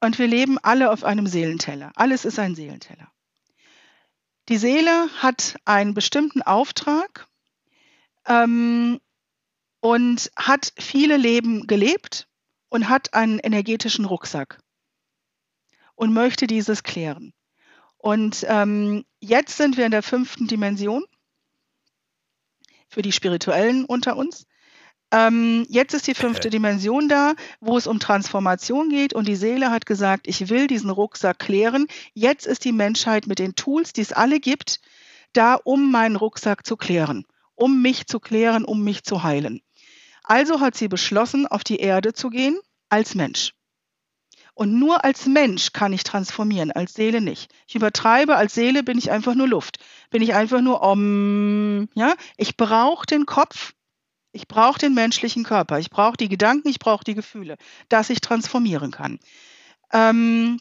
und 0.00 0.18
wir 0.18 0.28
leben 0.28 0.56
alle 0.58 0.92
auf 0.92 1.02
einem 1.02 1.26
Seelenteller. 1.26 1.90
Alles 1.96 2.24
ist 2.24 2.38
ein 2.38 2.54
Seelenteller. 2.54 3.10
Die 4.50 4.58
Seele 4.58 5.08
hat 5.22 5.60
einen 5.64 5.94
bestimmten 5.94 6.42
Auftrag 6.42 7.28
ähm, 8.26 9.00
und 9.78 10.32
hat 10.36 10.72
viele 10.76 11.16
Leben 11.16 11.68
gelebt 11.68 12.26
und 12.68 12.88
hat 12.88 13.14
einen 13.14 13.38
energetischen 13.38 14.04
Rucksack 14.06 14.60
und 15.94 16.12
möchte 16.12 16.48
dieses 16.48 16.82
klären. 16.82 17.32
Und 17.96 18.44
ähm, 18.48 19.04
jetzt 19.20 19.56
sind 19.56 19.76
wir 19.76 19.84
in 19.84 19.92
der 19.92 20.02
fünften 20.02 20.48
Dimension 20.48 21.04
für 22.88 23.02
die 23.02 23.12
Spirituellen 23.12 23.84
unter 23.84 24.16
uns. 24.16 24.48
Ähm, 25.12 25.66
jetzt 25.68 25.94
ist 25.94 26.06
die 26.06 26.14
fünfte 26.14 26.48
okay. 26.48 26.56
Dimension 26.56 27.08
da, 27.08 27.34
wo 27.60 27.76
es 27.76 27.86
um 27.86 27.98
Transformation 27.98 28.90
geht 28.90 29.12
und 29.12 29.26
die 29.26 29.36
Seele 29.36 29.70
hat 29.70 29.86
gesagt, 29.86 30.28
ich 30.28 30.48
will 30.48 30.66
diesen 30.66 30.90
Rucksack 30.90 31.38
klären. 31.38 31.86
Jetzt 32.14 32.46
ist 32.46 32.64
die 32.64 32.72
Menschheit 32.72 33.26
mit 33.26 33.38
den 33.38 33.54
Tools, 33.56 33.92
die 33.92 34.02
es 34.02 34.12
alle 34.12 34.38
gibt, 34.38 34.80
da, 35.32 35.54
um 35.54 35.90
meinen 35.90 36.16
Rucksack 36.16 36.64
zu 36.64 36.76
klären 36.76 37.24
um 37.60 37.82
mich 37.82 38.06
zu 38.06 38.20
klären, 38.20 38.64
um 38.64 38.82
mich 38.82 39.04
zu 39.04 39.22
heilen. 39.22 39.60
Also 40.24 40.60
hat 40.60 40.76
sie 40.76 40.88
beschlossen, 40.88 41.46
auf 41.46 41.62
die 41.62 41.76
Erde 41.76 42.14
zu 42.14 42.30
gehen 42.30 42.58
als 42.88 43.14
Mensch. 43.14 43.52
Und 44.54 44.78
nur 44.78 45.04
als 45.04 45.26
Mensch 45.26 45.72
kann 45.72 45.92
ich 45.92 46.02
transformieren, 46.02 46.72
als 46.72 46.94
Seele 46.94 47.20
nicht. 47.20 47.52
Ich 47.66 47.74
übertreibe, 47.74 48.36
als 48.36 48.54
Seele 48.54 48.82
bin 48.82 48.98
ich 48.98 49.10
einfach 49.10 49.34
nur 49.34 49.46
Luft. 49.46 49.78
Bin 50.10 50.22
ich 50.22 50.34
einfach 50.34 50.60
nur 50.60 50.82
om, 50.82 51.88
ja? 51.94 52.14
Ich 52.36 52.56
brauche 52.56 53.06
den 53.06 53.26
Kopf, 53.26 53.74
ich 54.32 54.48
brauche 54.48 54.78
den 54.78 54.94
menschlichen 54.94 55.44
Körper, 55.44 55.78
ich 55.78 55.90
brauche 55.90 56.16
die 56.16 56.28
Gedanken, 56.28 56.68
ich 56.68 56.78
brauche 56.78 57.04
die 57.04 57.14
Gefühle, 57.14 57.56
dass 57.88 58.10
ich 58.10 58.20
transformieren 58.20 58.90
kann. 58.90 59.18
Ähm, 59.92 60.60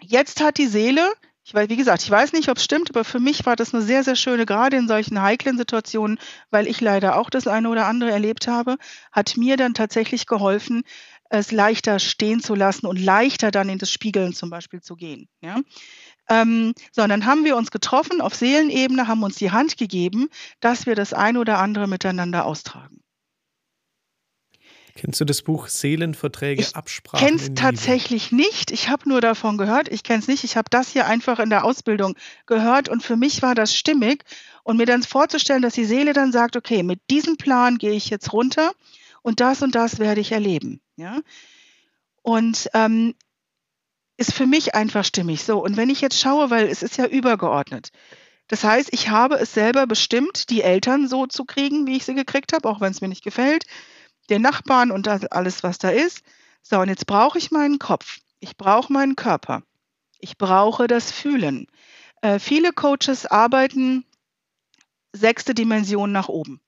jetzt 0.00 0.42
hat 0.42 0.58
die 0.58 0.66
Seele 0.66 1.12
ich 1.46 1.52
weiß, 1.52 1.68
wie 1.68 1.76
gesagt, 1.76 2.02
ich 2.02 2.10
weiß 2.10 2.32
nicht, 2.32 2.48
ob 2.48 2.56
es 2.56 2.64
stimmt, 2.64 2.88
aber 2.88 3.04
für 3.04 3.20
mich 3.20 3.44
war 3.44 3.54
das 3.54 3.74
eine 3.74 3.82
sehr, 3.82 4.02
sehr 4.02 4.16
schöne, 4.16 4.46
gerade 4.46 4.78
in 4.78 4.88
solchen 4.88 5.20
heiklen 5.20 5.58
Situationen, 5.58 6.18
weil 6.50 6.66
ich 6.66 6.80
leider 6.80 7.18
auch 7.18 7.28
das 7.28 7.46
eine 7.46 7.68
oder 7.68 7.86
andere 7.86 8.10
erlebt 8.10 8.48
habe, 8.48 8.78
hat 9.12 9.36
mir 9.36 9.58
dann 9.58 9.74
tatsächlich 9.74 10.26
geholfen, 10.26 10.84
es 11.28 11.52
leichter 11.52 11.98
stehen 11.98 12.40
zu 12.40 12.54
lassen 12.54 12.86
und 12.86 12.98
leichter 12.98 13.50
dann 13.50 13.68
in 13.68 13.78
das 13.78 13.90
Spiegeln 13.90 14.32
zum 14.32 14.48
Beispiel 14.48 14.80
zu 14.80 14.96
gehen. 14.96 15.28
Ja? 15.42 15.60
Ähm, 16.28 16.74
sondern 16.90 17.26
haben 17.26 17.44
wir 17.44 17.56
uns 17.56 17.70
getroffen 17.70 18.20
auf 18.20 18.34
Seelenebene, 18.34 19.08
haben 19.08 19.22
uns 19.22 19.36
die 19.36 19.50
Hand 19.50 19.76
gegeben, 19.76 20.28
dass 20.60 20.86
wir 20.86 20.94
das 20.94 21.12
eine 21.12 21.38
oder 21.38 21.58
andere 21.58 21.86
miteinander 21.86 22.46
austragen. 22.46 23.04
Kennst 24.96 25.20
du 25.20 25.24
das 25.24 25.42
Buch 25.42 25.66
Seelenverträge, 25.66 26.62
ich 26.62 26.76
Absprachen? 26.76 27.18
Ich 27.18 27.26
kenne 27.26 27.42
es 27.42 27.54
tatsächlich 27.54 28.30
nicht. 28.30 28.70
Ich 28.70 28.88
habe 28.88 29.08
nur 29.08 29.20
davon 29.20 29.58
gehört. 29.58 29.88
Ich 29.88 30.04
kenne 30.04 30.20
es 30.20 30.28
nicht. 30.28 30.44
Ich 30.44 30.56
habe 30.56 30.68
das 30.70 30.88
hier 30.88 31.06
einfach 31.06 31.40
in 31.40 31.50
der 31.50 31.64
Ausbildung 31.64 32.14
gehört 32.46 32.88
und 32.88 33.02
für 33.02 33.16
mich 33.16 33.42
war 33.42 33.56
das 33.56 33.74
stimmig. 33.74 34.24
Und 34.62 34.76
mir 34.78 34.86
dann 34.86 35.02
vorzustellen, 35.02 35.62
dass 35.62 35.74
die 35.74 35.84
Seele 35.84 36.12
dann 36.12 36.32
sagt, 36.32 36.56
okay, 36.56 36.82
mit 36.82 37.00
diesem 37.10 37.36
Plan 37.36 37.76
gehe 37.76 37.92
ich 37.92 38.08
jetzt 38.08 38.32
runter 38.32 38.72
und 39.20 39.40
das 39.40 39.62
und 39.62 39.74
das 39.74 39.98
werde 39.98 40.20
ich 40.20 40.32
erleben. 40.32 40.80
Ja? 40.96 41.20
Und 42.22 42.70
ähm, 42.72 43.14
ist 44.16 44.32
für 44.32 44.46
mich 44.46 44.74
einfach 44.74 45.04
stimmig. 45.04 45.44
So, 45.44 45.62
und 45.62 45.76
wenn 45.76 45.90
ich 45.90 46.00
jetzt 46.00 46.20
schaue, 46.20 46.50
weil 46.50 46.68
es 46.68 46.82
ist 46.82 46.96
ja 46.96 47.06
übergeordnet. 47.06 47.90
Das 48.48 48.62
heißt, 48.62 48.90
ich 48.92 49.08
habe 49.08 49.36
es 49.36 49.54
selber 49.54 49.86
bestimmt, 49.86 50.50
die 50.50 50.62
Eltern 50.62 51.08
so 51.08 51.26
zu 51.26 51.44
kriegen, 51.44 51.86
wie 51.86 51.96
ich 51.96 52.04
sie 52.04 52.14
gekriegt 52.14 52.52
habe, 52.52 52.68
auch 52.68 52.80
wenn 52.80 52.92
es 52.92 53.00
mir 53.00 53.08
nicht 53.08 53.24
gefällt 53.24 53.64
den 54.30 54.42
Nachbarn 54.42 54.90
und 54.90 55.08
alles, 55.08 55.62
was 55.62 55.78
da 55.78 55.90
ist. 55.90 56.22
So, 56.62 56.80
und 56.80 56.88
jetzt 56.88 57.06
brauche 57.06 57.38
ich 57.38 57.50
meinen 57.50 57.78
Kopf. 57.78 58.20
Ich 58.40 58.56
brauche 58.56 58.92
meinen 58.92 59.16
Körper. 59.16 59.62
Ich 60.18 60.38
brauche 60.38 60.86
das 60.86 61.12
Fühlen. 61.12 61.66
Äh, 62.22 62.38
viele 62.38 62.72
Coaches 62.72 63.26
arbeiten 63.26 64.04
sechste 65.12 65.54
Dimension 65.54 66.12
nach 66.12 66.28
oben 66.28 66.60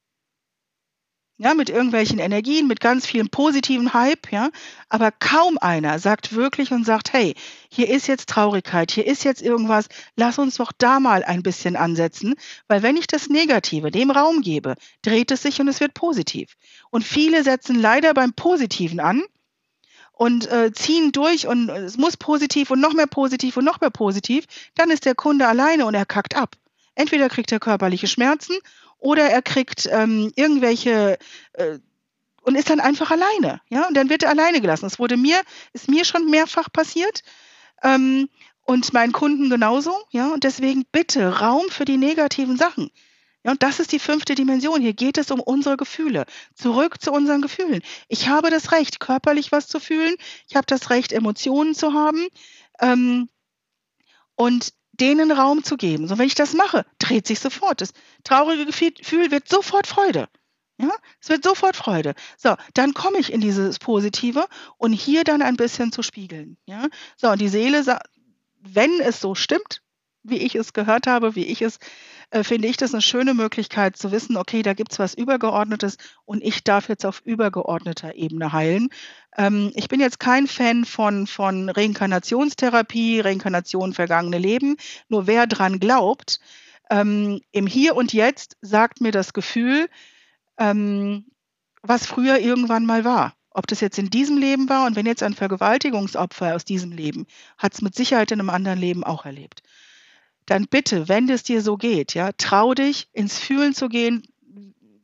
ja, 1.38 1.52
mit 1.52 1.68
irgendwelchen 1.68 2.18
Energien, 2.18 2.66
mit 2.66 2.80
ganz 2.80 3.04
vielen 3.06 3.28
positiven 3.28 3.92
Hype, 3.92 4.32
ja, 4.32 4.50
aber 4.88 5.10
kaum 5.12 5.58
einer 5.58 5.98
sagt 5.98 6.34
wirklich 6.34 6.72
und 6.72 6.86
sagt, 6.86 7.12
hey, 7.12 7.34
hier 7.70 7.90
ist 7.90 8.06
jetzt 8.06 8.30
Traurigkeit, 8.30 8.90
hier 8.90 9.06
ist 9.06 9.22
jetzt 9.24 9.42
irgendwas, 9.42 9.88
lass 10.16 10.38
uns 10.38 10.56
doch 10.56 10.72
da 10.76 10.98
mal 10.98 11.24
ein 11.24 11.42
bisschen 11.42 11.76
ansetzen, 11.76 12.36
weil 12.68 12.82
wenn 12.82 12.96
ich 12.96 13.06
das 13.06 13.28
Negative 13.28 13.90
dem 13.90 14.10
Raum 14.10 14.40
gebe, 14.40 14.76
dreht 15.02 15.30
es 15.30 15.42
sich 15.42 15.60
und 15.60 15.68
es 15.68 15.80
wird 15.80 15.92
positiv. 15.92 16.54
Und 16.90 17.04
viele 17.04 17.44
setzen 17.44 17.78
leider 17.78 18.14
beim 18.14 18.32
Positiven 18.32 19.00
an 19.00 19.22
und 20.12 20.50
äh, 20.50 20.72
ziehen 20.72 21.12
durch 21.12 21.46
und 21.46 21.68
es 21.68 21.98
muss 21.98 22.16
positiv 22.16 22.70
und 22.70 22.80
noch 22.80 22.94
mehr 22.94 23.06
positiv 23.06 23.58
und 23.58 23.64
noch 23.66 23.82
mehr 23.82 23.90
positiv, 23.90 24.46
dann 24.74 24.90
ist 24.90 25.04
der 25.04 25.14
Kunde 25.14 25.46
alleine 25.46 25.84
und 25.84 25.94
er 25.94 26.06
kackt 26.06 26.34
ab. 26.34 26.56
Entweder 26.94 27.28
kriegt 27.28 27.52
er 27.52 27.60
körperliche 27.60 28.06
Schmerzen 28.06 28.56
oder 28.98 29.28
er 29.28 29.42
kriegt 29.42 29.88
ähm, 29.90 30.32
irgendwelche 30.36 31.18
äh, 31.54 31.78
und 32.42 32.54
ist 32.54 32.70
dann 32.70 32.78
einfach 32.78 33.10
alleine, 33.10 33.60
ja, 33.68 33.88
und 33.88 33.96
dann 33.96 34.08
wird 34.08 34.22
er 34.22 34.30
alleine 34.30 34.60
gelassen. 34.60 34.86
Das 34.86 35.00
wurde 35.00 35.16
mir, 35.16 35.40
ist 35.72 35.88
mir 35.88 36.04
schon 36.04 36.30
mehrfach 36.30 36.70
passiert 36.72 37.22
ähm, 37.82 38.28
und 38.62 38.92
meinen 38.92 39.12
Kunden 39.12 39.50
genauso, 39.50 39.92
ja, 40.10 40.32
und 40.32 40.44
deswegen 40.44 40.84
bitte 40.92 41.40
Raum 41.40 41.64
für 41.70 41.84
die 41.84 41.96
negativen 41.96 42.56
Sachen. 42.56 42.90
Ja, 43.46 43.52
und 43.52 43.62
das 43.62 43.78
ist 43.78 43.92
die 43.92 44.00
fünfte 44.00 44.34
Dimension. 44.34 44.80
Hier 44.80 44.92
geht 44.92 45.18
es 45.18 45.30
um 45.30 45.38
unsere 45.38 45.76
Gefühle. 45.76 46.26
Zurück 46.54 47.00
zu 47.00 47.12
unseren 47.12 47.42
Gefühlen. 47.42 47.80
Ich 48.08 48.28
habe 48.28 48.50
das 48.50 48.72
Recht, 48.72 48.98
körperlich 48.98 49.52
was 49.52 49.68
zu 49.68 49.78
fühlen. 49.78 50.16
Ich 50.48 50.56
habe 50.56 50.66
das 50.66 50.90
Recht, 50.90 51.12
Emotionen 51.12 51.76
zu 51.76 51.92
haben. 51.92 52.26
Ähm, 52.80 53.28
und 54.34 54.72
denen 55.00 55.30
Raum 55.30 55.64
zu 55.64 55.76
geben. 55.76 56.08
So, 56.08 56.18
wenn 56.18 56.26
ich 56.26 56.34
das 56.34 56.54
mache, 56.54 56.84
dreht 56.98 57.26
sich 57.26 57.40
sofort. 57.40 57.80
Das 57.80 57.92
traurige 58.24 58.66
Gefühl 58.66 59.30
wird 59.30 59.48
sofort 59.48 59.86
Freude. 59.86 60.28
Ja, 60.78 60.90
es 61.20 61.30
wird 61.30 61.42
sofort 61.42 61.74
Freude. 61.74 62.14
So, 62.36 62.54
dann 62.74 62.92
komme 62.92 63.18
ich 63.18 63.32
in 63.32 63.40
dieses 63.40 63.78
Positive 63.78 64.46
und 64.76 64.92
hier 64.92 65.24
dann 65.24 65.40
ein 65.40 65.56
bisschen 65.56 65.90
zu 65.90 66.02
spiegeln. 66.02 66.58
Ja, 66.66 66.88
so, 67.16 67.28
und 67.30 67.40
die 67.40 67.48
Seele, 67.48 67.82
wenn 68.60 69.00
es 69.00 69.20
so 69.20 69.34
stimmt, 69.34 69.82
wie 70.22 70.38
ich 70.38 70.54
es 70.54 70.72
gehört 70.72 71.06
habe, 71.06 71.34
wie 71.34 71.46
ich 71.46 71.62
es, 71.62 71.78
äh, 72.30 72.42
finde 72.42 72.68
ich 72.68 72.76
das 72.76 72.92
eine 72.92 73.02
schöne 73.02 73.34
Möglichkeit 73.34 73.96
zu 73.96 74.10
wissen, 74.10 74.36
okay, 74.36 74.62
da 74.62 74.74
gibt 74.74 74.92
es 74.92 74.98
was 74.98 75.14
Übergeordnetes 75.14 75.96
und 76.24 76.42
ich 76.42 76.64
darf 76.64 76.88
jetzt 76.88 77.06
auf 77.06 77.22
übergeordneter 77.24 78.14
Ebene 78.14 78.52
heilen. 78.52 78.88
Ähm, 79.36 79.72
ich 79.74 79.88
bin 79.88 80.00
jetzt 80.00 80.18
kein 80.18 80.46
Fan 80.46 80.84
von, 80.84 81.26
von 81.26 81.68
Reinkarnationstherapie, 81.68 83.20
Reinkarnation 83.20 83.92
vergangene 83.92 84.38
Leben. 84.38 84.76
Nur 85.08 85.26
wer 85.26 85.46
dran 85.46 85.78
glaubt, 85.78 86.40
ähm, 86.90 87.40
im 87.52 87.66
Hier 87.66 87.96
und 87.96 88.12
Jetzt 88.12 88.56
sagt 88.60 89.00
mir 89.00 89.12
das 89.12 89.32
Gefühl, 89.32 89.88
ähm, 90.58 91.26
was 91.82 92.06
früher 92.06 92.38
irgendwann 92.38 92.86
mal 92.86 93.04
war. 93.04 93.34
Ob 93.50 93.66
das 93.66 93.80
jetzt 93.80 93.98
in 93.98 94.10
diesem 94.10 94.36
Leben 94.36 94.68
war 94.68 94.86
und 94.86 94.96
wenn 94.96 95.06
jetzt 95.06 95.22
ein 95.22 95.34
Vergewaltigungsopfer 95.34 96.54
aus 96.54 96.64
diesem 96.64 96.92
Leben, 96.92 97.26
hat 97.56 97.72
es 97.72 97.82
mit 97.82 97.94
Sicherheit 97.94 98.30
in 98.30 98.40
einem 98.40 98.50
anderen 98.50 98.78
Leben 98.78 99.02
auch 99.02 99.24
erlebt. 99.24 99.62
Dann 100.46 100.66
bitte, 100.68 101.08
wenn 101.08 101.28
es 101.28 101.42
dir 101.42 101.60
so 101.60 101.76
geht, 101.76 102.14
ja, 102.14 102.30
trau 102.38 102.74
dich, 102.74 103.08
ins 103.12 103.38
Fühlen 103.38 103.74
zu 103.74 103.88
gehen, 103.88 104.22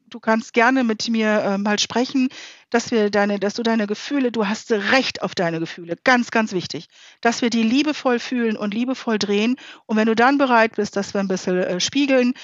du 0.08 0.20
kannst 0.20 0.52
gerne 0.52 0.84
mit 0.84 1.08
mir 1.08 1.42
äh, 1.42 1.58
mal 1.58 1.78
sprechen, 1.78 2.28
dass 2.70 2.90
wir 2.90 3.10
deine, 3.10 3.38
dass 3.38 3.54
du 3.54 3.62
deine 3.62 3.86
Gefühle, 3.86 4.32
du 4.32 4.46
hast 4.46 4.70
Recht 4.70 5.22
auf 5.22 5.34
deine 5.34 5.58
Gefühle, 5.58 5.96
ganz, 6.04 6.30
ganz 6.30 6.52
wichtig, 6.52 6.88
dass 7.20 7.42
wir 7.42 7.50
die 7.50 7.62
liebevoll 7.62 8.18
fühlen 8.18 8.56
und 8.56 8.74
liebevoll 8.74 9.18
drehen. 9.18 9.56
Und 9.86 9.96
wenn 9.96 10.06
du 10.06 10.14
dann 10.14 10.38
bereit 10.38 10.76
bist, 10.76 10.96
dass 10.96 11.14
wir 11.14 11.20
ein 11.20 11.28
bisschen 11.28 11.58
äh, 11.58 11.80
spiegeln, 11.80 12.34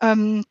ähm, 0.00 0.44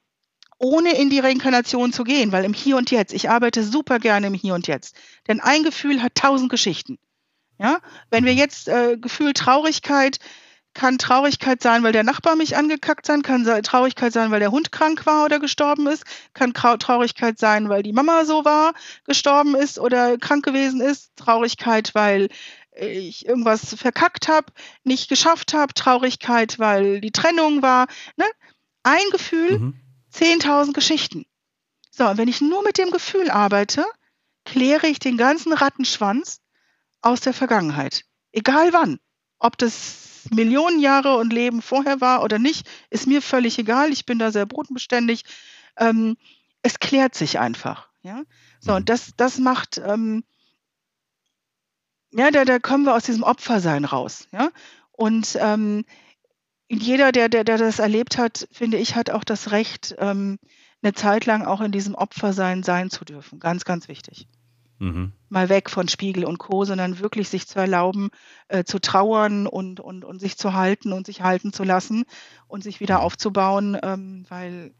ohne 0.58 0.96
in 0.96 1.10
die 1.10 1.20
Reinkarnation 1.20 1.92
zu 1.92 2.04
gehen, 2.04 2.32
weil 2.32 2.46
im 2.46 2.54
Hier 2.54 2.78
und 2.78 2.92
Jetzt, 2.92 3.14
ich 3.14 3.30
arbeite 3.30 3.64
super 3.64 4.00
gerne 4.00 4.28
im 4.28 4.34
Hier 4.34 4.54
und 4.54 4.68
Jetzt, 4.68 4.96
denn 5.28 5.42
ein 5.42 5.64
Gefühl 5.64 6.02
hat 6.02 6.16
tausend 6.16 6.50
Geschichten. 6.50 6.98
Ja, 7.58 7.80
wenn 8.10 8.26
wir 8.26 8.34
mhm. 8.34 8.38
jetzt 8.38 8.68
äh, 8.68 8.98
Gefühl 8.98 9.32
Traurigkeit, 9.32 10.20
kann 10.76 11.00
Traurigkeit 11.00 11.64
sein, 11.64 11.82
weil 11.82 11.94
der 11.94 12.04
Nachbar 12.04 12.36
mich 12.36 12.56
angekackt 12.56 13.08
sein, 13.08 13.24
kann 13.24 13.44
Traurigkeit 13.64 14.14
sein, 14.14 14.30
weil 14.30 14.42
der 14.42 14.52
Hund 14.52 14.72
krank 14.72 15.06
war 15.08 15.26
oder 15.26 15.40
gestorben 15.40 15.88
ist, 15.88 16.04
kann 16.34 16.54
Traurigkeit 16.54 17.40
sein, 17.40 17.70
weil 17.70 17.82
die 17.82 17.94
Mama 17.94 18.26
so 18.26 18.46
war, 18.46 18.74
gestorben 19.06 19.56
ist 19.56 19.80
oder 19.80 20.18
krank 20.18 20.46
gewesen 20.46 20.82
ist, 20.82 21.16
Traurigkeit, 21.16 21.96
weil 21.96 22.30
ich 22.76 23.26
irgendwas 23.26 23.74
verkackt 23.76 24.28
habe, 24.28 24.52
nicht 24.84 25.10
geschafft 25.10 25.54
habe, 25.54 25.74
Traurigkeit, 25.74 26.60
weil 26.60 27.00
die 27.02 27.12
Trennung 27.12 27.62
war. 27.62 27.88
Ne? 28.18 28.26
Ein 28.84 29.10
Gefühl, 29.12 29.60
mhm. 29.60 29.82
10.000 30.14 30.74
Geschichten. 30.74 31.26
So, 31.90 32.06
und 32.08 32.18
wenn 32.18 32.28
ich 32.28 32.42
nur 32.42 32.64
mit 32.64 32.78
dem 32.78 32.92
Gefühl 32.92 33.32
arbeite, 33.32 33.86
kläre 34.44 34.88
ich 34.88 35.00
den 35.00 35.16
ganzen 35.16 35.54
Rattenschwanz 35.54 36.42
aus 37.02 37.22
der 37.22 37.34
Vergangenheit. 37.34 38.04
Egal 38.34 38.74
wann. 38.74 39.00
Ob 39.40 39.58
das 39.58 40.15
Millionen 40.34 40.80
Jahre 40.80 41.18
und 41.18 41.32
Leben 41.32 41.62
vorher 41.62 42.02
war 42.02 42.24
oder 42.24 42.40
nicht, 42.40 42.68
ist 42.90 43.08
mir 43.08 43.22
völlig 43.22 43.60
egal. 43.60 43.92
Ich 43.92 44.06
bin 44.06 44.20
da 44.20 44.32
sehr 44.32 44.46
bodenbeständig. 44.46 45.24
Ähm, 45.78 46.18
es 46.62 46.80
klärt 46.80 47.16
sich 47.16 47.40
einfach. 47.40 47.90
Ja? 48.02 48.24
So, 48.60 48.74
und 48.74 48.82
mhm. 48.82 48.86
das, 48.86 49.12
das 49.18 49.38
macht, 49.38 49.78
ähm, 49.78 50.24
ja, 52.12 52.32
da, 52.32 52.46
da 52.46 52.60
kommen 52.60 52.86
wir 52.86 52.96
aus 52.96 53.04
diesem 53.04 53.24
Opfersein 53.24 53.86
raus. 53.86 54.28
Ja? 54.32 54.52
Und 54.92 55.38
ähm, 55.40 55.86
jeder, 56.70 57.12
der, 57.12 57.30
der, 57.30 57.44
der 57.44 57.58
das 57.58 57.80
erlebt 57.80 58.18
hat, 58.18 58.48
finde 58.52 58.78
ich, 58.78 58.96
hat 58.96 59.10
auch 59.10 59.24
das 59.24 59.52
Recht, 59.52 59.96
ähm, 60.00 60.40
eine 60.82 60.94
Zeit 60.94 61.26
lang 61.26 61.44
auch 61.44 61.62
in 61.62 61.72
diesem 61.72 61.96
Opfersein 61.96 62.64
sein 62.64 62.90
zu 62.90 63.06
dürfen. 63.06 63.40
Ganz, 63.40 63.66
ganz 63.66 63.88
wichtig. 63.88 64.28
Mhm. 64.80 65.14
Mal 65.30 65.50
weg 65.50 65.70
von 65.70 65.88
Spiegel 65.88 66.26
und 66.26 66.38
Co., 66.38 66.66
sondern 66.66 67.00
wirklich 67.00 67.30
sich 67.30 67.48
zu 67.48 67.60
erlauben, 67.60 68.10
äh, 68.48 68.64
zu 68.64 68.80
trauern 68.80 69.48
und, 69.48 69.80
und, 69.80 70.04
und 70.04 70.20
sich 70.20 70.38
zu 70.38 70.54
halten 70.54 70.92
und 70.92 71.06
sich 71.06 71.22
halten 71.22 71.54
zu 71.54 71.64
lassen 71.64 72.04
und 72.48 72.64
sich 72.64 72.80
wieder 72.80 72.98
mhm. 72.98 73.02
aufzubauen, 73.04 73.78
ähm, 73.82 74.26
weil 74.30 74.74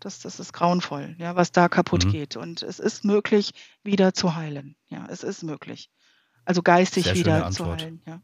das, 0.00 0.20
das 0.20 0.40
ist 0.40 0.52
grauenvoll, 0.52 1.16
ja, 1.18 1.36
was 1.36 1.52
da 1.52 1.68
kaputt 1.68 2.06
mhm. 2.06 2.12
geht. 2.12 2.36
Und 2.36 2.62
es 2.62 2.78
ist 2.78 3.04
möglich, 3.04 3.52
wieder 3.82 4.14
zu 4.14 4.34
heilen. 4.34 4.76
Ja, 4.88 5.06
es 5.10 5.22
ist 5.22 5.42
möglich. 5.42 5.90
Also 6.44 6.62
geistig 6.62 7.04
sehr 7.04 7.14
wieder 7.14 7.50
zu 7.50 7.66
heilen. 7.66 8.00
Ja. 8.06 8.22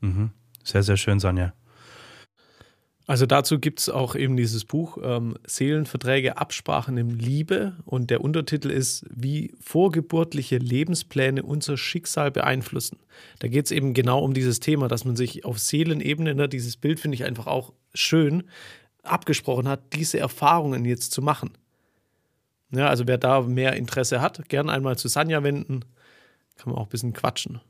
Mhm. 0.00 0.32
Sehr, 0.64 0.82
sehr 0.82 0.96
schön, 0.96 1.20
Sonja. 1.20 1.52
Also 3.08 3.24
dazu 3.24 3.58
gibt 3.58 3.80
es 3.80 3.88
auch 3.88 4.14
eben 4.14 4.36
dieses 4.36 4.66
Buch 4.66 4.98
ähm, 5.02 5.38
Seelenverträge, 5.46 6.36
Absprachen 6.36 6.98
im 6.98 7.08
Liebe 7.08 7.74
und 7.86 8.10
der 8.10 8.20
Untertitel 8.20 8.70
ist, 8.70 9.06
wie 9.08 9.54
vorgeburtliche 9.62 10.58
Lebenspläne 10.58 11.42
unser 11.42 11.78
Schicksal 11.78 12.30
beeinflussen. 12.30 12.98
Da 13.38 13.48
geht 13.48 13.64
es 13.64 13.70
eben 13.70 13.94
genau 13.94 14.22
um 14.22 14.34
dieses 14.34 14.60
Thema, 14.60 14.88
dass 14.88 15.06
man 15.06 15.16
sich 15.16 15.46
auf 15.46 15.58
Seelenebene, 15.58 16.34
ne, 16.34 16.50
dieses 16.50 16.76
Bild 16.76 17.00
finde 17.00 17.14
ich 17.14 17.24
einfach 17.24 17.46
auch 17.46 17.72
schön, 17.94 18.44
abgesprochen 19.04 19.68
hat, 19.68 19.94
diese 19.94 20.18
Erfahrungen 20.18 20.84
jetzt 20.84 21.12
zu 21.12 21.22
machen. 21.22 21.52
Ja, 22.72 22.88
also 22.88 23.06
wer 23.06 23.16
da 23.16 23.40
mehr 23.40 23.72
Interesse 23.72 24.20
hat, 24.20 24.50
gern 24.50 24.68
einmal 24.68 24.98
zu 24.98 25.08
Sanja 25.08 25.42
wenden, 25.42 25.80
kann 26.58 26.72
man 26.72 26.78
auch 26.78 26.88
ein 26.88 26.90
bisschen 26.90 27.14
quatschen. 27.14 27.62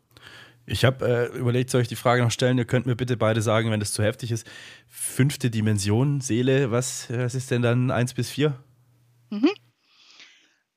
Ich 0.71 0.85
habe 0.85 1.31
äh, 1.33 1.39
überlegt, 1.39 1.71
soll 1.71 1.81
ich 1.81 1.89
die 1.89 1.97
Frage 1.97 2.23
noch 2.23 2.31
stellen? 2.31 2.59
Ihr 2.59 2.67
könnt 2.67 2.87
mir 2.87 2.97
bitte 2.97 3.17
beide 3.17 3.41
sagen, 3.41 3.71
wenn 3.71 3.81
das 3.81 3.93
zu 3.93 4.03
heftig 4.03 4.31
ist. 4.31 4.47
Fünfte 4.87 5.51
Dimension, 5.51 6.21
Seele, 6.21 6.71
was, 6.71 7.07
was 7.11 7.35
ist 7.35 7.51
denn 7.51 7.63
dann 7.63 7.91
eins 7.91 8.13
bis 8.13 8.31
vier? 8.31 8.63
Mhm. 9.31 9.51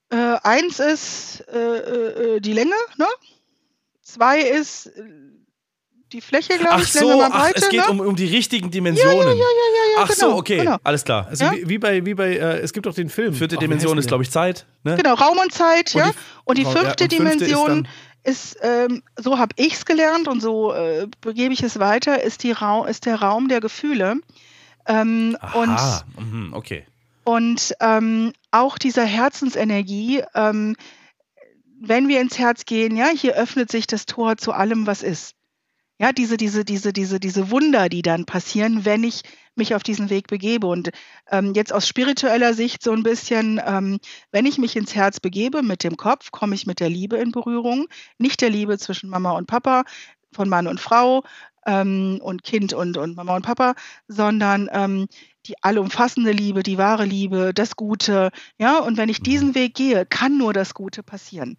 Äh, 0.09 0.37
eins 0.43 0.79
ist 0.79 1.45
äh, 1.49 2.35
äh 2.35 2.39
die 2.39 2.53
Länge, 2.53 2.75
ne? 2.97 3.07
Zwei 4.01 4.39
ist 4.41 4.87
äh, 4.87 5.03
die 6.13 6.21
Fläche, 6.21 6.57
glaube 6.57 6.81
ich, 6.81 6.87
ach 6.87 6.87
so, 6.87 7.21
ach, 7.21 7.29
Breite, 7.29 7.57
es 7.57 7.69
geht 7.69 7.81
ne? 7.81 7.89
um, 7.89 7.99
um 8.01 8.15
die 8.15 8.25
richtigen 8.25 8.69
Dimensionen. 8.69 9.17
Ja, 9.17 9.23
ja, 9.23 9.29
ja, 9.29 9.35
ja, 9.35 9.97
ja, 9.97 10.03
Ach 10.03 10.07
genau, 10.09 10.31
so, 10.31 10.37
okay, 10.37 10.57
genau. 10.57 10.77
alles 10.83 11.03
klar. 11.05 11.27
Also 11.27 11.45
ja? 11.45 11.53
wie, 11.53 11.69
wie, 11.69 11.77
bei, 11.77 12.05
wie 12.05 12.13
bei 12.13 12.35
äh, 12.35 12.59
es 12.59 12.73
gibt 12.73 12.85
doch 12.85 12.93
den 12.93 13.09
Film. 13.09 13.33
Vierte 13.33 13.57
Dimension 13.57 13.97
ist, 13.97 14.07
glaube 14.07 14.23
ich, 14.23 14.31
Zeit. 14.31 14.65
Ne? 14.83 14.97
Genau, 14.97 15.13
Raum 15.13 15.37
und 15.37 15.53
Zeit, 15.53 15.95
und 15.95 15.99
ja. 15.99 16.09
Die, 16.09 16.17
und 16.45 16.57
die 16.57 16.63
fünfte, 16.63 16.79
und 16.79 16.85
fünfte 16.85 17.07
Dimension 17.07 17.87
ist, 18.23 18.57
ähm, 18.61 19.03
so 19.17 19.39
habe 19.39 19.53
ich 19.55 19.73
es 19.73 19.85
gelernt 19.85 20.27
und 20.27 20.41
so 20.41 20.73
äh, 20.73 21.07
begebe 21.21 21.53
ich 21.53 21.63
es 21.63 21.79
weiter, 21.79 22.21
ist, 22.21 22.43
die 22.43 22.51
Ra 22.51 22.85
ist 22.85 23.05
der 23.05 23.21
Raum 23.21 23.47
der 23.47 23.61
Gefühle. 23.61 24.17
Ähm, 24.87 25.37
Aha, 25.39 26.03
und, 26.17 26.31
mhm, 26.31 26.53
okay. 26.53 26.85
Und 27.23 27.73
ähm, 27.79 28.33
auch 28.51 28.77
dieser 28.77 29.05
Herzensenergie, 29.05 30.23
ähm, 30.35 30.75
wenn 31.79 32.07
wir 32.07 32.19
ins 32.19 32.37
Herz 32.37 32.65
gehen, 32.65 32.95
ja, 32.95 33.07
hier 33.07 33.35
öffnet 33.35 33.71
sich 33.71 33.87
das 33.87 34.05
Tor 34.05 34.37
zu 34.37 34.51
allem, 34.51 34.85
was 34.85 35.03
ist. 35.03 35.35
Ja, 36.01 36.11
diese, 36.11 36.35
diese, 36.35 36.65
diese, 36.65 36.93
diese, 36.93 37.19
diese 37.19 37.51
Wunder, 37.51 37.87
die 37.87 38.01
dann 38.01 38.25
passieren, 38.25 38.85
wenn 38.85 39.03
ich 39.03 39.21
mich 39.55 39.75
auf 39.75 39.83
diesen 39.83 40.09
Weg 40.09 40.25
begebe. 40.25 40.65
Und 40.65 40.89
ähm, 41.29 41.53
jetzt 41.53 41.71
aus 41.71 41.87
spiritueller 41.87 42.55
Sicht 42.55 42.81
so 42.81 42.91
ein 42.91 43.03
bisschen, 43.03 43.61
ähm, 43.63 43.99
wenn 44.31 44.47
ich 44.47 44.57
mich 44.57 44.75
ins 44.75 44.95
Herz 44.95 45.19
begebe 45.19 45.61
mit 45.61 45.83
dem 45.83 45.97
Kopf, 45.97 46.31
komme 46.31 46.55
ich 46.55 46.65
mit 46.65 46.79
der 46.79 46.89
Liebe 46.89 47.17
in 47.17 47.31
Berührung. 47.31 47.85
Nicht 48.17 48.41
der 48.41 48.49
Liebe 48.49 48.79
zwischen 48.79 49.11
Mama 49.11 49.33
und 49.33 49.45
Papa, 49.45 49.83
von 50.33 50.49
Mann 50.49 50.65
und 50.65 50.79
Frau 50.81 51.21
ähm, 51.67 52.19
und 52.23 52.41
Kind 52.41 52.73
und, 52.73 52.97
und 52.97 53.15
Mama 53.15 53.35
und 53.35 53.45
Papa, 53.45 53.75
sondern 54.07 54.69
ähm, 54.71 55.07
die 55.45 55.61
allumfassende 55.61 56.31
Liebe, 56.31 56.63
die 56.63 56.79
wahre 56.79 57.05
Liebe, 57.05 57.53
das 57.53 57.75
Gute. 57.75 58.31
Ja, 58.57 58.79
und 58.79 58.97
wenn 58.97 59.09
ich 59.09 59.19
mhm. 59.19 59.25
diesen 59.25 59.53
Weg 59.53 59.75
gehe, 59.75 60.07
kann 60.07 60.39
nur 60.39 60.51
das 60.51 60.73
Gute 60.73 61.03
passieren 61.03 61.57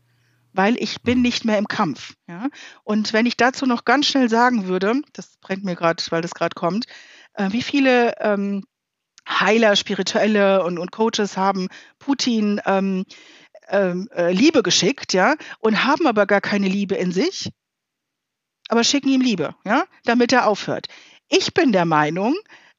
weil 0.53 0.77
ich 0.83 1.03
bin 1.03 1.19
mhm. 1.19 1.23
nicht 1.23 1.45
mehr 1.45 1.59
im 1.59 1.69
Kampf. 1.69 2.15
Ja? 2.27 2.49
Und 2.85 3.13
wenn 3.13 3.27
ich 3.27 3.37
dazu 3.37 3.67
noch 3.67 3.85
ganz 3.85 4.07
schnell 4.07 4.29
sagen 4.29 4.67
würde, 4.67 5.03
das 5.13 5.37
brennt 5.41 5.65
mir 5.65 5.77
gerade, 5.77 6.03
weil 6.11 6.23
das 6.23 6.35
gerade 6.35 6.55
kommt, 6.55 6.87
äh, 7.35 7.51
wie 7.51 7.63
viele 7.63 8.15
ähm, 8.21 8.65
Heiler, 9.29 9.77
Spirituelle 9.77 10.65
und, 10.65 10.79
und 10.79 10.91
Coaches 10.91 11.37
haben 11.37 11.69
Putin 11.99 12.61
ähm, 12.67 13.05
ähm, 13.69 14.09
äh, 14.15 14.33
Liebe 14.33 14.63
geschickt, 14.63 15.13
ja, 15.13 15.37
und 15.61 15.85
haben 15.85 16.07
aber 16.07 16.27
gar 16.27 16.41
keine 16.41 16.69
Liebe 16.69 16.97
in 16.97 17.13
sich, 17.13 17.51
aber 18.69 18.85
schicken 18.85 19.09
ihm 19.09 19.21
Liebe, 19.21 19.55
ja, 19.65 19.85
damit 20.05 20.33
er 20.33 20.47
aufhört. 20.47 20.89
Ich 21.29 21.55
bin 21.55 21.73
der 21.73 21.85
Meinung, 21.85 22.35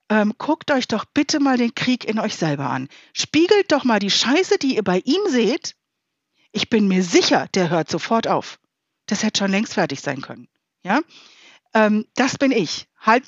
ähm, 0.09 0.33
guckt 0.37 0.69
euch 0.71 0.87
doch 0.87 1.05
bitte 1.05 1.39
mal 1.39 1.57
den 1.57 1.73
Krieg 1.73 2.05
in 2.05 2.19
euch 2.19 2.35
selber 2.35 2.69
an. 2.69 2.89
Spiegelt 3.13 3.71
doch 3.71 3.83
mal 3.83 3.99
die 3.99 4.11
Scheiße, 4.11 4.57
die 4.57 4.75
ihr 4.75 4.83
bei 4.83 4.99
ihm 5.05 5.21
seht, 5.27 5.75
ich 6.53 6.69
bin 6.69 6.87
mir 6.87 7.03
sicher, 7.03 7.47
der 7.55 7.69
hört 7.69 7.89
sofort 7.89 8.27
auf. 8.27 8.59
Das 9.07 9.23
hätte 9.23 9.39
schon 9.39 9.51
längst 9.51 9.73
fertig 9.73 9.99
sein 9.99 10.21
können. 10.21 10.47
Ja, 10.83 11.01
ähm, 11.73 12.05
das 12.15 12.37
bin 12.37 12.51
ich. 12.51 12.87
Halt, 12.99 13.25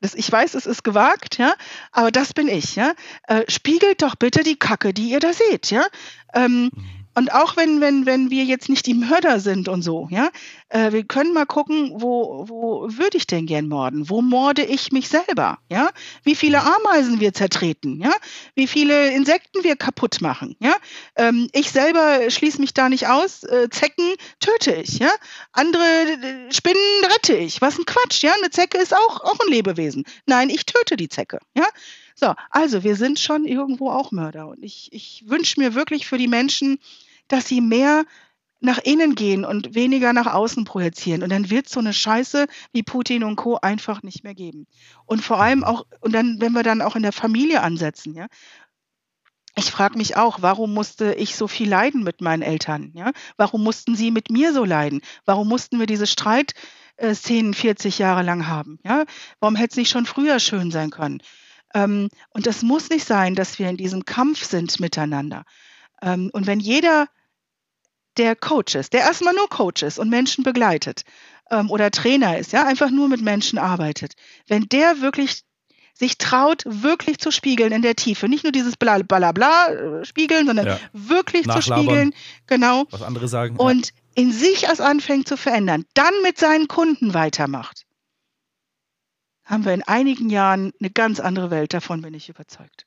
das, 0.00 0.14
ich 0.14 0.30
weiß, 0.30 0.54
es 0.54 0.64
ist 0.64 0.84
gewagt, 0.84 1.38
ja, 1.38 1.54
aber 1.92 2.10
das 2.10 2.32
bin 2.32 2.48
ich. 2.48 2.76
Ja, 2.76 2.94
äh, 3.26 3.44
spiegelt 3.48 4.00
doch 4.00 4.14
bitte 4.14 4.42
die 4.42 4.58
Kacke, 4.58 4.94
die 4.94 5.10
ihr 5.10 5.20
da 5.20 5.32
seht. 5.32 5.70
Ja, 5.70 5.86
ähm, 6.32 6.70
mhm. 6.72 6.97
Und 7.18 7.32
auch 7.32 7.56
wenn, 7.56 7.80
wenn, 7.80 8.06
wenn 8.06 8.30
wir 8.30 8.44
jetzt 8.44 8.68
nicht 8.68 8.86
die 8.86 8.94
Mörder 8.94 9.40
sind 9.40 9.66
und 9.66 9.82
so, 9.82 10.06
ja, 10.08 10.30
äh, 10.68 10.92
wir 10.92 11.02
können 11.02 11.34
mal 11.34 11.46
gucken, 11.46 11.90
wo, 11.96 12.44
wo 12.48 12.86
würde 12.96 13.16
ich 13.16 13.26
denn 13.26 13.44
gern 13.44 13.66
morden? 13.66 14.08
Wo 14.08 14.22
morde 14.22 14.62
ich 14.62 14.92
mich 14.92 15.08
selber? 15.08 15.58
Ja, 15.68 15.90
wie 16.22 16.36
viele 16.36 16.62
Ameisen 16.62 17.18
wir 17.18 17.34
zertreten? 17.34 18.00
Ja, 18.00 18.12
wie 18.54 18.68
viele 18.68 19.10
Insekten 19.10 19.64
wir 19.64 19.74
kaputt 19.74 20.20
machen? 20.20 20.54
Ja, 20.60 20.76
ähm, 21.16 21.48
ich 21.52 21.72
selber 21.72 22.30
schließe 22.30 22.60
mich 22.60 22.72
da 22.72 22.88
nicht 22.88 23.08
aus. 23.08 23.42
Äh, 23.42 23.68
Zecken 23.68 24.14
töte 24.38 24.74
ich. 24.74 25.00
Ja, 25.00 25.10
andere 25.50 25.82
äh, 25.82 26.52
Spinnen 26.52 27.04
rette 27.12 27.34
ich. 27.34 27.60
Was 27.60 27.80
ein 27.80 27.84
Quatsch. 27.84 28.22
Ja, 28.22 28.32
eine 28.38 28.50
Zecke 28.50 28.78
ist 28.78 28.94
auch, 28.94 29.22
auch 29.22 29.40
ein 29.40 29.50
Lebewesen. 29.50 30.04
Nein, 30.26 30.50
ich 30.50 30.66
töte 30.66 30.96
die 30.96 31.08
Zecke. 31.08 31.40
Ja, 31.56 31.66
so, 32.14 32.34
also 32.50 32.84
wir 32.84 32.94
sind 32.94 33.18
schon 33.18 33.44
irgendwo 33.44 33.90
auch 33.90 34.12
Mörder. 34.12 34.46
Und 34.46 34.62
ich, 34.62 34.88
ich 34.92 35.24
wünsche 35.26 35.58
mir 35.58 35.74
wirklich 35.74 36.06
für 36.06 36.18
die 36.18 36.28
Menschen, 36.28 36.78
dass 37.28 37.46
sie 37.46 37.60
mehr 37.60 38.04
nach 38.60 38.78
innen 38.78 39.14
gehen 39.14 39.44
und 39.44 39.74
weniger 39.74 40.12
nach 40.12 40.26
außen 40.26 40.64
projizieren. 40.64 41.22
Und 41.22 41.30
dann 41.30 41.50
wird 41.50 41.68
so 41.68 41.80
eine 41.80 41.92
Scheiße 41.92 42.46
wie 42.72 42.82
Putin 42.82 43.22
und 43.22 43.36
Co. 43.36 43.56
einfach 43.56 44.02
nicht 44.02 44.24
mehr 44.24 44.34
geben. 44.34 44.66
Und 45.06 45.22
vor 45.22 45.40
allem 45.40 45.62
auch, 45.62 45.86
und 46.00 46.12
dann, 46.12 46.40
wenn 46.40 46.52
wir 46.52 46.64
dann 46.64 46.82
auch 46.82 46.96
in 46.96 47.02
der 47.02 47.12
Familie 47.12 47.62
ansetzen, 47.62 48.14
ja. 48.14 48.26
Ich 49.54 49.72
frage 49.72 49.98
mich 49.98 50.16
auch, 50.16 50.40
warum 50.40 50.72
musste 50.72 51.14
ich 51.14 51.34
so 51.34 51.48
viel 51.48 51.68
leiden 51.68 52.04
mit 52.04 52.20
meinen 52.20 52.42
Eltern? 52.42 52.92
Ja? 52.94 53.10
Warum 53.36 53.64
mussten 53.64 53.96
sie 53.96 54.12
mit 54.12 54.30
mir 54.30 54.52
so 54.52 54.64
leiden? 54.64 55.00
Warum 55.24 55.48
mussten 55.48 55.80
wir 55.80 55.86
diese 55.86 56.06
Streitszenen 56.06 57.54
40 57.54 57.98
Jahre 57.98 58.22
lang 58.22 58.46
haben? 58.46 58.78
Ja? 58.84 59.04
Warum 59.40 59.56
hätte 59.56 59.72
es 59.72 59.76
nicht 59.76 59.90
schon 59.90 60.06
früher 60.06 60.38
schön 60.38 60.70
sein 60.70 60.90
können? 60.90 61.22
Ähm, 61.74 62.08
und 62.30 62.46
das 62.46 62.62
muss 62.62 62.88
nicht 62.88 63.04
sein, 63.04 63.34
dass 63.34 63.58
wir 63.58 63.68
in 63.68 63.76
diesem 63.76 64.04
Kampf 64.04 64.44
sind 64.44 64.78
miteinander. 64.78 65.44
Ähm, 66.02 66.30
und 66.32 66.46
wenn 66.46 66.60
jeder 66.60 67.08
der 68.18 68.36
Coach 68.36 68.74
ist, 68.74 68.92
der 68.92 69.00
erstmal 69.02 69.34
nur 69.34 69.48
Coach 69.48 69.82
ist 69.82 69.98
und 69.98 70.10
Menschen 70.10 70.44
begleitet 70.44 71.02
ähm, 71.50 71.70
oder 71.70 71.90
Trainer 71.90 72.38
ist, 72.38 72.52
ja, 72.52 72.66
einfach 72.66 72.90
nur 72.90 73.08
mit 73.08 73.22
Menschen 73.22 73.58
arbeitet, 73.58 74.14
wenn 74.46 74.68
der 74.68 75.00
wirklich 75.00 75.42
sich 75.94 76.16
traut, 76.16 76.62
wirklich 76.64 77.18
zu 77.18 77.32
spiegeln 77.32 77.72
in 77.72 77.82
der 77.82 77.96
Tiefe. 77.96 78.28
Nicht 78.28 78.44
nur 78.44 78.52
dieses 78.52 78.76
Blablabla 78.76 79.32
bla, 79.32 79.68
bla, 79.68 80.00
äh, 80.00 80.04
spiegeln, 80.04 80.46
sondern 80.46 80.66
ja. 80.66 80.80
wirklich 80.92 81.48
zu 81.48 81.60
spiegeln. 81.60 82.14
Genau. 82.46 82.84
Was 82.90 83.02
andere 83.02 83.26
sagen. 83.26 83.56
Und 83.56 83.92
in 84.14 84.32
sich 84.32 84.64
erst 84.64 84.80
anfängt 84.80 85.26
zu 85.26 85.36
verändern, 85.36 85.84
dann 85.94 86.12
mit 86.22 86.38
seinen 86.38 86.68
Kunden 86.68 87.14
weitermacht, 87.14 87.84
haben 89.44 89.64
wir 89.64 89.74
in 89.74 89.82
einigen 89.82 90.30
Jahren 90.30 90.72
eine 90.78 90.90
ganz 90.90 91.18
andere 91.20 91.50
Welt. 91.50 91.74
Davon 91.74 92.02
bin 92.02 92.14
ich 92.14 92.28
überzeugt. 92.28 92.86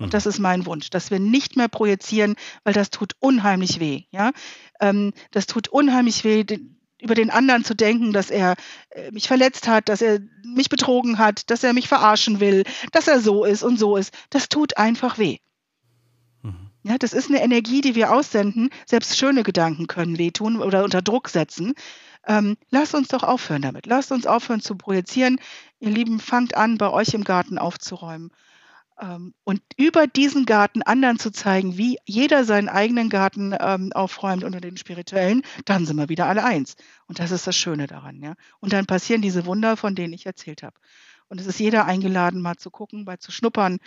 Und 0.00 0.06
mhm. 0.06 0.10
das 0.10 0.26
ist 0.26 0.38
mein 0.38 0.64
Wunsch, 0.66 0.88
dass 0.88 1.10
wir 1.10 1.20
nicht 1.20 1.56
mehr 1.56 1.68
projizieren, 1.68 2.34
weil 2.64 2.72
das 2.72 2.90
tut 2.90 3.12
unheimlich 3.20 3.80
weh. 3.80 4.04
Ja, 4.10 4.32
ähm, 4.80 5.12
das 5.30 5.46
tut 5.46 5.68
unheimlich 5.68 6.24
weh, 6.24 6.44
über 7.02 7.14
den 7.14 7.30
anderen 7.30 7.64
zu 7.64 7.74
denken, 7.74 8.12
dass 8.12 8.30
er 8.30 8.56
äh, 8.90 9.10
mich 9.10 9.28
verletzt 9.28 9.68
hat, 9.68 9.88
dass 9.88 10.00
er 10.00 10.20
mich 10.42 10.70
betrogen 10.70 11.18
hat, 11.18 11.50
dass 11.50 11.62
er 11.62 11.74
mich 11.74 11.86
verarschen 11.86 12.40
will, 12.40 12.64
dass 12.92 13.08
er 13.08 13.20
so 13.20 13.44
ist 13.44 13.62
und 13.62 13.78
so 13.78 13.96
ist. 13.96 14.12
Das 14.30 14.48
tut 14.48 14.78
einfach 14.78 15.18
weh. 15.18 15.36
Mhm. 16.42 16.70
Ja, 16.82 16.96
das 16.96 17.12
ist 17.12 17.28
eine 17.28 17.42
Energie, 17.42 17.82
die 17.82 17.94
wir 17.94 18.12
aussenden. 18.12 18.70
Selbst 18.86 19.18
schöne 19.18 19.42
Gedanken 19.42 19.86
können 19.86 20.18
wehtun 20.18 20.62
oder 20.62 20.82
unter 20.82 21.02
Druck 21.02 21.28
setzen. 21.28 21.74
Ähm, 22.26 22.56
lasst 22.70 22.94
uns 22.94 23.08
doch 23.08 23.22
aufhören 23.22 23.62
damit. 23.62 23.84
Lasst 23.84 24.12
uns 24.12 24.26
aufhören 24.26 24.60
zu 24.60 24.76
projizieren. 24.76 25.38
Ihr 25.78 25.90
Lieben, 25.90 26.20
fangt 26.20 26.56
an, 26.56 26.78
bei 26.78 26.90
euch 26.90 27.12
im 27.12 27.24
Garten 27.24 27.58
aufzuräumen. 27.58 28.30
Ähm, 29.00 29.34
und 29.44 29.62
über 29.76 30.06
diesen 30.06 30.44
Garten 30.46 30.82
anderen 30.82 31.18
zu 31.18 31.30
zeigen, 31.30 31.76
wie 31.78 31.98
jeder 32.04 32.44
seinen 32.44 32.68
eigenen 32.68 33.08
Garten 33.08 33.54
ähm, 33.58 33.92
aufräumt 33.92 34.44
unter 34.44 34.60
den 34.60 34.76
spirituellen, 34.76 35.42
dann 35.64 35.86
sind 35.86 35.96
wir 35.96 36.08
wieder 36.08 36.26
alle 36.26 36.44
eins. 36.44 36.76
Und 37.06 37.18
das 37.18 37.30
ist 37.30 37.46
das 37.46 37.56
Schöne 37.56 37.86
daran. 37.86 38.22
Ja? 38.22 38.34
Und 38.60 38.72
dann 38.72 38.86
passieren 38.86 39.22
diese 39.22 39.46
Wunder, 39.46 39.76
von 39.76 39.94
denen 39.94 40.12
ich 40.12 40.26
erzählt 40.26 40.62
habe. 40.62 40.76
Und 41.28 41.40
es 41.40 41.46
ist 41.46 41.60
jeder 41.60 41.86
eingeladen, 41.86 42.42
mal 42.42 42.56
zu 42.56 42.70
gucken, 42.70 43.04
mal 43.04 43.20
zu 43.20 43.30
schnuppern, 43.30 43.78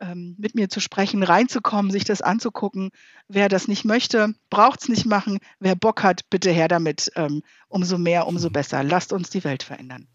ähm, 0.00 0.34
mit 0.36 0.56
mir 0.56 0.68
zu 0.68 0.80
sprechen, 0.80 1.22
reinzukommen, 1.22 1.92
sich 1.92 2.04
das 2.04 2.22
anzugucken. 2.22 2.90
Wer 3.28 3.48
das 3.48 3.68
nicht 3.68 3.84
möchte, 3.84 4.34
braucht 4.50 4.82
es 4.82 4.88
nicht 4.88 5.06
machen. 5.06 5.38
Wer 5.60 5.76
Bock 5.76 6.02
hat, 6.02 6.28
bitte 6.28 6.50
her 6.50 6.66
damit. 6.66 7.12
Ähm, 7.14 7.42
umso 7.68 7.98
mehr, 7.98 8.26
umso 8.26 8.50
besser. 8.50 8.82
Lasst 8.82 9.12
uns 9.12 9.30
die 9.30 9.44
Welt 9.44 9.62
verändern. 9.62 10.08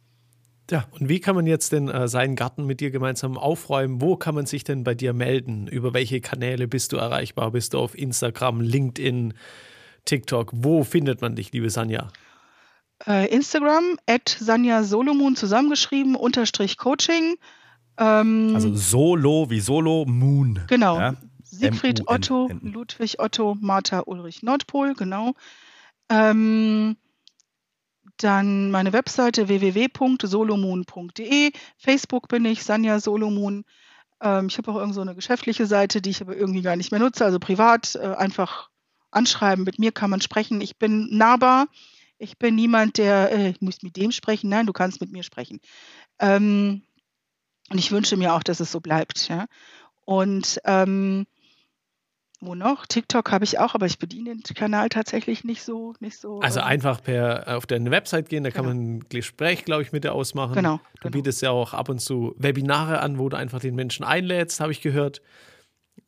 Ja, 0.72 0.86
und 0.92 1.10
wie 1.10 1.20
kann 1.20 1.36
man 1.36 1.46
jetzt 1.46 1.72
denn 1.74 1.90
äh, 1.90 2.08
seinen 2.08 2.36
Garten 2.36 2.66
mit 2.66 2.80
dir 2.80 2.90
gemeinsam 2.90 3.38
aufräumen? 3.38 4.02
Wo 4.02 4.16
kann 4.16 4.34
man 4.34 4.46
sich 4.46 4.64
denn 4.64 4.84
bei 4.84 4.96
dir 4.96 5.14
melden? 5.14 5.68
Über 5.68 5.94
welche 5.94 6.22
Kanäle 6.22 6.68
bist 6.68 6.94
du 6.94 6.98
erreichbar? 6.98 7.52
Bist 7.52 7.74
du 7.74 7.80
auf 7.80 7.98
Instagram, 7.98 8.62
LinkedIn, 8.62 9.34
TikTok? 10.06 10.52
Wo 10.54 10.84
findet 10.84 11.22
man 11.22 11.36
dich, 11.36 11.52
liebe 11.52 11.70
Sanja? 11.70 12.10
Äh, 13.06 13.28
Instagram, 13.28 13.98
at 14.08 14.30
Sanja 14.40 14.84
Solomon 14.84 15.36
zusammengeschrieben, 15.36 16.16
unterstrich 16.16 16.78
Coaching. 16.78 17.36
Ähm, 17.98 18.52
also 18.56 18.74
Solo 18.74 19.50
wie 19.50 19.60
Solo, 19.60 20.06
Moon. 20.06 20.62
Genau. 20.68 20.98
Ja? 20.98 21.16
Siegfried 21.44 22.08
Otto, 22.08 22.50
Ludwig 22.62 23.20
Otto, 23.20 23.56
Martha 23.60 24.04
Ulrich 24.06 24.42
Nordpol, 24.42 24.96
genau. 24.96 25.34
Ähm, 26.10 26.98
dann 28.24 28.72
meine 28.72 28.94
Webseite 28.94 29.48
www.solomon.de. 29.48 31.52
Facebook 31.78 32.28
bin 32.28 32.46
ich, 32.46 32.64
Sanja 32.64 33.00
Solomon. 33.00 33.66
Ähm, 34.22 34.48
ich 34.48 34.58
habe 34.58 34.72
auch 34.72 34.78
irgend 34.78 34.96
so 34.96 35.02
eine 35.02 35.16
geschäftliche 35.16 35.66
Seite, 35.66 36.02
die 36.02 36.12
ich 36.12 36.22
aber 36.22 36.36
irgendwie 36.36 36.62
gar 36.62 36.76
nicht 36.76 36.92
mehr 36.92 37.00
nutze, 37.00 37.26
also 37.26 37.40
privat. 37.40 37.96
Äh, 37.96 38.16
einfach 38.16 38.70
anschreiben, 39.12 39.64
mit 39.64 39.80
mir 39.80 39.92
kann 39.92 40.10
man 40.10 40.22
sprechen. 40.22 40.62
Ich 40.62 40.78
bin 40.78 41.16
nahbar. 41.16 41.68
Ich 42.18 42.38
bin 42.38 42.56
niemand, 42.56 42.98
der, 42.98 43.32
äh, 43.32 43.50
ich 43.50 43.62
muss 43.62 43.84
mit 43.84 43.98
dem 43.98 44.12
sprechen. 44.12 44.50
Nein, 44.50 44.66
du 44.66 44.74
kannst 44.74 45.02
mit 45.02 45.12
mir 45.12 45.24
sprechen. 45.24 45.60
Ähm, 46.20 46.84
und 47.70 47.78
ich 47.78 47.92
wünsche 47.92 48.18
mir 48.18 48.34
auch, 48.34 48.44
dass 48.44 48.60
es 48.60 48.72
so 48.72 48.80
bleibt. 48.80 49.28
Ja? 49.28 49.46
Und 50.06 50.60
ähm, 50.66 51.26
wo 52.46 52.56
noch? 52.56 52.86
TikTok 52.86 53.32
habe 53.32 53.44
ich 53.44 53.60
auch, 53.60 53.76
aber 53.76 53.86
ich 53.86 54.00
bediene 54.00 54.36
den 54.36 54.56
Kanal 54.56 54.90
tatsächlich 54.90 55.44
nicht 55.44 55.64
so. 55.64 55.94
Nicht 56.00 56.20
so 56.20 56.40
also 56.42 56.60
ähm, 56.60 56.66
einfach 56.66 57.02
per 57.02 57.58
auf 57.58 57.66
deine 57.66 57.92
Website 57.92 58.30
gehen, 58.30 58.44
da 58.44 58.52
kann 58.52 58.66
genau. 58.66 58.76
man 58.76 58.94
ein 58.96 59.10
Gespräch, 59.10 59.66
glaube 59.66 59.84
ich, 59.84 59.92
mit 59.92 60.04
dir 60.04 60.14
ausmachen. 60.14 60.54
Genau. 60.54 60.78
Du 60.78 61.02
genau. 61.02 61.12
bietest 61.12 61.42
ja 61.42 61.52
auch 61.52 61.74
ab 61.74 61.90
und 61.90 62.00
zu 62.00 62.36
Webinare 62.38 63.00
an, 63.00 63.20
wo 63.20 63.30
du 63.30 63.38
einfach 63.38 63.60
den 63.60 63.76
Menschen 63.76 64.04
einlädst, 64.04 64.60
habe 64.60 64.72
ich 64.72 64.82
gehört. 64.82 65.22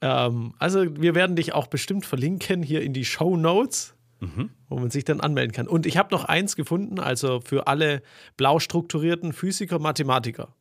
Ähm, 0.02 0.54
also 0.60 0.86
wir 1.02 1.16
werden 1.16 1.36
dich 1.36 1.54
auch 1.54 1.68
bestimmt 1.68 2.06
verlinken 2.06 2.64
hier 2.64 2.82
in 2.82 2.94
die 2.94 3.06
Show 3.06 3.38
Notes. 3.38 3.94
Mhm. 4.22 4.50
Wo 4.70 4.80
man 4.80 4.90
sich 4.90 5.04
dann 5.04 5.20
anmelden 5.20 5.52
kann. 5.52 5.68
Und 5.68 5.86
ich 5.86 5.98
habe 5.98 6.16
noch 6.16 6.24
eins 6.24 6.56
gefunden, 6.56 7.00
also 7.00 7.42
für 7.42 7.68
alle 7.68 8.02
blau 8.38 8.60
strukturierten 8.60 9.34
Physiker, 9.34 9.78
Mathematiker. 9.78 10.56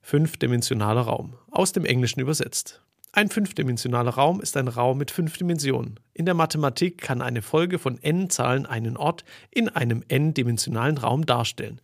Fünfdimensionaler 0.00 1.02
Raum. 1.02 1.34
Aus 1.50 1.72
dem 1.72 1.84
Englischen 1.84 2.20
übersetzt. 2.20 2.82
Ein 3.12 3.28
fünfdimensionaler 3.28 4.12
Raum 4.12 4.40
ist 4.40 4.56
ein 4.56 4.68
Raum 4.68 4.98
mit 4.98 5.10
fünf 5.10 5.36
Dimensionen. 5.36 5.98
In 6.14 6.26
der 6.26 6.34
Mathematik 6.34 6.98
kann 6.98 7.22
eine 7.22 7.42
Folge 7.42 7.80
von 7.80 8.00
n-Zahlen 8.00 8.66
einen 8.66 8.96
Ort 8.96 9.24
in 9.50 9.68
einem 9.68 10.04
n-dimensionalen 10.06 10.96
Raum 10.96 11.26
darstellen. 11.26 11.80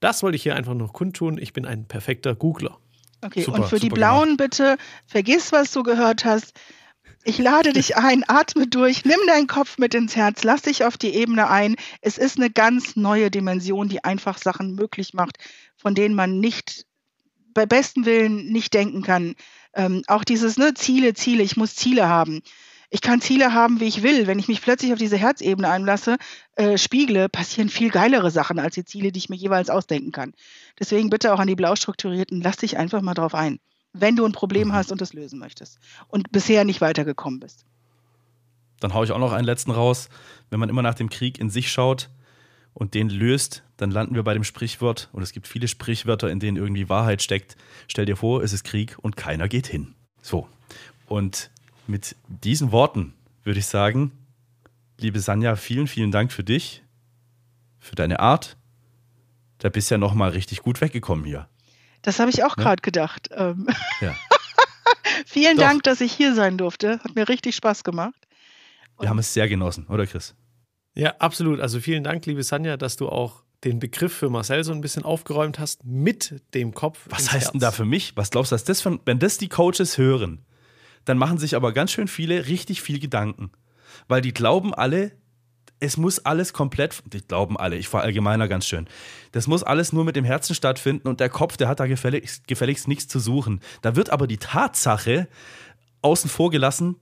Das 0.00 0.22
wollte 0.22 0.36
ich 0.36 0.42
hier 0.42 0.56
einfach 0.56 0.74
noch 0.74 0.94
kundtun. 0.94 1.36
Ich 1.36 1.52
bin 1.52 1.66
ein 1.66 1.86
perfekter 1.86 2.34
Googler. 2.34 2.78
Okay, 3.22 3.42
super, 3.42 3.58
und 3.58 3.66
für 3.66 3.78
die 3.78 3.90
Blauen 3.90 4.36
gemacht. 4.36 4.38
bitte, 4.38 4.78
vergiss, 5.06 5.52
was 5.52 5.72
du 5.72 5.82
gehört 5.82 6.24
hast. 6.24 6.54
Ich 7.24 7.36
lade 7.36 7.74
dich 7.74 7.96
ein, 7.98 8.24
atme 8.26 8.66
durch, 8.66 9.04
nimm 9.04 9.18
deinen 9.26 9.46
Kopf 9.46 9.76
mit 9.76 9.94
ins 9.94 10.16
Herz, 10.16 10.42
lass 10.44 10.62
dich 10.62 10.84
auf 10.84 10.96
die 10.96 11.14
Ebene 11.14 11.50
ein. 11.50 11.76
Es 12.00 12.16
ist 12.16 12.38
eine 12.38 12.48
ganz 12.48 12.96
neue 12.96 13.30
Dimension, 13.30 13.90
die 13.90 14.02
einfach 14.02 14.38
Sachen 14.38 14.74
möglich 14.74 15.12
macht, 15.12 15.36
von 15.76 15.94
denen 15.94 16.14
man 16.14 16.40
nicht 16.40 16.86
bei 17.52 17.66
bestem 17.66 18.06
Willen 18.06 18.46
nicht 18.46 18.72
denken 18.72 19.02
kann. 19.02 19.34
Ähm, 19.74 20.02
auch 20.06 20.24
dieses 20.24 20.56
ne, 20.56 20.74
Ziele, 20.74 21.14
Ziele, 21.14 21.42
ich 21.42 21.56
muss 21.56 21.74
Ziele 21.74 22.08
haben. 22.08 22.42
Ich 22.92 23.02
kann 23.02 23.20
Ziele 23.20 23.54
haben, 23.54 23.78
wie 23.78 23.86
ich 23.86 24.02
will. 24.02 24.26
Wenn 24.26 24.40
ich 24.40 24.48
mich 24.48 24.60
plötzlich 24.60 24.92
auf 24.92 24.98
diese 24.98 25.16
Herzebene 25.16 25.68
einlasse, 25.68 26.16
äh, 26.56 26.76
spiegle, 26.76 27.28
passieren 27.28 27.68
viel 27.68 27.90
geilere 27.90 28.32
Sachen 28.32 28.58
als 28.58 28.74
die 28.74 28.84
Ziele, 28.84 29.12
die 29.12 29.18
ich 29.18 29.28
mir 29.28 29.36
jeweils 29.36 29.70
ausdenken 29.70 30.10
kann. 30.10 30.34
Deswegen 30.78 31.08
bitte 31.08 31.32
auch 31.32 31.38
an 31.38 31.46
die 31.46 31.54
Blaustrukturierten, 31.54 32.40
lass 32.40 32.56
dich 32.56 32.78
einfach 32.78 33.00
mal 33.00 33.14
drauf 33.14 33.34
ein, 33.34 33.60
wenn 33.92 34.16
du 34.16 34.24
ein 34.24 34.32
Problem 34.32 34.68
mhm. 34.68 34.72
hast 34.72 34.90
und 34.90 35.00
es 35.00 35.12
lösen 35.12 35.38
möchtest 35.38 35.78
und 36.08 36.32
bisher 36.32 36.64
nicht 36.64 36.80
weitergekommen 36.80 37.38
bist. 37.38 37.64
Dann 38.80 38.92
haue 38.92 39.04
ich 39.04 39.12
auch 39.12 39.18
noch 39.18 39.32
einen 39.32 39.44
letzten 39.44 39.70
raus. 39.70 40.08
Wenn 40.48 40.58
man 40.58 40.68
immer 40.68 40.82
nach 40.82 40.94
dem 40.94 41.10
Krieg 41.10 41.38
in 41.38 41.48
sich 41.48 41.70
schaut, 41.70 42.10
und 42.74 42.94
den 42.94 43.10
löst, 43.10 43.62
dann 43.76 43.90
landen 43.90 44.14
wir 44.14 44.22
bei 44.22 44.34
dem 44.34 44.44
Sprichwort, 44.44 45.08
und 45.12 45.22
es 45.22 45.32
gibt 45.32 45.48
viele 45.48 45.68
Sprichwörter, 45.68 46.30
in 46.30 46.40
denen 46.40 46.56
irgendwie 46.56 46.88
Wahrheit 46.88 47.22
steckt. 47.22 47.56
Stell 47.88 48.06
dir 48.06 48.16
vor, 48.16 48.42
es 48.42 48.52
ist 48.52 48.64
Krieg 48.64 48.96
und 49.00 49.16
keiner 49.16 49.48
geht 49.48 49.66
hin. 49.66 49.94
So. 50.22 50.48
Und 51.06 51.50
mit 51.86 52.16
diesen 52.28 52.72
Worten 52.72 53.14
würde 53.42 53.58
ich 53.58 53.66
sagen, 53.66 54.12
liebe 54.98 55.20
Sanja, 55.20 55.56
vielen, 55.56 55.86
vielen 55.86 56.10
Dank 56.10 56.32
für 56.32 56.44
dich, 56.44 56.82
für 57.78 57.96
deine 57.96 58.20
Art. 58.20 58.56
Da 59.58 59.68
bist 59.68 59.90
ja 59.90 59.98
noch 59.98 60.14
mal 60.14 60.30
richtig 60.30 60.62
gut 60.62 60.80
weggekommen 60.80 61.24
hier. 61.24 61.48
Das 62.02 62.18
habe 62.18 62.30
ich 62.30 62.44
auch 62.44 62.56
ne? 62.56 62.62
gerade 62.62 62.82
gedacht. 62.82 63.28
Ähm 63.34 63.66
ja. 64.00 64.14
vielen 65.26 65.56
Doch. 65.56 65.64
Dank, 65.64 65.82
dass 65.82 66.00
ich 66.00 66.12
hier 66.12 66.34
sein 66.34 66.56
durfte. 66.58 67.00
Hat 67.04 67.14
mir 67.14 67.28
richtig 67.28 67.56
Spaß 67.56 67.84
gemacht. 67.84 68.26
Und 68.96 69.04
wir 69.04 69.10
haben 69.10 69.18
es 69.18 69.32
sehr 69.32 69.48
genossen, 69.48 69.86
oder 69.86 70.06
Chris? 70.06 70.34
Ja, 70.94 71.14
absolut. 71.18 71.60
Also 71.60 71.80
vielen 71.80 72.04
Dank, 72.04 72.26
liebe 72.26 72.42
Sanja, 72.42 72.76
dass 72.76 72.96
du 72.96 73.08
auch 73.08 73.44
den 73.64 73.78
Begriff 73.78 74.14
für 74.14 74.30
Marcel 74.30 74.64
so 74.64 74.72
ein 74.72 74.80
bisschen 74.80 75.04
aufgeräumt 75.04 75.58
hast 75.58 75.84
mit 75.84 76.42
dem 76.54 76.72
Kopf. 76.72 77.00
Was 77.10 77.32
heißt 77.32 77.44
Herz. 77.44 77.52
denn 77.52 77.60
da 77.60 77.70
für 77.72 77.84
mich? 77.84 78.16
Was 78.16 78.30
glaubst 78.30 78.52
du, 78.52 78.54
dass 78.54 78.64
das 78.64 78.80
von, 78.80 79.00
wenn 79.04 79.18
das 79.18 79.38
die 79.38 79.48
Coaches 79.48 79.98
hören, 79.98 80.44
dann 81.04 81.18
machen 81.18 81.38
sich 81.38 81.56
aber 81.56 81.72
ganz 81.72 81.92
schön 81.92 82.08
viele 82.08 82.46
richtig 82.46 82.82
viel 82.82 82.98
Gedanken. 82.98 83.50
Weil 84.08 84.22
die 84.22 84.32
glauben 84.32 84.74
alle, 84.74 85.12
es 85.78 85.96
muss 85.96 86.18
alles 86.20 86.52
komplett, 86.52 87.02
die 87.06 87.20
glauben 87.20 87.56
alle, 87.56 87.76
ich 87.76 87.88
verallgemeiner 87.88 88.48
ganz 88.48 88.66
schön, 88.66 88.86
das 89.32 89.46
muss 89.46 89.62
alles 89.62 89.92
nur 89.92 90.04
mit 90.04 90.16
dem 90.16 90.24
Herzen 90.24 90.54
stattfinden 90.54 91.08
und 91.08 91.20
der 91.20 91.30
Kopf, 91.30 91.56
der 91.56 91.68
hat 91.68 91.80
da 91.80 91.86
gefälligst, 91.86 92.46
gefälligst 92.46 92.86
nichts 92.86 93.08
zu 93.08 93.18
suchen. 93.18 93.60
Da 93.82 93.96
wird 93.96 94.10
aber 94.10 94.26
die 94.26 94.36
Tatsache 94.36 95.28
außen 96.02 96.30
vor 96.30 96.50
gelassen, 96.50 96.96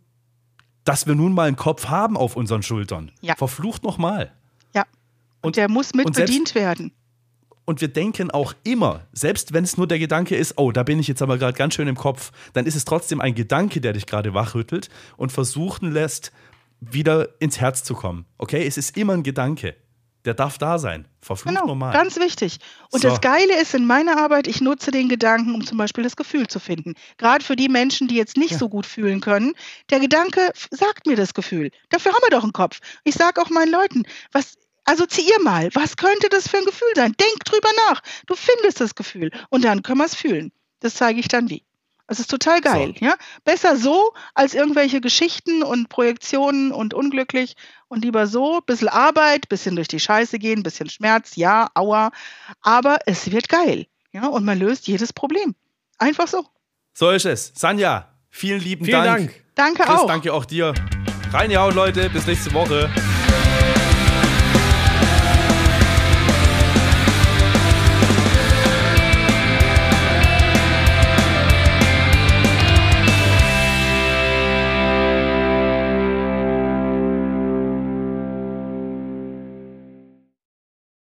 dass 0.88 1.06
wir 1.06 1.14
nun 1.14 1.34
mal 1.34 1.48
einen 1.48 1.56
Kopf 1.56 1.88
haben 1.88 2.16
auf 2.16 2.34
unseren 2.34 2.62
Schultern. 2.62 3.10
Ja. 3.20 3.36
Verflucht 3.36 3.82
nochmal. 3.82 4.32
Ja. 4.74 4.84
Und, 5.42 5.48
und, 5.48 5.56
der 5.56 5.68
muss 5.68 5.92
mit 5.92 6.10
bedient 6.14 6.54
werden. 6.54 6.92
Und 7.66 7.82
wir 7.82 7.88
denken 7.88 8.30
auch 8.30 8.54
immer, 8.64 9.02
selbst 9.12 9.52
wenn 9.52 9.64
es 9.64 9.76
nur 9.76 9.86
der 9.86 9.98
Gedanke 9.98 10.34
ist, 10.34 10.54
oh, 10.56 10.72
da 10.72 10.84
bin 10.84 10.98
ich 10.98 11.06
jetzt 11.06 11.20
aber 11.20 11.36
gerade 11.36 11.52
ganz 11.52 11.74
schön 11.74 11.88
im 11.88 11.96
Kopf, 11.96 12.32
dann 12.54 12.64
ist 12.64 12.74
es 12.74 12.86
trotzdem 12.86 13.20
ein 13.20 13.34
Gedanke, 13.34 13.82
der 13.82 13.92
dich 13.92 14.06
gerade 14.06 14.32
wachrüttelt 14.32 14.88
und 15.18 15.30
versuchen 15.30 15.92
lässt, 15.92 16.32
wieder 16.80 17.28
ins 17.38 17.60
Herz 17.60 17.84
zu 17.84 17.92
kommen. 17.92 18.24
Okay, 18.38 18.66
es 18.66 18.78
ist 18.78 18.96
immer 18.96 19.12
ein 19.12 19.22
Gedanke. 19.22 19.74
Der 20.24 20.34
darf 20.34 20.58
da 20.58 20.78
sein. 20.78 21.06
Verflucht 21.22 21.54
genau, 21.54 21.66
normal. 21.66 21.92
Ganz 21.92 22.16
wichtig. 22.18 22.58
Und 22.90 23.02
so. 23.02 23.08
das 23.08 23.20
Geile 23.20 23.60
ist 23.60 23.74
in 23.74 23.86
meiner 23.86 24.18
Arbeit, 24.18 24.46
ich 24.46 24.60
nutze 24.60 24.90
den 24.90 25.08
Gedanken, 25.08 25.54
um 25.54 25.64
zum 25.64 25.78
Beispiel 25.78 26.04
das 26.04 26.16
Gefühl 26.16 26.48
zu 26.48 26.58
finden. 26.58 26.94
Gerade 27.18 27.44
für 27.44 27.56
die 27.56 27.68
Menschen, 27.68 28.08
die 28.08 28.16
jetzt 28.16 28.36
nicht 28.36 28.52
ja. 28.52 28.58
so 28.58 28.68
gut 28.68 28.86
fühlen 28.86 29.20
können. 29.20 29.54
Der 29.90 30.00
Gedanke 30.00 30.52
sagt 30.70 31.06
mir 31.06 31.16
das 31.16 31.34
Gefühl. 31.34 31.70
Dafür 31.90 32.12
haben 32.12 32.22
wir 32.22 32.30
doch 32.30 32.42
einen 32.42 32.52
Kopf. 32.52 32.80
Ich 33.04 33.14
sage 33.14 33.40
auch 33.40 33.50
meinen 33.50 33.70
Leuten, 33.70 34.04
was, 34.32 34.56
assoziier 34.84 35.40
mal, 35.42 35.68
was 35.74 35.96
könnte 35.96 36.28
das 36.30 36.48
für 36.48 36.58
ein 36.58 36.64
Gefühl 36.64 36.92
sein? 36.94 37.14
Denk 37.20 37.44
drüber 37.44 37.70
nach. 37.88 38.00
Du 38.26 38.34
findest 38.34 38.80
das 38.80 38.94
Gefühl. 38.94 39.30
Und 39.50 39.64
dann 39.64 39.82
können 39.82 39.98
wir 39.98 40.06
es 40.06 40.14
fühlen. 40.14 40.50
Das 40.80 40.94
zeige 40.94 41.20
ich 41.20 41.28
dann 41.28 41.48
wie. 41.50 41.64
Es 42.08 42.18
ist 42.20 42.30
total 42.30 42.60
geil, 42.60 42.94
so. 42.98 43.04
ja. 43.04 43.14
Besser 43.44 43.76
so 43.76 44.12
als 44.34 44.54
irgendwelche 44.54 45.00
Geschichten 45.00 45.62
und 45.62 45.88
Projektionen 45.88 46.72
und 46.72 46.94
unglücklich 46.94 47.54
und 47.88 48.02
lieber 48.02 48.26
so, 48.26 48.60
bisschen 48.62 48.88
Arbeit, 48.88 49.48
bisschen 49.48 49.76
durch 49.76 49.88
die 49.88 50.00
Scheiße 50.00 50.38
gehen, 50.38 50.62
bisschen 50.62 50.88
Schmerz, 50.88 51.36
ja, 51.36 51.68
aua, 51.74 52.10
aber 52.62 52.98
es 53.06 53.30
wird 53.30 53.48
geil, 53.48 53.86
ja, 54.12 54.26
und 54.26 54.44
man 54.44 54.58
löst 54.58 54.88
jedes 54.88 55.12
Problem. 55.12 55.54
Einfach 55.98 56.28
so. 56.28 56.46
So 56.94 57.10
ist 57.10 57.26
es. 57.26 57.52
Sanja, 57.54 58.08
vielen 58.30 58.60
lieben 58.60 58.84
vielen 58.84 59.04
Dank. 59.04 59.44
Dank. 59.54 59.76
Danke 59.76 59.82
Chris, 59.82 60.00
auch. 60.00 60.06
Danke 60.06 60.32
auch 60.32 60.44
dir. 60.44 60.74
Reinjauen, 61.32 61.74
Leute. 61.74 62.08
Bis 62.08 62.26
nächste 62.26 62.52
Woche. 62.54 62.88